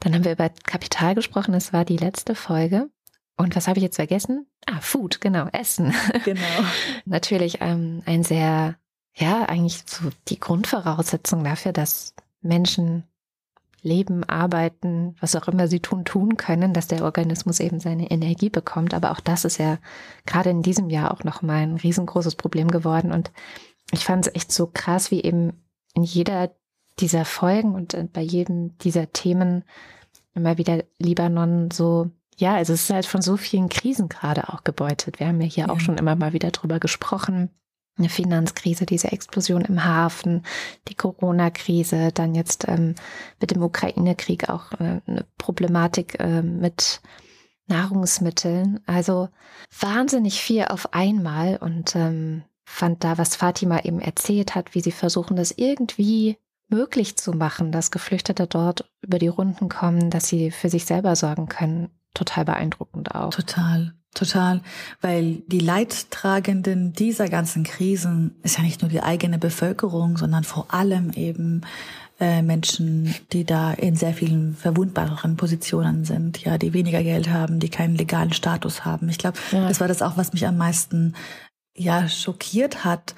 Dann 0.00 0.14
haben 0.14 0.24
wir 0.24 0.32
über 0.32 0.50
Kapital 0.64 1.14
gesprochen, 1.14 1.52
das 1.52 1.72
war 1.72 1.84
die 1.84 1.96
letzte 1.96 2.34
Folge. 2.34 2.88
Und 3.36 3.56
was 3.56 3.66
habe 3.66 3.78
ich 3.78 3.82
jetzt 3.82 3.96
vergessen? 3.96 4.46
Ah, 4.66 4.80
Food, 4.80 5.20
genau, 5.20 5.48
Essen. 5.52 5.92
Genau. 6.24 6.40
Natürlich 7.04 7.58
ähm, 7.60 8.02
ein 8.06 8.22
sehr, 8.22 8.76
ja, 9.14 9.44
eigentlich 9.44 9.82
so 9.86 10.10
die 10.28 10.38
Grundvoraussetzung 10.38 11.42
dafür, 11.42 11.72
dass 11.72 12.14
Menschen 12.44 13.04
leben, 13.82 14.24
arbeiten, 14.24 15.14
was 15.20 15.36
auch 15.36 15.46
immer 15.46 15.68
sie 15.68 15.80
tun, 15.80 16.04
tun 16.04 16.36
können, 16.36 16.72
dass 16.72 16.88
der 16.88 17.04
Organismus 17.04 17.60
eben 17.60 17.80
seine 17.80 18.10
Energie 18.10 18.48
bekommt. 18.48 18.94
Aber 18.94 19.10
auch 19.12 19.20
das 19.20 19.44
ist 19.44 19.58
ja 19.58 19.78
gerade 20.26 20.50
in 20.50 20.62
diesem 20.62 20.88
Jahr 20.88 21.12
auch 21.12 21.22
nochmal 21.22 21.62
ein 21.62 21.76
riesengroßes 21.76 22.34
Problem 22.36 22.70
geworden. 22.70 23.12
Und 23.12 23.30
ich 23.92 24.04
fand 24.04 24.26
es 24.26 24.34
echt 24.34 24.52
so 24.52 24.66
krass, 24.72 25.10
wie 25.10 25.22
eben 25.22 25.62
in 25.92 26.02
jeder 26.02 26.50
dieser 26.98 27.24
Folgen 27.24 27.74
und 27.74 28.12
bei 28.12 28.22
jedem 28.22 28.78
dieser 28.78 29.12
Themen 29.12 29.64
immer 30.34 30.58
wieder 30.58 30.84
Libanon 30.98 31.70
so, 31.70 32.10
ja, 32.36 32.54
also 32.54 32.72
es 32.72 32.84
ist 32.84 32.90
halt 32.90 33.06
von 33.06 33.20
so 33.20 33.36
vielen 33.36 33.68
Krisen 33.68 34.08
gerade 34.08 34.48
auch 34.48 34.64
gebeutelt. 34.64 35.20
Wir 35.20 35.28
haben 35.28 35.40
ja 35.40 35.46
hier 35.46 35.66
ja. 35.66 35.72
auch 35.72 35.80
schon 35.80 35.98
immer 35.98 36.16
mal 36.16 36.32
wieder 36.32 36.50
drüber 36.50 36.80
gesprochen 36.80 37.50
eine 37.96 38.08
Finanzkrise, 38.08 38.86
diese 38.86 39.12
Explosion 39.12 39.62
im 39.62 39.84
Hafen, 39.84 40.44
die 40.88 40.94
Corona-Krise, 40.94 42.10
dann 42.12 42.34
jetzt 42.34 42.66
ähm, 42.68 42.94
mit 43.40 43.52
dem 43.52 43.62
Ukraine-Krieg 43.62 44.48
auch 44.48 44.72
äh, 44.72 45.00
eine 45.06 45.24
Problematik 45.38 46.18
äh, 46.18 46.42
mit 46.42 47.00
Nahrungsmitteln. 47.66 48.80
Also 48.86 49.28
wahnsinnig 49.78 50.40
viel 50.40 50.64
auf 50.64 50.92
einmal 50.92 51.56
und 51.56 51.94
ähm, 51.94 52.42
fand 52.64 53.04
da, 53.04 53.18
was 53.18 53.36
Fatima 53.36 53.80
eben 53.80 54.00
erzählt 54.00 54.54
hat, 54.54 54.74
wie 54.74 54.80
sie 54.80 54.92
versuchen, 54.92 55.36
das 55.36 55.52
irgendwie 55.52 56.38
möglich 56.68 57.16
zu 57.16 57.32
machen, 57.32 57.72
dass 57.72 57.90
Geflüchtete 57.90 58.46
dort 58.46 58.90
über 59.02 59.18
die 59.18 59.28
Runden 59.28 59.68
kommen, 59.68 60.10
dass 60.10 60.26
sie 60.26 60.50
für 60.50 60.68
sich 60.68 60.86
selber 60.86 61.14
sorgen 61.14 61.46
können. 61.48 61.90
Total 62.14 62.44
beeindruckend 62.44 63.14
auch. 63.14 63.30
Total. 63.30 63.94
Total, 64.14 64.60
weil 65.00 65.42
die 65.48 65.58
Leidtragenden 65.58 66.92
dieser 66.92 67.28
ganzen 67.28 67.64
Krisen 67.64 68.36
ist 68.44 68.58
ja 68.58 68.62
nicht 68.62 68.80
nur 68.80 68.88
die 68.88 69.02
eigene 69.02 69.38
Bevölkerung, 69.38 70.16
sondern 70.16 70.44
vor 70.44 70.72
allem 70.72 71.10
eben 71.10 71.62
äh, 72.20 72.42
Menschen, 72.42 73.12
die 73.32 73.44
da 73.44 73.72
in 73.72 73.96
sehr 73.96 74.14
vielen 74.14 74.54
verwundbaren 74.54 75.36
Positionen 75.36 76.04
sind, 76.04 76.44
ja, 76.44 76.58
die 76.58 76.72
weniger 76.72 77.02
Geld 77.02 77.28
haben, 77.28 77.58
die 77.58 77.70
keinen 77.70 77.96
legalen 77.96 78.32
Status 78.32 78.84
haben. 78.84 79.08
Ich 79.08 79.18
glaube, 79.18 79.36
ja. 79.50 79.66
das 79.68 79.80
war 79.80 79.88
das 79.88 80.00
auch, 80.00 80.16
was 80.16 80.32
mich 80.32 80.46
am 80.46 80.56
meisten 80.56 81.14
ja 81.76 82.08
schockiert 82.08 82.84
hat, 82.84 83.16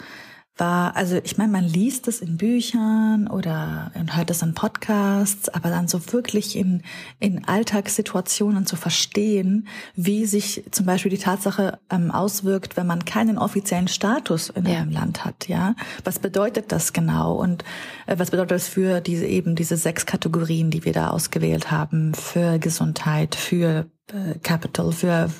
war, 0.56 0.96
also 0.96 1.20
ich 1.22 1.36
meine, 1.36 1.52
man 1.52 1.64
liest 1.64 2.08
es 2.08 2.20
in 2.20 2.36
Büchern 2.38 3.28
oder 3.28 3.92
hört 4.14 4.30
es 4.30 4.42
in 4.42 4.54
Podcasts, 4.54 5.48
aber 5.50 5.68
dann 5.68 5.86
so 5.86 6.12
wirklich 6.12 6.56
in, 6.56 6.82
in 7.18 7.46
Alltagssituationen 7.46 8.64
zu 8.64 8.76
verstehen, 8.76 9.68
wie 9.94 10.24
sich 10.24 10.64
zum 10.70 10.86
Beispiel 10.86 11.10
die 11.10 11.18
Tatsache 11.18 11.78
ähm, 11.90 12.10
auswirkt, 12.10 12.76
wenn 12.76 12.86
man 12.86 13.04
keinen 13.04 13.36
offiziellen 13.38 13.88
Status 13.88 14.48
in 14.48 14.66
ja. 14.66 14.78
einem 14.78 14.90
Land 14.90 15.24
hat, 15.24 15.48
ja. 15.48 15.74
Was 16.04 16.18
bedeutet 16.18 16.72
das 16.72 16.92
genau 16.92 17.34
und 17.34 17.62
äh, 18.06 18.18
was 18.18 18.30
bedeutet 18.30 18.52
das 18.52 18.68
für 18.68 19.00
diese 19.00 19.26
eben 19.26 19.56
diese 19.56 19.76
sechs 19.76 20.06
Kategorien, 20.06 20.70
die 20.70 20.84
wir 20.84 20.92
da 20.92 21.10
ausgewählt 21.10 21.70
haben, 21.70 22.14
für 22.14 22.58
Gesundheit, 22.58 23.34
für 23.34 23.86
äh, 24.10 24.38
Capital, 24.42 24.92
für 24.92 25.30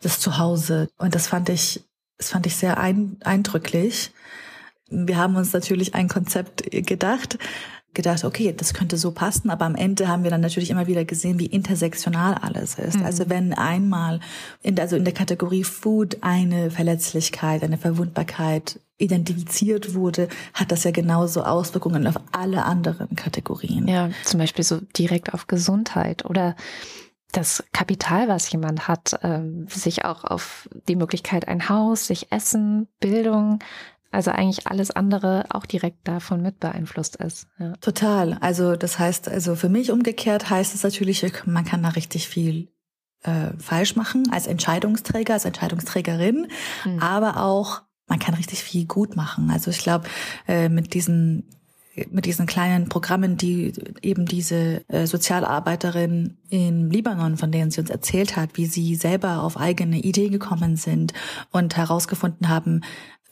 das 0.00 0.20
Zuhause 0.20 0.88
und 0.98 1.16
das 1.16 1.26
fand 1.26 1.48
ich, 1.48 1.82
das 2.18 2.30
fand 2.30 2.46
ich 2.46 2.54
sehr 2.54 2.78
ein, 2.78 3.16
eindrücklich 3.24 4.12
wir 4.92 5.16
haben 5.16 5.36
uns 5.36 5.52
natürlich 5.52 5.94
ein 5.94 6.08
Konzept 6.08 6.70
gedacht, 6.70 7.38
gedacht, 7.94 8.24
okay, 8.24 8.54
das 8.56 8.72
könnte 8.72 8.96
so 8.96 9.12
passen, 9.12 9.50
aber 9.50 9.66
am 9.66 9.74
Ende 9.74 10.08
haben 10.08 10.24
wir 10.24 10.30
dann 10.30 10.40
natürlich 10.40 10.70
immer 10.70 10.86
wieder 10.86 11.04
gesehen, 11.04 11.38
wie 11.38 11.46
intersektional 11.46 12.34
alles 12.34 12.78
ist. 12.78 12.98
Mhm. 12.98 13.04
Also 13.04 13.28
wenn 13.28 13.52
einmal 13.52 14.20
in 14.62 14.76
der, 14.76 14.84
also 14.84 14.96
in 14.96 15.04
der 15.04 15.12
Kategorie 15.12 15.64
Food 15.64 16.18
eine 16.22 16.70
Verletzlichkeit, 16.70 17.62
eine 17.62 17.78
Verwundbarkeit 17.78 18.80
identifiziert 18.98 19.94
wurde, 19.94 20.28
hat 20.54 20.72
das 20.72 20.84
ja 20.84 20.90
genauso 20.90 21.42
Auswirkungen 21.42 22.06
auf 22.06 22.18
alle 22.30 22.64
anderen 22.64 23.14
Kategorien. 23.16 23.88
Ja, 23.88 24.10
zum 24.24 24.38
Beispiel 24.38 24.64
so 24.64 24.80
direkt 24.96 25.34
auf 25.34 25.46
Gesundheit 25.46 26.24
oder 26.24 26.56
das 27.32 27.64
Kapital, 27.72 28.28
was 28.28 28.50
jemand 28.52 28.88
hat, 28.88 29.18
ähm, 29.22 29.66
sich 29.68 30.04
auch 30.04 30.24
auf 30.24 30.68
die 30.86 30.96
Möglichkeit, 30.96 31.48
ein 31.48 31.68
Haus, 31.68 32.06
sich 32.06 32.30
Essen, 32.30 32.88
Bildung, 33.00 33.58
also 34.12 34.30
eigentlich 34.30 34.66
alles 34.66 34.90
andere 34.90 35.46
auch 35.50 35.66
direkt 35.66 36.06
davon 36.06 36.42
mit 36.42 36.60
beeinflusst 36.60 37.16
ist. 37.16 37.48
Ja. 37.58 37.72
Total. 37.80 38.38
Also 38.40 38.76
das 38.76 38.98
heißt, 38.98 39.28
also 39.28 39.56
für 39.56 39.68
mich 39.68 39.90
umgekehrt 39.90 40.50
heißt 40.50 40.74
es 40.74 40.82
natürlich, 40.82 41.24
man 41.46 41.64
kann 41.64 41.82
da 41.82 41.88
richtig 41.90 42.28
viel 42.28 42.68
äh, 43.22 43.50
falsch 43.58 43.96
machen 43.96 44.24
als 44.30 44.46
Entscheidungsträger, 44.46 45.34
als 45.34 45.44
Entscheidungsträgerin, 45.44 46.48
mhm. 46.84 46.98
aber 47.00 47.38
auch 47.38 47.82
man 48.06 48.18
kann 48.18 48.34
richtig 48.34 48.62
viel 48.62 48.84
gut 48.84 49.16
machen. 49.16 49.50
Also 49.50 49.70
ich 49.70 49.78
glaube, 49.78 50.06
äh, 50.46 50.68
mit 50.68 50.94
diesen 50.94 51.48
mit 52.10 52.24
diesen 52.24 52.46
kleinen 52.46 52.88
Programmen, 52.88 53.36
die 53.36 53.72
eben 54.00 54.24
diese 54.24 54.82
äh, 54.88 55.06
Sozialarbeiterin 55.06 56.38
in 56.48 56.90
Libanon, 56.90 57.36
von 57.36 57.52
denen 57.52 57.70
sie 57.70 57.80
uns 57.80 57.90
erzählt 57.90 58.34
hat, 58.36 58.56
wie 58.56 58.64
sie 58.64 58.94
selber 58.94 59.42
auf 59.42 59.58
eigene 59.58 59.98
Ideen 59.98 60.32
gekommen 60.32 60.76
sind 60.76 61.12
und 61.50 61.76
herausgefunden 61.76 62.48
haben, 62.48 62.80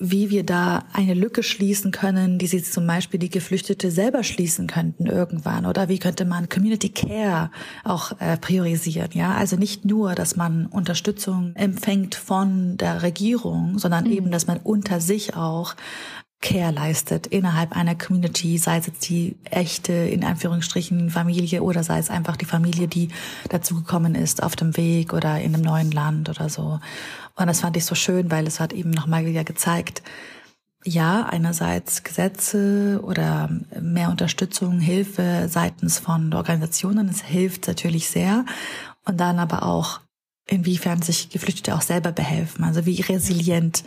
wie 0.01 0.31
wir 0.31 0.45
da 0.45 0.85
eine 0.95 1.13
Lücke 1.13 1.43
schließen 1.43 1.93
können, 1.93 2.39
die 2.39 2.47
sie 2.47 2.63
zum 2.63 2.87
Beispiel 2.87 3.21
die 3.21 3.29
Geflüchtete 3.29 3.91
selber 3.91 4.25
schließen 4.25 4.67
könnten 4.67 5.07
irgendwann. 5.07 5.67
Oder 5.67 5.91
wie 5.91 5.99
könnte 5.99 6.25
man 6.25 6.49
Community 6.49 6.89
Care 6.89 7.51
auch 7.85 8.19
äh, 8.19 8.39
priorisieren? 8.39 9.11
Ja, 9.13 9.35
also 9.35 9.57
nicht 9.57 9.85
nur, 9.85 10.15
dass 10.15 10.37
man 10.37 10.67
Unterstützung 10.67 11.55
empfängt 11.55 12.15
von 12.15 12.79
der 12.79 13.03
Regierung, 13.03 13.79
sondern 13.79 14.05
mhm. 14.05 14.13
eben, 14.13 14.31
dass 14.31 14.47
man 14.47 14.59
unter 14.59 15.01
sich 15.01 15.37
auch 15.37 15.77
Care 16.43 16.73
leistet 16.73 17.27
innerhalb 17.27 17.77
einer 17.77 17.95
Community, 17.95 18.57
sei 18.57 18.79
es 18.79 18.87
jetzt 18.87 19.07
die 19.11 19.37
echte, 19.45 19.93
in 19.93 20.25
Anführungsstrichen, 20.25 21.11
Familie 21.11 21.63
oder 21.63 21.85
sei 21.85 21.99
es 21.99 22.09
einfach 22.09 22.39
die 22.39 22.47
Familie, 22.47 22.89
die 22.89 23.09
dazugekommen 23.51 24.15
ist 24.15 24.43
auf 24.43 24.57
dem 24.57 24.75
Weg 24.79 25.13
oder 25.13 25.39
in 25.39 25.55
einem 25.55 25.63
neuen 25.63 25.91
Land 25.91 26.31
oder 26.31 26.49
so. 26.49 26.81
Und 27.37 27.47
das 27.47 27.61
fand 27.61 27.77
ich 27.77 27.85
so 27.85 27.95
schön, 27.95 28.31
weil 28.31 28.47
es 28.47 28.61
hat 28.61 28.73
eben 28.73 28.91
nochmal 28.91 29.25
wieder 29.27 29.45
gezeigt, 29.45 30.03
ja, 30.85 31.27
einerseits 31.27 32.05
Gesetze 32.05 33.01
oder 33.03 33.51
mehr 33.81 34.09
Unterstützung, 34.09 34.81
Hilfe 34.81 35.47
seitens 35.49 35.99
von 35.99 36.33
Organisationen, 36.33 37.09
es 37.09 37.23
hilft 37.23 37.69
natürlich 37.69 38.09
sehr. 38.09 38.45
Und 39.05 39.19
dann 39.21 39.39
aber 39.39 39.65
auch, 39.65 40.01
inwiefern 40.47 41.01
sich 41.01 41.31
Geflüchtete 41.31 41.75
auch 41.75 41.83
selber 41.83 42.13
behelfen, 42.13 42.65
also 42.65 42.85
wie 42.87 43.01
resilient 43.01 43.85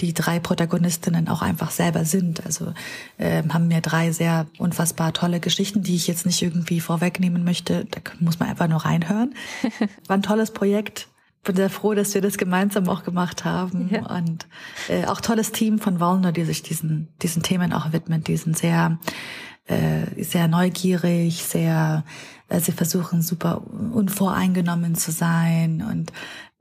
die 0.00 0.14
drei 0.14 0.40
Protagonistinnen 0.40 1.28
auch 1.28 1.42
einfach 1.42 1.70
selber 1.70 2.04
sind. 2.04 2.44
Also 2.44 2.72
äh, 3.18 3.42
haben 3.48 3.68
mir 3.68 3.80
drei 3.80 4.12
sehr 4.12 4.46
unfassbar 4.58 5.12
tolle 5.12 5.40
Geschichten, 5.40 5.82
die 5.82 5.94
ich 5.94 6.06
jetzt 6.06 6.26
nicht 6.26 6.40
irgendwie 6.42 6.80
vorwegnehmen 6.80 7.44
möchte. 7.44 7.86
Da 7.90 8.00
muss 8.18 8.38
man 8.38 8.48
einfach 8.48 8.68
nur 8.68 8.84
reinhören. 8.84 9.34
War 10.06 10.16
ein 10.16 10.22
tolles 10.22 10.52
Projekt. 10.52 11.09
Bin 11.42 11.56
sehr 11.56 11.70
froh, 11.70 11.94
dass 11.94 12.14
wir 12.14 12.20
das 12.20 12.36
gemeinsam 12.36 12.88
auch 12.88 13.02
gemacht 13.02 13.44
haben. 13.44 13.88
Ja. 13.90 14.06
Und 14.14 14.46
äh, 14.88 15.06
auch 15.06 15.20
tolles 15.20 15.52
Team 15.52 15.78
von 15.78 15.98
Wallner, 15.98 16.32
die 16.32 16.44
sich 16.44 16.62
diesen, 16.62 17.08
diesen 17.22 17.42
Themen 17.42 17.72
auch 17.72 17.92
widmen, 17.92 18.22
diesen 18.22 18.54
sehr 18.54 18.98
äh, 19.70 20.24
sehr 20.24 20.48
neugierig, 20.48 21.44
sehr, 21.44 22.04
äh, 22.48 22.58
sie 22.58 22.72
versuchen 22.72 23.22
super 23.22 23.62
unvoreingenommen 23.68 24.96
zu 24.96 25.12
sein 25.12 25.82
und 25.88 26.12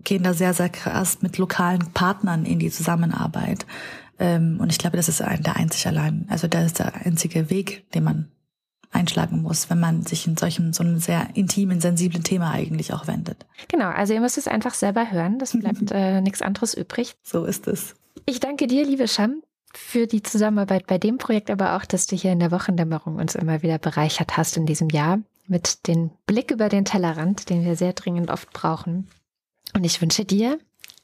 gehen 0.04 0.22
da 0.22 0.34
sehr, 0.34 0.54
sehr 0.54 0.70
krass 0.70 1.22
mit 1.22 1.40
lokalen 1.40 1.92
Partnern 1.92 2.46
in 2.46 2.60
die 2.60 2.70
Zusammenarbeit. 2.70 3.66
Ähm, 4.20 4.60
und 4.60 4.72
ich 4.72 4.78
glaube, 4.78 4.96
das 4.96 5.10
ist 5.10 5.22
ein, 5.24 5.42
der 5.42 5.56
einzig 5.56 5.88
allein, 5.88 6.28
also 6.30 6.48
das 6.48 6.68
ist 6.68 6.80
der 6.80 6.94
einzige 7.04 7.50
Weg, 7.50 7.90
den 7.94 8.04
man 8.04 8.28
einschlagen 8.92 9.42
muss, 9.42 9.70
wenn 9.70 9.80
man 9.80 10.04
sich 10.04 10.26
in 10.26 10.38
solchem, 10.38 10.74
so 10.74 10.84
einem 10.84 11.00
sehr 11.00 11.28
intimen, 11.36 11.80
sensiblen 11.80 12.24
Thema 12.24 12.52
eigentlich 12.52 12.94
auch 12.94 13.08
wendet. 13.08 13.46
Genau, 13.68 13.90
also 13.90 14.14
ihr 14.14 14.22
müsst 14.22 14.38
es 14.38 14.48
einfach 14.48 14.74
selber 14.74 15.12
hören, 15.12 15.40
das 15.40 15.58
bleibt 15.58 15.92
äh, 15.92 16.22
nichts 16.22 16.42
anderes 16.42 16.74
übrig. 16.74 17.16
So 17.24 17.46
ist 17.46 17.68
es. 17.68 17.96
Ich 18.26 18.40
danke 18.40 18.68
dir, 18.68 18.86
liebe 18.86 19.08
Sham, 19.08 19.42
für 19.74 20.08
die 20.08 20.24
Zusammenarbeit 20.24 20.88
bei 20.88 20.98
dem 20.98 21.18
Projekt, 21.18 21.50
aber 21.50 21.76
auch, 21.76 21.86
dass 21.86 22.08
du 22.08 22.16
hier 22.16 22.32
in 22.32 22.40
der 22.40 22.52
Wochendämmerung 22.52 23.16
uns 23.18 23.36
immer 23.36 23.62
wieder 23.62 23.78
bereichert 23.78 24.38
hast 24.38 24.58
in 24.58 24.66
diesem 24.66 24.90
Jahr 24.90 25.20
mit 25.48 25.88
dem 25.88 26.12
Blick 26.26 26.52
über 26.52 26.70
den 26.70 26.86
Tellerrand, 26.86 27.50
den 27.50 27.66
wir 27.66 27.76
sehr 27.76 27.94
dringend 27.94 28.30
oft 28.30 28.52
brauchen. 28.54 29.08
Und 29.76 29.84
ich 29.84 30.02
wünsche 30.02 30.26
dir 30.26 30.60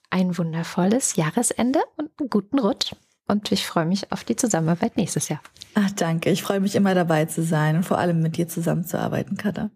ein 0.10 0.38
wundervolles 0.38 1.16
Jahresende 1.16 1.80
und 1.98 2.12
einen 2.20 2.30
guten 2.30 2.60
Rutsch. 2.60 2.94
Und 3.28 3.52
ich 3.52 3.66
freue 3.66 3.86
mich 3.86 4.12
auf 4.12 4.24
die 4.24 4.36
Zusammenarbeit 4.36 4.98
nächstes 4.98 5.30
Jahr. 5.30 5.42
Ach, 5.74 5.90
danke. 5.92 6.30
Ich 6.30 6.44
freue 6.44 6.60
mich 6.60 6.76
immer 6.76 6.94
dabei 6.94 7.26
zu 7.26 7.44
sein 7.44 7.78
und 7.78 7.84
vor 7.84 7.98
allem 7.98 8.22
mit 8.22 8.38
dir 8.38 8.48
zusammenzuarbeiten, 8.48 9.38
Katha. 9.38 9.72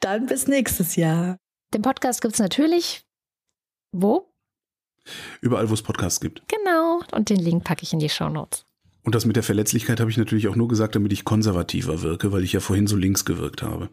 Dann 0.00 0.26
bis 0.26 0.46
nächstes 0.46 0.96
Jahr. 0.96 1.36
Den 1.74 1.82
Podcast 1.82 2.22
gibt 2.22 2.34
es 2.34 2.40
natürlich 2.40 3.04
wo? 3.92 4.30
Überall, 5.40 5.70
wo 5.70 5.74
es 5.74 5.82
Podcasts 5.82 6.20
gibt. 6.20 6.42
Genau. 6.48 7.00
Und 7.12 7.30
den 7.30 7.38
Link 7.38 7.64
packe 7.64 7.82
ich 7.82 7.92
in 7.92 7.98
die 7.98 8.08
Show 8.08 8.28
Notes. 8.28 8.64
Und 9.02 9.14
das 9.14 9.24
mit 9.24 9.36
der 9.36 9.42
Verletzlichkeit 9.42 10.00
habe 10.00 10.10
ich 10.10 10.18
natürlich 10.18 10.48
auch 10.48 10.56
nur 10.56 10.68
gesagt, 10.68 10.94
damit 10.94 11.12
ich 11.12 11.24
konservativer 11.24 12.02
wirke, 12.02 12.30
weil 12.30 12.44
ich 12.44 12.52
ja 12.52 12.60
vorhin 12.60 12.86
so 12.86 12.96
links 12.96 13.24
gewirkt 13.24 13.62
habe. 13.62 13.88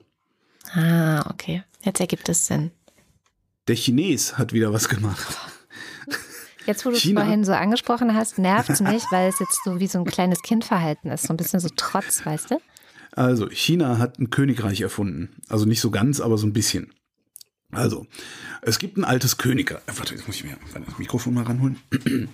Ah, 0.73 1.29
okay. 1.29 1.63
Jetzt 1.83 2.01
ergibt 2.01 2.27
es 2.27 2.47
Sinn. 2.47 2.71
Der 3.67 3.75
Chines 3.75 4.38
hat 4.38 4.51
wieder 4.51 4.73
was 4.73 4.89
gemacht. 4.89 5.25
Jetzt, 6.66 6.86
wo 6.86 6.89
du 6.89 6.95
es 6.95 7.03
vorhin 7.03 7.43
so 7.43 7.53
angesprochen 7.53 8.16
hast, 8.16 8.39
nervt 8.39 8.70
es 8.70 8.82
mich, 8.82 9.03
weil 9.11 9.30
es 9.30 9.39
jetzt 9.39 9.59
so 9.63 9.80
wie 9.80 9.88
so 9.88 9.99
ein 9.99 10.05
kleines 10.05 10.41
Kindverhalten 10.41 11.11
ist, 11.11 11.28
so 11.28 11.34
ein 11.34 11.38
bisschen 11.38 11.59
so 11.59 11.70
Trotz, 11.76 12.26
weißt 12.26 12.51
du? 12.51 12.61
Also, 13.11 13.49
China 13.49 13.97
hat 13.97 14.20
ein 14.20 14.30
Königreich 14.30 14.82
erfunden. 14.82 15.30
Also 15.47 15.66
nicht 15.66 15.80
so 15.80 15.91
ganz, 15.91 16.20
aber 16.20 16.38
so 16.38 16.47
ein 16.47 16.53
bisschen. 16.53 16.91
Also, 17.72 18.07
es 18.61 18.80
gibt 18.80 18.97
ein 18.97 19.03
altes 19.03 19.38
Königreich. 19.38 19.82
Äh, 19.86 19.97
warte, 19.97 20.16
jetzt 20.16 20.28
muss 20.28 20.38
ich 20.38 20.43
mir 20.43 20.57
das 20.74 20.97
Mikrofon 20.97 21.34
mal 21.34 21.43
ranholen. 21.43 21.78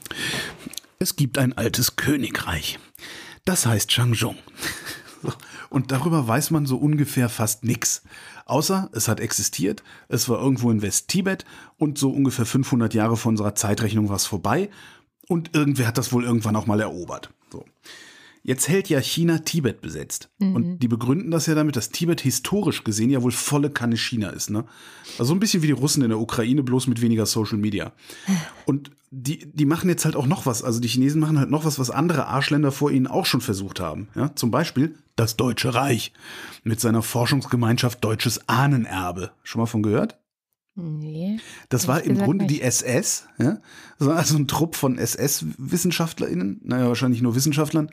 Es 0.99 1.15
gibt 1.15 1.39
ein 1.39 1.57
altes 1.57 1.95
Königreich. 1.95 2.77
Das 3.43 3.65
heißt 3.65 3.89
Changzhong. 3.89 4.37
Und 5.71 5.91
darüber 5.91 6.27
weiß 6.27 6.51
man 6.51 6.67
so 6.67 6.77
ungefähr 6.77 7.27
fast 7.27 7.63
nichts. 7.63 8.03
Außer 8.51 8.89
es 8.91 9.07
hat 9.07 9.21
existiert, 9.21 9.81
es 10.09 10.27
war 10.27 10.37
irgendwo 10.37 10.71
in 10.71 10.81
West-Tibet 10.81 11.45
und 11.77 11.97
so 11.97 12.11
ungefähr 12.11 12.45
500 12.45 12.93
Jahre 12.93 13.15
von 13.15 13.29
unserer 13.31 13.55
Zeitrechnung 13.55 14.09
war 14.09 14.17
es 14.17 14.25
vorbei 14.25 14.69
und 15.29 15.55
irgendwer 15.55 15.87
hat 15.87 15.97
das 15.97 16.11
wohl 16.11 16.25
irgendwann 16.25 16.57
auch 16.57 16.65
mal 16.65 16.81
erobert. 16.81 17.29
So. 17.49 17.63
Jetzt 18.43 18.67
hält 18.67 18.89
ja 18.89 18.99
China 18.99 19.37
Tibet 19.37 19.79
besetzt. 19.79 20.29
Mhm. 20.39 20.55
Und 20.55 20.79
die 20.79 20.89
begründen 20.89 21.31
das 21.31 21.45
ja 21.45 21.55
damit, 21.55 21.77
dass 21.77 21.91
Tibet 21.91 22.19
historisch 22.19 22.83
gesehen 22.83 23.09
ja 23.09 23.21
wohl 23.21 23.31
volle 23.31 23.69
Kanne 23.69 23.95
China 23.95 24.31
ist. 24.31 24.49
Ne? 24.49 24.65
Also 25.11 25.29
so 25.29 25.33
ein 25.33 25.39
bisschen 25.39 25.63
wie 25.63 25.67
die 25.67 25.73
Russen 25.73 26.03
in 26.03 26.09
der 26.09 26.19
Ukraine, 26.19 26.61
bloß 26.61 26.87
mit 26.87 27.01
weniger 27.01 27.25
Social 27.25 27.57
Media. 27.57 27.93
Und 28.65 28.91
die, 29.11 29.49
die 29.49 29.65
machen 29.65 29.89
jetzt 29.89 30.03
halt 30.03 30.17
auch 30.17 30.27
noch 30.27 30.45
was. 30.45 30.61
Also 30.61 30.81
die 30.81 30.89
Chinesen 30.89 31.21
machen 31.21 31.39
halt 31.39 31.51
noch 31.51 31.63
was, 31.63 31.79
was 31.79 31.89
andere 31.89 32.27
Arschländer 32.27 32.73
vor 32.73 32.91
ihnen 32.91 33.07
auch 33.07 33.25
schon 33.25 33.41
versucht 33.41 33.79
haben. 33.79 34.09
Ja? 34.13 34.35
Zum 34.35 34.51
Beispiel 34.51 34.95
das 35.21 35.37
Deutsche 35.37 35.73
Reich 35.73 36.13
mit 36.63 36.79
seiner 36.79 37.01
Forschungsgemeinschaft 37.01 38.03
Deutsches 38.03 38.47
Ahnenerbe. 38.47 39.31
Schon 39.43 39.61
mal 39.61 39.65
von 39.67 39.83
gehört? 39.83 40.17
Nee. 40.75 41.39
Das 41.69 41.87
war 41.87 42.01
im 42.01 42.17
Grunde 42.17 42.45
nicht. 42.45 42.57
die 42.57 42.61
SS, 42.61 43.27
ja? 43.37 43.57
Das 43.99 44.07
war 44.07 44.17
also 44.17 44.37
ein 44.37 44.47
Trupp 44.47 44.75
von 44.75 44.97
SS-WissenschaftlerInnen, 44.97 46.61
naja, 46.63 46.87
wahrscheinlich 46.87 47.21
nur 47.21 47.35
Wissenschaftlern. 47.35 47.91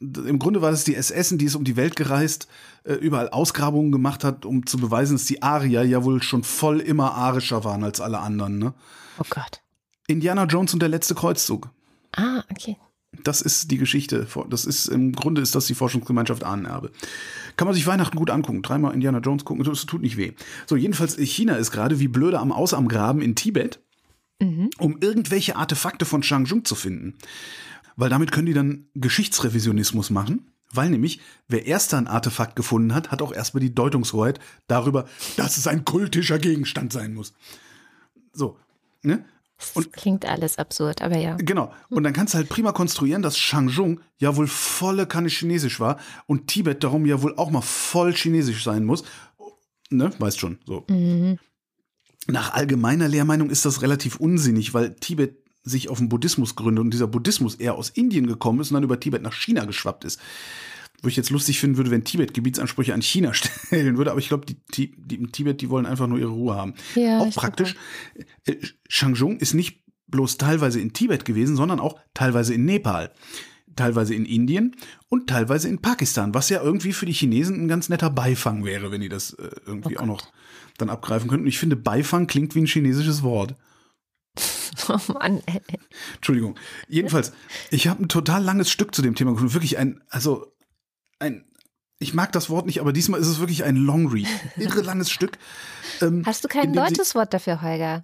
Im 0.00 0.38
Grunde 0.38 0.60
war 0.60 0.70
das 0.70 0.84
die 0.84 0.96
SS, 0.96 1.30
die 1.38 1.44
ist 1.44 1.54
um 1.54 1.64
die 1.64 1.76
Welt 1.76 1.96
gereist, 1.96 2.48
äh, 2.84 2.94
überall 2.94 3.30
Ausgrabungen 3.30 3.92
gemacht 3.92 4.24
hat, 4.24 4.44
um 4.44 4.66
zu 4.66 4.78
beweisen, 4.78 5.14
dass 5.14 5.24
die 5.26 5.42
Arier 5.42 5.84
ja 5.84 6.04
wohl 6.04 6.22
schon 6.22 6.42
voll 6.42 6.80
immer 6.80 7.14
arischer 7.14 7.64
waren 7.64 7.84
als 7.84 8.00
alle 8.00 8.18
anderen. 8.18 8.58
Ne? 8.58 8.74
Oh 9.18 9.26
Gott. 9.30 9.62
Indiana 10.08 10.44
Jones 10.44 10.74
und 10.74 10.80
der 10.80 10.88
letzte 10.88 11.14
Kreuzzug. 11.14 11.70
Ah, 12.12 12.42
okay. 12.50 12.76
Das 13.24 13.40
ist 13.40 13.70
die 13.70 13.78
Geschichte. 13.78 14.26
Das 14.48 14.64
ist 14.64 14.86
im 14.86 15.12
Grunde 15.12 15.40
ist 15.40 15.54
das 15.54 15.66
die 15.66 15.74
Forschungsgemeinschaft 15.74 16.44
Ahnenerbe. 16.44 16.90
Kann 17.56 17.66
man 17.66 17.74
sich 17.74 17.86
Weihnachten 17.86 18.16
gut 18.16 18.30
angucken. 18.30 18.62
Dreimal 18.62 18.94
Indiana 18.94 19.18
Jones 19.18 19.44
gucken, 19.44 19.64
das 19.64 19.86
tut 19.86 20.02
nicht 20.02 20.16
weh. 20.16 20.32
So, 20.66 20.76
jedenfalls, 20.76 21.16
China 21.16 21.56
ist 21.56 21.70
gerade 21.70 22.00
wie 22.00 22.08
blöde 22.08 22.38
am 22.38 22.52
Aus 22.52 22.74
am 22.74 22.88
Graben 22.88 23.20
in 23.20 23.34
Tibet, 23.34 23.80
mhm. 24.40 24.70
um 24.78 24.98
irgendwelche 25.00 25.56
Artefakte 25.56 26.04
von 26.04 26.22
Changzhou 26.22 26.60
zu 26.60 26.74
finden. 26.74 27.14
Weil 27.96 28.10
damit 28.10 28.30
können 28.30 28.46
die 28.46 28.54
dann 28.54 28.86
Geschichtsrevisionismus 28.94 30.10
machen. 30.10 30.46
Weil 30.70 30.90
nämlich, 30.90 31.20
wer 31.48 31.66
erst 31.66 31.94
ein 31.94 32.06
Artefakt 32.06 32.54
gefunden 32.54 32.94
hat, 32.94 33.10
hat 33.10 33.22
auch 33.22 33.32
erstmal 33.32 33.62
die 33.62 33.74
Deutungshoheit 33.74 34.38
darüber, 34.66 35.06
dass 35.36 35.56
es 35.56 35.66
ein 35.66 35.84
kultischer 35.84 36.38
Gegenstand 36.38 36.92
sein 36.92 37.14
muss. 37.14 37.32
So, 38.32 38.58
ne? 39.02 39.24
Und, 39.74 39.86
das 39.86 39.92
klingt 39.92 40.24
alles 40.24 40.58
absurd, 40.58 41.02
aber 41.02 41.16
ja. 41.16 41.36
Genau. 41.36 41.72
Und 41.88 42.04
dann 42.04 42.12
kannst 42.12 42.34
du 42.34 42.38
halt 42.38 42.48
prima 42.48 42.72
konstruieren, 42.72 43.22
dass 43.22 43.36
Shangzhou 43.36 43.96
ja 44.18 44.36
wohl 44.36 44.46
volle 44.46 45.06
Kanne 45.06 45.28
Chinesisch 45.28 45.80
war 45.80 45.98
und 46.26 46.46
Tibet 46.46 46.84
darum 46.84 47.06
ja 47.06 47.22
wohl 47.22 47.34
auch 47.36 47.50
mal 47.50 47.60
voll 47.60 48.12
Chinesisch 48.14 48.62
sein 48.62 48.84
muss. 48.84 49.02
Ne? 49.90 50.12
Weißt 50.18 50.38
schon, 50.38 50.58
so. 50.64 50.84
Mhm. 50.88 51.38
Nach 52.28 52.52
allgemeiner 52.52 53.08
Lehrmeinung 53.08 53.50
ist 53.50 53.64
das 53.64 53.82
relativ 53.82 54.16
unsinnig, 54.16 54.74
weil 54.74 54.94
Tibet 54.94 55.42
sich 55.64 55.88
auf 55.88 55.98
den 55.98 56.08
Buddhismus 56.08 56.54
gründet 56.54 56.84
und 56.84 56.90
dieser 56.92 57.06
Buddhismus 57.06 57.56
eher 57.56 57.74
aus 57.74 57.90
Indien 57.90 58.26
gekommen 58.26 58.60
ist 58.60 58.70
und 58.70 58.74
dann 58.74 58.84
über 58.84 59.00
Tibet 59.00 59.22
nach 59.22 59.34
China 59.34 59.64
geschwappt 59.64 60.04
ist 60.04 60.20
wo 61.02 61.08
ich 61.08 61.16
jetzt 61.16 61.30
lustig 61.30 61.60
finden 61.60 61.76
würde, 61.76 61.90
wenn 61.90 62.04
Tibet 62.04 62.34
Gebietsansprüche 62.34 62.94
an 62.94 63.02
China 63.02 63.32
stellen 63.34 63.96
würde, 63.96 64.10
aber 64.10 64.20
ich 64.20 64.28
glaube, 64.28 64.46
die, 64.46 64.56
die, 64.96 65.14
im 65.14 65.32
Tibet, 65.32 65.60
die 65.60 65.70
wollen 65.70 65.86
einfach 65.86 66.06
nur 66.06 66.18
ihre 66.18 66.30
Ruhe 66.30 66.54
haben. 66.54 66.74
Ja, 66.94 67.20
auch 67.20 67.34
praktisch. 67.34 67.76
Äh, 68.44 68.56
Shangzhou 68.88 69.32
ist 69.32 69.54
nicht 69.54 69.82
bloß 70.08 70.38
teilweise 70.38 70.80
in 70.80 70.92
Tibet 70.92 71.24
gewesen, 71.24 71.56
sondern 71.56 71.80
auch 71.80 71.98
teilweise 72.14 72.54
in 72.54 72.64
Nepal, 72.64 73.12
teilweise 73.76 74.14
in 74.14 74.24
Indien 74.24 74.74
und 75.08 75.28
teilweise 75.28 75.68
in 75.68 75.80
Pakistan, 75.80 76.34
was 76.34 76.48
ja 76.48 76.62
irgendwie 76.62 76.92
für 76.92 77.06
die 77.06 77.12
Chinesen 77.12 77.62
ein 77.62 77.68
ganz 77.68 77.88
netter 77.88 78.10
Beifang 78.10 78.64
wäre, 78.64 78.90
wenn 78.90 79.00
die 79.00 79.08
das 79.08 79.34
äh, 79.34 79.50
irgendwie 79.66 79.96
oh 79.98 80.00
auch 80.00 80.06
noch 80.06 80.32
dann 80.78 80.90
abgreifen 80.90 81.28
könnten. 81.28 81.46
Ich 81.46 81.58
finde, 81.58 81.76
Beifang 81.76 82.26
klingt 82.26 82.54
wie 82.54 82.60
ein 82.60 82.66
chinesisches 82.66 83.22
Wort. 83.22 83.54
Oh 84.88 85.12
Mann. 85.12 85.42
Entschuldigung. 86.14 86.54
Jedenfalls, 86.88 87.32
ich 87.70 87.88
habe 87.88 88.02
ein 88.02 88.08
total 88.08 88.44
langes 88.44 88.70
Stück 88.70 88.94
zu 88.94 89.02
dem 89.02 89.14
Thema 89.14 89.32
gefunden. 89.32 89.52
Wirklich 89.52 89.76
ein, 89.76 90.00
also 90.08 90.46
ein, 91.18 91.44
ich 91.98 92.14
mag 92.14 92.32
das 92.32 92.48
Wort 92.48 92.66
nicht, 92.66 92.80
aber 92.80 92.92
diesmal 92.92 93.20
ist 93.20 93.26
es 93.26 93.40
wirklich 93.40 93.64
ein 93.64 93.76
Long 93.76 94.08
Read. 94.08 94.28
Irre 94.56 94.82
langes 94.82 95.10
Stück. 95.10 95.38
Ähm, 96.00 96.22
Hast 96.24 96.44
du 96.44 96.48
kein 96.48 96.72
deutsches 96.72 97.14
Wort 97.14 97.34
dafür, 97.34 97.62
Holger? 97.62 98.02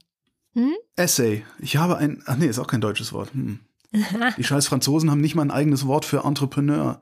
Hm? 0.54 0.74
Essay. 0.96 1.44
Ich 1.58 1.76
habe 1.76 1.96
ein, 1.96 2.22
ach 2.26 2.36
nee, 2.36 2.46
ist 2.46 2.58
auch 2.58 2.66
kein 2.66 2.80
deutsches 2.80 3.12
Wort. 3.12 3.32
Hm. 3.32 3.60
Die 4.36 4.44
scheiß 4.44 4.66
Franzosen 4.66 5.10
haben 5.10 5.20
nicht 5.20 5.34
mal 5.34 5.42
ein 5.42 5.50
eigenes 5.50 5.86
Wort 5.86 6.04
für 6.04 6.24
Entrepreneur. 6.24 7.00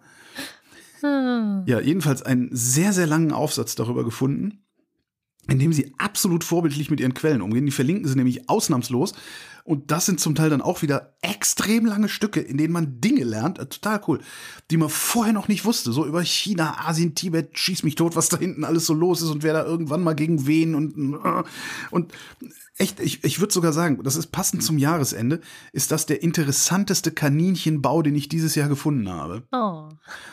Hm. 1.01 1.65
Ja, 1.67 1.81
jedenfalls 1.81 2.23
einen 2.23 2.49
sehr, 2.53 2.93
sehr 2.93 3.07
langen 3.07 3.33
Aufsatz 3.33 3.75
darüber 3.75 4.05
gefunden, 4.05 4.65
in 5.49 5.59
dem 5.59 5.72
sie 5.72 5.93
absolut 5.99 6.45
vorbildlich 6.45 6.90
mit 6.90 7.01
ihren 7.01 7.14
Quellen 7.14 7.43
umgehen. 7.43 7.66
Die 7.66 7.72
verlinken 7.72 8.07
sie 8.07 8.16
nämlich 8.16 8.49
ausnahmslos. 8.49 9.14
Und 9.64 9.93
das 9.93 10.07
sind 10.07 10.18
zum 10.18 10.34
Teil 10.34 10.51
dann 10.51 10.61
auch 10.61 10.82
wieder 10.82 11.14
extrem 11.22 11.86
lange 11.86 12.09
Stücke, 12.09 12.40
in 12.40 12.57
denen 12.57 12.72
man 12.72 13.01
Dinge 13.01 13.22
lernt, 13.22 13.61
äh, 13.61 13.66
total 13.66 14.01
cool, 14.09 14.20
die 14.70 14.76
man 14.76 14.88
vorher 14.88 15.32
noch 15.32 15.47
nicht 15.47 15.64
wusste. 15.64 15.93
So 15.93 16.05
über 16.05 16.24
China, 16.24 16.84
Asien, 16.84 17.14
Tibet, 17.14 17.57
schieß 17.57 17.84
mich 17.84 17.95
tot, 17.95 18.16
was 18.16 18.28
da 18.28 18.38
hinten 18.38 18.64
alles 18.64 18.86
so 18.86 18.95
los 18.95 19.22
ist 19.22 19.30
und 19.30 19.45
wer 19.45 19.53
da 19.53 19.64
irgendwann 19.64 20.03
mal 20.03 20.14
gegen 20.14 20.49
wen 20.49 20.74
und, 20.74 21.14
äh, 21.24 21.43
und 21.93 22.12
echt, 22.76 22.99
ich, 22.99 23.22
ich 23.22 23.38
würde 23.38 23.55
sogar 23.55 23.72
sagen, 23.72 24.03
das 24.03 24.16
ist 24.16 24.32
passend 24.32 24.64
zum 24.64 24.78
Jahresende, 24.78 25.40
ist 25.72 25.93
das 25.93 26.07
der 26.07 26.22
interessanteste 26.24 27.12
Kaninchenbau, 27.12 28.03
den 28.03 28.16
ich 28.16 28.28
dieses 28.28 28.57
Jahr 28.57 28.68
gefunden 28.68 29.09
habe. 29.09 29.45
Oh. 29.53 29.90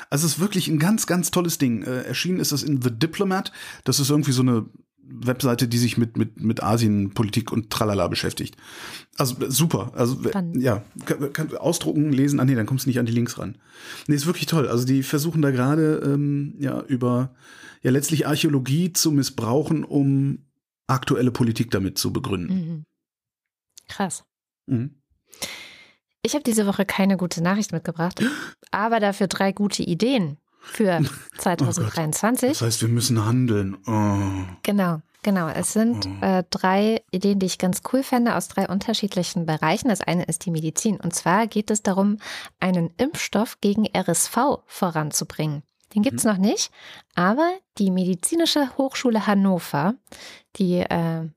Also 0.10 0.26
es 0.26 0.34
ist 0.34 0.40
wirklich 0.40 0.68
ein 0.70 0.80
ganz, 0.80 1.06
ganz 1.06 1.30
tolles 1.30 1.60
Ding. 1.60 1.84
Äh, 1.84 2.02
erschienen 2.02 2.40
ist 2.40 2.52
das 2.52 2.64
in 2.64 2.82
The 2.82 2.92
Diplomat. 2.92 3.52
Das 3.84 4.00
ist 4.00 4.10
irgendwie 4.10 4.32
so 4.32 4.42
eine 4.42 4.66
Webseite, 5.12 5.68
die 5.68 5.78
sich 5.78 5.98
mit, 5.98 6.18
mit, 6.18 6.40
mit 6.40 6.64
Asienpolitik 6.64 7.52
und 7.52 7.70
Tralala 7.70 8.08
beschäftigt. 8.08 8.56
Also 9.18 9.36
super. 9.50 9.92
Also 9.96 10.18
Spannend. 10.24 10.62
ja, 10.62 10.84
kann, 11.06 11.34
kann, 11.34 11.58
ausdrucken, 11.58 12.12
lesen. 12.12 12.40
Ah 12.40 12.46
nee, 12.46 12.56
dann 12.56 12.66
kommst 12.66 12.86
du 12.86 12.90
nicht 12.90 13.00
an 13.00 13.06
die 13.06 13.12
Links 13.12 13.38
ran. 13.38 13.58
Nee, 14.08 14.16
ist 14.16 14.26
wirklich 14.26 14.46
toll. 14.46 14.68
Also 14.68 14.86
die 14.86 15.04
versuchen 15.04 15.42
da 15.42 15.52
gerade 15.52 16.02
ähm, 16.06 16.56
ja 16.60 16.82
über 16.82 17.34
ja 17.82 17.92
letztlich 17.92 18.28
Archäologie 18.28 18.94
zu 18.94 19.12
missbrauchen, 19.12 19.84
um 19.84 20.46
aktuelle 20.88 21.32
Politik 21.32 21.72
damit 21.72 21.98
zu 21.98 22.12
begründen. 22.12 22.54
Mhm. 22.54 22.86
Krass. 23.88 24.24
Mhm. 24.68 24.96
Ich 26.22 26.34
habe 26.34 26.44
diese 26.44 26.66
Woche 26.66 26.86
keine 26.86 27.18
gute 27.18 27.42
Nachricht 27.42 27.72
mitgebracht, 27.72 28.24
aber 28.72 29.00
dafür 29.00 29.28
drei 29.28 29.52
gute 29.52 29.84
Ideen. 29.84 30.38
Für 30.62 31.02
2023. 31.38 32.50
Oh 32.50 32.52
das 32.52 32.62
heißt, 32.62 32.82
wir 32.82 32.90
müssen 32.90 33.26
handeln. 33.26 33.78
Oh. 33.86 34.56
Genau. 34.64 35.02
Genau, 35.22 35.50
es 35.50 35.74
sind 35.74 36.08
oh. 36.08 36.26
äh, 36.26 36.44
drei 36.50 37.02
Ideen, 37.12 37.40
die 37.40 37.46
ich 37.46 37.58
ganz 37.58 37.82
cool 37.92 38.04
fände, 38.04 38.36
aus 38.36 38.48
drei 38.48 38.70
unterschiedlichen 38.70 39.46
Bereichen. 39.46 39.90
Das 39.90 40.00
eine 40.00 40.24
ist 40.24 40.46
die 40.46 40.52
Medizin. 40.52 40.98
Und 40.98 41.14
zwar 41.14 41.48
geht 41.48 41.70
es 41.72 41.84
darum, 41.84 42.20
einen 42.62 42.92
Impfstoff 42.98 43.60
gegen 43.60 43.86
RSV 43.86 44.60
voranzubringen. 44.66 45.64
Den 45.94 46.04
gibt 46.04 46.20
es 46.20 46.24
mhm. 46.24 46.32
noch 46.32 46.38
nicht, 46.38 46.72
aber 47.16 47.52
die 47.80 47.92
Medizinische 47.92 48.78
Hochschule 48.78 49.28
Hannover, 49.28 49.96
die 50.56 50.78
äh, 50.78 51.28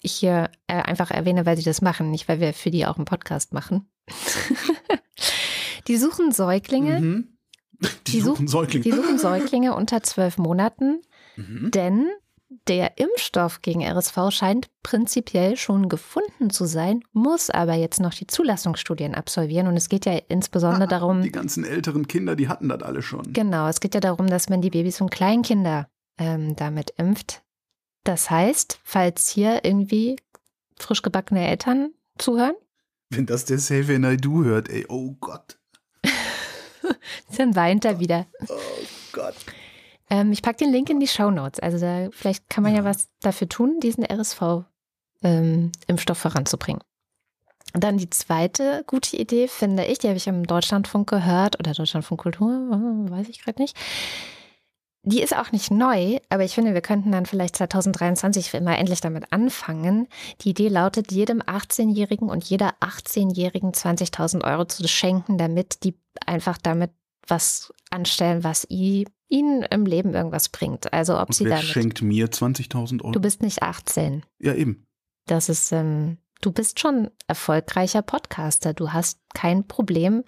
ich 0.00 0.14
hier 0.14 0.50
äh, 0.66 0.82
einfach 0.82 1.10
erwähne, 1.10 1.46
weil 1.46 1.56
sie 1.56 1.64
das 1.64 1.82
machen, 1.82 2.10
nicht 2.10 2.28
weil 2.28 2.40
wir 2.40 2.54
für 2.54 2.70
die 2.70 2.86
auch 2.86 2.96
einen 2.96 3.04
Podcast 3.04 3.52
machen. 3.52 3.88
die 5.88 5.96
suchen 5.96 6.32
Säuglinge. 6.32 7.00
Mhm. 7.00 7.35
Die, 7.80 8.12
die, 8.12 8.20
suchen 8.20 8.48
Säuglinge. 8.48 8.84
Die 8.84 8.92
suchen 8.92 9.18
Säuglinge 9.18 9.74
unter 9.74 10.02
zwölf 10.02 10.38
Monaten, 10.38 11.02
mhm. 11.36 11.70
denn 11.72 12.08
der 12.68 12.98
Impfstoff 12.98 13.60
gegen 13.62 13.84
RSV 13.84 14.30
scheint 14.30 14.68
prinzipiell 14.82 15.56
schon 15.56 15.88
gefunden 15.88 16.50
zu 16.50 16.64
sein, 16.64 17.02
muss 17.12 17.50
aber 17.50 17.74
jetzt 17.74 18.00
noch 18.00 18.14
die 18.14 18.26
Zulassungsstudien 18.26 19.14
absolvieren. 19.14 19.66
Und 19.66 19.76
es 19.76 19.88
geht 19.88 20.06
ja 20.06 20.18
insbesondere 20.28 20.84
ah, 20.84 20.86
darum. 20.86 21.22
Die 21.22 21.32
ganzen 21.32 21.64
älteren 21.64 22.06
Kinder, 22.06 22.36
die 22.36 22.48
hatten 22.48 22.68
das 22.68 22.82
alle 22.82 23.02
schon. 23.02 23.32
Genau, 23.32 23.68
es 23.68 23.80
geht 23.80 23.94
ja 23.94 24.00
darum, 24.00 24.28
dass 24.28 24.48
man 24.48 24.62
die 24.62 24.70
Babys 24.70 25.00
und 25.00 25.10
Kleinkinder 25.10 25.88
ähm, 26.18 26.54
damit 26.56 26.92
impft. 26.96 27.42
Das 28.04 28.30
heißt, 28.30 28.78
falls 28.84 29.28
hier 29.28 29.64
irgendwie 29.64 30.16
frisch 30.78 31.02
gebackene 31.02 31.46
Eltern 31.48 31.92
zuhören. 32.18 32.54
Wenn 33.10 33.26
das 33.26 33.44
der 33.44 33.56
Xavier 33.56 33.98
Naidu 33.98 34.44
hört, 34.44 34.68
ey, 34.68 34.86
oh 34.88 35.16
Gott. 35.20 35.58
Dann 37.36 37.54
weint 37.56 37.84
er 37.84 38.00
wieder. 38.00 38.26
Oh 38.48 38.54
Gott. 39.12 39.34
Ähm, 40.08 40.32
ich 40.32 40.42
packe 40.42 40.58
den 40.58 40.72
Link 40.72 40.88
in 40.90 41.00
die 41.00 41.08
Show 41.08 41.30
Notes. 41.30 41.60
Also 41.60 41.78
da, 41.78 42.08
vielleicht 42.12 42.48
kann 42.48 42.62
man 42.62 42.72
ja. 42.72 42.80
ja 42.80 42.84
was 42.84 43.08
dafür 43.20 43.48
tun, 43.48 43.80
diesen 43.80 44.04
RSV-Impfstoff 44.04 44.64
ähm, 45.22 45.72
voranzubringen. 46.14 46.82
Und 47.74 47.82
dann 47.84 47.98
die 47.98 48.10
zweite 48.10 48.84
gute 48.86 49.16
Idee, 49.16 49.48
finde 49.48 49.84
ich, 49.84 49.98
die 49.98 50.06
habe 50.06 50.16
ich 50.16 50.28
im 50.28 50.46
Deutschlandfunk 50.46 51.10
gehört 51.10 51.58
oder 51.58 51.72
Deutschlandfunk 51.72 52.20
Kultur, 52.20 52.50
äh, 52.50 53.10
weiß 53.10 53.28
ich 53.28 53.42
gerade 53.42 53.60
nicht. 53.60 53.76
Die 55.08 55.22
ist 55.22 55.36
auch 55.36 55.52
nicht 55.52 55.70
neu, 55.70 56.18
aber 56.30 56.42
ich 56.42 56.54
finde, 56.56 56.74
wir 56.74 56.80
könnten 56.80 57.12
dann 57.12 57.26
vielleicht 57.26 57.54
2023 57.56 58.50
für 58.50 58.56
immer 58.56 58.76
endlich 58.76 59.00
damit 59.00 59.32
anfangen. 59.32 60.08
Die 60.40 60.50
Idee 60.50 60.68
lautet, 60.68 61.12
jedem 61.12 61.40
18-Jährigen 61.42 62.28
und 62.28 62.42
jeder 62.44 62.74
18-Jährigen 62.80 63.70
20.000 63.70 64.42
Euro 64.42 64.64
zu 64.64 64.86
schenken, 64.88 65.38
damit 65.38 65.84
die 65.84 65.94
einfach 66.26 66.58
damit 66.58 66.90
was 67.28 67.72
anstellen, 67.90 68.42
was 68.42 68.66
ihnen 68.68 69.62
im 69.62 69.86
Leben 69.86 70.12
irgendwas 70.12 70.48
bringt. 70.48 70.92
Also 70.92 71.20
ob 71.20 71.28
Und 71.28 71.34
sie 71.34 71.44
wer 71.44 71.56
damit. 71.56 71.66
schenkt 71.66 72.02
mir 72.02 72.26
20.000 72.26 73.02
Euro? 73.02 73.12
Du 73.12 73.20
bist 73.20 73.42
nicht 73.42 73.62
18. 73.62 74.24
Ja, 74.40 74.54
eben. 74.54 74.86
Das 75.26 75.48
ist, 75.48 75.70
ähm, 75.70 76.18
du 76.40 76.52
bist 76.52 76.80
schon 76.80 77.10
erfolgreicher 77.26 78.02
Podcaster. 78.02 78.74
Du 78.74 78.92
hast 78.92 79.20
kein 79.34 79.66
Problem 79.66 80.24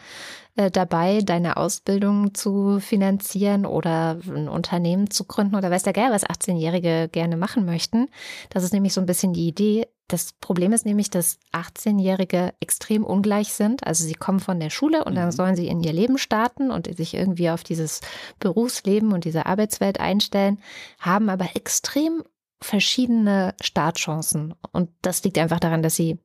äh, 0.56 0.70
dabei, 0.70 1.20
deine 1.22 1.56
Ausbildung 1.56 2.34
zu 2.34 2.80
finanzieren 2.80 3.66
oder 3.66 4.18
ein 4.26 4.48
Unternehmen 4.48 5.10
zu 5.10 5.24
gründen 5.24 5.56
oder 5.56 5.70
weiß 5.70 5.82
der 5.82 5.92
Geil, 5.92 6.10
was 6.10 6.26
18-Jährige 6.26 7.08
gerne 7.10 7.36
machen 7.36 7.64
möchten. 7.64 8.08
Das 8.50 8.64
ist 8.64 8.72
nämlich 8.72 8.94
so 8.94 9.00
ein 9.00 9.06
bisschen 9.06 9.32
die 9.32 9.48
Idee, 9.48 9.86
das 10.08 10.32
Problem 10.40 10.72
ist 10.72 10.86
nämlich, 10.86 11.10
dass 11.10 11.38
18-Jährige 11.52 12.54
extrem 12.60 13.04
ungleich 13.04 13.52
sind. 13.52 13.86
Also 13.86 14.04
sie 14.04 14.14
kommen 14.14 14.40
von 14.40 14.58
der 14.58 14.70
Schule 14.70 15.04
und 15.04 15.14
dann 15.14 15.26
mhm. 15.26 15.32
sollen 15.32 15.54
sie 15.54 15.68
in 15.68 15.82
ihr 15.82 15.92
Leben 15.92 16.16
starten 16.16 16.70
und 16.70 16.94
sich 16.96 17.12
irgendwie 17.12 17.50
auf 17.50 17.62
dieses 17.62 18.00
Berufsleben 18.40 19.12
und 19.12 19.26
diese 19.26 19.44
Arbeitswelt 19.44 20.00
einstellen, 20.00 20.60
haben 20.98 21.28
aber 21.28 21.54
extrem 21.54 22.24
verschiedene 22.60 23.54
Startchancen. 23.60 24.54
Und 24.72 24.90
das 25.02 25.22
liegt 25.24 25.38
einfach 25.38 25.60
daran, 25.60 25.82
dass 25.82 25.96
sie 25.96 26.18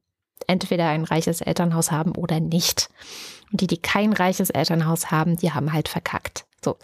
entweder 0.48 0.88
ein 0.90 1.04
reiches 1.04 1.42
Elternhaus 1.42 1.92
haben 1.92 2.14
oder 2.16 2.40
nicht. 2.40 2.90
Und 3.52 3.62
die, 3.62 3.68
die 3.68 3.78
kein 3.78 4.14
reiches 4.14 4.50
Elternhaus 4.50 5.12
haben, 5.12 5.38
die 5.38 5.52
haben 5.52 5.74
halt 5.74 5.88
verkackt. 5.88 6.46
So. 6.64 6.78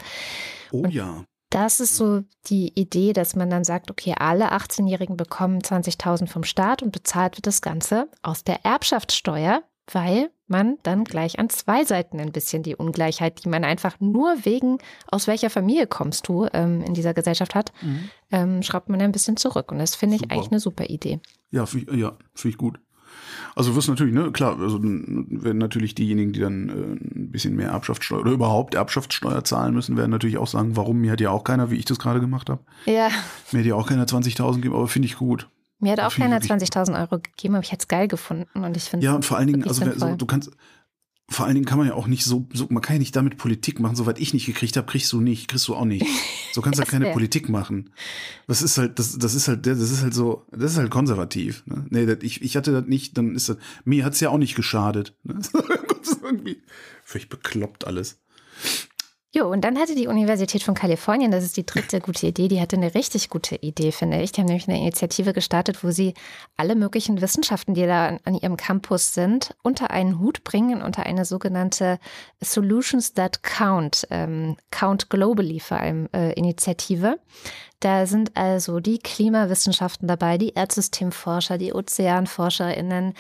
Oh 0.72 0.84
und 0.84 0.94
ja 0.94 1.24
das 1.50 1.80
ist 1.80 1.98
so 1.98 2.24
die 2.48 2.72
Idee, 2.80 3.14
dass 3.14 3.36
man 3.36 3.50
dann 3.50 3.64
sagt, 3.64 3.90
okay, 3.90 4.14
alle 4.18 4.52
18-Jährigen 4.52 5.18
bekommen 5.18 5.60
20.000 5.60 6.28
vom 6.28 6.44
Staat 6.44 6.84
und 6.84 6.92
bezahlt 6.92 7.38
wird 7.38 7.48
das 7.48 7.62
Ganze 7.62 8.08
aus 8.22 8.44
der 8.44 8.66
Erbschaftssteuer, 8.66 9.64
weil 9.92 10.30
man 10.50 10.78
dann 10.84 11.04
gleich 11.04 11.40
an 11.40 11.50
zwei 11.50 11.84
Seiten 11.84 12.20
ein 12.20 12.32
bisschen 12.32 12.64
die 12.64 12.76
Ungleichheit, 12.76 13.44
die 13.44 13.50
man 13.50 13.64
einfach 13.64 14.00
nur 14.00 14.46
wegen, 14.46 14.78
aus 15.08 15.28
welcher 15.28 15.50
Familie 15.50 15.88
kommst 15.88 16.28
du, 16.28 16.48
ähm, 16.54 16.82
in 16.82 16.94
dieser 16.94 17.14
Gesellschaft 17.14 17.56
hat, 17.56 17.72
mhm. 17.82 18.10
ähm, 18.32 18.64
schraubt 18.64 18.90
man 18.90 19.02
ein 19.02 19.12
bisschen 19.12 19.38
zurück. 19.38 19.72
Und 19.72 19.80
das 19.80 19.96
finde 19.96 20.16
ich 20.16 20.32
eigentlich 20.32 20.52
eine 20.52 20.60
super 20.60 20.86
Idee. 20.86 21.20
Ja, 21.52 21.66
find, 21.66 21.92
ja, 21.92 22.18
finde 22.36 22.52
ich 22.54 22.58
gut. 22.58 22.80
Also 23.56 23.76
wirst 23.76 23.90
natürlich, 23.90 24.14
ne, 24.14 24.32
klar, 24.32 24.60
also 24.60 24.80
werden 24.82 25.58
natürlich 25.58 25.96
diejenigen, 25.96 26.32
die 26.32 26.40
dann 26.40 26.70
äh, 26.70 27.18
ein 27.18 27.32
bisschen 27.32 27.56
mehr 27.56 27.70
Erbschaftssteuer 27.70 28.22
oder 28.22 28.32
überhaupt 28.32 28.76
Erbschaftssteuer 28.76 29.44
zahlen 29.44 29.74
müssen, 29.74 29.98
werden 29.98 30.12
natürlich 30.12 30.38
auch 30.38 30.48
sagen, 30.48 30.76
warum 30.76 31.00
mir 31.00 31.12
hat 31.12 31.22
ja 31.22 31.32
auch 31.32 31.44
keiner, 31.44 31.72
wie 31.72 31.76
ich 31.76 31.86
das 31.86 32.00
gerade 32.00 32.20
gemacht 32.20 32.50
habe. 32.50 32.64
Ja. 32.86 33.10
Mir 33.52 33.60
hat 33.60 33.66
ja 33.66 33.76
auch 33.76 33.88
keiner 33.88 34.06
20.000 34.06 34.56
gegeben, 34.56 34.76
aber 34.76 34.88
finde 34.88 35.08
ich 35.08 35.18
gut. 35.18 35.50
Mir 35.80 35.94
hat 35.94 36.00
auch 36.02 36.14
keiner 36.14 36.40
20.000 36.40 37.00
Euro 37.00 37.20
gegeben, 37.20 37.56
aber 37.56 37.64
ich 37.64 37.72
hätte 37.72 37.84
es 37.84 37.88
geil 37.88 38.08
gefunden 38.08 38.64
und 38.64 38.76
ich 38.76 38.84
finde 38.84 39.06
Ja, 39.06 39.14
und 39.14 39.24
vor 39.24 39.38
allen 39.38 39.48
Dingen, 39.48 39.64
also 39.64 39.86
wer, 39.86 40.16
du 40.16 40.26
kannst, 40.26 40.52
vor 41.30 41.46
allen 41.46 41.56
Dingen 41.56 41.66
kann 41.66 41.78
man 41.78 41.88
ja 41.88 41.94
auch 41.94 42.08
nicht 42.08 42.26
so, 42.26 42.48
so 42.54 42.68
man 42.70 42.82
kann 42.82 42.96
ja 42.96 43.00
nicht 43.00 43.16
damit 43.16 43.38
Politik 43.38 43.80
machen. 43.80 43.96
Soweit 43.96 44.20
ich 44.20 44.34
nicht 44.34 44.46
gekriegt 44.46 44.76
habe, 44.78 44.88
kriegst 44.88 45.12
du 45.14 45.22
nicht, 45.22 45.48
kriegst 45.48 45.68
du 45.68 45.76
auch 45.76 45.86
nicht. 45.86 46.06
So 46.52 46.62
kannst 46.62 46.80
du 46.80 46.82
halt 46.82 46.90
keine 46.90 47.06
wär. 47.06 47.14
Politik 47.14 47.48
machen. 47.48 47.92
Das 48.48 48.64
ist 48.64 48.80
halt, 48.80 48.98
das, 48.98 49.20
das 49.20 49.36
ist 49.36 49.48
halt, 49.48 49.68
das 49.68 49.80
ist 49.80 50.02
halt 50.02 50.16
so, 50.16 50.48
das 50.52 50.72
ist 50.72 50.80
halt 50.80 50.90
konservativ. 50.90 51.64
Ne? 51.68 51.86
Nee, 51.92 52.08
das, 52.08 52.18
ich, 52.24 52.42
ich 52.42 52.58
hatte 52.58 52.72
das 52.72 52.88
nicht, 52.88 53.20
dann 53.20 53.36
ist 53.36 53.50
das, 53.50 53.58
mir 53.86 54.04
hat's 54.04 54.20
ja 54.20 54.32
auch 54.32 54.40
nicht 54.40 54.56
geschadet. 54.56 55.14
Ne? 55.22 55.40
völlig 57.04 57.30
bekloppt 57.30 57.86
alles. 57.86 58.20
Jo, 59.32 59.48
und 59.48 59.62
dann 59.62 59.78
hatte 59.78 59.94
die 59.94 60.08
Universität 60.08 60.64
von 60.64 60.74
Kalifornien, 60.74 61.30
das 61.30 61.44
ist 61.44 61.56
die 61.56 61.66
dritte 61.66 62.02
gute 62.02 62.26
Idee, 62.26 62.48
die 62.48 62.60
hatte 62.60 62.78
eine 62.78 62.96
richtig 62.96 63.30
gute 63.30 63.58
Idee, 63.58 63.92
finde 63.92 64.20
ich. 64.24 64.32
Die 64.32 64.42
haben 64.42 64.48
nämlich 64.48 64.68
eine 64.68 64.80
Initiative 64.80 65.34
gestartet, 65.34 65.84
wo 65.84 65.92
sie 65.92 66.16
alle 66.58 66.74
möglichen 66.74 67.22
Wissenschaften, 67.22 67.76
die 67.76 67.86
da 67.86 68.18
an, 68.24 68.34
ihrem 68.34 68.58
Campus 68.58 69.14
sind, 69.14 69.56
unter 69.62 69.92
einen 69.92 70.18
Hut 70.18 70.44
bringen, 70.44 70.82
unter 70.82 71.06
eine 71.06 71.26
sogenannte 71.26 72.00
Solutions 72.42 73.14
That 73.14 73.44
Count, 73.44 74.08
ähm, 74.10 74.58
Count 74.72 75.12
Globally 75.12 75.60
vor 75.60 75.78
allem 75.78 76.10
äh, 76.12 76.34
Initiative. 76.34 77.20
Da 77.82 78.08
sind 78.08 78.36
also 78.36 78.80
die 78.80 78.98
Klimawissenschaften 78.98 80.08
dabei, 80.08 80.40
die 80.40 80.54
Erdsystemforscher, 80.56 81.60
die 81.60 81.76
OzeanforscherInnen, 81.76 83.14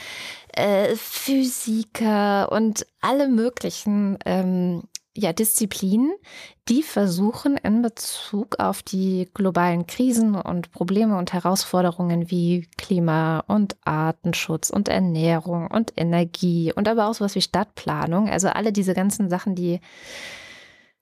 äh, 0.53 0.95
Physiker 0.95 2.51
und 2.51 2.87
alle 2.99 3.27
möglichen 3.27 4.17
ähm, 4.25 4.81
ja, 5.17 5.33
Disziplinen, 5.33 6.13
die 6.67 6.83
versuchen 6.83 7.57
in 7.57 7.81
Bezug 7.81 8.59
auf 8.59 8.83
die 8.83 9.29
globalen 9.33 9.87
Krisen 9.87 10.35
und 10.35 10.71
Probleme 10.71 11.17
und 11.17 11.33
Herausforderungen 11.33 12.29
wie 12.29 12.67
Klima 12.77 13.39
und 13.47 13.75
Artenschutz 13.83 14.69
und 14.69 14.87
Ernährung 14.87 15.67
und 15.67 15.93
Energie 15.97 16.71
und 16.73 16.87
aber 16.87 17.07
auch 17.07 17.13
sowas 17.13 17.35
wie 17.35 17.41
Stadtplanung, 17.41 18.29
also 18.29 18.49
alle 18.49 18.71
diese 18.71 18.93
ganzen 18.93 19.29
Sachen, 19.29 19.55
die 19.55 19.79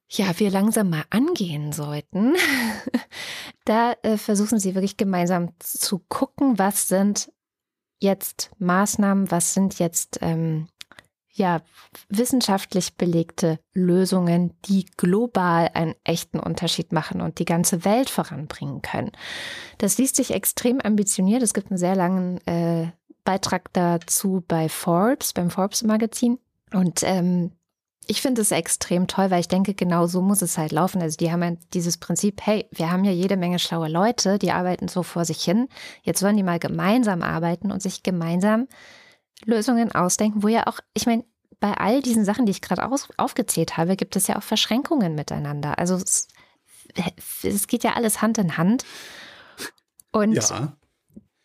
ja, 0.10 0.40
wir 0.40 0.50
langsam 0.50 0.90
mal 0.90 1.04
angehen 1.10 1.74
sollten. 1.74 2.36
da 3.66 3.94
äh, 4.04 4.18
versuchen 4.18 4.58
sie 4.58 4.74
wirklich 4.74 4.96
gemeinsam 4.96 5.50
zu 5.60 6.00
gucken, 6.08 6.58
was 6.58 6.88
sind 6.88 7.30
jetzt 8.00 8.52
Maßnahmen, 8.60 9.32
was 9.32 9.54
sind 9.54 9.80
jetzt 9.80 10.20
ähm, 10.22 10.70
ja, 11.38 11.62
wissenschaftlich 12.10 12.96
belegte 12.96 13.60
Lösungen, 13.74 14.54
die 14.66 14.86
global 14.98 15.70
einen 15.74 15.96
echten 16.04 16.40
Unterschied 16.40 16.92
machen 16.92 17.22
und 17.22 17.40
die 17.40 17.46
ganze 17.46 17.86
Welt 17.86 18.10
voranbringen 18.10 18.82
können. 18.82 19.12
Das 19.78 19.98
liest 19.98 20.16
sich 20.16 20.32
extrem 20.32 20.82
ambitioniert. 20.82 21.44
Es 21.44 21.54
gibt 21.54 21.72
einen 21.72 21.78
sehr 21.78 21.96
langen 21.96 22.46
äh, 22.48 22.92
Beitrag 23.24 23.72
dazu 23.74 24.44
bei 24.48 24.70
Forbes, 24.70 25.34
beim 25.34 25.50
Forbes 25.50 25.84
Magazin. 25.84 26.40
Und 26.74 27.02
ähm, 27.04 27.52
ich 28.08 28.22
finde 28.22 28.42
es 28.42 28.52
extrem 28.52 29.08
toll, 29.08 29.30
weil 29.30 29.42
ich 29.42 29.50
denke, 29.50 29.74
genau 29.74 30.08
so 30.08 30.22
muss 30.22 30.42
es 30.42 30.58
halt 30.58 30.72
laufen. 30.72 31.02
Also 31.02 31.18
die 31.18 31.32
haben 31.32 31.44
ja 31.44 31.52
dieses 31.74 31.98
Prinzip, 31.98 32.42
hey, 32.42 32.68
wir 32.72 32.90
haben 32.90 33.04
ja 33.04 33.12
jede 33.12 33.38
Menge 33.38 33.60
schlaue 33.60 33.90
Leute, 33.90 34.40
die 34.40 34.52
arbeiten 34.52 34.88
so 34.88 35.04
vor 35.04 35.26
sich 35.26 35.44
hin. 35.44 35.68
Jetzt 36.04 36.20
sollen 36.20 36.38
die 36.38 36.44
mal 36.44 36.60
gemeinsam 36.60 37.22
arbeiten 37.22 37.72
und 37.72 37.82
sich 37.82 38.04
gemeinsam 38.04 38.68
Lösungen 39.46 39.92
ausdenken, 39.92 40.44
wo 40.44 40.48
ja 40.48 40.68
auch, 40.68 40.80
ich 40.94 41.06
meine, 41.06 41.24
bei 41.60 41.74
all 41.74 42.02
diesen 42.02 42.26
Sachen, 42.26 42.46
die 42.46 42.52
ich 42.52 42.62
gerade 42.62 42.88
aufgezählt 43.18 43.78
habe, 43.78 43.96
gibt 43.96 44.16
es 44.16 44.28
ja 44.28 44.38
auch 44.38 44.44
Verschränkungen 44.44 45.16
miteinander. 45.16 45.80
Also 45.80 45.96
es, 45.96 46.28
es 47.44 47.68
geht 47.68 47.84
ja 47.84 47.94
alles 47.94 48.22
Hand 48.22 48.38
in 48.38 48.58
Hand. 48.58 48.86
Und 50.12 50.34
ja. 50.34 50.78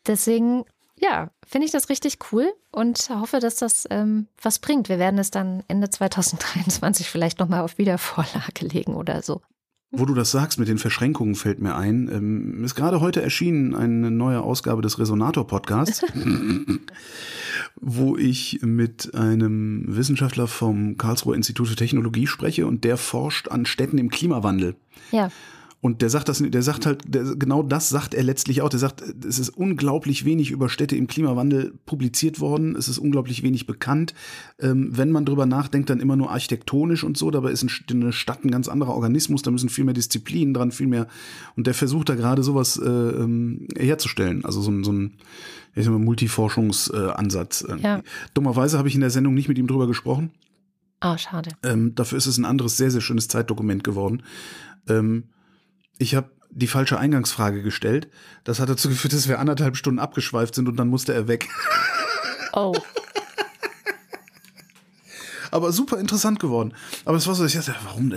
deswegen 0.07 0.65
ja, 1.03 1.31
finde 1.45 1.67
ich 1.67 1.73
das 1.73 1.89
richtig 1.89 2.19
cool 2.31 2.55
und 2.71 3.11
hoffe, 3.11 3.41
dass 3.41 3.57
das 3.57 3.87
ähm, 3.91 4.29
was 4.41 4.61
bringt. 4.61 4.89
Wir 4.89 5.01
werden 5.01 5.19
es 5.19 5.33
dann 5.33 5.65
Ende 5.67 5.91
2023 5.91 7.11
vielleicht 7.11 7.41
nochmal 7.41 7.63
auf 7.63 7.77
Wiedervorlage 7.77 8.67
legen 8.67 8.95
oder 8.95 9.21
so. 9.21 9.43
Wo 9.95 10.07
du 10.07 10.15
das 10.15 10.31
sagst 10.31 10.59
mit 10.59 10.69
den 10.69 10.79
Verschränkungen 10.79 11.35
fällt 11.35 11.61
mir 11.61 11.77
ein. 11.77 12.09
Ähm, 12.11 12.65
ist 12.65 12.75
gerade 12.75 13.03
heute 13.03 13.21
erschienen 13.21 13.75
eine 13.75 14.11
neue 14.11 14.41
Ausgabe 14.41 14.81
des 14.81 14.99
Resonator-Podcasts, 14.99 16.03
wo 17.81 18.17
ich 18.17 18.61
mit 18.63 19.15
einem 19.15 19.85
Wissenschaftler 19.89 20.47
vom 20.47 20.97
Karlsruher 20.97 21.37
Institut 21.37 21.69
für 21.69 21.77
Technologie 21.77 22.27
spreche 22.27 22.67
und 22.67 22.85
der 22.85 22.97
forscht 22.97 23.49
an 23.49 23.67
Städten 23.67 23.99
im 23.99 24.09
Klimawandel. 24.09 24.77
Ja. 25.11 25.31
Und 25.85 26.01
der 26.01 26.11
sagt 26.11 26.29
das, 26.29 26.39
der 26.39 26.63
sagt 26.63 26.87
halt, 26.87 27.03
der, 27.13 27.35
genau 27.35 27.65
das 27.65 27.89
sagt 27.89 28.15
er 28.15 28.23
letztlich 28.23 28.63
auch. 28.63 28.69
Der 28.69 28.79
sagt, 28.79 29.03
es 29.27 29.41
ist 29.41 29.49
unglaublich 29.49 30.25
wenig 30.25 30.53
über 30.53 30.69
Städte 30.69 30.95
im 30.95 31.09
Klimawandel 31.09 31.75
publiziert 31.87 32.39
worden. 32.39 32.77
Es 32.77 32.87
ist 32.87 32.99
unglaublich 32.99 33.43
wenig 33.43 33.67
bekannt. 33.67 34.15
Ähm, 34.61 34.97
wenn 34.97 35.11
man 35.11 35.25
drüber 35.25 35.45
nachdenkt, 35.45 35.91
dann 35.91 35.99
immer 35.99 36.15
nur 36.15 36.31
architektonisch 36.31 37.03
und 37.03 37.17
so. 37.17 37.33
Dabei 37.33 37.51
ist 37.51 37.67
eine 37.91 38.13
Stadt 38.13 38.45
ein 38.45 38.53
ganz 38.53 38.69
anderer 38.69 38.95
Organismus. 38.95 39.43
Da 39.43 39.51
müssen 39.51 39.69
viel 39.69 39.83
mehr 39.83 39.93
Disziplinen 39.93 40.55
dran, 40.55 40.71
viel 40.71 40.87
mehr. 40.87 41.09
Und 41.57 41.67
der 41.67 41.75
versucht 41.75 42.09
da 42.11 42.15
gerade 42.15 42.45
sowas 42.45 42.77
äh, 42.77 42.89
ähm, 42.89 43.67
herzustellen. 43.77 44.45
Also 44.45 44.61
so, 44.61 44.71
ein 44.71 44.85
so 44.85 44.93
ein 44.93 45.15
ich 45.75 45.85
sag 45.85 45.91
mal, 45.91 45.99
Multiforschungsansatz. 45.99 47.63
Äh, 47.69 47.77
ja. 47.83 48.03
Dummerweise 48.35 48.79
habe 48.79 48.87
ich 48.87 48.95
in 48.95 49.01
der 49.01 49.11
Sendung 49.11 49.35
nicht 49.35 49.49
mit 49.49 49.59
ihm 49.59 49.67
drüber 49.67 49.89
gesprochen. 49.89 50.31
Oh, 51.05 51.17
schade. 51.17 51.51
Ähm, 51.65 51.97
dafür 51.97 52.19
ist 52.19 52.27
es 52.27 52.39
ein 52.39 52.45
anderes, 52.45 52.77
sehr, 52.77 52.93
sehr 52.93 53.01
schönes 53.01 53.27
Zeitdokument 53.27 53.83
geworden. 53.83 54.23
Ähm, 54.89 55.25
ich 55.99 56.15
habe 56.15 56.31
die 56.51 56.67
falsche 56.67 56.99
Eingangsfrage 56.99 57.63
gestellt. 57.63 58.09
Das 58.45 58.61
hat 58.61 58.69
dazu 58.69 58.89
geführt, 58.89 59.15
dass 59.15 59.29
wir 59.29 59.39
anderthalb 59.39 59.77
Stunden 59.77 59.99
abgeschweift 59.99 60.55
sind 60.55 60.69
und 60.69 60.77
dann 60.77 60.89
musste 60.89 61.15
er 61.15 61.29
weg. 61.29 61.49
Oh. 62.55 62.75
Aber 65.51 65.71
super 65.73 65.99
interessant 65.99 66.41
geworden. 66.41 66.75
Aber 67.05 67.17
es 67.17 67.27
war 67.27 67.35
so, 67.35 67.45
ich 67.45 67.53
dachte, 67.53 67.75
warum? 67.85 68.13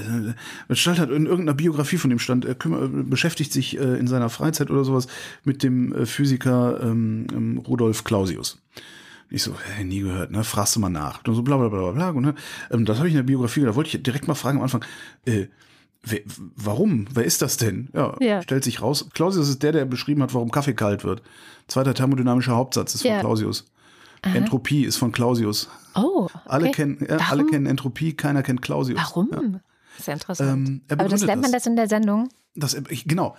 Es 0.67 0.79
stand 0.79 0.99
halt 0.99 1.09
in 1.11 1.25
irgendeiner 1.25 1.53
Biografie 1.53 1.97
von 1.97 2.09
dem 2.09 2.19
stand, 2.19 2.43
er 2.43 2.55
kümmert, 2.55 3.09
beschäftigt 3.09 3.53
sich 3.53 3.77
äh, 3.77 3.97
in 3.97 4.07
seiner 4.07 4.29
Freizeit 4.29 4.71
oder 4.71 4.83
sowas 4.83 5.07
mit 5.43 5.63
dem 5.63 5.93
äh, 5.93 6.05
Physiker 6.05 6.81
ähm, 6.81 7.27
ähm, 7.33 7.57
Rudolf 7.57 8.03
Clausius. 8.03 8.61
Ich 9.29 9.43
so, 9.43 9.53
hä, 9.57 9.83
nie 9.83 9.99
gehört, 9.99 10.31
ne? 10.31 10.43
Fragst 10.43 10.75
du 10.75 10.79
mal 10.79 10.89
nach. 10.89 11.25
Und 11.25 11.35
so 11.35 11.43
bla 11.43 11.57
bla 11.57 11.67
bla 11.67 11.91
bla. 11.91 12.09
Und, 12.09 12.23
ne? 12.23 12.35
ähm, 12.71 12.85
das 12.85 12.99
habe 12.99 13.09
ich 13.09 13.13
in 13.13 13.19
der 13.19 13.23
Biografie, 13.23 13.61
da 13.61 13.75
wollte 13.75 13.95
ich 13.95 14.03
direkt 14.03 14.27
mal 14.27 14.35
fragen 14.35 14.57
am 14.57 14.63
Anfang, 14.63 14.85
äh, 15.25 15.47
Wer, 16.05 16.21
warum? 16.55 17.07
Wer 17.11 17.25
ist 17.25 17.41
das 17.41 17.57
denn? 17.57 17.89
Ja, 17.93 18.15
ja, 18.19 18.41
stellt 18.41 18.63
sich 18.63 18.81
raus. 18.81 19.09
Clausius 19.13 19.49
ist 19.49 19.63
der, 19.63 19.71
der 19.71 19.85
beschrieben 19.85 20.21
hat, 20.21 20.33
warum 20.33 20.51
Kaffee 20.51 20.73
kalt 20.73 21.03
wird. 21.03 21.23
Zweiter 21.67 21.93
thermodynamischer 21.93 22.55
Hauptsatz 22.55 22.95
ist 22.95 23.01
von 23.01 23.11
ja. 23.11 23.19
Clausius. 23.19 23.65
Aha. 24.21 24.35
Entropie 24.35 24.85
ist 24.85 24.97
von 24.97 25.11
Clausius. 25.11 25.69
Oh. 25.95 26.25
Okay. 26.25 26.39
Alle, 26.45 26.71
kennen, 26.71 27.05
ja, 27.07 27.17
alle 27.29 27.45
kennen 27.45 27.65
Entropie, 27.65 28.13
keiner 28.13 28.43
kennt 28.43 28.61
Clausius. 28.61 28.99
Warum? 28.99 29.29
Ja. 29.31 29.59
Sehr 29.99 30.13
interessant. 30.13 30.67
Ähm, 30.67 30.81
Aber 30.89 31.07
das 31.07 31.23
lernt 31.23 31.41
man 31.41 31.51
das 31.51 31.65
in 31.65 31.75
der 31.75 31.87
Sendung? 31.87 32.29
Das, 32.57 32.73
ich, 32.89 33.05
genau. 33.05 33.35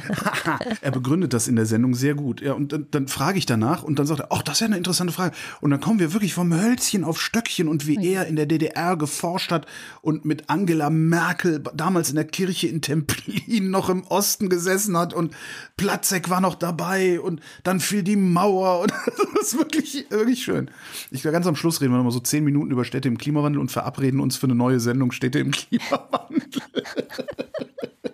er 0.80 0.90
begründet 0.90 1.34
das 1.34 1.46
in 1.46 1.56
der 1.56 1.66
Sendung 1.66 1.94
sehr 1.94 2.14
gut. 2.14 2.40
Ja, 2.40 2.54
und 2.54 2.72
dann, 2.72 2.86
dann 2.90 3.06
frage 3.06 3.36
ich 3.36 3.44
danach 3.44 3.82
und 3.82 3.98
dann 3.98 4.06
sagt 4.06 4.20
er, 4.20 4.28
ach, 4.30 4.42
das 4.42 4.54
ist 4.54 4.60
ja 4.60 4.66
eine 4.66 4.78
interessante 4.78 5.12
Frage. 5.12 5.36
Und 5.60 5.70
dann 5.70 5.80
kommen 5.80 5.98
wir 5.98 6.14
wirklich 6.14 6.32
vom 6.32 6.54
Hölzchen 6.54 7.04
auf 7.04 7.20
Stöckchen 7.20 7.68
und 7.68 7.86
wie 7.86 8.02
er 8.02 8.26
in 8.26 8.36
der 8.36 8.46
DDR 8.46 8.96
geforscht 8.96 9.52
hat 9.52 9.66
und 10.00 10.24
mit 10.24 10.48
Angela 10.48 10.88
Merkel 10.88 11.62
damals 11.74 12.08
in 12.08 12.16
der 12.16 12.24
Kirche 12.24 12.66
in 12.68 12.80
Templin 12.80 13.70
noch 13.70 13.90
im 13.90 14.04
Osten 14.04 14.48
gesessen 14.48 14.96
hat 14.96 15.12
und 15.12 15.34
Platzek 15.76 16.30
war 16.30 16.40
noch 16.40 16.54
dabei 16.54 17.20
und 17.20 17.40
dann 17.62 17.78
fiel 17.78 18.02
die 18.02 18.16
Mauer 18.16 18.80
und 18.80 18.90
das 19.34 19.48
ist 19.48 19.58
wirklich, 19.58 20.06
wirklich 20.08 20.42
schön. 20.42 20.70
Ich 21.10 21.20
glaube, 21.20 21.34
ganz 21.34 21.46
am 21.46 21.56
Schluss 21.56 21.82
reden 21.82 21.92
wir 21.92 21.98
nochmal 21.98 22.12
so 22.12 22.20
zehn 22.20 22.42
Minuten 22.42 22.70
über 22.70 22.86
Städte 22.86 23.08
im 23.08 23.18
Klimawandel 23.18 23.60
und 23.60 23.70
verabreden 23.70 24.20
uns 24.20 24.36
für 24.38 24.46
eine 24.46 24.54
neue 24.54 24.80
Sendung 24.80 25.12
Städte 25.12 25.40
im 25.40 25.50
Klimawandel. 25.50 26.62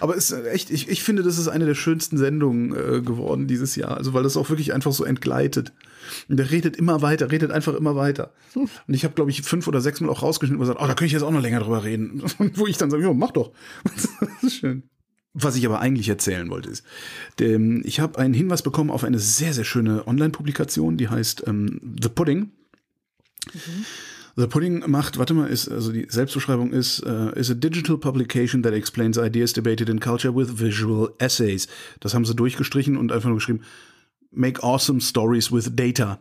Aber 0.00 0.16
es 0.16 0.30
ist 0.30 0.46
echt, 0.46 0.70
ich, 0.70 0.88
ich 0.88 1.02
finde, 1.02 1.22
das 1.22 1.38
ist 1.38 1.48
eine 1.48 1.66
der 1.66 1.74
schönsten 1.74 2.18
Sendungen 2.18 2.72
äh, 2.72 3.00
geworden 3.00 3.46
dieses 3.46 3.76
Jahr. 3.76 3.96
Also, 3.96 4.14
weil 4.14 4.22
das 4.22 4.36
auch 4.36 4.50
wirklich 4.50 4.72
einfach 4.72 4.92
so 4.92 5.04
entgleitet. 5.04 5.72
Und 6.28 6.36
der 6.36 6.50
redet 6.50 6.76
immer 6.76 7.02
weiter, 7.02 7.30
redet 7.30 7.50
einfach 7.50 7.74
immer 7.74 7.96
weiter. 7.96 8.32
Und 8.54 8.94
ich 8.94 9.04
habe, 9.04 9.14
glaube 9.14 9.30
ich, 9.30 9.42
fünf 9.42 9.66
oder 9.68 9.80
sechs 9.80 10.00
Mal 10.00 10.10
auch 10.10 10.22
rausgeschnitten 10.22 10.60
und 10.60 10.66
gesagt, 10.66 10.80
oh, 10.80 10.86
da 10.86 10.94
könnte 10.94 11.06
ich 11.06 11.12
jetzt 11.12 11.22
auch 11.22 11.30
noch 11.30 11.42
länger 11.42 11.60
drüber 11.60 11.84
reden. 11.84 12.22
Und 12.38 12.58
wo 12.58 12.66
ich 12.66 12.76
dann 12.76 12.90
sage, 12.90 13.04
ja, 13.04 13.12
mach 13.12 13.32
doch. 13.32 13.52
das 13.84 14.42
ist 14.42 14.54
schön. 14.54 14.84
Was 15.38 15.54
ich 15.56 15.66
aber 15.66 15.80
eigentlich 15.80 16.08
erzählen 16.08 16.48
wollte, 16.48 16.70
ist, 16.70 16.82
dem, 17.38 17.82
ich 17.84 18.00
habe 18.00 18.18
einen 18.18 18.32
Hinweis 18.32 18.62
bekommen 18.62 18.90
auf 18.90 19.04
eine 19.04 19.18
sehr, 19.18 19.52
sehr 19.52 19.64
schöne 19.64 20.06
Online-Publikation, 20.06 20.96
die 20.96 21.10
heißt 21.10 21.44
ähm, 21.46 21.94
The 22.00 22.08
Pudding. 22.08 22.52
Mhm. 23.52 23.84
The 24.38 24.46
Pudding 24.46 24.84
macht, 24.86 25.18
warte 25.18 25.32
mal, 25.32 25.46
ist, 25.46 25.68
also 25.68 25.92
die 25.92 26.06
Selbstbeschreibung 26.08 26.72
ist, 26.72 27.02
uh, 27.06 27.30
is 27.30 27.50
a 27.50 27.54
digital 27.54 27.96
publication 27.96 28.62
that 28.62 28.74
explains 28.74 29.16
ideas 29.16 29.54
debated 29.54 29.88
in 29.88 29.98
culture 29.98 30.34
with 30.34 30.60
visual 30.60 31.14
essays. 31.18 31.68
Das 32.00 32.12
haben 32.12 32.26
sie 32.26 32.34
durchgestrichen 32.34 32.98
und 32.98 33.12
einfach 33.12 33.28
nur 33.28 33.38
geschrieben, 33.38 33.62
make 34.30 34.62
awesome 34.62 35.00
stories 35.00 35.50
with 35.50 35.74
data. 35.74 36.20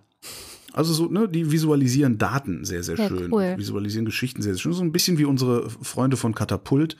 Also 0.71 0.93
so, 0.93 1.07
ne, 1.07 1.27
die 1.27 1.51
visualisieren 1.51 2.17
Daten 2.17 2.63
sehr, 2.63 2.83
sehr 2.83 2.97
ja, 2.97 3.07
schön. 3.07 3.33
Cool. 3.33 3.55
Visualisieren 3.57 4.05
Geschichten 4.05 4.41
sehr, 4.41 4.53
sehr 4.53 4.61
schön. 4.61 4.73
So 4.73 4.83
ein 4.83 4.93
bisschen 4.93 5.17
wie 5.17 5.25
unsere 5.25 5.69
Freunde 5.69 6.15
von 6.15 6.33
Katapult, 6.33 6.95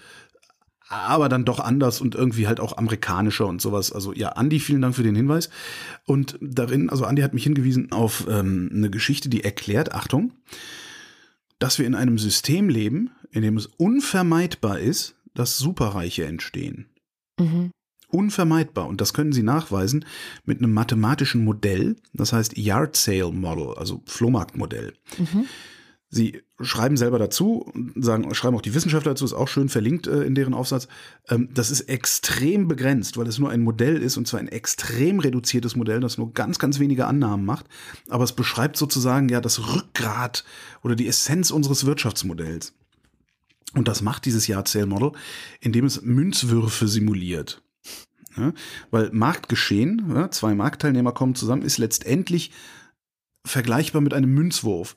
aber 0.90 1.30
dann 1.30 1.46
doch 1.46 1.60
anders 1.60 2.02
und 2.02 2.16
irgendwie 2.16 2.48
halt 2.48 2.60
auch 2.60 2.78
amerikanischer 2.78 3.48
und 3.48 3.62
sowas. 3.62 3.92
Also 3.92 4.14
ja, 4.14 4.30
Andi, 4.30 4.60
vielen 4.60 4.82
Dank 4.82 4.96
für 4.96 5.04
den 5.04 5.16
Hinweis. 5.16 5.50
Und 6.06 6.38
darin, 6.42 6.90
also 6.90 7.06
Andi 7.06 7.22
hat 7.22 7.34
mich 7.34 7.44
hingewiesen 7.44 7.94
auf 7.94 8.28
ähm, 8.30 8.70
eine 8.74 8.90
Geschichte, 8.90 9.30
die 9.30 9.44
erklärt, 9.44 9.94
Achtung, 9.94 10.34
dass 11.66 11.80
wir 11.80 11.88
in 11.88 11.96
einem 11.96 12.20
System 12.20 12.70
leben, 12.70 13.10
in 13.32 13.42
dem 13.42 13.58
es 13.58 13.66
unvermeidbar 13.66 14.78
ist, 14.78 15.16
dass 15.34 15.58
Superreiche 15.58 16.24
entstehen. 16.24 16.92
Mhm. 17.40 17.72
Unvermeidbar. 18.08 18.88
Und 18.88 19.02
das 19.02 19.16
können 19.16 19.34
Sie 19.34 19.42
nachweisen 19.42 20.06
mit 20.44 20.60
einem 20.60 20.76
mathematischen 20.76 21.44
Modell, 21.44 21.96
das 22.14 22.34
heißt 22.34 22.56
Yard 22.56 22.96
Sale 22.96 23.32
Model, 23.32 23.74
also 23.78 24.04
Flohmarktmodell. 24.06 24.94
Mhm. 25.18 25.48
Sie 26.10 26.44
schreiben 26.62 26.98
selber 26.98 27.20
dazu 27.20 27.72
sagen, 27.96 28.34
schreiben 28.34 28.56
auch 28.56 28.62
die 28.62 28.74
Wissenschaftler 28.74 29.12
dazu, 29.12 29.26
ist 29.26 29.34
auch 29.34 29.48
schön 29.48 29.70
verlinkt 29.70 30.08
äh, 30.08 30.24
in 30.24 30.36
deren 30.36 30.54
Aufsatz. 30.54 30.88
Ähm, 31.28 31.50
das 31.54 31.72
ist 31.72 31.82
extrem 31.82 32.68
begrenzt, 32.68 33.18
weil 33.18 33.28
es 33.28 33.40
nur 33.40 33.50
ein 33.50 33.62
Modell 33.62 34.02
ist 34.02 34.16
und 34.16 34.28
zwar 34.28 34.40
ein 34.40 34.48
extrem 34.48 35.20
reduziertes 35.20 35.76
Modell, 35.76 36.00
das 36.00 36.18
nur 36.18 36.34
ganz, 36.34 36.60
ganz 36.60 36.80
wenige 36.80 37.08
Annahmen 37.08 37.46
macht. 37.46 37.66
Aber 38.08 38.24
es 38.24 38.34
beschreibt 38.34 38.78
sozusagen 38.78 39.30
ja 39.30 39.42
das 39.42 39.76
Rückgrat 39.76 40.46
oder 40.84 40.96
die 40.96 41.08
Essenz 41.08 41.52
unseres 41.52 41.86
Wirtschaftsmodells. 41.86 42.74
Und 43.74 43.88
das 43.88 44.02
macht 44.02 44.26
dieses 44.26 44.48
Yard 44.48 44.68
Sale 44.68 44.86
Model, 44.86 45.12
indem 45.60 45.86
es 45.86 46.02
Münzwürfe 46.02 46.88
simuliert. 46.88 47.62
Ja, 48.38 48.54
weil 48.92 49.12
Marktgeschehen, 49.12 50.12
ja, 50.14 50.30
zwei 50.30 50.56
Marktteilnehmer 50.56 51.14
kommen 51.14 51.36
zusammen, 51.36 51.62
ist 51.62 51.78
letztendlich 51.78 52.52
vergleichbar 53.46 54.02
mit 54.02 54.14
einem 54.14 54.34
Münzwurf 54.34 54.96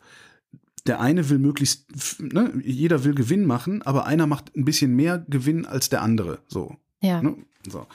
der 0.86 1.00
eine 1.00 1.28
will 1.28 1.38
möglichst, 1.38 1.86
ne, 2.20 2.52
jeder 2.64 3.04
will 3.04 3.14
Gewinn 3.14 3.46
machen, 3.46 3.82
aber 3.82 4.06
einer 4.06 4.26
macht 4.26 4.54
ein 4.56 4.64
bisschen 4.64 4.94
mehr 4.94 5.18
Gewinn 5.28 5.66
als 5.66 5.88
der 5.88 6.02
andere. 6.02 6.40
So. 6.48 6.76
Ja. 7.00 7.22
Ne? 7.22 7.36
So. 7.68 7.86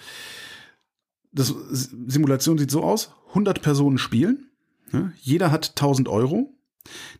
Das 1.31 1.53
Simulation 1.71 2.57
sieht 2.57 2.71
so 2.71 2.83
aus: 2.83 3.11
100 3.29 3.61
Personen 3.61 3.97
spielen, 3.97 4.49
ne? 4.91 5.13
jeder 5.21 5.51
hat 5.51 5.69
1000 5.69 6.07
Euro. 6.07 6.53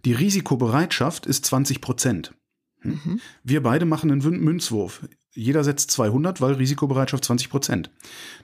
Die 0.03 0.13
Risikobereitschaft 0.13 1.25
ist 1.25 1.45
20 1.45 1.79
Prozent. 1.79 2.33
Hm? 2.79 2.99
Mhm. 3.03 3.21
Wir 3.43 3.63
beide 3.63 3.85
machen 3.85 4.11
einen 4.11 4.21
Münzwurf. 4.43 5.07
Jeder 5.31 5.63
setzt 5.63 5.89
200, 5.91 6.41
weil 6.41 6.53
Risikobereitschaft 6.53 7.25
20 7.25 7.49
Prozent. 7.49 7.89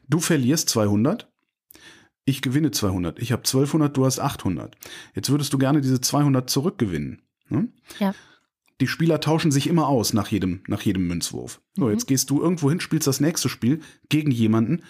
Du 0.07 0.19
verlierst 0.19 0.69
200, 0.69 1.29
ich 2.29 2.41
gewinne 2.41 2.71
200, 2.71 3.19
ich 3.19 3.31
habe 3.31 3.41
1200, 3.41 3.95
du 3.95 4.05
hast 4.05 4.19
800. 4.19 4.75
Jetzt 5.15 5.29
würdest 5.29 5.53
du 5.53 5.57
gerne 5.57 5.81
diese 5.81 6.01
200 6.01 6.49
zurückgewinnen. 6.49 7.21
Ne? 7.49 7.69
Ja. 7.99 8.13
Die 8.81 8.87
Spieler 8.87 9.19
tauschen 9.19 9.51
sich 9.51 9.67
immer 9.67 9.87
aus 9.87 10.13
nach 10.13 10.27
jedem, 10.27 10.61
nach 10.67 10.81
jedem 10.81 11.07
Münzwurf. 11.07 11.61
So, 11.75 11.85
mhm. 11.85 11.91
jetzt 11.91 12.07
gehst 12.07 12.29
du 12.29 12.41
irgendwo 12.41 12.69
hin, 12.69 12.79
spielst 12.79 13.07
das 13.07 13.19
nächste 13.19 13.49
Spiel 13.49 13.81
gegen 14.07 14.31
jemanden, 14.31 14.83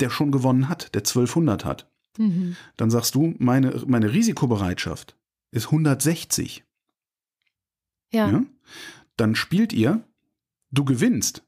der 0.00 0.10
schon 0.10 0.32
gewonnen 0.32 0.68
hat, 0.68 0.94
der 0.94 1.00
1200 1.00 1.64
hat. 1.64 1.90
Mhm. 2.18 2.56
Dann 2.76 2.90
sagst 2.90 3.14
du, 3.14 3.34
meine, 3.38 3.82
meine 3.86 4.12
Risikobereitschaft 4.12 5.16
ist 5.50 5.66
160. 5.66 6.64
Ja. 8.12 8.30
ja. 8.30 8.44
Dann 9.16 9.34
spielt 9.34 9.72
ihr, 9.72 10.02
du 10.70 10.84
gewinnst. 10.84 11.45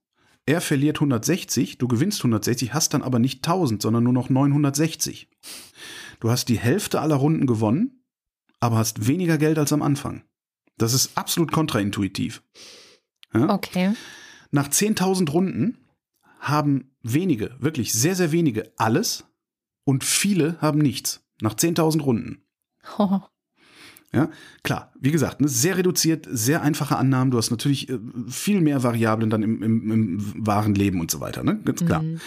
Er 0.49 0.63
verliert 0.63 0.97
160, 0.97 1.77
du 1.77 1.89
gewinnst 1.89 2.21
160, 2.21 2.73
hast 2.73 2.95
dann 2.95 3.03
aber 3.03 3.19
nicht 3.19 3.47
1000, 3.47 3.83
sondern 3.83 4.05
nur 4.05 4.15
noch 4.15 4.31
960. 4.31 5.29
Du 6.21 6.31
hast 6.31 6.49
die 6.49 6.59
Hälfte 6.59 7.03
aller 7.03 7.17
Runden 7.17 7.47
gewonnen, 7.47 8.03
aber 8.59 8.79
hast 8.79 9.07
weniger 9.07 9.37
Geld 9.37 9.59
als 9.59 9.75
am 9.75 9.83
Anfang. 9.83 10.25
Das 10.79 10.95
ist 10.95 11.19
absolut 11.19 11.53
kontraintuitiv. 11.53 12.43
Ja? 13.35 13.51
Okay. 13.51 13.93
Nach 14.51 14.69
10.000 14.69 15.29
Runden 15.29 15.85
haben 16.41 16.97
wenige, 17.03 17.55
wirklich 17.59 17.93
sehr, 17.93 18.15
sehr 18.15 18.33
wenige 18.33 18.73
alles 18.79 19.27
und 19.85 20.03
viele 20.03 20.59
haben 20.63 20.79
nichts. 20.79 21.29
Nach 21.43 21.53
10.000 21.53 22.01
Runden. 22.01 22.47
Oh. 22.97 23.21
Ja, 24.13 24.31
klar, 24.63 24.93
wie 24.99 25.11
gesagt, 25.11 25.41
ne, 25.41 25.49
sehr 25.49 25.77
reduziert, 25.77 26.27
sehr 26.31 26.63
einfache 26.63 26.97
Annahmen. 26.97 27.31
Du 27.31 27.37
hast 27.37 27.51
natürlich 27.51 27.91
äh, 27.91 27.99
viel 28.29 28.61
mehr 28.61 28.83
Variablen 28.83 29.29
dann 29.29 29.43
im, 29.43 29.63
im, 29.63 29.91
im 29.91 30.47
wahren 30.47 30.75
Leben 30.75 31.01
und 31.01 31.11
so 31.11 31.21
weiter, 31.21 31.45
ne? 31.45 31.61
Ganz 31.65 31.85
klar. 31.85 32.03
Mhm. 32.03 32.21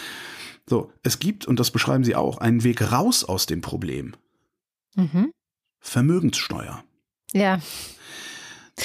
So, 0.68 0.92
es 1.02 1.18
gibt, 1.18 1.46
und 1.46 1.58
das 1.58 1.72
beschreiben 1.72 2.04
sie 2.04 2.14
auch, 2.14 2.38
einen 2.38 2.62
Weg 2.62 2.92
raus 2.92 3.24
aus 3.24 3.46
dem 3.46 3.62
Problem. 3.62 4.14
Mhm. 4.94 5.32
Vermögenssteuer. 5.80 6.84
Ja. 7.32 7.60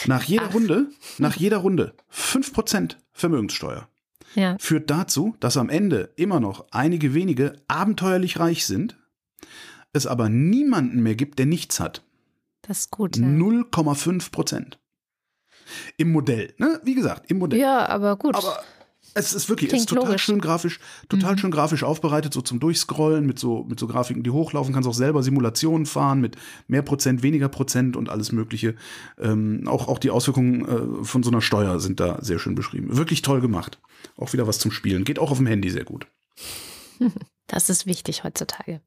Nach 0.08 0.24
jeder 0.24 0.48
Ach. 0.50 0.54
Runde, 0.56 0.90
nach 1.20 1.36
jeder 1.36 1.58
Runde 1.58 1.94
5% 2.12 2.96
Vermögenssteuer. 3.12 3.88
Ja. 4.34 4.58
Führt 4.60 4.90
dazu, 4.90 5.36
dass 5.40 5.58
am 5.58 5.70
Ende 5.70 6.12
immer 6.16 6.40
noch 6.40 6.66
einige 6.72 7.14
wenige 7.14 7.56
abenteuerlich 7.68 8.40
reich 8.40 8.66
sind, 8.66 8.98
es 9.94 10.08
aber 10.08 10.30
niemanden 10.30 11.02
mehr 11.02 11.16
gibt, 11.16 11.40
der 11.40 11.46
nichts 11.46 11.80
hat. 11.80 12.04
Das 12.68 12.80
ist 12.80 12.92
gut. 12.92 13.18
Ja. 13.18 13.24
0,5 13.24 14.32
Prozent. 14.32 14.80
Im 15.98 16.12
Modell, 16.12 16.54
ne? 16.58 16.80
Wie 16.84 16.96
gesagt, 16.96 17.30
im 17.30 17.40
Modell. 17.40 17.60
Ja, 17.60 17.88
aber 17.88 18.16
gut. 18.18 18.36
Aber 18.36 18.64
es 19.14 19.34
ist 19.34 19.50
wirklich, 19.50 19.72
es 19.74 19.82
ist 19.82 19.90
total 19.90 20.06
logisch. 20.06 20.24
schön 20.24 20.40
grafisch, 20.40 20.80
total 21.10 21.34
mhm. 21.34 21.38
schön 21.40 21.52
grafisch 21.52 21.84
aufbereitet, 21.84 22.34
so 22.34 22.42
zum 22.42 22.60
Durchscrollen 22.60 23.26
mit 23.26 23.40
so, 23.40 23.64
mit 23.64 23.80
so 23.80 23.88
Grafiken, 23.88 24.24
die 24.24 24.30
hochlaufen. 24.30 24.74
Kannst 24.74 24.88
auch 24.88 24.94
selber 24.94 25.24
Simulationen 25.24 25.86
fahren 25.86 26.22
mit 26.22 26.36
mehr 26.68 26.82
Prozent, 26.82 27.24
weniger 27.24 27.50
Prozent 27.50 27.98
und 27.98 28.10
alles 28.10 28.32
Mögliche. 28.32 28.76
Ähm, 29.18 29.64
auch, 29.68 29.88
auch 29.88 30.00
die 30.00 30.10
Auswirkungen 30.10 31.02
äh, 31.02 31.04
von 31.04 31.24
so 31.24 31.32
einer 31.32 31.42
Steuer 31.42 31.80
sind 31.80 32.00
da 32.00 32.20
sehr 32.22 32.40
schön 32.40 32.56
beschrieben. 32.56 32.96
Wirklich 32.96 33.22
toll 33.22 33.42
gemacht. 33.42 33.80
Auch 34.18 34.34
wieder 34.34 34.48
was 34.48 34.60
zum 34.60 34.72
Spielen. 34.72 35.04
Geht 35.04 35.20
auch 35.20 35.32
auf 35.32 35.38
dem 35.38 35.48
Handy 35.48 35.70
sehr 35.70 35.86
gut. 35.86 36.08
Das 37.50 37.70
ist 37.70 37.86
wichtig 37.86 38.26
heutzutage. 38.26 38.82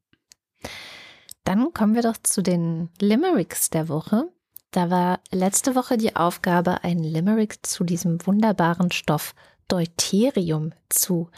Dann 1.44 1.72
kommen 1.72 1.94
wir 1.94 2.02
doch 2.02 2.16
zu 2.22 2.42
den 2.42 2.90
Limericks 3.00 3.70
der 3.70 3.88
Woche. 3.88 4.28
Da 4.70 4.90
war 4.90 5.20
letzte 5.32 5.74
Woche 5.74 5.96
die 5.96 6.14
Aufgabe, 6.14 6.84
ein 6.84 6.98
Limerick 6.98 7.66
zu 7.66 7.82
diesem 7.84 8.24
wunderbaren 8.26 8.92
Stoff 8.92 9.34
Deuterium 9.66 10.72
zu 10.88 11.28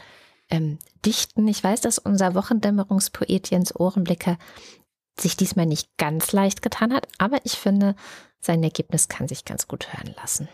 ähm, 0.49 0.77
dichten. 1.05 1.47
Ich 1.47 1.63
weiß, 1.63 1.81
dass 1.81 1.97
unser 1.97 2.35
Wochendämmerungspoet 2.35 3.49
Jens 3.49 3.75
Ohrenblicker 3.75 4.37
sich 5.19 5.35
diesmal 5.37 5.65
nicht 5.65 5.89
ganz 5.97 6.31
leicht 6.31 6.61
getan 6.61 6.93
hat, 6.93 7.07
aber 7.17 7.39
ich 7.43 7.53
finde, 7.53 7.95
sein 8.39 8.63
Ergebnis 8.63 9.07
kann 9.07 9.27
sich 9.27 9.45
ganz 9.45 9.67
gut 9.67 9.93
hören 9.93 10.13
lassen. 10.15 10.47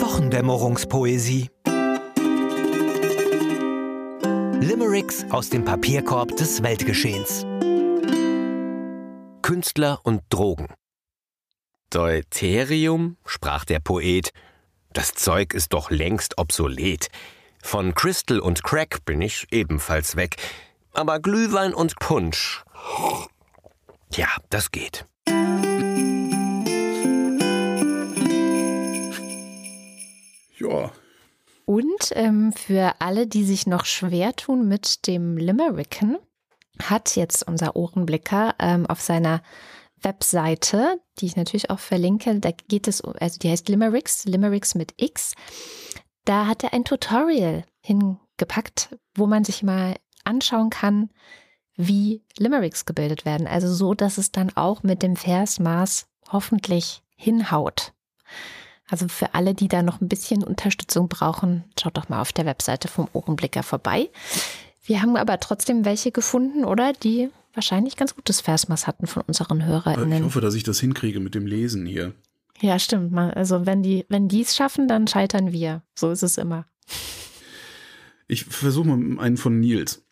Wochendämmerungspoesie 0.00 1.50
Limericks 4.60 5.24
aus 5.30 5.50
dem 5.50 5.64
Papierkorb 5.64 6.36
des 6.36 6.62
Weltgeschehens. 6.64 7.46
Künstler 9.40 10.00
und 10.02 10.22
Drogen. 10.30 10.66
Deuterium, 11.90 13.16
sprach 13.24 13.64
der 13.64 13.78
Poet, 13.78 14.32
das 14.92 15.14
Zeug 15.14 15.54
ist 15.54 15.72
doch 15.72 15.90
längst 15.90 16.38
obsolet. 16.38 17.06
Von 17.62 17.94
Crystal 17.94 18.40
und 18.40 18.64
Crack 18.64 19.04
bin 19.04 19.22
ich 19.22 19.46
ebenfalls 19.52 20.16
weg. 20.16 20.36
Aber 20.92 21.20
Glühwein 21.20 21.72
und 21.72 21.96
Punsch. 22.00 22.64
Ja, 24.12 24.28
das 24.50 24.72
geht. 24.72 25.06
Ja. 30.58 30.90
Und 31.68 32.12
ähm, 32.12 32.54
für 32.54 32.94
alle, 32.98 33.26
die 33.26 33.44
sich 33.44 33.66
noch 33.66 33.84
schwer 33.84 34.34
tun 34.34 34.68
mit 34.68 35.06
dem 35.06 35.36
Limericken, 35.36 36.16
hat 36.82 37.14
jetzt 37.14 37.46
unser 37.46 37.76
Ohrenblicker 37.76 38.54
ähm, 38.58 38.86
auf 38.86 39.02
seiner 39.02 39.42
Webseite, 40.00 40.98
die 41.18 41.26
ich 41.26 41.36
natürlich 41.36 41.68
auch 41.68 41.78
verlinke, 41.78 42.40
da 42.40 42.52
geht 42.52 42.88
es, 42.88 43.02
also 43.02 43.38
die 43.38 43.50
heißt 43.50 43.68
Limericks, 43.68 44.24
Limericks 44.24 44.76
mit 44.76 44.94
X. 44.96 45.34
Da 46.24 46.46
hat 46.46 46.64
er 46.64 46.72
ein 46.72 46.86
Tutorial 46.86 47.66
hingepackt, 47.82 48.96
wo 49.14 49.26
man 49.26 49.44
sich 49.44 49.62
mal 49.62 49.96
anschauen 50.24 50.70
kann, 50.70 51.10
wie 51.76 52.24
Limericks 52.38 52.86
gebildet 52.86 53.26
werden. 53.26 53.46
Also 53.46 53.70
so, 53.70 53.92
dass 53.92 54.16
es 54.16 54.32
dann 54.32 54.56
auch 54.56 54.84
mit 54.84 55.02
dem 55.02 55.16
Versmaß 55.16 56.06
hoffentlich 56.30 57.02
hinhaut. 57.14 57.92
Also 58.90 59.08
für 59.08 59.34
alle, 59.34 59.54
die 59.54 59.68
da 59.68 59.82
noch 59.82 60.00
ein 60.00 60.08
bisschen 60.08 60.42
Unterstützung 60.42 61.08
brauchen, 61.08 61.64
schaut 61.78 61.96
doch 61.96 62.08
mal 62.08 62.20
auf 62.20 62.32
der 62.32 62.46
Webseite 62.46 62.88
vom 62.88 63.08
Ohrenblicker 63.12 63.62
vorbei. 63.62 64.08
Wir 64.84 65.02
haben 65.02 65.16
aber 65.16 65.38
trotzdem 65.40 65.84
welche 65.84 66.10
gefunden, 66.10 66.64
oder? 66.64 66.94
Die 66.94 67.28
wahrscheinlich 67.52 67.96
ganz 67.96 68.14
gutes 68.14 68.40
Versmaß 68.40 68.86
hatten 68.86 69.06
von 69.06 69.22
unseren 69.26 69.64
HörerInnen. 69.64 70.18
Ich 70.18 70.24
hoffe, 70.24 70.40
dass 70.40 70.54
ich 70.54 70.62
das 70.62 70.80
hinkriege 70.80 71.20
mit 71.20 71.34
dem 71.34 71.46
Lesen 71.46 71.84
hier. 71.84 72.14
Ja, 72.60 72.78
stimmt. 72.78 73.16
Also 73.16 73.66
wenn 73.66 73.82
die, 73.82 74.06
wenn 74.08 74.28
die 74.28 74.40
es 74.40 74.56
schaffen, 74.56 74.88
dann 74.88 75.06
scheitern 75.06 75.52
wir. 75.52 75.82
So 75.94 76.10
ist 76.10 76.22
es 76.22 76.38
immer. 76.38 76.66
Ich 78.26 78.44
versuche 78.44 78.88
mal 78.88 79.22
einen 79.22 79.36
von 79.36 79.60
Nils. 79.60 80.02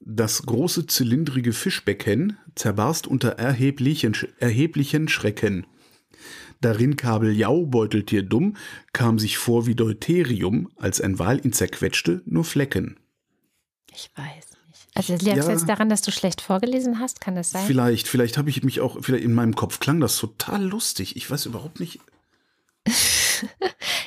Das 0.00 0.42
große 0.42 0.86
zylindrige 0.86 1.52
Fischbecken 1.52 2.38
zerbarst 2.54 3.06
unter 3.06 3.30
erheblichen, 3.30 4.16
erheblichen 4.38 5.08
Schrecken. 5.08 5.66
Darin 6.60 6.96
Kabeljau 6.96 7.66
Beuteltier 7.66 8.22
dumm, 8.22 8.56
kam 8.92 9.18
sich 9.18 9.38
vor 9.38 9.66
wie 9.66 9.74
Deuterium, 9.74 10.70
als 10.76 11.00
ein 11.00 11.18
Wal 11.18 11.44
ihn 11.44 11.52
zerquetschte, 11.52 12.22
nur 12.24 12.44
Flecken. 12.44 12.98
Ich 13.92 14.10
weiß. 14.14 14.56
Also 14.94 15.12
liegt 15.12 15.24
ja, 15.24 15.50
jetzt 15.50 15.68
daran, 15.68 15.90
dass 15.90 16.00
du 16.00 16.10
schlecht 16.10 16.40
vorgelesen 16.40 17.00
hast? 17.00 17.20
Kann 17.20 17.34
das 17.34 17.50
sein? 17.50 17.66
Vielleicht, 17.66 18.08
vielleicht 18.08 18.38
habe 18.38 18.48
ich 18.48 18.62
mich 18.62 18.80
auch, 18.80 18.96
vielleicht 19.02 19.24
in 19.24 19.34
meinem 19.34 19.54
Kopf 19.54 19.78
klang 19.78 20.00
das 20.00 20.16
total 20.16 20.64
lustig. 20.64 21.16
Ich 21.16 21.30
weiß 21.30 21.46
überhaupt 21.46 21.80
nicht. 21.80 22.00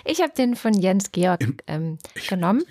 ich 0.05 0.21
habe 0.21 0.33
den 0.35 0.55
von 0.55 0.73
Jens 0.73 1.11
Georg 1.11 1.45
ähm, 1.67 1.99
genommen. 2.27 2.63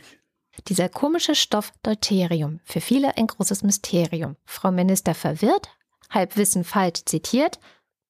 Dieser 0.66 0.88
komische 0.88 1.36
Stoff 1.36 1.72
Deuterium, 1.84 2.58
für 2.64 2.80
viele 2.80 3.16
ein 3.16 3.28
großes 3.28 3.62
Mysterium. 3.62 4.34
Frau 4.44 4.72
Minister 4.72 5.14
verwirrt, 5.14 5.68
Halbwissen 6.10 6.64
falsch 6.64 7.04
zitiert. 7.04 7.60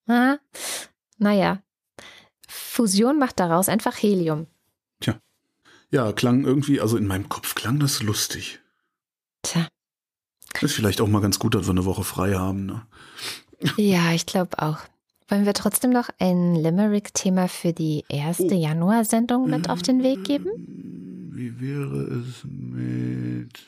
Ah, 0.06 0.38
naja, 1.18 1.62
Fusion 2.48 3.18
macht 3.18 3.38
daraus 3.40 3.68
einfach 3.68 3.96
Helium. 3.96 4.46
Tja. 5.00 5.20
Ja, 5.90 6.12
klang 6.12 6.44
irgendwie, 6.44 6.80
also 6.80 6.96
in 6.96 7.06
meinem 7.06 7.28
Kopf 7.28 7.54
klang 7.54 7.78
das 7.78 8.02
lustig. 8.02 8.60
Tja. 9.42 9.68
Ist 10.60 10.74
vielleicht 10.74 11.00
auch 11.00 11.08
mal 11.08 11.20
ganz 11.20 11.38
gut, 11.38 11.54
dass 11.54 11.66
wir 11.66 11.70
eine 11.70 11.84
Woche 11.84 12.04
frei 12.04 12.34
haben. 12.34 12.66
Ne? 12.66 12.82
Ja, 13.76 14.12
ich 14.12 14.26
glaube 14.26 14.58
auch. 14.60 14.78
Wollen 15.28 15.44
wir 15.44 15.52
trotzdem 15.52 15.90
noch 15.90 16.08
ein 16.18 16.54
Limerick-Thema 16.54 17.48
für 17.48 17.74
die 17.74 18.04
erste 18.08 18.54
oh. 18.54 18.60
Januarsendung 18.60 19.50
mit 19.50 19.68
auf 19.68 19.82
den 19.82 20.02
Weg 20.02 20.24
geben? 20.24 21.30
Wie 21.34 21.60
wäre 21.60 22.22
es 22.22 22.44
mit. 22.44 23.58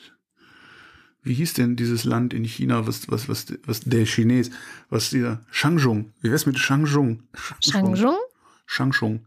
Wie 1.23 1.33
hieß 1.35 1.53
denn 1.53 1.75
dieses 1.75 2.03
Land 2.03 2.33
in 2.33 2.43
China, 2.43 2.87
was, 2.87 3.09
was, 3.09 3.29
was, 3.29 3.45
was 3.65 3.81
der 3.81 4.05
Chines, 4.05 4.49
was 4.89 5.11
dieser 5.11 5.41
Shangzhong? 5.51 6.13
Wie 6.21 6.29
wäre 6.29 6.35
es 6.35 6.45
mit 6.45 6.57
Shangzhong? 6.57 7.23
Shangzhong? 7.59 8.17
Shangzhong. 8.65 9.25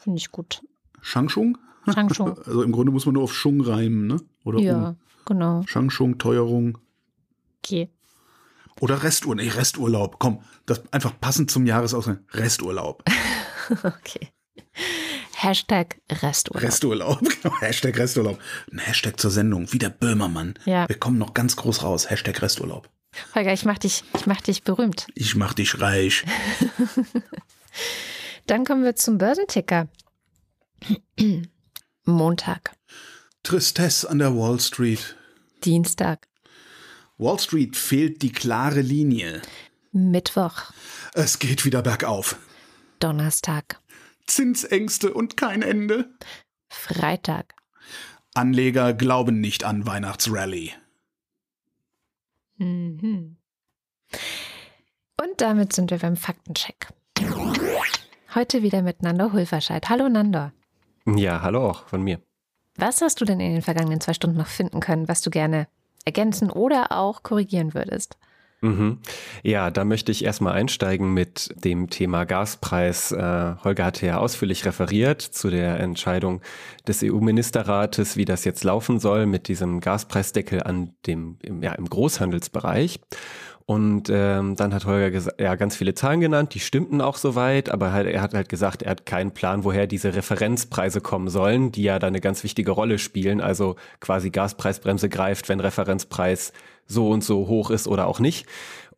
Finde 0.00 0.18
ich 0.18 0.30
gut. 0.30 0.62
Shangzhong? 1.00 1.58
Shangzhong. 1.92 2.38
Also 2.46 2.62
im 2.62 2.70
Grunde 2.70 2.92
muss 2.92 3.06
man 3.06 3.14
nur 3.14 3.24
auf 3.24 3.34
Shung 3.34 3.60
reimen, 3.60 4.06
ne? 4.06 4.20
Oder 4.44 4.60
ja. 4.60 4.88
Um. 4.90 4.96
Genau. 5.24 5.62
Shangshung, 5.66 6.18
Teuerung. 6.18 6.78
Okay. 7.58 7.88
Oder 8.80 9.02
Resturlaub. 9.02 9.44
Nee, 9.44 9.50
Resturlaub. 9.50 10.18
Komm, 10.18 10.40
das 10.66 10.82
einfach 10.92 11.18
passend 11.20 11.50
zum 11.50 11.66
Jahresausgang. 11.66 12.18
Resturlaub. 12.32 13.04
okay. 13.84 14.28
Hashtag 15.42 16.00
Resturlaub. 16.08 16.62
Resturlaub, 16.62 17.18
genau. 17.42 17.60
Hashtag 17.60 17.98
Resturlaub. 17.98 18.38
Ein 18.70 18.78
Hashtag 18.78 19.18
zur 19.18 19.32
Sendung, 19.32 19.72
wie 19.72 19.78
der 19.78 19.90
Böhmermann. 19.90 20.54
Ja. 20.64 20.88
Wir 20.88 20.96
kommen 20.96 21.18
noch 21.18 21.34
ganz 21.34 21.56
groß 21.56 21.82
raus. 21.82 22.08
Hashtag 22.08 22.40
Resturlaub. 22.42 22.88
Holger, 23.34 23.52
ich 23.52 23.64
mach 23.64 23.78
dich, 23.78 24.04
ich 24.14 24.26
mach 24.26 24.40
dich 24.40 24.62
berühmt. 24.62 25.08
Ich 25.14 25.34
mach 25.34 25.52
dich 25.52 25.80
reich. 25.80 26.24
Dann 28.46 28.64
kommen 28.64 28.84
wir 28.84 28.94
zum 28.94 29.18
Börsenticker. 29.18 29.88
Montag. 32.04 32.72
Tristesse 33.42 34.08
an 34.08 34.18
der 34.18 34.36
Wall 34.36 34.60
Street. 34.60 35.16
Dienstag. 35.64 36.28
Wall 37.18 37.38
Street 37.40 37.76
fehlt 37.76 38.22
die 38.22 38.32
klare 38.32 38.80
Linie. 38.80 39.42
Mittwoch. 39.90 40.72
Es 41.14 41.38
geht 41.38 41.64
wieder 41.64 41.82
bergauf. 41.82 42.36
Donnerstag. 43.00 43.81
Zinsängste 44.26 45.12
und 45.12 45.36
kein 45.36 45.62
Ende. 45.62 46.14
Freitag. 46.68 47.54
Anleger 48.34 48.94
glauben 48.94 49.40
nicht 49.40 49.64
an 49.64 49.86
Weihnachtsrallye. 49.86 50.72
Mhm. 52.56 53.36
Und 55.20 55.40
damit 55.40 55.72
sind 55.72 55.90
wir 55.90 55.98
beim 55.98 56.16
Faktencheck. 56.16 56.88
Heute 58.34 58.62
wieder 58.62 58.82
mit 58.82 59.02
Nando 59.02 59.32
Hulverscheid. 59.32 59.88
Hallo 59.90 60.08
Nando. 60.08 60.50
Ja, 61.06 61.42
hallo 61.42 61.70
auch 61.70 61.86
von 61.86 62.02
mir. 62.02 62.20
Was 62.76 63.02
hast 63.02 63.20
du 63.20 63.24
denn 63.24 63.40
in 63.40 63.52
den 63.52 63.62
vergangenen 63.62 64.00
zwei 64.00 64.14
Stunden 64.14 64.38
noch 64.38 64.46
finden 64.46 64.80
können, 64.80 65.08
was 65.08 65.20
du 65.20 65.30
gerne 65.30 65.68
ergänzen 66.04 66.50
oder 66.50 66.92
auch 66.92 67.22
korrigieren 67.22 67.74
würdest? 67.74 68.16
Mhm. 68.62 68.98
Ja, 69.42 69.72
da 69.72 69.84
möchte 69.84 70.12
ich 70.12 70.24
erstmal 70.24 70.52
einsteigen 70.52 71.12
mit 71.12 71.52
dem 71.64 71.90
Thema 71.90 72.24
Gaspreis. 72.24 73.10
Äh, 73.10 73.54
Holger 73.64 73.84
hatte 73.84 74.06
ja 74.06 74.18
ausführlich 74.18 74.64
referiert 74.64 75.20
zu 75.20 75.50
der 75.50 75.80
Entscheidung 75.80 76.40
des 76.86 77.02
EU-Ministerrates, 77.02 78.16
wie 78.16 78.24
das 78.24 78.44
jetzt 78.44 78.62
laufen 78.62 79.00
soll 79.00 79.26
mit 79.26 79.48
diesem 79.48 79.80
Gaspreisdeckel 79.80 80.62
an 80.62 80.94
dem, 81.06 81.38
im, 81.42 81.60
ja, 81.60 81.72
im 81.72 81.90
Großhandelsbereich. 81.90 83.00
Und 83.72 84.10
ähm, 84.10 84.54
dann 84.54 84.74
hat 84.74 84.84
Holger 84.84 85.18
ja, 85.38 85.54
ganz 85.54 85.76
viele 85.76 85.94
Zahlen 85.94 86.20
genannt, 86.20 86.52
die 86.52 86.60
stimmten 86.60 87.00
auch 87.00 87.16
soweit, 87.16 87.70
aber 87.70 87.90
halt, 87.90 88.06
er 88.06 88.20
hat 88.20 88.34
halt 88.34 88.50
gesagt, 88.50 88.82
er 88.82 88.90
hat 88.90 89.06
keinen 89.06 89.30
Plan, 89.30 89.64
woher 89.64 89.86
diese 89.86 90.14
Referenzpreise 90.14 91.00
kommen 91.00 91.28
sollen, 91.28 91.72
die 91.72 91.84
ja 91.84 91.98
da 91.98 92.06
eine 92.06 92.20
ganz 92.20 92.44
wichtige 92.44 92.72
Rolle 92.72 92.98
spielen. 92.98 93.40
Also 93.40 93.76
quasi 93.98 94.28
Gaspreisbremse 94.28 95.08
greift, 95.08 95.48
wenn 95.48 95.58
Referenzpreis 95.58 96.52
so 96.86 97.08
und 97.08 97.24
so 97.24 97.48
hoch 97.48 97.70
ist 97.70 97.88
oder 97.88 98.08
auch 98.08 98.20
nicht. 98.20 98.46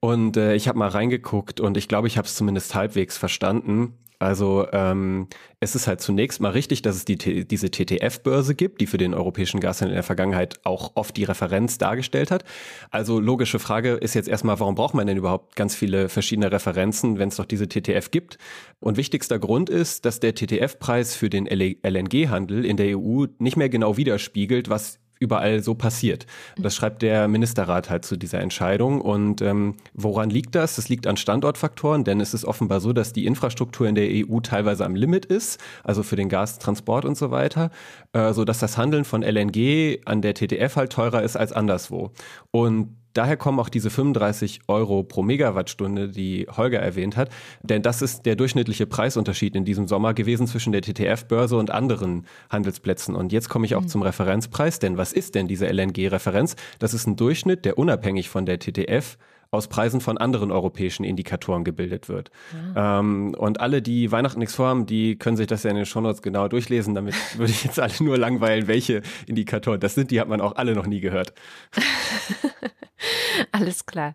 Und 0.01 0.37
äh, 0.37 0.57
ich 0.57 0.67
habe 0.67 0.77
mal 0.77 0.89
reingeguckt 0.89 1.61
und 1.61 1.77
ich 1.77 1.87
glaube, 1.87 2.09
ich 2.09 2.19
habe 2.19 2.27
es 2.27 2.35
zumindest 2.35 2.75
halbwegs 2.75 3.17
verstanden. 3.17 3.97
Also 4.19 4.67
ähm, 4.73 5.29
es 5.61 5.75
ist 5.75 5.87
halt 5.87 6.01
zunächst 6.01 6.41
mal 6.41 6.51
richtig, 6.51 6.83
dass 6.83 6.97
es 6.97 7.05
die, 7.05 7.47
diese 7.47 7.71
TTF-Börse 7.71 8.55
gibt, 8.55 8.81
die 8.81 8.87
für 8.87 8.99
den 8.99 9.15
europäischen 9.15 9.61
Gashandel 9.61 9.93
in 9.93 9.97
der 9.97 10.03
Vergangenheit 10.03 10.61
auch 10.65 10.93
oft 10.95 11.17
die 11.17 11.25
Referenz 11.25 11.79
dargestellt 11.79 12.31
hat. 12.31 12.45
Also 12.91 13.21
logische 13.21 13.59
Frage 13.59 13.95
ist 13.95 14.15
jetzt 14.15 14.29
erstmal, 14.29 14.61
warum 14.61 14.75
braucht 14.75 14.95
man 14.95 15.07
denn 15.07 15.17
überhaupt 15.17 15.57
ganz 15.57 15.75
viele 15.75 16.09
verschiedene 16.09 16.53
Referenzen, 16.53 17.19
wenn 17.19 17.29
es 17.29 17.37
doch 17.37 17.45
diese 17.45 17.69
TTF 17.69 18.11
gibt? 18.11 18.39
Und 18.81 18.97
wichtigster 18.97 19.39
Grund 19.39 19.71
ist, 19.71 20.05
dass 20.05 20.21
der 20.21 20.35
TTF-Preis 20.35 21.17
für 21.17 21.31
den 21.31 21.47
LNG-Handel 21.47 22.65
in 22.65 22.77
der 22.77 22.99
EU 22.99 23.27
nicht 23.39 23.57
mehr 23.57 23.69
genau 23.69 23.97
widerspiegelt, 23.97 24.69
was 24.69 25.01
überall 25.21 25.63
so 25.63 25.75
passiert. 25.75 26.27
Das 26.57 26.75
schreibt 26.75 27.03
der 27.03 27.29
Ministerrat 27.29 27.91
halt 27.91 28.05
zu 28.05 28.17
dieser 28.17 28.41
Entscheidung. 28.41 29.01
Und 29.01 29.43
ähm, 29.43 29.77
woran 29.93 30.31
liegt 30.31 30.55
das? 30.55 30.77
Das 30.77 30.89
liegt 30.89 31.07
an 31.07 31.17
Standortfaktoren, 31.17 32.05
denn 32.05 32.21
es 32.21 32.35
ist 32.35 32.45
offenbar 32.45 32.81
so, 32.81 32.93
dass 32.93 33.13
die 33.13 33.27
Infrastruktur 33.27 33.89
in 33.89 33.95
der 33.95 34.09
EU 34.11 34.41
teilweise 34.41 34.85
am 34.85 34.95
Limit 34.95 35.25
ist, 35.25 35.61
also 35.83 36.03
für 36.03 36.17
den 36.17 36.29
Gastransport 36.29 37.05
und 37.05 37.17
so 37.17 37.31
weiter, 37.31 37.71
äh, 38.13 38.33
so 38.33 38.45
dass 38.45 38.59
das 38.59 38.77
Handeln 38.77 39.05
von 39.05 39.23
LNG 39.23 40.01
an 40.05 40.23
der 40.23 40.35
TTF 40.35 40.77
halt 40.77 40.93
teurer 40.93 41.23
ist 41.23 41.37
als 41.37 41.53
anderswo. 41.53 42.11
Und 42.51 42.97
Daher 43.15 43.37
kommen 43.37 43.61
auch 43.61 43.69
diese 43.69 43.91
35 43.91 44.61
Euro 44.69 45.05
pro 45.05 45.23
Megawattstunde, 45.23 46.09
die 46.09 46.47
Holger 46.55 46.81
erwähnt 46.81 47.17
hat. 47.17 47.31
Denn 47.63 47.81
das 47.81 48.03
ist 48.03 48.27
der 48.27 48.37
durchschnittliche 48.37 48.87
Preisunterschied 48.87 49.55
in 49.55 49.65
diesem 49.65 49.87
Sommer 49.87 50.15
gewesen 50.15 50.47
zwischen 50.47 50.73
der 50.73 50.83
TTF-Börse 50.83 51.57
und 51.57 51.71
anderen 51.71 52.27
Handelsplätzen. 52.51 53.15
Und 53.15 53.33
jetzt 53.33 53.49
komme 53.49 53.67
ich 53.67 53.77
auch 53.77 53.83
mhm. 53.83 53.89
zum 53.89 54.03
Referenzpreis. 54.03 54.81
Denn 54.81 54.99
was 54.99 55.13
ist 55.13 55.35
denn 55.37 55.47
diese 55.47 55.67
LNG-Referenz? 55.67 56.57
Das 56.81 56.93
ist 56.93 57.07
ein 57.07 57.17
Durchschnitt, 57.17 57.65
der 57.65 57.79
unabhängig 57.79 58.29
von 58.29 58.47
der 58.47 58.59
TTF 58.59 59.17
aus 59.55 59.69
Preisen 59.69 60.01
von 60.01 60.19
anderen 60.19 60.51
europäischen 60.51 61.05
Indikatoren 61.05 61.65
gebildet 61.65 62.09
wird. 62.09 62.31
Ja. 62.75 63.01
Ähm, 63.01 63.35
und 63.39 63.61
alle, 63.61 63.83
die 63.83 64.13
Weihnachten 64.13 64.39
nichts 64.39 64.55
vorhaben, 64.55 64.87
die 64.87 65.17
können 65.17 65.37
sich 65.37 65.47
das 65.47 65.63
ja 65.63 65.71
in 65.71 65.77
den 65.77 65.87
Shownotes 65.87 66.23
genau 66.23 66.49
durchlesen. 66.49 66.95
Damit 66.95 67.15
würde 67.39 67.53
ich 67.53 67.65
jetzt 67.65 67.81
alle 67.81 67.93
nur 68.01 68.19
langweilen, 68.19 68.67
welche 68.67 69.03
Indikatoren 69.27 69.81
das 69.81 69.95
sind. 69.95 70.11
Die 70.11 70.21
hat 70.21 70.29
man 70.29 70.41
auch 70.41 70.57
alle 70.57 70.75
noch 70.75 70.87
nie 70.87 71.01
gehört. 71.01 71.33
Alles 73.53 73.87
klar. 73.87 74.15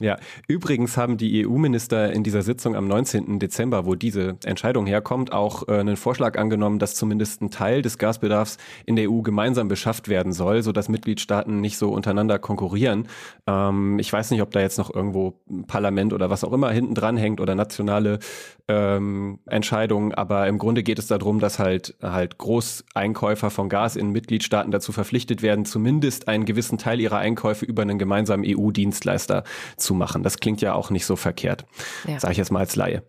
Ja, 0.00 0.16
übrigens 0.46 0.96
haben 0.96 1.16
die 1.16 1.46
EU-Minister 1.46 2.12
in 2.12 2.22
dieser 2.22 2.42
Sitzung 2.42 2.76
am 2.76 2.86
19. 2.86 3.38
Dezember, 3.38 3.84
wo 3.84 3.94
diese 3.94 4.36
Entscheidung 4.44 4.86
herkommt, 4.86 5.32
auch 5.32 5.66
äh, 5.68 5.78
einen 5.78 5.96
Vorschlag 5.96 6.38
angenommen, 6.38 6.78
dass 6.78 6.94
zumindest 6.94 7.42
ein 7.42 7.50
Teil 7.50 7.82
des 7.82 7.98
Gasbedarfs 7.98 8.58
in 8.86 8.96
der 8.96 9.10
EU 9.10 9.22
gemeinsam 9.22 9.68
beschafft 9.68 10.08
werden 10.08 10.32
soll, 10.32 10.62
sodass 10.62 10.88
Mitgliedstaaten 10.88 11.60
nicht 11.60 11.78
so 11.78 11.90
untereinander 11.90 12.38
konkurrieren. 12.38 13.08
Ähm, 13.46 13.98
ich 13.98 14.12
weiß 14.12 14.30
nicht, 14.30 14.42
ob 14.42 14.52
da 14.52 14.60
jetzt 14.60 14.78
noch 14.78 14.94
irgendwo 14.94 15.34
ein 15.50 15.66
Parlament 15.66 16.12
oder 16.12 16.30
was 16.30 16.44
auch 16.44 16.52
immer 16.52 16.70
hinten 16.70 16.94
dran 16.94 17.16
hängt 17.16 17.40
oder 17.40 17.54
nationale 17.54 18.20
ähm, 18.68 19.40
Entscheidungen, 19.46 20.14
aber 20.14 20.46
im 20.46 20.58
Grunde 20.58 20.84
geht 20.84 21.00
es 21.00 21.08
darum, 21.08 21.40
dass 21.40 21.58
halt 21.58 21.96
halt 22.02 22.38
Großeinkäufer 22.38 23.50
von 23.50 23.68
Gas 23.68 23.96
in 23.96 24.10
Mitgliedstaaten 24.10 24.70
dazu 24.70 24.92
verpflichtet 24.92 25.42
werden, 25.42 25.64
zumindest 25.64 26.28
einen 26.28 26.44
gewissen 26.44 26.78
Teil 26.78 27.00
ihrer 27.00 27.18
Einkäufe 27.18 27.64
über 27.64 27.82
einen 27.82 27.98
gemeinsamen 27.98 28.44
EU-Dienstleister 28.46 29.42
zu 29.76 29.88
zu 29.88 29.94
machen. 29.94 30.22
Das 30.22 30.38
klingt 30.38 30.60
ja 30.60 30.74
auch 30.74 30.90
nicht 30.90 31.06
so 31.06 31.16
verkehrt, 31.16 31.64
ja. 32.06 32.20
sage 32.20 32.32
ich 32.32 32.38
jetzt 32.38 32.52
mal 32.52 32.60
als 32.60 32.76
Laie. 32.76 33.02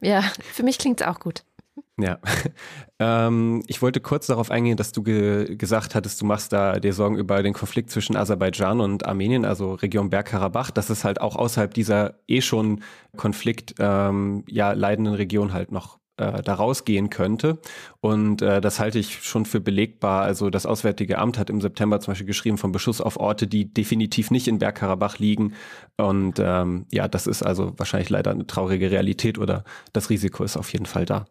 Ja, 0.00 0.22
für 0.52 0.62
mich 0.62 0.78
klingt 0.78 1.00
es 1.00 1.06
auch 1.06 1.20
gut. 1.20 1.44
Ja, 1.98 2.18
ähm, 2.98 3.62
ich 3.66 3.82
wollte 3.82 4.00
kurz 4.00 4.26
darauf 4.26 4.50
eingehen, 4.50 4.78
dass 4.78 4.92
du 4.92 5.02
ge 5.02 5.56
gesagt 5.56 5.94
hattest, 5.94 6.20
du 6.22 6.24
machst 6.24 6.52
da 6.52 6.80
dir 6.80 6.94
Sorgen 6.94 7.16
über 7.18 7.42
den 7.42 7.52
Konflikt 7.52 7.90
zwischen 7.90 8.16
Aserbaidschan 8.16 8.80
und 8.80 9.04
Armenien, 9.06 9.44
also 9.44 9.74
Region 9.74 10.08
Bergkarabach, 10.08 10.70
dass 10.70 10.88
es 10.88 11.04
halt 11.04 11.20
auch 11.20 11.36
außerhalb 11.36 11.74
dieser 11.74 12.14
eh 12.28 12.40
schon 12.40 12.82
Konflikt 13.16 13.74
ähm, 13.78 14.44
ja 14.48 14.72
leidenden 14.72 15.14
Region 15.14 15.52
halt 15.52 15.70
noch 15.70 15.98
äh, 16.16 16.42
da 16.42 16.54
rausgehen 16.54 17.10
könnte. 17.10 17.58
Und 18.00 18.42
äh, 18.42 18.60
das 18.62 18.78
halte 18.80 18.98
ich 18.98 19.22
schon 19.22 19.44
für 19.44 19.60
belegbar. 19.60 20.22
Also 20.22 20.50
das 20.50 20.66
Auswärtige 20.66 21.18
Amt 21.18 21.38
hat 21.38 21.50
im 21.50 21.60
September 21.60 22.00
zum 22.00 22.12
Beispiel 22.12 22.26
geschrieben 22.26 22.58
vom 22.58 22.72
Beschuss 22.72 23.00
auf 23.02 23.18
Orte, 23.18 23.46
die 23.46 23.72
definitiv 23.72 24.30
nicht 24.30 24.48
in 24.48 24.58
Bergkarabach 24.58 25.18
liegen. 25.18 25.54
Und 25.98 26.38
ähm, 26.38 26.86
ja, 26.90 27.08
das 27.08 27.26
ist 27.26 27.42
also 27.42 27.74
wahrscheinlich 27.78 28.10
leider 28.10 28.30
eine 28.30 28.46
traurige 28.46 28.90
Realität 28.90 29.38
oder 29.38 29.64
das 29.92 30.10
Risiko 30.10 30.44
ist 30.44 30.56
auf 30.56 30.72
jeden 30.72 30.86
Fall 30.86 31.04
da. 31.04 31.26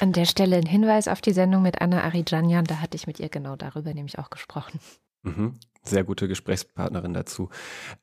An 0.00 0.12
der 0.12 0.24
Stelle 0.24 0.56
ein 0.56 0.66
Hinweis 0.66 1.08
auf 1.08 1.20
die 1.20 1.32
Sendung 1.32 1.62
mit 1.62 1.80
Anna 1.80 2.02
Arijanian, 2.02 2.64
da 2.64 2.80
hatte 2.80 2.96
ich 2.96 3.06
mit 3.06 3.20
ihr 3.20 3.28
genau 3.28 3.56
darüber 3.56 3.92
nämlich 3.94 4.18
auch 4.18 4.30
gesprochen. 4.30 4.80
Mhm. 5.22 5.54
Sehr 5.82 6.04
gute 6.04 6.28
Gesprächspartnerin 6.28 7.12
dazu. 7.12 7.50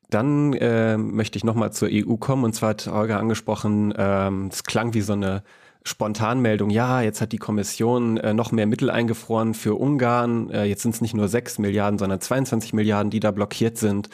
Dann 0.10 0.54
äh, 0.54 0.98
möchte 0.98 1.38
ich 1.38 1.44
nochmal 1.44 1.72
zur 1.72 1.90
EU 1.92 2.16
kommen. 2.18 2.44
Und 2.44 2.54
zwar 2.54 2.72
hat 2.72 2.88
Olga 2.88 3.18
angesprochen, 3.18 3.94
ähm, 3.98 4.50
es 4.52 4.64
klang 4.64 4.94
wie 4.94 5.02
so 5.02 5.14
eine 5.14 5.44
Spontanmeldung, 5.84 6.70
ja, 6.70 7.02
jetzt 7.02 7.22
hat 7.22 7.32
die 7.32 7.40
Kommission 7.40 8.18
äh, 8.18 8.36
noch 8.36 8.52
mehr 8.52 8.68
Mittel 8.68 8.92
eingefroren 8.92 9.56
für 9.56 9.74
Ungarn. 9.80 10.52
Äh, 10.52 10.66
jetzt 10.66 10.84
sind 10.84 10.94
es 10.94 11.02
nicht 11.02 11.16
nur 11.16 11.28
6 11.28 11.58
Milliarden, 11.58 11.98
sondern 11.98 12.22
22 12.22 12.74
Milliarden, 12.74 13.10
die 13.10 13.20
da 13.20 13.32
blockiert 13.32 13.80
sind. 13.80 14.10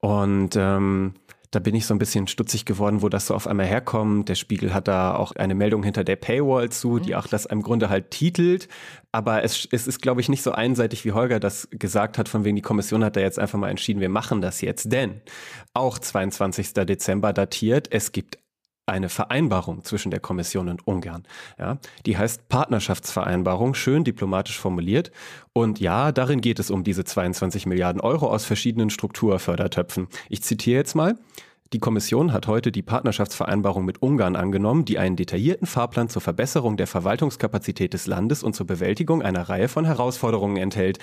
Und 0.00 0.56
ähm, 0.56 1.14
da 1.54 1.60
bin 1.60 1.74
ich 1.74 1.86
so 1.86 1.94
ein 1.94 1.98
bisschen 1.98 2.26
stutzig 2.26 2.64
geworden, 2.64 3.02
wo 3.02 3.08
das 3.08 3.26
so 3.26 3.34
auf 3.34 3.46
einmal 3.46 3.66
herkommt. 3.66 4.28
Der 4.28 4.34
Spiegel 4.34 4.74
hat 4.74 4.88
da 4.88 5.14
auch 5.14 5.32
eine 5.32 5.54
Meldung 5.54 5.82
hinter 5.82 6.04
der 6.04 6.16
Paywall 6.16 6.70
zu, 6.70 6.98
die 6.98 7.10
mhm. 7.10 7.16
auch 7.16 7.26
das 7.26 7.46
im 7.46 7.62
Grunde 7.62 7.88
halt 7.88 8.10
titelt. 8.10 8.68
Aber 9.12 9.44
es, 9.44 9.68
es 9.70 9.86
ist, 9.86 10.02
glaube 10.02 10.20
ich, 10.20 10.28
nicht 10.28 10.42
so 10.42 10.52
einseitig, 10.52 11.04
wie 11.04 11.12
Holger 11.12 11.38
das 11.38 11.68
gesagt 11.70 12.18
hat, 12.18 12.28
von 12.28 12.44
wegen 12.44 12.56
die 12.56 12.62
Kommission 12.62 13.04
hat 13.04 13.16
da 13.16 13.20
jetzt 13.20 13.38
einfach 13.38 13.58
mal 13.58 13.70
entschieden, 13.70 14.00
wir 14.00 14.08
machen 14.08 14.40
das 14.40 14.60
jetzt. 14.60 14.90
Denn 14.90 15.20
auch 15.72 15.98
22. 15.98 16.74
Dezember 16.74 17.32
datiert, 17.32 17.88
es 17.90 18.12
gibt 18.12 18.38
eine 18.86 19.08
Vereinbarung 19.08 19.84
zwischen 19.84 20.10
der 20.10 20.20
Kommission 20.20 20.68
und 20.68 20.86
Ungarn. 20.86 21.24
Ja, 21.58 21.78
die 22.06 22.16
heißt 22.16 22.48
Partnerschaftsvereinbarung, 22.48 23.74
schön 23.74 24.04
diplomatisch 24.04 24.58
formuliert. 24.58 25.10
Und 25.52 25.80
ja, 25.80 26.12
darin 26.12 26.40
geht 26.40 26.58
es 26.58 26.70
um 26.70 26.84
diese 26.84 27.04
22 27.04 27.66
Milliarden 27.66 28.00
Euro 28.00 28.28
aus 28.28 28.44
verschiedenen 28.44 28.90
Strukturfördertöpfen. 28.90 30.08
Ich 30.28 30.42
zitiere 30.42 30.78
jetzt 30.78 30.94
mal. 30.94 31.14
Die 31.74 31.80
Kommission 31.80 32.32
hat 32.32 32.46
heute 32.46 32.70
die 32.70 32.82
Partnerschaftsvereinbarung 32.82 33.84
mit 33.84 34.00
Ungarn 34.00 34.36
angenommen, 34.36 34.84
die 34.84 34.96
einen 34.96 35.16
detaillierten 35.16 35.66
Fahrplan 35.66 36.08
zur 36.08 36.22
Verbesserung 36.22 36.76
der 36.76 36.86
Verwaltungskapazität 36.86 37.94
des 37.94 38.06
Landes 38.06 38.44
und 38.44 38.54
zur 38.54 38.64
Bewältigung 38.64 39.22
einer 39.22 39.48
Reihe 39.48 39.66
von 39.66 39.84
Herausforderungen 39.84 40.56
enthält. 40.56 41.00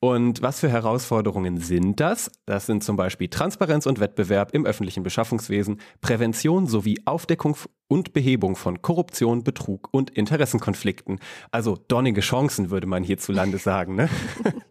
Und 0.00 0.40
was 0.40 0.60
für 0.60 0.70
Herausforderungen 0.70 1.58
sind 1.58 2.00
das? 2.00 2.30
Das 2.46 2.64
sind 2.64 2.82
zum 2.82 2.96
Beispiel 2.96 3.28
Transparenz 3.28 3.84
und 3.84 4.00
Wettbewerb 4.00 4.54
im 4.54 4.64
öffentlichen 4.64 5.02
Beschaffungswesen, 5.02 5.78
Prävention 6.00 6.66
sowie 6.68 7.02
Aufdeckung 7.04 7.58
und 7.86 8.14
Behebung 8.14 8.56
von 8.56 8.80
Korruption, 8.80 9.44
Betrug 9.44 9.88
und 9.92 10.08
Interessenkonflikten. 10.08 11.20
Also 11.50 11.76
dornige 11.86 12.22
Chancen, 12.22 12.70
würde 12.70 12.86
man 12.86 13.04
hierzulande 13.04 13.58
sagen. 13.58 13.94
Ne? 13.94 14.08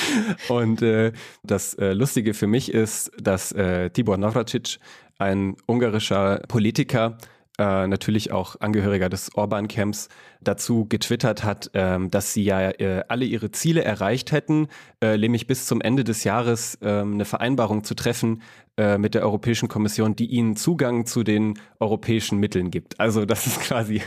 Und 0.48 0.82
äh, 0.82 1.12
das 1.42 1.74
äh, 1.74 1.92
Lustige 1.92 2.34
für 2.34 2.46
mich 2.46 2.72
ist, 2.72 3.10
dass 3.20 3.52
äh, 3.52 3.90
Tibor 3.90 4.16
Navracic, 4.16 4.78
ein 5.18 5.56
ungarischer 5.66 6.40
Politiker, 6.48 7.18
äh, 7.58 7.86
natürlich 7.86 8.32
auch 8.32 8.56
Angehöriger 8.60 9.08
des 9.08 9.34
Orban-Camps, 9.34 10.08
dazu 10.40 10.86
getwittert 10.88 11.44
hat, 11.44 11.70
ähm, 11.74 12.10
dass 12.10 12.32
sie 12.32 12.44
ja 12.44 12.70
äh, 12.70 13.04
alle 13.08 13.24
ihre 13.24 13.50
Ziele 13.50 13.84
erreicht 13.84 14.32
hätten, 14.32 14.68
äh, 15.00 15.16
nämlich 15.18 15.46
bis 15.46 15.66
zum 15.66 15.80
Ende 15.80 16.02
des 16.02 16.24
Jahres 16.24 16.78
äh, 16.80 16.88
eine 16.88 17.24
Vereinbarung 17.24 17.84
zu 17.84 17.94
treffen 17.94 18.42
äh, 18.76 18.98
mit 18.98 19.14
der 19.14 19.22
Europäischen 19.22 19.68
Kommission, 19.68 20.16
die 20.16 20.26
ihnen 20.26 20.56
Zugang 20.56 21.06
zu 21.06 21.22
den 21.22 21.58
europäischen 21.78 22.38
Mitteln 22.38 22.70
gibt. 22.70 22.98
Also 22.98 23.24
das 23.26 23.46
ist 23.46 23.60
quasi 23.60 24.02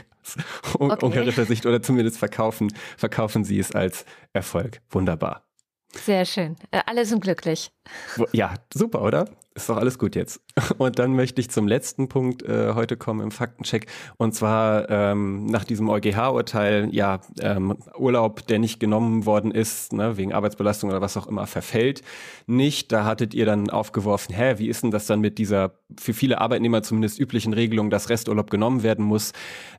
aus 0.80 0.80
okay. 0.80 1.06
ungarischer 1.06 1.45
Sicht 1.45 1.66
oder 1.66 1.82
zumindest 1.82 2.18
verkaufen, 2.18 2.74
verkaufen 2.98 3.44
sie 3.44 3.60
es 3.60 3.74
als 3.74 4.06
Erfolg. 4.34 4.82
Wunderbar. 4.90 5.45
Sehr 5.96 6.26
schön. 6.26 6.56
Äh, 6.72 6.82
alle 6.86 7.06
sind 7.06 7.22
glücklich. 7.22 7.72
Ja, 8.32 8.54
super, 8.74 9.02
oder? 9.02 9.30
Ist 9.57 9.69
doch 9.69 9.77
alles 9.77 9.98
gut 9.98 10.18
jetzt. 10.18 10.41
Und 10.80 10.99
dann 10.99 11.15
möchte 11.15 11.40
ich 11.40 11.49
zum 11.49 11.65
letzten 11.65 12.10
Punkt 12.10 12.44
äh, 12.44 12.73
heute 12.73 12.98
kommen 12.98 13.22
im 13.22 13.32
Faktencheck. 13.32 13.88
Und 14.18 14.36
zwar 14.36 14.90
ähm, 14.90 15.45
nach 15.45 15.64
diesem 15.64 15.88
EuGH-Urteil, 15.88 16.90
ja, 16.91 17.22
ähm, 17.40 17.77
Urlaub, 17.98 18.45
der 18.48 18.60
nicht 18.60 18.82
genommen 18.82 19.26
worden 19.26 19.52
ist, 19.52 19.94
ne, 19.94 20.18
wegen 20.18 20.34
Arbeitsbelastung 20.34 20.90
oder 20.90 20.99
was 20.99 21.15
auch 21.15 21.27
immer, 21.27 21.48
verfällt 21.48 22.02
nicht. 22.48 22.91
Da 22.91 23.06
hattet 23.06 23.34
ihr 23.34 23.45
dann 23.45 23.69
aufgeworfen, 23.69 24.36
hä, 24.36 24.56
wie 24.57 24.68
ist 24.68 24.84
denn 24.84 24.91
das 24.91 25.06
dann 25.06 25.22
mit 25.22 25.38
dieser 25.38 25.80
für 25.98 26.14
viele 26.14 26.41
Arbeitnehmer 26.41 26.84
zumindest 26.84 27.18
üblichen 27.18 27.53
Regelung, 27.53 27.90
dass 27.90 28.10
Resturlaub 28.10 28.49
genommen 28.49 28.84
werden 28.84 29.06
muss 29.06 29.32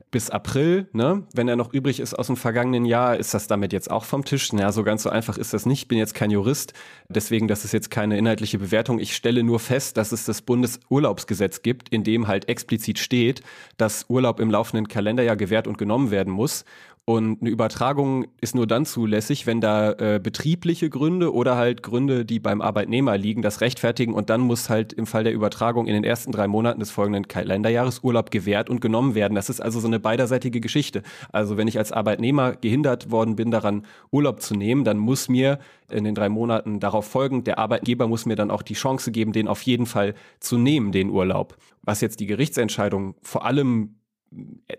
bis 0.09 0.29
April, 0.29 0.87
ne? 0.93 1.23
Wenn 1.33 1.49
er 1.49 1.57
noch 1.57 1.73
übrig 1.73 1.99
ist 1.99 2.13
aus 2.13 2.27
dem 2.27 2.37
vergangenen 2.37 2.85
Jahr, 2.85 3.17
ist 3.17 3.33
das 3.33 3.47
damit 3.47 3.73
jetzt 3.73 3.91
auch 3.91 4.05
vom 4.05 4.23
Tisch? 4.23 4.51
Ja, 4.53 4.71
so 4.71 4.83
ganz 4.83 5.03
so 5.03 5.09
einfach 5.09 5.37
ist 5.37 5.53
das 5.53 5.65
nicht. 5.65 5.81
Ich 5.83 5.87
bin 5.89 5.97
jetzt 5.97 6.13
kein 6.13 6.31
Jurist, 6.31 6.73
deswegen 7.09 7.47
das 7.47 7.65
ist 7.65 7.73
jetzt 7.73 7.91
keine 7.91 8.17
inhaltliche 8.17 8.57
Bewertung. 8.57 8.99
Ich 8.99 9.15
stelle 9.15 9.43
nur 9.43 9.59
fest, 9.67 9.97
dass 9.97 10.11
es 10.11 10.25
das 10.25 10.41
Bundesurlaubsgesetz 10.41 11.61
gibt, 11.61 11.89
in 11.89 12.03
dem 12.03 12.27
halt 12.27 12.49
explizit 12.49 12.97
steht, 12.97 13.41
dass 13.77 14.05
Urlaub 14.09 14.39
im 14.39 14.49
laufenden 14.49 14.87
Kalenderjahr 14.87 15.35
gewährt 15.35 15.67
und 15.67 15.77
genommen 15.77 16.09
werden 16.09 16.33
muss. 16.33 16.65
Und 17.09 17.39
eine 17.39 17.49
Übertragung 17.49 18.27
ist 18.41 18.53
nur 18.53 18.67
dann 18.67 18.85
zulässig, 18.85 19.47
wenn 19.47 19.61
da 19.61 19.93
äh, 19.93 20.19
betriebliche 20.21 20.89
Gründe 20.89 21.33
oder 21.33 21.55
halt 21.55 21.81
Gründe, 21.81 22.25
die 22.25 22.41
beim 22.41 22.59
Arbeitnehmer 22.59 23.17
liegen, 23.17 23.41
das 23.41 23.61
rechtfertigen. 23.61 24.13
Und 24.13 24.29
dann 24.29 24.41
muss 24.41 24.69
halt 24.69 24.91
im 24.91 25.05
Fall 25.05 25.23
der 25.23 25.31
Übertragung 25.31 25.87
in 25.87 25.93
den 25.93 26.03
ersten 26.03 26.33
drei 26.33 26.49
Monaten 26.49 26.81
des 26.81 26.91
folgenden 26.91 27.29
Kalenderjahres 27.29 28.03
Urlaub 28.03 28.29
gewährt 28.29 28.69
und 28.69 28.81
genommen 28.81 29.15
werden. 29.15 29.35
Das 29.35 29.49
ist 29.49 29.61
also 29.61 29.79
so 29.79 29.87
eine 29.87 30.01
beiderseitige 30.01 30.59
Geschichte. 30.59 31.01
Also 31.31 31.55
wenn 31.55 31.69
ich 31.69 31.77
als 31.77 31.93
Arbeitnehmer 31.93 32.57
gehindert 32.57 33.09
worden 33.09 33.37
bin, 33.37 33.51
daran 33.51 33.85
Urlaub 34.11 34.41
zu 34.41 34.55
nehmen, 34.55 34.83
dann 34.83 34.97
muss 34.97 35.29
mir 35.29 35.59
in 35.89 36.03
den 36.03 36.13
drei 36.13 36.27
Monaten 36.27 36.81
darauf 36.81 37.05
folgend, 37.05 37.47
der 37.47 37.57
Arbeitgeber 37.57 38.09
muss 38.09 38.25
mir 38.25 38.35
dann 38.35 38.51
auch 38.51 38.63
die 38.63 38.73
Chance 38.73 39.13
geben, 39.13 39.31
den 39.31 39.47
auf 39.47 39.61
jeden 39.61 39.85
Fall 39.85 40.13
zu 40.41 40.57
nehmen, 40.57 40.91
den 40.91 41.09
Urlaub. 41.09 41.55
Was 41.83 42.01
jetzt 42.01 42.19
die 42.19 42.27
Gerichtsentscheidung 42.27 43.15
vor 43.21 43.45
allem 43.45 43.95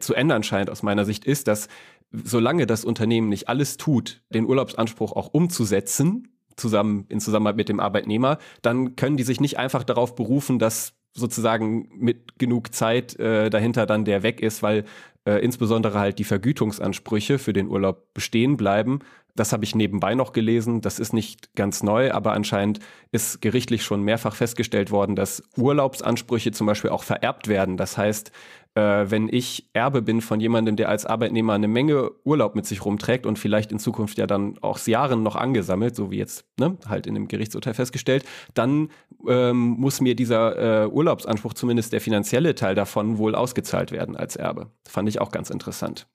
zu 0.01 0.15
ändern 0.15 0.43
scheint 0.43 0.71
aus 0.71 0.83
meiner 0.83 1.05
Sicht 1.05 1.25
ist, 1.25 1.49
dass 1.49 1.69
solange 2.11 2.67
das 2.67 2.85
Unternehmen 2.85 3.29
nicht 3.29 3.49
alles 3.49 3.77
tut, 3.77 4.23
den 4.31 4.47
Urlaubsanspruch 4.47 5.13
auch 5.13 5.29
umzusetzen, 5.33 6.29
zusammen 6.57 7.07
in 7.09 7.21
Zusammenarbeit 7.21 7.57
mit 7.57 7.69
dem 7.69 7.81
Arbeitnehmer, 7.81 8.39
dann 8.63 8.97
können 8.97 9.17
die 9.17 9.23
sich 9.23 9.41
nicht 9.41 9.59
einfach 9.59 9.85
darauf 9.85 10.15
berufen, 10.15 10.59
dass 10.59 10.95
sozusagen 11.15 11.89
mit 11.95 12.39
genug 12.39 12.75
Zeit 12.75 13.19
äh, 13.19 13.51
dahinter 13.51 13.87
dann 13.87 14.05
der 14.05 14.23
weg 14.23 14.41
ist, 14.41 14.63
weil 14.63 14.85
äh, 15.25 15.43
insbesondere 15.45 15.99
halt 15.99 16.19
die 16.19 16.25
Vergütungsansprüche 16.25 17.39
für 17.39 17.53
den 17.53 17.69
Urlaub 17.69 18.15
bestehen 18.15 18.57
bleiben. 18.57 19.01
Das 19.35 19.53
habe 19.53 19.65
ich 19.65 19.75
nebenbei 19.75 20.15
noch 20.15 20.33
gelesen. 20.33 20.81
Das 20.81 20.99
ist 20.99 21.13
nicht 21.13 21.55
ganz 21.55 21.83
neu, 21.83 22.13
aber 22.13 22.33
anscheinend 22.33 22.81
ist 23.13 23.41
gerichtlich 23.41 23.85
schon 23.85 24.03
mehrfach 24.03 24.35
festgestellt 24.35 24.91
worden, 24.91 25.15
dass 25.15 25.43
Urlaubsansprüche 25.57 26.51
zum 26.51 26.67
Beispiel 26.67 26.91
auch 26.91 27.05
vererbt 27.05 27.47
werden. 27.47 27.77
Das 27.77 27.97
heißt, 27.97 28.33
äh, 28.75 29.11
wenn 29.11 29.29
ich 29.29 29.69
Erbe 29.73 30.03
bin 30.03 30.21
von 30.21 30.41
jemandem, 30.41 30.77
der 30.77 30.89
als 30.89 31.07
Arbeitnehmer 31.07 31.55
eine 31.55 31.69
Menge 31.69 32.11
Urlaub 32.25 32.55
mit 32.55 32.67
sich 32.67 32.85
rumträgt 32.85 33.27
und 33.27 33.39
vielleicht 33.39 33.73
in 33.73 33.79
Zukunft 33.79 34.19
ja 34.19 34.27
dann 34.27 34.59
auch 34.61 34.79
Jahren 34.87 35.23
noch 35.23 35.37
angesammelt, 35.37 35.97
so 35.97 36.11
wie 36.11 36.19
jetzt 36.19 36.47
ne, 36.59 36.77
halt 36.89 37.07
in 37.07 37.15
dem 37.15 37.29
Gerichtsurteil 37.29 37.75
festgestellt, 37.75 38.25
dann 38.55 38.91
ähm, 39.27 39.77
muss 39.79 40.01
mir 40.01 40.15
dieser 40.15 40.85
äh, 40.85 40.87
Urlaubsanspruch, 40.87 41.55
zumindest 41.55 41.93
der 41.93 42.01
finanzielle 42.01 42.55
Teil 42.55 42.75
davon, 42.75 43.19
wohl 43.19 43.35
ausgezahlt 43.35 43.93
werden 43.93 44.17
als 44.17 44.37
Erbe. 44.37 44.71
Fand 44.89 45.09
ich 45.09 45.21
auch 45.21 45.33
ganz 45.33 45.51
interessant. 45.51 46.07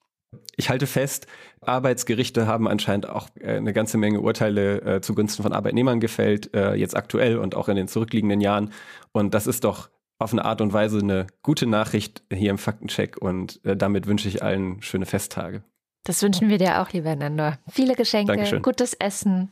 Ich 0.55 0.69
halte 0.69 0.87
fest, 0.87 1.27
Arbeitsgerichte 1.61 2.47
haben 2.47 2.67
anscheinend 2.67 3.09
auch 3.09 3.27
äh, 3.39 3.57
eine 3.57 3.73
ganze 3.73 3.97
Menge 3.97 4.21
Urteile 4.21 4.81
äh, 4.81 5.01
zugunsten 5.01 5.43
von 5.43 5.53
Arbeitnehmern 5.53 5.99
gefällt, 5.99 6.53
äh, 6.55 6.75
jetzt 6.75 6.95
aktuell 6.95 7.37
und 7.37 7.55
auch 7.55 7.69
in 7.69 7.75
den 7.75 7.87
zurückliegenden 7.87 8.41
Jahren. 8.41 8.71
Und 9.11 9.33
das 9.33 9.47
ist 9.47 9.63
doch 9.63 9.89
auf 10.23 10.31
eine 10.31 10.45
Art 10.45 10.61
und 10.61 10.73
Weise 10.73 10.99
eine 10.99 11.27
gute 11.41 11.67
Nachricht 11.67 12.23
hier 12.31 12.49
im 12.49 12.57
Faktencheck 12.57 13.17
und 13.17 13.63
äh, 13.65 13.75
damit 13.75 14.07
wünsche 14.07 14.27
ich 14.27 14.41
allen 14.43 14.81
schöne 14.81 15.05
Festtage. 15.05 15.63
Das 16.05 16.21
wünschen 16.21 16.49
wir 16.49 16.57
dir 16.57 16.81
auch, 16.81 16.91
lieber 16.91 17.15
Nando. 17.15 17.53
Viele 17.69 17.95
Geschenke, 17.95 18.33
Dankeschön. 18.33 18.61
gutes 18.61 18.93
Essen 18.93 19.51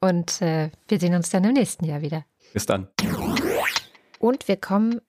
und 0.00 0.40
äh, 0.40 0.70
wir 0.88 1.00
sehen 1.00 1.14
uns 1.14 1.30
dann 1.30 1.44
im 1.44 1.52
nächsten 1.52 1.84
Jahr 1.84 2.00
wieder. 2.00 2.24
Bis 2.52 2.66
dann. 2.66 2.88
Und 4.18 4.48
wir 4.48 4.56
kommen 4.56 5.00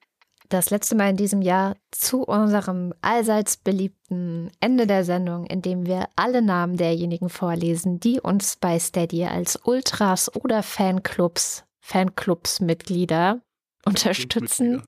das 0.48 0.70
letzte 0.70 0.94
Mal 0.94 1.10
in 1.10 1.16
diesem 1.16 1.40
Jahr 1.40 1.76
zu 1.90 2.22
unserem 2.22 2.92
allseits 3.00 3.56
beliebten 3.56 4.50
Ende 4.60 4.86
der 4.86 5.04
Sendung, 5.04 5.46
in 5.46 5.62
dem 5.62 5.86
wir 5.86 6.08
alle 6.14 6.42
Namen 6.42 6.76
derjenigen 6.76 7.30
vorlesen, 7.30 8.00
die 8.00 8.20
uns 8.20 8.56
bei 8.56 8.78
Steady 8.78 9.24
als 9.24 9.58
Ultras 9.64 10.34
oder 10.34 10.62
Fanclubs, 10.62 11.64
Fanclubsmitglieder 11.80 13.40
unterstützen. 13.84 14.82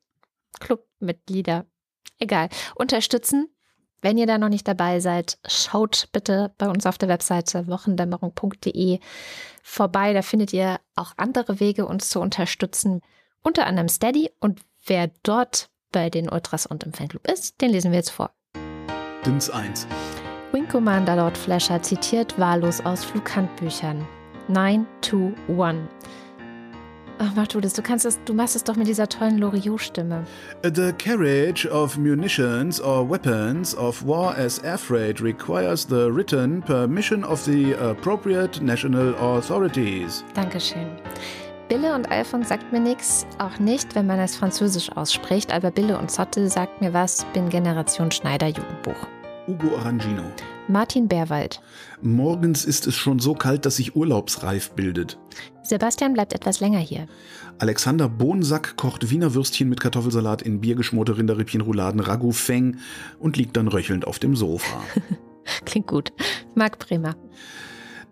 Clubmitglieder. 0.64 1.66
Egal. 2.18 2.48
Unterstützen. 2.74 3.48
Wenn 4.02 4.18
ihr 4.18 4.26
da 4.26 4.36
noch 4.36 4.50
nicht 4.50 4.68
dabei 4.68 5.00
seid, 5.00 5.38
schaut 5.46 6.08
bitte 6.12 6.52
bei 6.58 6.68
uns 6.68 6.84
auf 6.84 6.98
der 6.98 7.08
Webseite 7.08 7.66
wochendämmerung.de 7.68 8.98
vorbei. 9.62 10.12
Da 10.12 10.20
findet 10.20 10.52
ihr 10.52 10.78
auch 10.94 11.12
andere 11.16 11.58
Wege, 11.60 11.86
uns 11.86 12.10
zu 12.10 12.20
unterstützen. 12.20 13.00
Unter 13.42 13.66
anderem 13.66 13.88
Steady. 13.88 14.30
Und 14.40 14.60
wer 14.84 15.10
dort 15.22 15.70
bei 15.90 16.10
den 16.10 16.28
Ultras 16.28 16.66
und 16.66 16.84
im 16.84 16.92
Fanclub 16.92 17.26
ist, 17.26 17.60
den 17.62 17.70
lesen 17.70 17.92
wir 17.92 17.98
jetzt 17.98 18.10
vor. 18.10 18.30
Dins 19.24 19.48
1. 19.48 19.86
Wing 20.52 20.68
Commander 20.68 21.16
Lord 21.16 21.38
Flasher 21.38 21.80
zitiert 21.82 22.38
wahllos 22.38 22.80
aus 22.82 23.04
Flughandbüchern. 23.04 24.06
9, 24.48 24.86
2, 25.00 25.32
1. 25.48 25.78
Ach, 27.18 27.30
mach 27.36 27.46
du 27.46 27.60
das. 27.60 27.72
Du 27.74 27.82
kannst 27.82 28.04
es, 28.04 28.18
du 28.24 28.34
machst 28.34 28.56
es 28.56 28.64
doch 28.64 28.76
mit 28.76 28.86
dieser 28.86 29.08
tollen 29.08 29.38
Loriot-Stimme. 29.38 30.24
The 30.62 30.92
carriage 30.92 31.66
of 31.70 31.96
munitions 31.96 32.80
or 32.80 33.08
weapons 33.08 33.76
of 33.76 34.04
war 34.06 34.36
as 34.36 34.58
air 34.58 34.78
freight 34.78 35.20
requires 35.22 35.86
the 35.88 36.10
written 36.10 36.60
permission 36.62 37.24
of 37.24 37.40
the 37.44 37.74
appropriate 37.74 38.62
national 38.62 39.14
authorities. 39.14 40.24
Dankeschön. 40.34 40.88
Bille 41.68 41.94
und 41.94 42.10
Alphons 42.10 42.48
sagt 42.48 42.72
mir 42.72 42.80
nichts, 42.80 43.26
auch 43.38 43.58
nicht, 43.58 43.94
wenn 43.94 44.06
man 44.06 44.18
es 44.18 44.36
französisch 44.36 44.90
ausspricht, 44.94 45.52
aber 45.52 45.70
Bille 45.70 45.98
und 45.98 46.10
Zotte 46.10 46.48
sagt 46.48 46.80
mir 46.82 46.92
was, 46.92 47.24
bin 47.32 47.48
Generation 47.48 48.10
Schneider 48.10 48.48
Jugendbuch. 48.48 49.08
Ugo 49.46 49.74
Orangino. 49.74 50.22
Martin 50.68 51.06
Bärwald. 51.06 51.60
Morgens 52.00 52.64
ist 52.64 52.86
es 52.86 52.96
schon 52.96 53.18
so 53.18 53.34
kalt, 53.34 53.66
dass 53.66 53.76
sich 53.76 53.94
urlaubsreif 53.94 54.70
bildet. 54.70 55.18
Sebastian 55.62 56.14
bleibt 56.14 56.32
etwas 56.32 56.60
länger 56.60 56.78
hier. 56.78 57.06
Alexander 57.58 58.08
Bohnsack 58.08 58.76
kocht 58.76 59.10
Wiener 59.10 59.34
Würstchen 59.34 59.68
mit 59.68 59.80
Kartoffelsalat 59.80 60.40
in 60.40 60.62
biergeschmorte 60.62 61.18
Rinderrippchen, 61.18 61.60
Rouladen, 61.60 62.00
Ragout, 62.00 62.32
Feng 62.32 62.78
und 63.18 63.36
liegt 63.36 63.56
dann 63.58 63.68
röchelnd 63.68 64.06
auf 64.06 64.18
dem 64.18 64.34
Sofa. 64.34 64.82
Klingt 65.66 65.88
gut. 65.88 66.12
Marc 66.54 66.78
Bremer. 66.78 67.14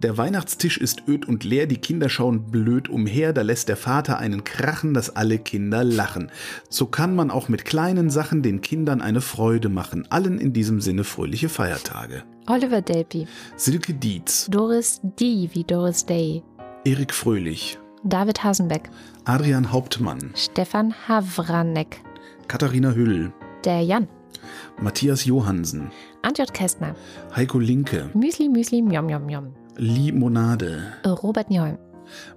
Der 0.02 0.18
Weihnachtstisch 0.18 0.78
ist 0.78 1.04
öd 1.06 1.28
und 1.28 1.44
leer, 1.44 1.66
die 1.68 1.76
Kinder 1.76 2.08
schauen 2.08 2.50
blöd 2.50 2.88
umher, 2.88 3.32
da 3.32 3.42
lässt 3.42 3.68
der 3.68 3.76
Vater 3.76 4.18
einen 4.18 4.42
krachen, 4.42 4.94
dass 4.94 5.14
alle 5.14 5.38
Kinder 5.38 5.84
lachen. 5.84 6.32
So 6.68 6.86
kann 6.86 7.14
man 7.14 7.30
auch 7.30 7.48
mit 7.48 7.64
kleinen 7.64 8.10
Sachen 8.10 8.42
den 8.42 8.62
Kindern 8.62 9.00
eine 9.00 9.20
Freude 9.20 9.68
machen. 9.68 10.04
Allen 10.10 10.40
in 10.40 10.52
diesem 10.52 10.80
Sinne 10.80 11.04
fröhliche 11.04 11.48
Feiertage. 11.48 12.24
Oliver 12.48 12.82
Delpy. 12.82 13.28
Silke 13.54 13.94
Dietz. 13.94 14.48
Doris 14.50 15.00
D. 15.04 15.48
wie 15.52 15.62
Doris 15.62 16.04
Day. 16.04 16.42
Erik 16.84 17.14
Fröhlich. 17.14 17.78
David 18.02 18.42
Hasenbeck. 18.42 18.90
Adrian 19.24 19.70
Hauptmann. 19.70 20.32
Stefan 20.34 20.92
Havranek. 21.06 22.00
Katharina 22.48 22.90
Hüll. 22.90 23.32
Der 23.64 23.82
Jan. 23.82 24.08
Matthias 24.80 25.24
Johansen. 25.24 25.92
Antjot 26.22 26.52
Kästner. 26.52 26.96
Heiko 27.36 27.60
Linke. 27.60 28.10
Müsli 28.14 28.48
Müsli 28.48 28.82
Mjom 28.82 29.06
Mjom 29.06 29.26
Mjom. 29.26 29.61
Limonade. 29.76 30.82
Robert 31.04 31.50
Nieholm. 31.50 31.78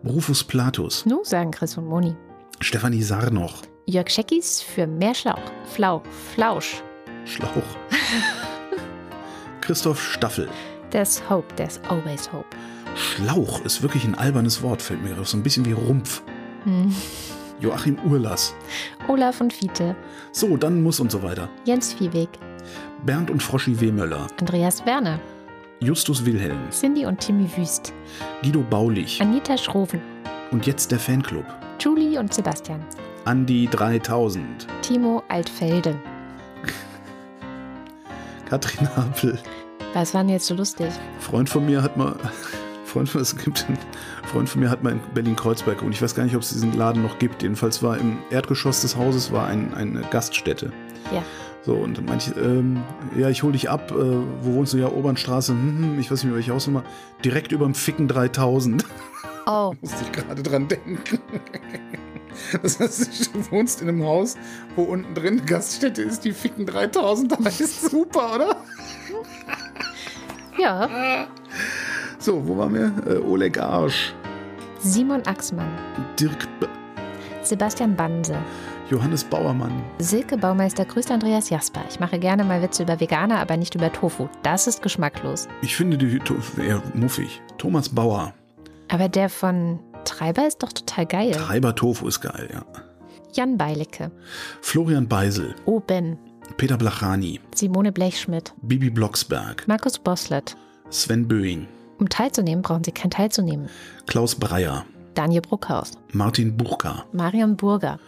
Rufus 0.06 0.44
Platus. 0.44 1.06
Nu, 1.06 1.24
sagen 1.24 1.52
Chris 1.52 1.78
und 1.78 1.86
Moni. 1.86 2.16
Stefanie 2.62 3.02
Sarnoch. 3.02 3.64
Jörg 3.86 4.10
Scheckis 4.10 4.62
für 4.62 4.88
mehr 4.88 5.14
Schlauch. 5.14 5.52
Flau. 5.66 6.02
Flausch. 6.34 6.82
Schlauch. 7.26 7.50
Christoph 9.62 10.02
Staffel. 10.02 10.48
There's 10.92 11.22
hope, 11.30 11.54
there's 11.56 11.80
always 11.90 12.32
hope. 12.32 12.48
Schlauch 12.96 13.64
ist 13.66 13.82
wirklich 13.82 14.06
ein 14.06 14.16
albernes 14.16 14.62
Wort, 14.62 14.82
fällt 14.82 15.04
mir 15.04 15.20
auf. 15.20 15.28
So 15.28 15.38
ein 15.38 15.44
bisschen 15.44 15.66
wie 15.66 15.74
Rumpf. 15.74 16.24
Hm. 16.64 16.96
Joachim 17.60 17.98
Urlas. 18.06 18.54
Olaf 19.08 19.42
und 19.42 19.52
Fiete. 19.52 19.96
So, 20.32 20.56
dann 20.56 20.82
muss 20.82 21.00
und 21.00 21.12
so 21.12 21.22
weiter. 21.22 21.50
Jens 21.66 21.94
Viehweg. 21.94 22.30
Bernd 23.06 23.30
und 23.30 23.44
Froschi 23.44 23.80
W. 23.82 23.92
Möller. 23.92 24.28
Andreas 24.40 24.86
Werner. 24.86 25.20
Justus 25.82 26.26
Wilhelm. 26.26 26.70
Cindy 26.72 27.06
und 27.06 27.20
Timmy 27.20 27.50
Wüst. 27.58 27.94
Guido 28.42 28.62
Baulich. 28.62 29.22
Anita 29.22 29.58
Schroven. 29.58 30.02
Und 30.52 30.66
jetzt 30.66 30.90
der 30.90 31.00
Fanclub. 31.00 31.46
Julie 31.80 32.18
und 32.18 32.34
Sebastian. 32.34 32.80
Andi 33.26 33.68
3000. 33.70 34.68
Timo 34.82 35.22
Altfelde. 35.28 36.00
Katrin 38.50 38.88
Apel. 38.96 39.38
Was 39.94 40.14
war 40.14 40.22
denn 40.24 40.30
jetzt 40.30 40.48
so 40.48 40.56
lustig? 40.56 40.88
Freund 41.20 41.50
von 41.50 41.66
mir 41.66 41.84
hat 41.84 41.98
mal 41.98 42.16
Freund 42.86 43.10
von, 43.10 43.20
es 43.20 43.36
gibt 43.36 43.66
ein 43.68 43.78
Freund 44.32 44.48
von 44.48 44.62
mir 44.62 44.70
hat 44.70 44.82
mal 44.82 44.94
in 44.94 45.02
Berlin-Kreuzberg 45.14 45.82
und 45.82 45.92
ich 45.92 46.02
weiß 46.02 46.16
gar 46.16 46.24
nicht, 46.24 46.36
ob 46.36 46.42
es 46.42 46.50
diesen 46.50 46.78
Laden 46.78 47.04
noch 47.04 47.20
gibt. 47.20 47.44
Jedenfalls 47.44 47.84
war 47.84 47.98
im 47.98 48.20
Erdgeschoss 48.30 48.82
des 48.82 48.96
Hauses 48.96 49.34
war 49.34 49.48
ein, 49.48 49.74
eine 49.74 50.02
Gaststätte. 50.10 50.72
Ja. 51.12 51.22
So, 51.66 51.74
und 51.74 51.98
dann 51.98 52.06
meinte 52.06 52.32
ich, 52.32 52.38
ähm, 52.38 52.84
ja, 53.18 53.30
ich 53.30 53.42
hol 53.42 53.52
dich 53.52 53.72
ab, 53.72 53.92
äh, 53.92 53.96
wo 53.96 54.54
wohnst 54.54 54.74
du? 54.74 54.78
Ja, 54.78 54.88
Obernstraße, 54.88 55.54
hm, 55.54 55.80
hm, 55.80 56.00
ich 56.00 56.12
weiß 56.12 56.20
nicht 56.20 56.26
mehr, 56.26 56.36
welche 56.36 56.54
Hausnummer. 56.54 56.84
Direkt 57.24 57.52
überm 57.52 57.74
Ficken 57.74 58.08
3000. 58.08 58.86
Oh. 59.48 59.74
Musste 59.82 60.04
ich 60.04 60.12
gerade 60.12 60.44
dran 60.44 60.68
denken. 60.68 61.00
Das 62.62 62.82
heißt, 62.82 63.34
du 63.34 63.50
wohnst 63.50 63.82
in 63.82 63.88
einem 63.88 64.04
Haus, 64.04 64.36
wo 64.76 64.84
unten 64.84 65.14
drin 65.14 65.38
eine 65.38 65.42
Gaststätte 65.44 66.02
ist, 66.02 66.26
die 66.26 66.34
Ficken 66.34 66.66
3000, 66.66 67.34
das 67.42 67.62
ist 67.62 67.90
super, 67.90 68.36
oder? 68.36 68.58
Ja. 70.58 71.28
So, 72.20 72.46
wo 72.46 72.58
waren 72.58 72.74
wir? 72.74 72.92
Äh, 73.08 73.20
Oleg 73.20 73.58
Arsch. 73.58 74.14
Simon 74.80 75.26
Axmann. 75.26 75.70
Dirk 76.20 76.46
B 76.60 76.68
Sebastian 77.42 77.96
Banse. 77.96 78.36
Johannes 78.90 79.24
Bauermann. 79.24 79.72
Silke 79.98 80.38
Baumeister 80.38 80.86
grüßt 80.86 81.10
Andreas 81.10 81.50
Jasper. 81.50 81.82
Ich 81.90 82.00
mache 82.00 82.20
gerne 82.20 82.44
mal 82.44 82.62
Witze 82.62 82.84
über 82.84 83.00
Veganer, 83.00 83.40
aber 83.40 83.58
nicht 83.58 83.74
über 83.74 83.92
Tofu. 83.92 84.30
Das 84.44 84.68
ist 84.68 84.84
geschmacklos. 84.84 85.48
Ich 85.64 85.76
finde 85.76 85.98
die 85.98 86.20
Tofu 86.20 86.62
eher 86.62 86.84
muffig. 86.94 87.42
Thomas 87.58 87.90
Bauer. 87.90 88.34
Aber 88.90 89.10
der 89.10 89.30
von 89.30 89.80
Treiber 90.04 90.46
ist 90.46 90.62
doch 90.62 90.72
total 90.72 91.08
geil. 91.08 91.32
Treiber 91.32 91.74
Tofu 91.74 92.08
ist 92.08 92.22
geil, 92.22 92.48
ja. 92.54 92.64
Jan 93.34 93.58
Beilecke. 93.58 94.12
Florian 94.62 95.08
Beisel. 95.08 95.56
Oben. 95.66 96.20
Peter 96.58 96.78
Blachani. 96.78 97.40
Simone 97.56 97.92
Blechschmidt. 97.92 98.54
Bibi 98.62 98.92
Blocksberg. 98.92 99.68
Markus 99.68 99.98
Boslett. 99.98 100.56
Sven 100.92 101.28
Böing. 101.28 101.68
Um 101.98 102.08
teilzunehmen, 102.08 102.62
brauchen 102.62 102.84
Sie 102.84 102.92
kein 102.92 103.10
teilzunehmen. 103.10 103.68
Klaus 104.06 104.36
Breyer. 104.36 104.86
Daniel 105.16 105.42
Bruckhaus. 105.42 105.94
Martin 106.12 106.56
Buchka. 106.56 107.06
Marion 107.14 107.56
Burger. 107.56 108.00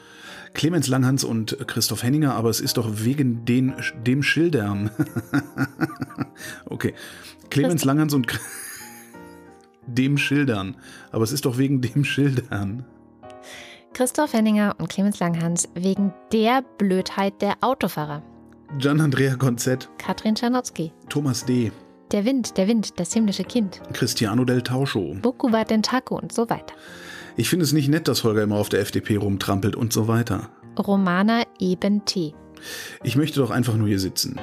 Clemens 0.57 0.87
Langhans 0.87 1.23
und 1.23 1.55
Christoph 1.67 2.01
Henninger, 2.01 2.33
aber 2.33 2.49
es 2.49 2.59
ist 2.59 2.77
doch 2.77 2.87
wegen 2.91 3.45
den, 3.45 3.75
dem 4.07 4.23
Schildern. 4.23 4.89
okay. 6.65 6.95
Clemens 7.51 7.85
Langhans 7.85 8.15
und 8.15 8.27
dem 9.85 10.17
Schildern. 10.17 10.75
Aber 11.11 11.23
es 11.23 11.31
ist 11.31 11.45
doch 11.45 11.59
wegen 11.59 11.81
dem 11.81 12.03
Schildern. 12.03 12.85
Christoph 13.93 14.33
Henninger 14.33 14.75
und 14.79 14.89
Clemens 14.89 15.19
Langhans 15.19 15.69
wegen 15.75 16.11
der 16.33 16.63
Blödheit 16.79 17.39
der 17.39 17.57
Autofahrer. 17.61 18.23
Gian 18.79 18.99
Andrea 18.99 19.35
Gonzett. 19.35 19.87
Katrin 19.99 20.35
Czernotzki. 20.35 20.91
Thomas 21.07 21.45
D. 21.45 21.71
Der 22.11 22.25
Wind, 22.25 22.57
der 22.57 22.67
Wind, 22.67 22.99
das 22.99 23.13
himmlische 23.13 23.43
Kind. 23.43 23.79
Cristiano 23.93 24.43
del 24.43 24.63
Tauscho. 24.63 25.17
Bokuwa 25.21 25.63
Dentako 25.65 26.17
und 26.17 26.33
so 26.33 26.49
weiter. 26.49 26.73
Ich 27.39 27.49
finde 27.49 27.65
es 27.65 27.71
nicht 27.71 27.87
nett, 27.87 28.07
dass 28.07 28.23
Holger 28.23 28.41
immer 28.41 28.55
auf 28.55 28.69
der 28.69 28.79
FDP 28.81 29.17
rumtrampelt 29.17 29.75
und 29.75 29.93
so 29.93 30.07
weiter. 30.07 30.49
Romana 30.77 31.43
Eben 31.59 32.03
T. 32.03 32.33
Ich 33.03 33.15
möchte 33.15 33.39
doch 33.39 33.51
einfach 33.51 33.75
nur 33.75 33.87
hier 33.87 33.99
sitzen. 33.99 34.39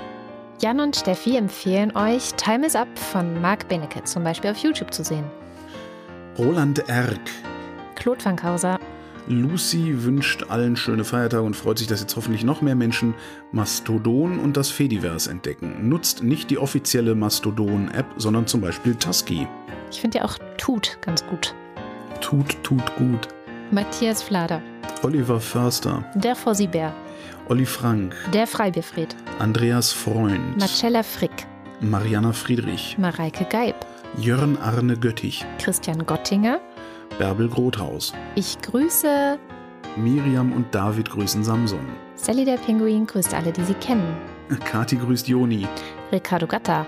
Jan 0.63 0.79
und 0.79 0.95
Steffi 0.95 1.37
empfehlen 1.37 1.97
euch 1.97 2.35
Time 2.35 2.65
is 2.65 2.77
Up 2.77 2.97
von 2.97 3.41
Mark 3.43 3.69
Benecke 3.69 4.05
zum 4.05 4.23
Beispiel 4.23 4.53
auf 4.53 4.59
YouTube 4.59 4.95
zu 4.95 5.03
sehen. 5.03 5.25
Roland 6.39 6.89
Erck. 6.89 7.21
Claude 7.97 8.21
Fankhauser. 8.21 8.79
Lucy 9.27 10.05
wünscht 10.05 10.45
allen 10.49 10.77
schöne 10.77 11.03
Feiertage 11.03 11.43
und 11.43 11.57
freut 11.57 11.79
sich, 11.79 11.89
dass 11.89 12.01
jetzt 12.01 12.15
hoffentlich 12.15 12.45
noch 12.45 12.63
mehr 12.63 12.77
Menschen 12.77 13.15
Mastodon 13.51 14.39
und 14.39 14.57
das 14.57 14.71
Fediverse 14.71 15.31
entdecken. 15.31 15.89
Nutzt 15.89 16.23
nicht 16.23 16.49
die 16.49 16.59
offizielle 16.59 17.17
Mastodon-App, 17.17 18.07
sondern 18.19 18.47
zum 18.47 18.61
Beispiel 18.61 18.95
Tusky. 18.95 19.49
Ich 19.91 20.01
finde 20.01 20.19
ja 20.19 20.25
auch 20.25 20.39
Tut 20.59 20.99
ganz 21.01 21.27
gut. 21.27 21.55
Tut, 22.25 22.57
tut 22.63 22.97
gut. 22.97 23.29
Matthias 23.71 24.23
Flader. 24.23 24.63
Oliver 25.03 25.39
Förster. 25.39 26.03
Der 26.15 26.35
Fossibär. 26.35 26.91
Olli 27.51 27.67
Frank. 27.67 28.15
Der 28.33 28.47
Freibierfried. 28.47 29.15
Andreas 29.39 29.93
Freund. 29.93 30.59
Marcella 30.59 31.03
Frick. 31.03 31.47
Mariana 31.83 32.33
Friedrich. 32.33 32.97
Mareike 32.97 33.45
Geib. 33.45 33.75
Jörn 34.17 34.57
Arne 34.57 34.97
Göttich. 34.97 35.45
Christian 35.59 36.07
Gottinger. 36.07 36.61
Bärbel 37.19 37.47
Grothaus. 37.47 38.15
Ich 38.37 38.59
grüße. 38.63 39.39
Miriam 39.97 40.51
und 40.55 40.75
David 40.75 41.11
grüßen 41.11 41.45
Samson. 41.45 41.87
Sally 42.15 42.47
der 42.47 42.57
Pinguin 42.57 43.07
grüßt 43.07 43.35
alle, 43.35 43.53
die 43.53 43.65
sie 43.65 43.75
kennen. 43.75 44.17
Kati 44.65 44.97
grüßt 44.97 45.29
Joni. 45.29 45.69
Ricardo 46.11 46.47
Gatta. 46.47 46.87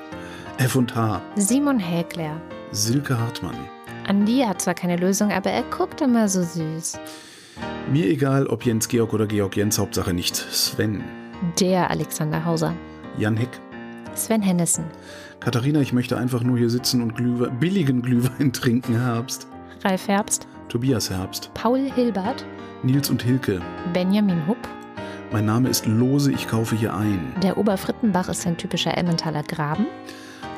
F 0.56 0.76
und 0.76 0.96
H. 0.96 1.20
Simon 1.34 1.78
Hägler. 1.78 2.40
Silke 2.72 3.18
Hartmann. 3.18 3.75
Andi 4.06 4.44
hat 4.46 4.62
zwar 4.62 4.74
keine 4.74 4.96
Lösung, 4.96 5.32
aber 5.32 5.50
er 5.50 5.62
guckt 5.64 6.00
immer 6.00 6.28
so 6.28 6.42
süß. 6.42 6.98
Mir 7.90 8.06
egal, 8.06 8.46
ob 8.46 8.64
Jens 8.64 8.88
Georg 8.88 9.12
oder 9.12 9.26
Georg 9.26 9.56
Jens, 9.56 9.78
Hauptsache 9.78 10.12
nicht 10.12 10.36
Sven. 10.36 11.02
Der 11.60 11.90
Alexander 11.90 12.44
Hauser. 12.44 12.74
Jan 13.18 13.36
Heck. 13.36 13.48
Sven 14.14 14.42
Hennissen. 14.42 14.84
Katharina, 15.40 15.80
ich 15.80 15.92
möchte 15.92 16.16
einfach 16.16 16.42
nur 16.42 16.56
hier 16.56 16.70
sitzen 16.70 17.02
und 17.02 17.14
Glühwe 17.16 17.50
billigen 17.50 18.02
Glühwein 18.02 18.52
trinken, 18.52 19.00
Herbst. 19.00 19.46
Ralf 19.84 20.08
Herbst. 20.08 20.46
Tobias 20.68 21.10
Herbst. 21.10 21.50
Paul 21.54 21.90
Hilbert. 21.94 22.44
Nils 22.82 23.10
und 23.10 23.22
Hilke. 23.22 23.60
Benjamin 23.92 24.46
Hupp. 24.46 24.58
Mein 25.32 25.44
Name 25.46 25.68
ist 25.68 25.86
Lose, 25.86 26.30
ich 26.32 26.48
kaufe 26.48 26.76
hier 26.76 26.94
ein. 26.94 27.34
Der 27.42 27.58
Oberfrittenbach 27.58 28.28
ist 28.28 28.46
ein 28.46 28.56
typischer 28.56 28.96
Emmentaler 28.96 29.42
Graben. 29.42 29.86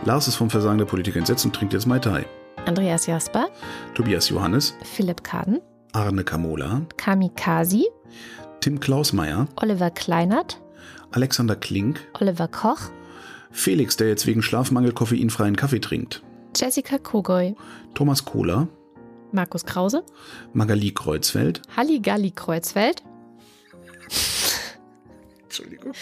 Lars 0.05 0.29
ist 0.29 0.37
vom 0.37 0.51
Versagen 0.51 0.79
der 0.79 0.85
Politik 0.85 1.17
entsetzt 1.17 1.45
und 1.45 1.55
trinkt 1.55 1.73
jetzt 1.73 1.87
Mai 1.87 1.99
Tai. 1.99 2.25
Andreas 2.69 3.07
Jasper. 3.07 3.47
Tobias 3.95 4.29
Johannes. 4.29 4.75
Philipp 4.85 5.25
Kaden. 5.25 5.63
Arne 5.93 6.23
Kamola. 6.23 6.83
Kamikazi. 6.99 7.87
Tim 8.61 8.79
Klausmeier. 8.79 9.49
Oliver 9.57 9.91
Kleinert. 9.91 10.61
Alexander 11.11 11.57
Klink. 11.57 12.07
Oliver 12.21 12.47
Koch. 12.47 12.91
Felix, 13.51 13.97
der 13.97 14.09
jetzt 14.09 14.27
wegen 14.27 14.43
Schlafmangel 14.43 14.93
koffeinfreien 14.93 15.57
Kaffee 15.57 15.81
trinkt. 15.81 16.23
Jessica 16.55 16.99
Kogoy. 16.99 17.55
Thomas 17.95 18.27
Kohler. 18.27 18.69
Markus 19.33 19.65
Krause. 19.65 20.03
Magali 20.53 20.91
Kreuzfeld. 20.93 21.63
Halligalli 21.75 22.33
Kreuzfeld. 22.33 23.03
Entschuldigung. 25.49 25.93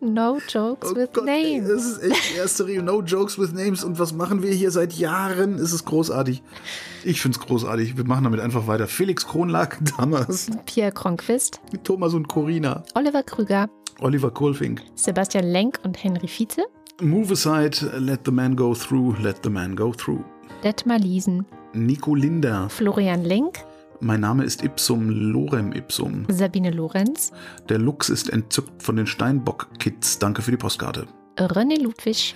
No 0.00 0.38
jokes 0.48 0.94
with 0.94 1.10
Oh 1.16 1.24
ey, 1.26 1.60
names. 1.60 1.68
das 1.68 1.84
ist 1.86 2.02
echt 2.10 2.34
die 2.34 2.38
erste 2.38 2.66
Regel. 2.66 2.82
No 2.82 3.02
jokes 3.02 3.38
with 3.38 3.52
names. 3.52 3.84
Und 3.84 3.98
was 4.00 4.12
machen 4.12 4.42
wir 4.42 4.50
hier 4.52 4.70
seit 4.72 4.92
Jahren? 4.94 5.54
Es 5.54 5.72
ist 5.72 5.84
großartig. 5.84 6.42
Ich 7.04 7.20
finde 7.22 7.38
es 7.38 7.46
großartig. 7.46 7.96
Wir 7.96 8.04
machen 8.04 8.24
damit 8.24 8.40
einfach 8.40 8.66
weiter. 8.66 8.88
Felix 8.88 9.26
Kronlack, 9.26 9.78
Dammers. 9.96 10.48
Pierre 10.66 10.90
Kronquist. 10.92 11.60
Thomas 11.84 12.14
und 12.14 12.26
Corina. 12.28 12.82
Oliver 12.94 13.22
Krüger. 13.22 13.68
Oliver 14.00 14.30
Kohlfink. 14.30 14.82
Sebastian 14.96 15.44
Lenk 15.46 15.78
und 15.84 16.02
Henry 16.02 16.26
Vize. 16.28 16.64
Move 17.00 17.32
aside, 17.32 17.76
let 17.98 18.20
the 18.24 18.30
man 18.32 18.56
go 18.56 18.74
through, 18.74 19.14
let 19.22 19.36
the 19.44 19.50
man 19.50 19.76
go 19.76 19.92
through. 19.92 20.20
Detmar 20.64 20.98
Liesen. 20.98 21.46
Nico 21.74 22.14
Linder. 22.14 22.68
Florian 22.70 23.22
Link. 23.24 23.58
Mein 24.00 24.20
Name 24.20 24.44
ist 24.44 24.62
Ipsum 24.62 25.08
Lorem 25.08 25.72
Ipsum. 25.72 26.26
Sabine 26.28 26.70
Lorenz. 26.70 27.32
Der 27.68 27.78
Lux 27.78 28.10
ist 28.10 28.30
entzückt 28.30 28.82
von 28.82 28.96
den 28.96 29.06
Steinbock-Kids. 29.06 30.18
Danke 30.18 30.42
für 30.42 30.50
die 30.50 30.56
Postkarte. 30.56 31.06
René 31.38 31.80
Ludwig. 31.80 32.34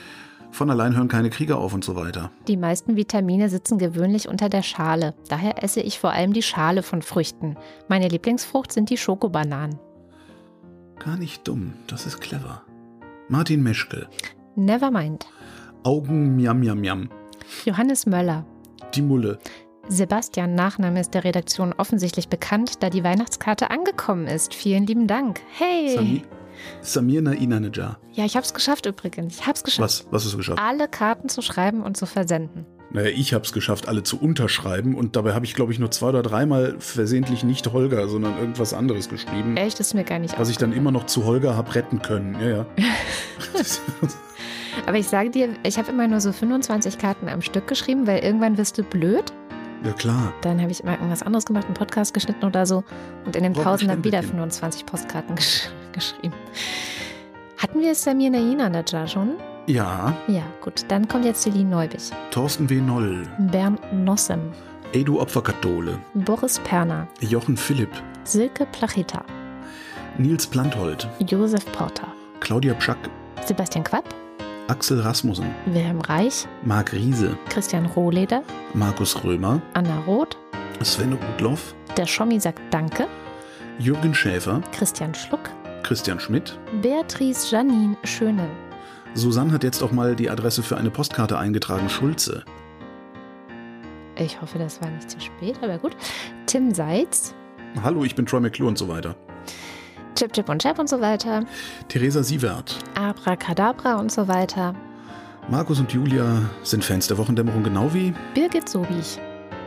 Von 0.52 0.70
allein 0.70 0.96
hören 0.96 1.08
keine 1.08 1.30
Krieger 1.30 1.58
auf 1.58 1.74
und 1.74 1.84
so 1.84 1.96
weiter. 1.96 2.30
Die 2.48 2.56
meisten 2.56 2.96
Vitamine 2.96 3.48
sitzen 3.48 3.78
gewöhnlich 3.78 4.28
unter 4.28 4.48
der 4.48 4.62
Schale. 4.62 5.14
Daher 5.28 5.62
esse 5.62 5.80
ich 5.80 6.00
vor 6.00 6.10
allem 6.10 6.32
die 6.32 6.42
Schale 6.42 6.82
von 6.82 7.02
Früchten. 7.02 7.56
Meine 7.88 8.08
Lieblingsfrucht 8.08 8.72
sind 8.72 8.90
die 8.90 8.96
Schokobananen. 8.96 9.78
Gar 10.98 11.16
nicht 11.16 11.46
dumm, 11.46 11.74
das 11.86 12.06
ist 12.06 12.20
clever. 12.20 12.62
Martin 13.28 13.62
Meschke. 13.62 14.08
Nevermind. 14.56 15.26
Augen 15.84 16.36
miam 16.36 16.58
miam 16.58 16.80
miam. 16.80 17.10
Johannes 17.64 18.06
Möller. 18.06 18.44
Die 18.94 19.02
Mulle. 19.02 19.38
Sebastian 19.90 20.54
Nachname 20.54 21.00
ist 21.00 21.14
der 21.14 21.24
Redaktion 21.24 21.74
offensichtlich 21.76 22.28
bekannt, 22.28 22.80
da 22.80 22.90
die 22.90 23.02
Weihnachtskarte 23.02 23.70
angekommen 23.70 24.28
ist. 24.28 24.54
Vielen 24.54 24.86
lieben 24.86 25.08
Dank. 25.08 25.40
Hey! 25.58 25.96
Sami 25.96 26.22
Samir 26.80 27.22
Nainanejar. 27.22 27.98
Ja, 28.12 28.24
ich 28.24 28.36
hab's 28.36 28.54
geschafft 28.54 28.86
übrigens. 28.86 29.40
Ich 29.40 29.46
hab's 29.48 29.64
geschafft. 29.64 29.80
Was? 29.80 30.06
Was 30.12 30.24
hast 30.24 30.34
du 30.34 30.36
geschafft? 30.36 30.60
Alle 30.62 30.86
Karten 30.86 31.28
zu 31.28 31.42
schreiben 31.42 31.82
und 31.82 31.96
zu 31.96 32.06
versenden. 32.06 32.66
Naja, 32.92 33.08
ich 33.08 33.34
habe 33.34 33.44
es 33.44 33.52
geschafft, 33.52 33.88
alle 33.88 34.04
zu 34.04 34.20
unterschreiben 34.20 34.94
und 34.94 35.16
dabei 35.16 35.34
habe 35.34 35.44
ich, 35.44 35.54
glaube 35.54 35.72
ich, 35.72 35.80
nur 35.80 35.90
zwei 35.90 36.10
oder 36.10 36.22
dreimal 36.22 36.76
versehentlich 36.78 37.42
nicht 37.42 37.72
Holger, 37.72 38.08
sondern 38.08 38.38
irgendwas 38.38 38.72
anderes 38.72 39.08
geschrieben, 39.08 39.56
Echt, 39.56 39.80
ist 39.80 39.94
mir 39.94 40.04
gar 40.04 40.18
nicht 40.18 40.38
was 40.38 40.50
ich 40.50 40.58
dann 40.58 40.72
immer 40.72 40.92
noch 40.92 41.06
zu 41.06 41.24
Holger 41.24 41.56
habe 41.56 41.74
retten 41.74 42.02
können. 42.02 42.36
Ja, 42.40 42.48
ja. 42.48 42.66
Aber 44.86 44.98
ich 44.98 45.08
sage 45.08 45.30
dir, 45.30 45.48
ich 45.64 45.78
habe 45.78 45.90
immer 45.90 46.06
nur 46.06 46.20
so 46.20 46.32
25 46.32 46.98
Karten 46.98 47.28
am 47.28 47.42
Stück 47.42 47.66
geschrieben, 47.66 48.06
weil 48.06 48.24
irgendwann 48.24 48.56
wirst 48.56 48.78
du 48.78 48.82
blöd. 48.82 49.32
Ja 49.84 49.92
klar. 49.92 50.32
Dann 50.42 50.60
habe 50.60 50.70
ich 50.70 50.82
immer 50.82 50.92
irgendwas 50.92 51.22
anderes 51.22 51.44
gemacht, 51.46 51.66
einen 51.66 51.74
Podcast 51.74 52.14
geschnitten 52.14 52.44
oder 52.44 52.66
so. 52.66 52.84
Und 53.24 53.36
in 53.36 53.42
den 53.42 53.52
Braucht 53.52 53.64
Pausen 53.64 53.88
dann 53.88 54.04
wieder 54.04 54.18
Stempelchen. 54.18 54.50
25 54.50 54.86
Postkarten 54.86 55.36
gesch 55.36 55.68
geschrieben. 55.92 56.34
Hatten 57.58 57.80
wir 57.80 57.94
Samir 57.94 58.30
Naina 58.30 58.68
Najar 58.68 59.06
schon? 59.06 59.36
Ja. 59.66 60.14
Ja, 60.26 60.42
gut. 60.62 60.84
Dann 60.88 61.06
kommt 61.06 61.24
jetzt 61.24 61.42
Celine 61.42 61.68
Neubich. 61.70 62.10
Thorsten 62.30 62.68
W. 62.70 62.80
Noll. 62.80 63.26
Bernd 63.38 63.80
Nossem. 63.92 64.40
Edu 64.92 65.20
Opferkathole. 65.20 65.98
Boris 66.14 66.58
Perner. 66.60 67.06
Jochen 67.20 67.56
Philipp. 67.56 67.90
Silke 68.24 68.66
Placheta. 68.66 69.22
Nils 70.18 70.46
Planthold. 70.46 71.08
Josef 71.20 71.64
Porter. 71.72 72.08
Claudia 72.40 72.74
Pschack. 72.74 72.98
Sebastian 73.46 73.84
Quapp. 73.84 74.04
Axel 74.70 75.00
Rasmussen. 75.00 75.52
Wilhelm 75.66 76.00
Reich. 76.00 76.46
Marc 76.62 76.92
Riese. 76.92 77.36
Christian 77.48 77.86
Rohleder. 77.86 78.44
Markus 78.72 79.24
Römer. 79.24 79.60
Anna 79.74 79.98
Roth. 80.06 80.38
Sven 80.80 81.12
Rudloff. 81.14 81.74
Der 81.96 82.06
Schommi 82.06 82.38
sagt 82.38 82.60
Danke. 82.70 83.08
Jürgen 83.80 84.14
Schäfer. 84.14 84.62
Christian 84.70 85.12
Schluck. 85.12 85.40
Christian 85.82 86.20
Schmidt. 86.20 86.56
Beatrice 86.82 87.50
Janine 87.50 87.96
Schöne. 88.04 88.48
Susanne 89.14 89.52
hat 89.52 89.64
jetzt 89.64 89.82
auch 89.82 89.90
mal 89.90 90.14
die 90.14 90.30
Adresse 90.30 90.62
für 90.62 90.76
eine 90.76 90.90
Postkarte 90.90 91.36
eingetragen. 91.36 91.88
Schulze. 91.88 92.44
Ich 94.14 94.40
hoffe, 94.40 94.60
das 94.60 94.80
war 94.80 94.88
nicht 94.88 95.10
zu 95.10 95.20
spät, 95.20 95.58
aber 95.62 95.78
gut. 95.78 95.96
Tim 96.46 96.72
Seitz. 96.72 97.34
Hallo, 97.82 98.04
ich 98.04 98.14
bin 98.14 98.24
Troy 98.24 98.38
McClure 98.38 98.68
und 98.68 98.78
so 98.78 98.86
weiter. 98.86 99.16
Chip, 100.16 100.32
Chip 100.32 100.48
und 100.48 100.62
Chap 100.62 100.78
und 100.78 100.88
so 100.88 101.00
weiter. 101.00 101.44
Theresa 101.88 102.22
Sievert. 102.22 102.76
Abracadabra 102.94 103.96
und 103.96 104.12
so 104.12 104.28
weiter. 104.28 104.74
Markus 105.48 105.80
und 105.80 105.92
Julia 105.92 106.42
sind 106.62 106.84
Fans 106.84 107.08
der 107.08 107.18
Wochendämmerung 107.18 107.62
genau 107.62 107.92
wie 107.92 108.12
Birgit 108.34 108.68
Sobich. 108.68 109.18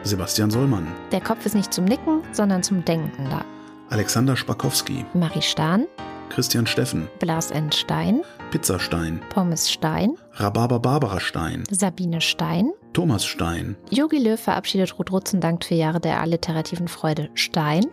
Sebastian 0.03 0.51
Sollmann. 0.51 0.87
Der 1.11 1.21
Kopf 1.21 1.45
ist 1.45 1.55
nicht 1.55 1.73
zum 1.73 1.85
Nicken, 1.85 2.21
sondern 2.31 2.63
zum 2.63 2.83
Denken 2.85 3.29
da. 3.29 3.43
Alexander 3.89 4.35
Spakowski. 4.35 5.05
Marie 5.13 5.41
Stahn. 5.41 5.85
Christian 6.29 6.65
Steffen. 6.65 7.07
Blas 7.19 7.51
N. 7.51 7.71
Stein. 7.71 8.21
Pizzastein. 8.51 9.21
Pommes 9.29 9.71
Stein. 9.71 10.15
Rhabarber 10.33 10.79
Barbara 10.79 11.19
Stein. 11.19 11.63
Sabine 11.69 12.21
Stein. 12.21 12.71
Thomas 12.93 13.25
Stein. 13.25 13.75
Yogi 13.89 14.17
Löw 14.19 14.39
verabschiedet 14.39 14.97
Ruth 14.99 15.11
Rutzen 15.11 15.41
dankt 15.41 15.65
für 15.65 15.75
Jahre 15.75 15.99
der 15.99 16.21
alliterativen 16.21 16.87
Freude. 16.87 17.29
Stein. 17.33 17.85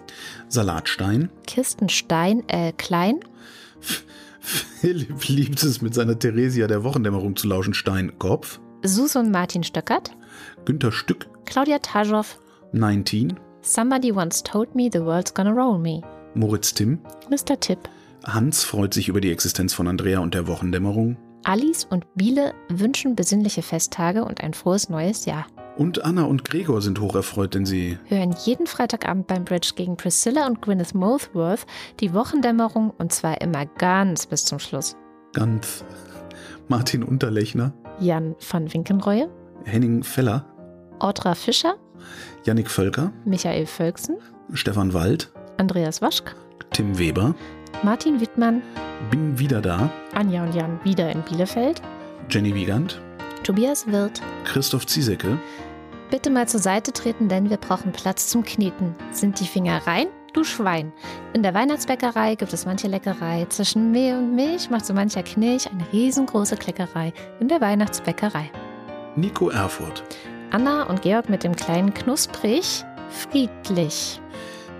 Salatstein. 0.48 1.30
Kirsten 1.46 1.88
Stein, 1.88 2.46
äh, 2.48 2.72
Klein. 2.72 3.20
Philipp 4.40 5.28
liebt 5.28 5.62
es, 5.62 5.82
mit 5.82 5.94
seiner 5.94 6.18
Theresia 6.18 6.66
der 6.66 6.84
Wochendämmerung 6.84 7.36
zu 7.36 7.48
lauschen. 7.48 7.74
Stein, 7.74 8.18
Kopf. 8.18 8.60
Sus 8.82 9.16
und 9.16 9.30
Martin 9.30 9.62
Stöckert. 9.62 10.10
Günther 10.64 10.92
Stück. 10.92 11.28
Claudia 11.44 11.78
Taschow. 11.78 12.38
19. 12.72 13.38
Somebody 13.62 14.12
once 14.12 14.42
told 14.42 14.74
me 14.74 14.88
the 14.90 15.00
world's 15.00 15.34
gonna 15.34 15.50
roll 15.50 15.78
me. 15.78 16.00
Moritz 16.34 16.72
Timm. 16.72 16.98
Mr. 17.28 17.58
Tipp. 17.58 17.88
Hans 18.24 18.64
freut 18.64 18.94
sich 18.94 19.08
über 19.08 19.20
die 19.20 19.32
Existenz 19.32 19.74
von 19.74 19.88
Andrea 19.88 20.20
und 20.20 20.34
der 20.34 20.46
Wochendämmerung. 20.46 21.16
Alice 21.44 21.86
und 21.88 22.06
Biele 22.14 22.54
wünschen 22.68 23.16
besinnliche 23.16 23.62
Festtage 23.62 24.24
und 24.24 24.42
ein 24.42 24.54
frohes 24.54 24.88
neues 24.88 25.24
Jahr. 25.24 25.46
Und 25.76 26.04
Anna 26.04 26.24
und 26.24 26.44
Gregor 26.44 26.82
sind 26.82 27.00
hocherfreut, 27.00 27.54
denn 27.54 27.64
sie 27.64 27.98
hören 28.06 28.34
jeden 28.44 28.66
Freitagabend 28.66 29.26
beim 29.26 29.44
Bridge 29.44 29.72
gegen 29.76 29.96
Priscilla 29.96 30.46
und 30.46 30.60
Gwyneth 30.60 30.94
Mothworth 30.94 31.66
die 32.00 32.12
Wochendämmerung 32.12 32.90
und 32.98 33.12
zwar 33.12 33.40
immer 33.40 33.64
ganz 33.66 34.26
bis 34.26 34.44
zum 34.44 34.58
Schluss. 34.58 34.96
Ganz. 35.32 35.84
Martin 36.68 37.02
Unterlechner. 37.02 37.72
Jan 37.98 38.34
van 38.50 38.72
Winkenreue. 38.72 39.30
Henning 39.64 40.02
Feller. 40.02 40.44
Audra 40.98 41.34
Fischer. 41.34 41.76
Jannik 42.44 42.70
Völker. 42.70 43.12
Michael 43.24 43.66
Völksen. 43.66 44.16
Stefan 44.52 44.92
Wald. 44.92 45.32
Andreas 45.56 46.02
Waschk. 46.02 46.34
Tim 46.72 46.98
Weber. 46.98 47.34
Martin 47.82 48.20
Wittmann. 48.20 48.62
Bin 49.10 49.38
wieder 49.38 49.60
da. 49.60 49.90
Anja 50.14 50.44
und 50.44 50.54
Jan 50.54 50.78
wieder 50.84 51.10
in 51.10 51.22
Bielefeld. 51.22 51.80
Jenny 52.28 52.54
Wiegand. 52.54 53.00
Tobias 53.42 53.86
Wirth. 53.86 54.20
Christoph 54.44 54.86
Ziesecke. 54.86 55.38
Bitte 56.10 56.30
mal 56.30 56.46
zur 56.48 56.60
Seite 56.60 56.92
treten, 56.92 57.28
denn 57.28 57.50
wir 57.50 57.56
brauchen 57.56 57.92
Platz 57.92 58.28
zum 58.28 58.44
Kneten. 58.44 58.94
Sind 59.12 59.40
die 59.40 59.46
Finger 59.46 59.86
rein? 59.86 60.08
Du 60.32 60.44
Schwein. 60.44 60.92
In 61.32 61.42
der 61.42 61.54
Weihnachtsbäckerei 61.54 62.34
gibt 62.34 62.52
es 62.52 62.66
manche 62.66 62.88
Leckerei. 62.88 63.46
Zwischen 63.48 63.90
Mehl 63.90 64.16
und 64.16 64.34
Milch 64.34 64.70
macht 64.70 64.86
so 64.86 64.92
mancher 64.92 65.22
Knilch 65.22 65.68
eine 65.70 65.84
riesengroße 65.92 66.56
Kleckerei 66.56 67.12
in 67.40 67.48
der 67.48 67.60
Weihnachtsbäckerei. 67.60 68.50
Nico 69.16 69.48
Erfurt. 69.48 70.04
Anna 70.50 70.84
und 70.84 71.02
Georg 71.02 71.28
mit 71.28 71.44
dem 71.44 71.56
kleinen 71.56 71.94
Knusprig. 71.94 72.84
Friedlich. 73.08 74.20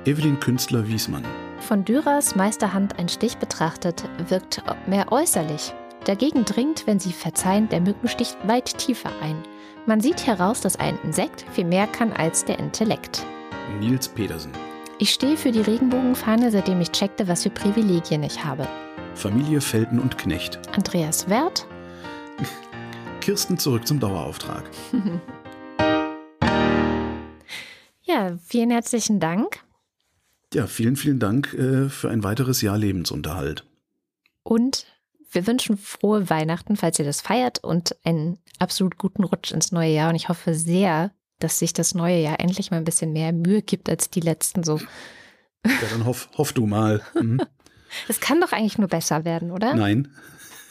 Evelyn 0.04 0.38
Künstler 0.38 0.86
Wiesmann. 0.86 1.24
Von 1.60 1.84
Dürers 1.84 2.34
Meisterhand 2.34 2.98
ein 2.98 3.08
Stich 3.08 3.36
betrachtet, 3.36 4.04
wirkt 4.28 4.62
mehr 4.86 5.12
äußerlich. 5.12 5.72
Dagegen 6.04 6.44
dringt, 6.44 6.86
wenn 6.86 6.98
Sie 6.98 7.12
verzeihen, 7.12 7.68
der 7.68 7.80
Mückenstich 7.80 8.34
weit 8.44 8.78
tiefer 8.78 9.10
ein. 9.22 9.36
Man 9.86 10.00
sieht 10.00 10.26
heraus, 10.26 10.60
dass 10.60 10.76
ein 10.76 10.98
Insekt 11.04 11.44
viel 11.52 11.64
mehr 11.66 11.86
kann 11.86 12.12
als 12.12 12.44
der 12.44 12.58
Intellekt. 12.58 13.24
Nils 13.78 14.08
Petersen. 14.08 14.52
Ich 14.98 15.10
stehe 15.10 15.36
für 15.36 15.52
die 15.52 15.60
Regenbogenfahne, 15.60 16.50
seitdem 16.50 16.80
ich 16.80 16.90
checkte, 16.92 17.28
was 17.28 17.42
für 17.42 17.50
Privilegien 17.50 18.22
ich 18.22 18.44
habe. 18.44 18.66
Familie 19.14 19.60
Felten 19.60 19.98
und 19.98 20.18
Knecht. 20.18 20.58
Andreas 20.74 21.28
Wert. 21.28 21.66
Kirsten 23.20 23.58
zurück 23.58 23.86
zum 23.86 24.00
Dauerauftrag. 24.00 24.64
ja, 28.02 28.36
vielen 28.46 28.70
herzlichen 28.70 29.20
Dank. 29.20 29.60
Ja, 30.52 30.66
vielen, 30.66 30.96
vielen 30.96 31.20
Dank 31.20 31.54
äh, 31.54 31.88
für 31.88 32.10
ein 32.10 32.24
weiteres 32.24 32.60
Jahr 32.60 32.76
Lebensunterhalt. 32.76 33.64
Und 34.42 34.86
wir 35.30 35.46
wünschen 35.46 35.78
frohe 35.78 36.28
Weihnachten, 36.28 36.76
falls 36.76 36.98
ihr 36.98 37.04
das 37.04 37.20
feiert, 37.20 37.62
und 37.62 37.96
einen 38.04 38.38
absolut 38.58 38.98
guten 38.98 39.22
Rutsch 39.22 39.52
ins 39.52 39.70
neue 39.70 39.92
Jahr. 39.92 40.10
Und 40.10 40.16
ich 40.16 40.28
hoffe 40.28 40.54
sehr, 40.54 41.12
dass 41.38 41.58
sich 41.60 41.72
das 41.72 41.94
neue 41.94 42.20
Jahr 42.20 42.40
endlich 42.40 42.70
mal 42.70 42.78
ein 42.78 42.84
bisschen 42.84 43.12
mehr 43.12 43.32
Mühe 43.32 43.62
gibt 43.62 43.88
als 43.88 44.10
die 44.10 44.20
letzten 44.20 44.64
so. 44.64 44.78
Ja, 45.64 45.72
dann 45.92 46.04
hoff, 46.04 46.28
hoff 46.36 46.52
du 46.52 46.66
mal. 46.66 47.02
Mhm. 47.14 47.40
Es 48.06 48.20
kann 48.20 48.40
doch 48.40 48.52
eigentlich 48.52 48.78
nur 48.78 48.86
besser 48.86 49.24
werden, 49.24 49.50
oder? 49.50 49.74
Nein. 49.74 50.12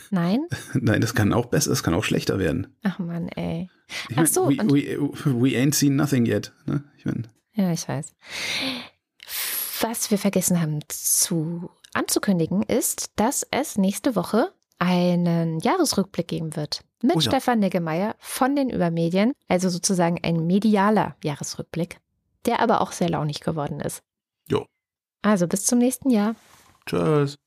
Nein? 0.09 0.47
Nein, 0.73 1.01
das 1.01 1.13
kann 1.13 1.33
auch 1.33 1.47
besser, 1.47 1.71
es 1.71 1.83
kann 1.83 1.93
auch 1.93 2.05
schlechter 2.05 2.39
werden. 2.39 2.67
Ach 2.83 2.97
man, 2.97 3.27
ey. 3.27 3.69
Ich 3.87 4.15
mein, 4.15 4.25
Ach 4.25 4.31
so. 4.31 4.47
We, 4.47 4.57
we, 4.57 4.97
we 5.25 5.57
ain't 5.57 5.73
seen 5.73 5.97
nothing 5.97 6.25
yet. 6.25 6.53
Ne? 6.65 6.85
Ich 6.97 7.05
mein. 7.05 7.27
Ja, 7.55 7.73
ich 7.73 7.85
weiß. 7.85 8.15
Was 9.81 10.11
wir 10.11 10.17
vergessen 10.17 10.59
haben 10.61 10.79
zu 10.89 11.69
anzukündigen, 11.93 12.63
ist, 12.63 13.11
dass 13.15 13.47
es 13.51 13.77
nächste 13.77 14.15
Woche 14.15 14.51
einen 14.77 15.59
Jahresrückblick 15.59 16.27
geben 16.27 16.55
wird. 16.55 16.83
Mit 17.01 17.15
Oh 17.15 17.19
ja. 17.19 17.31
Stefan 17.31 17.59
Niggemeier 17.59 18.15
von 18.19 18.55
den 18.55 18.69
Übermedien, 18.69 19.33
also 19.47 19.69
sozusagen 19.69 20.19
ein 20.21 20.45
medialer 20.45 21.15
Jahresrückblick, 21.23 21.99
der 22.45 22.59
aber 22.61 22.81
auch 22.81 22.91
sehr 22.91 23.09
launig 23.09 23.39
geworden 23.39 23.79
ist. 23.79 24.01
Jo. 24.49 24.65
Also 25.21 25.47
bis 25.47 25.65
zum 25.65 25.79
nächsten 25.79 26.09
Jahr. 26.09 26.35
Tschüss. 26.85 27.37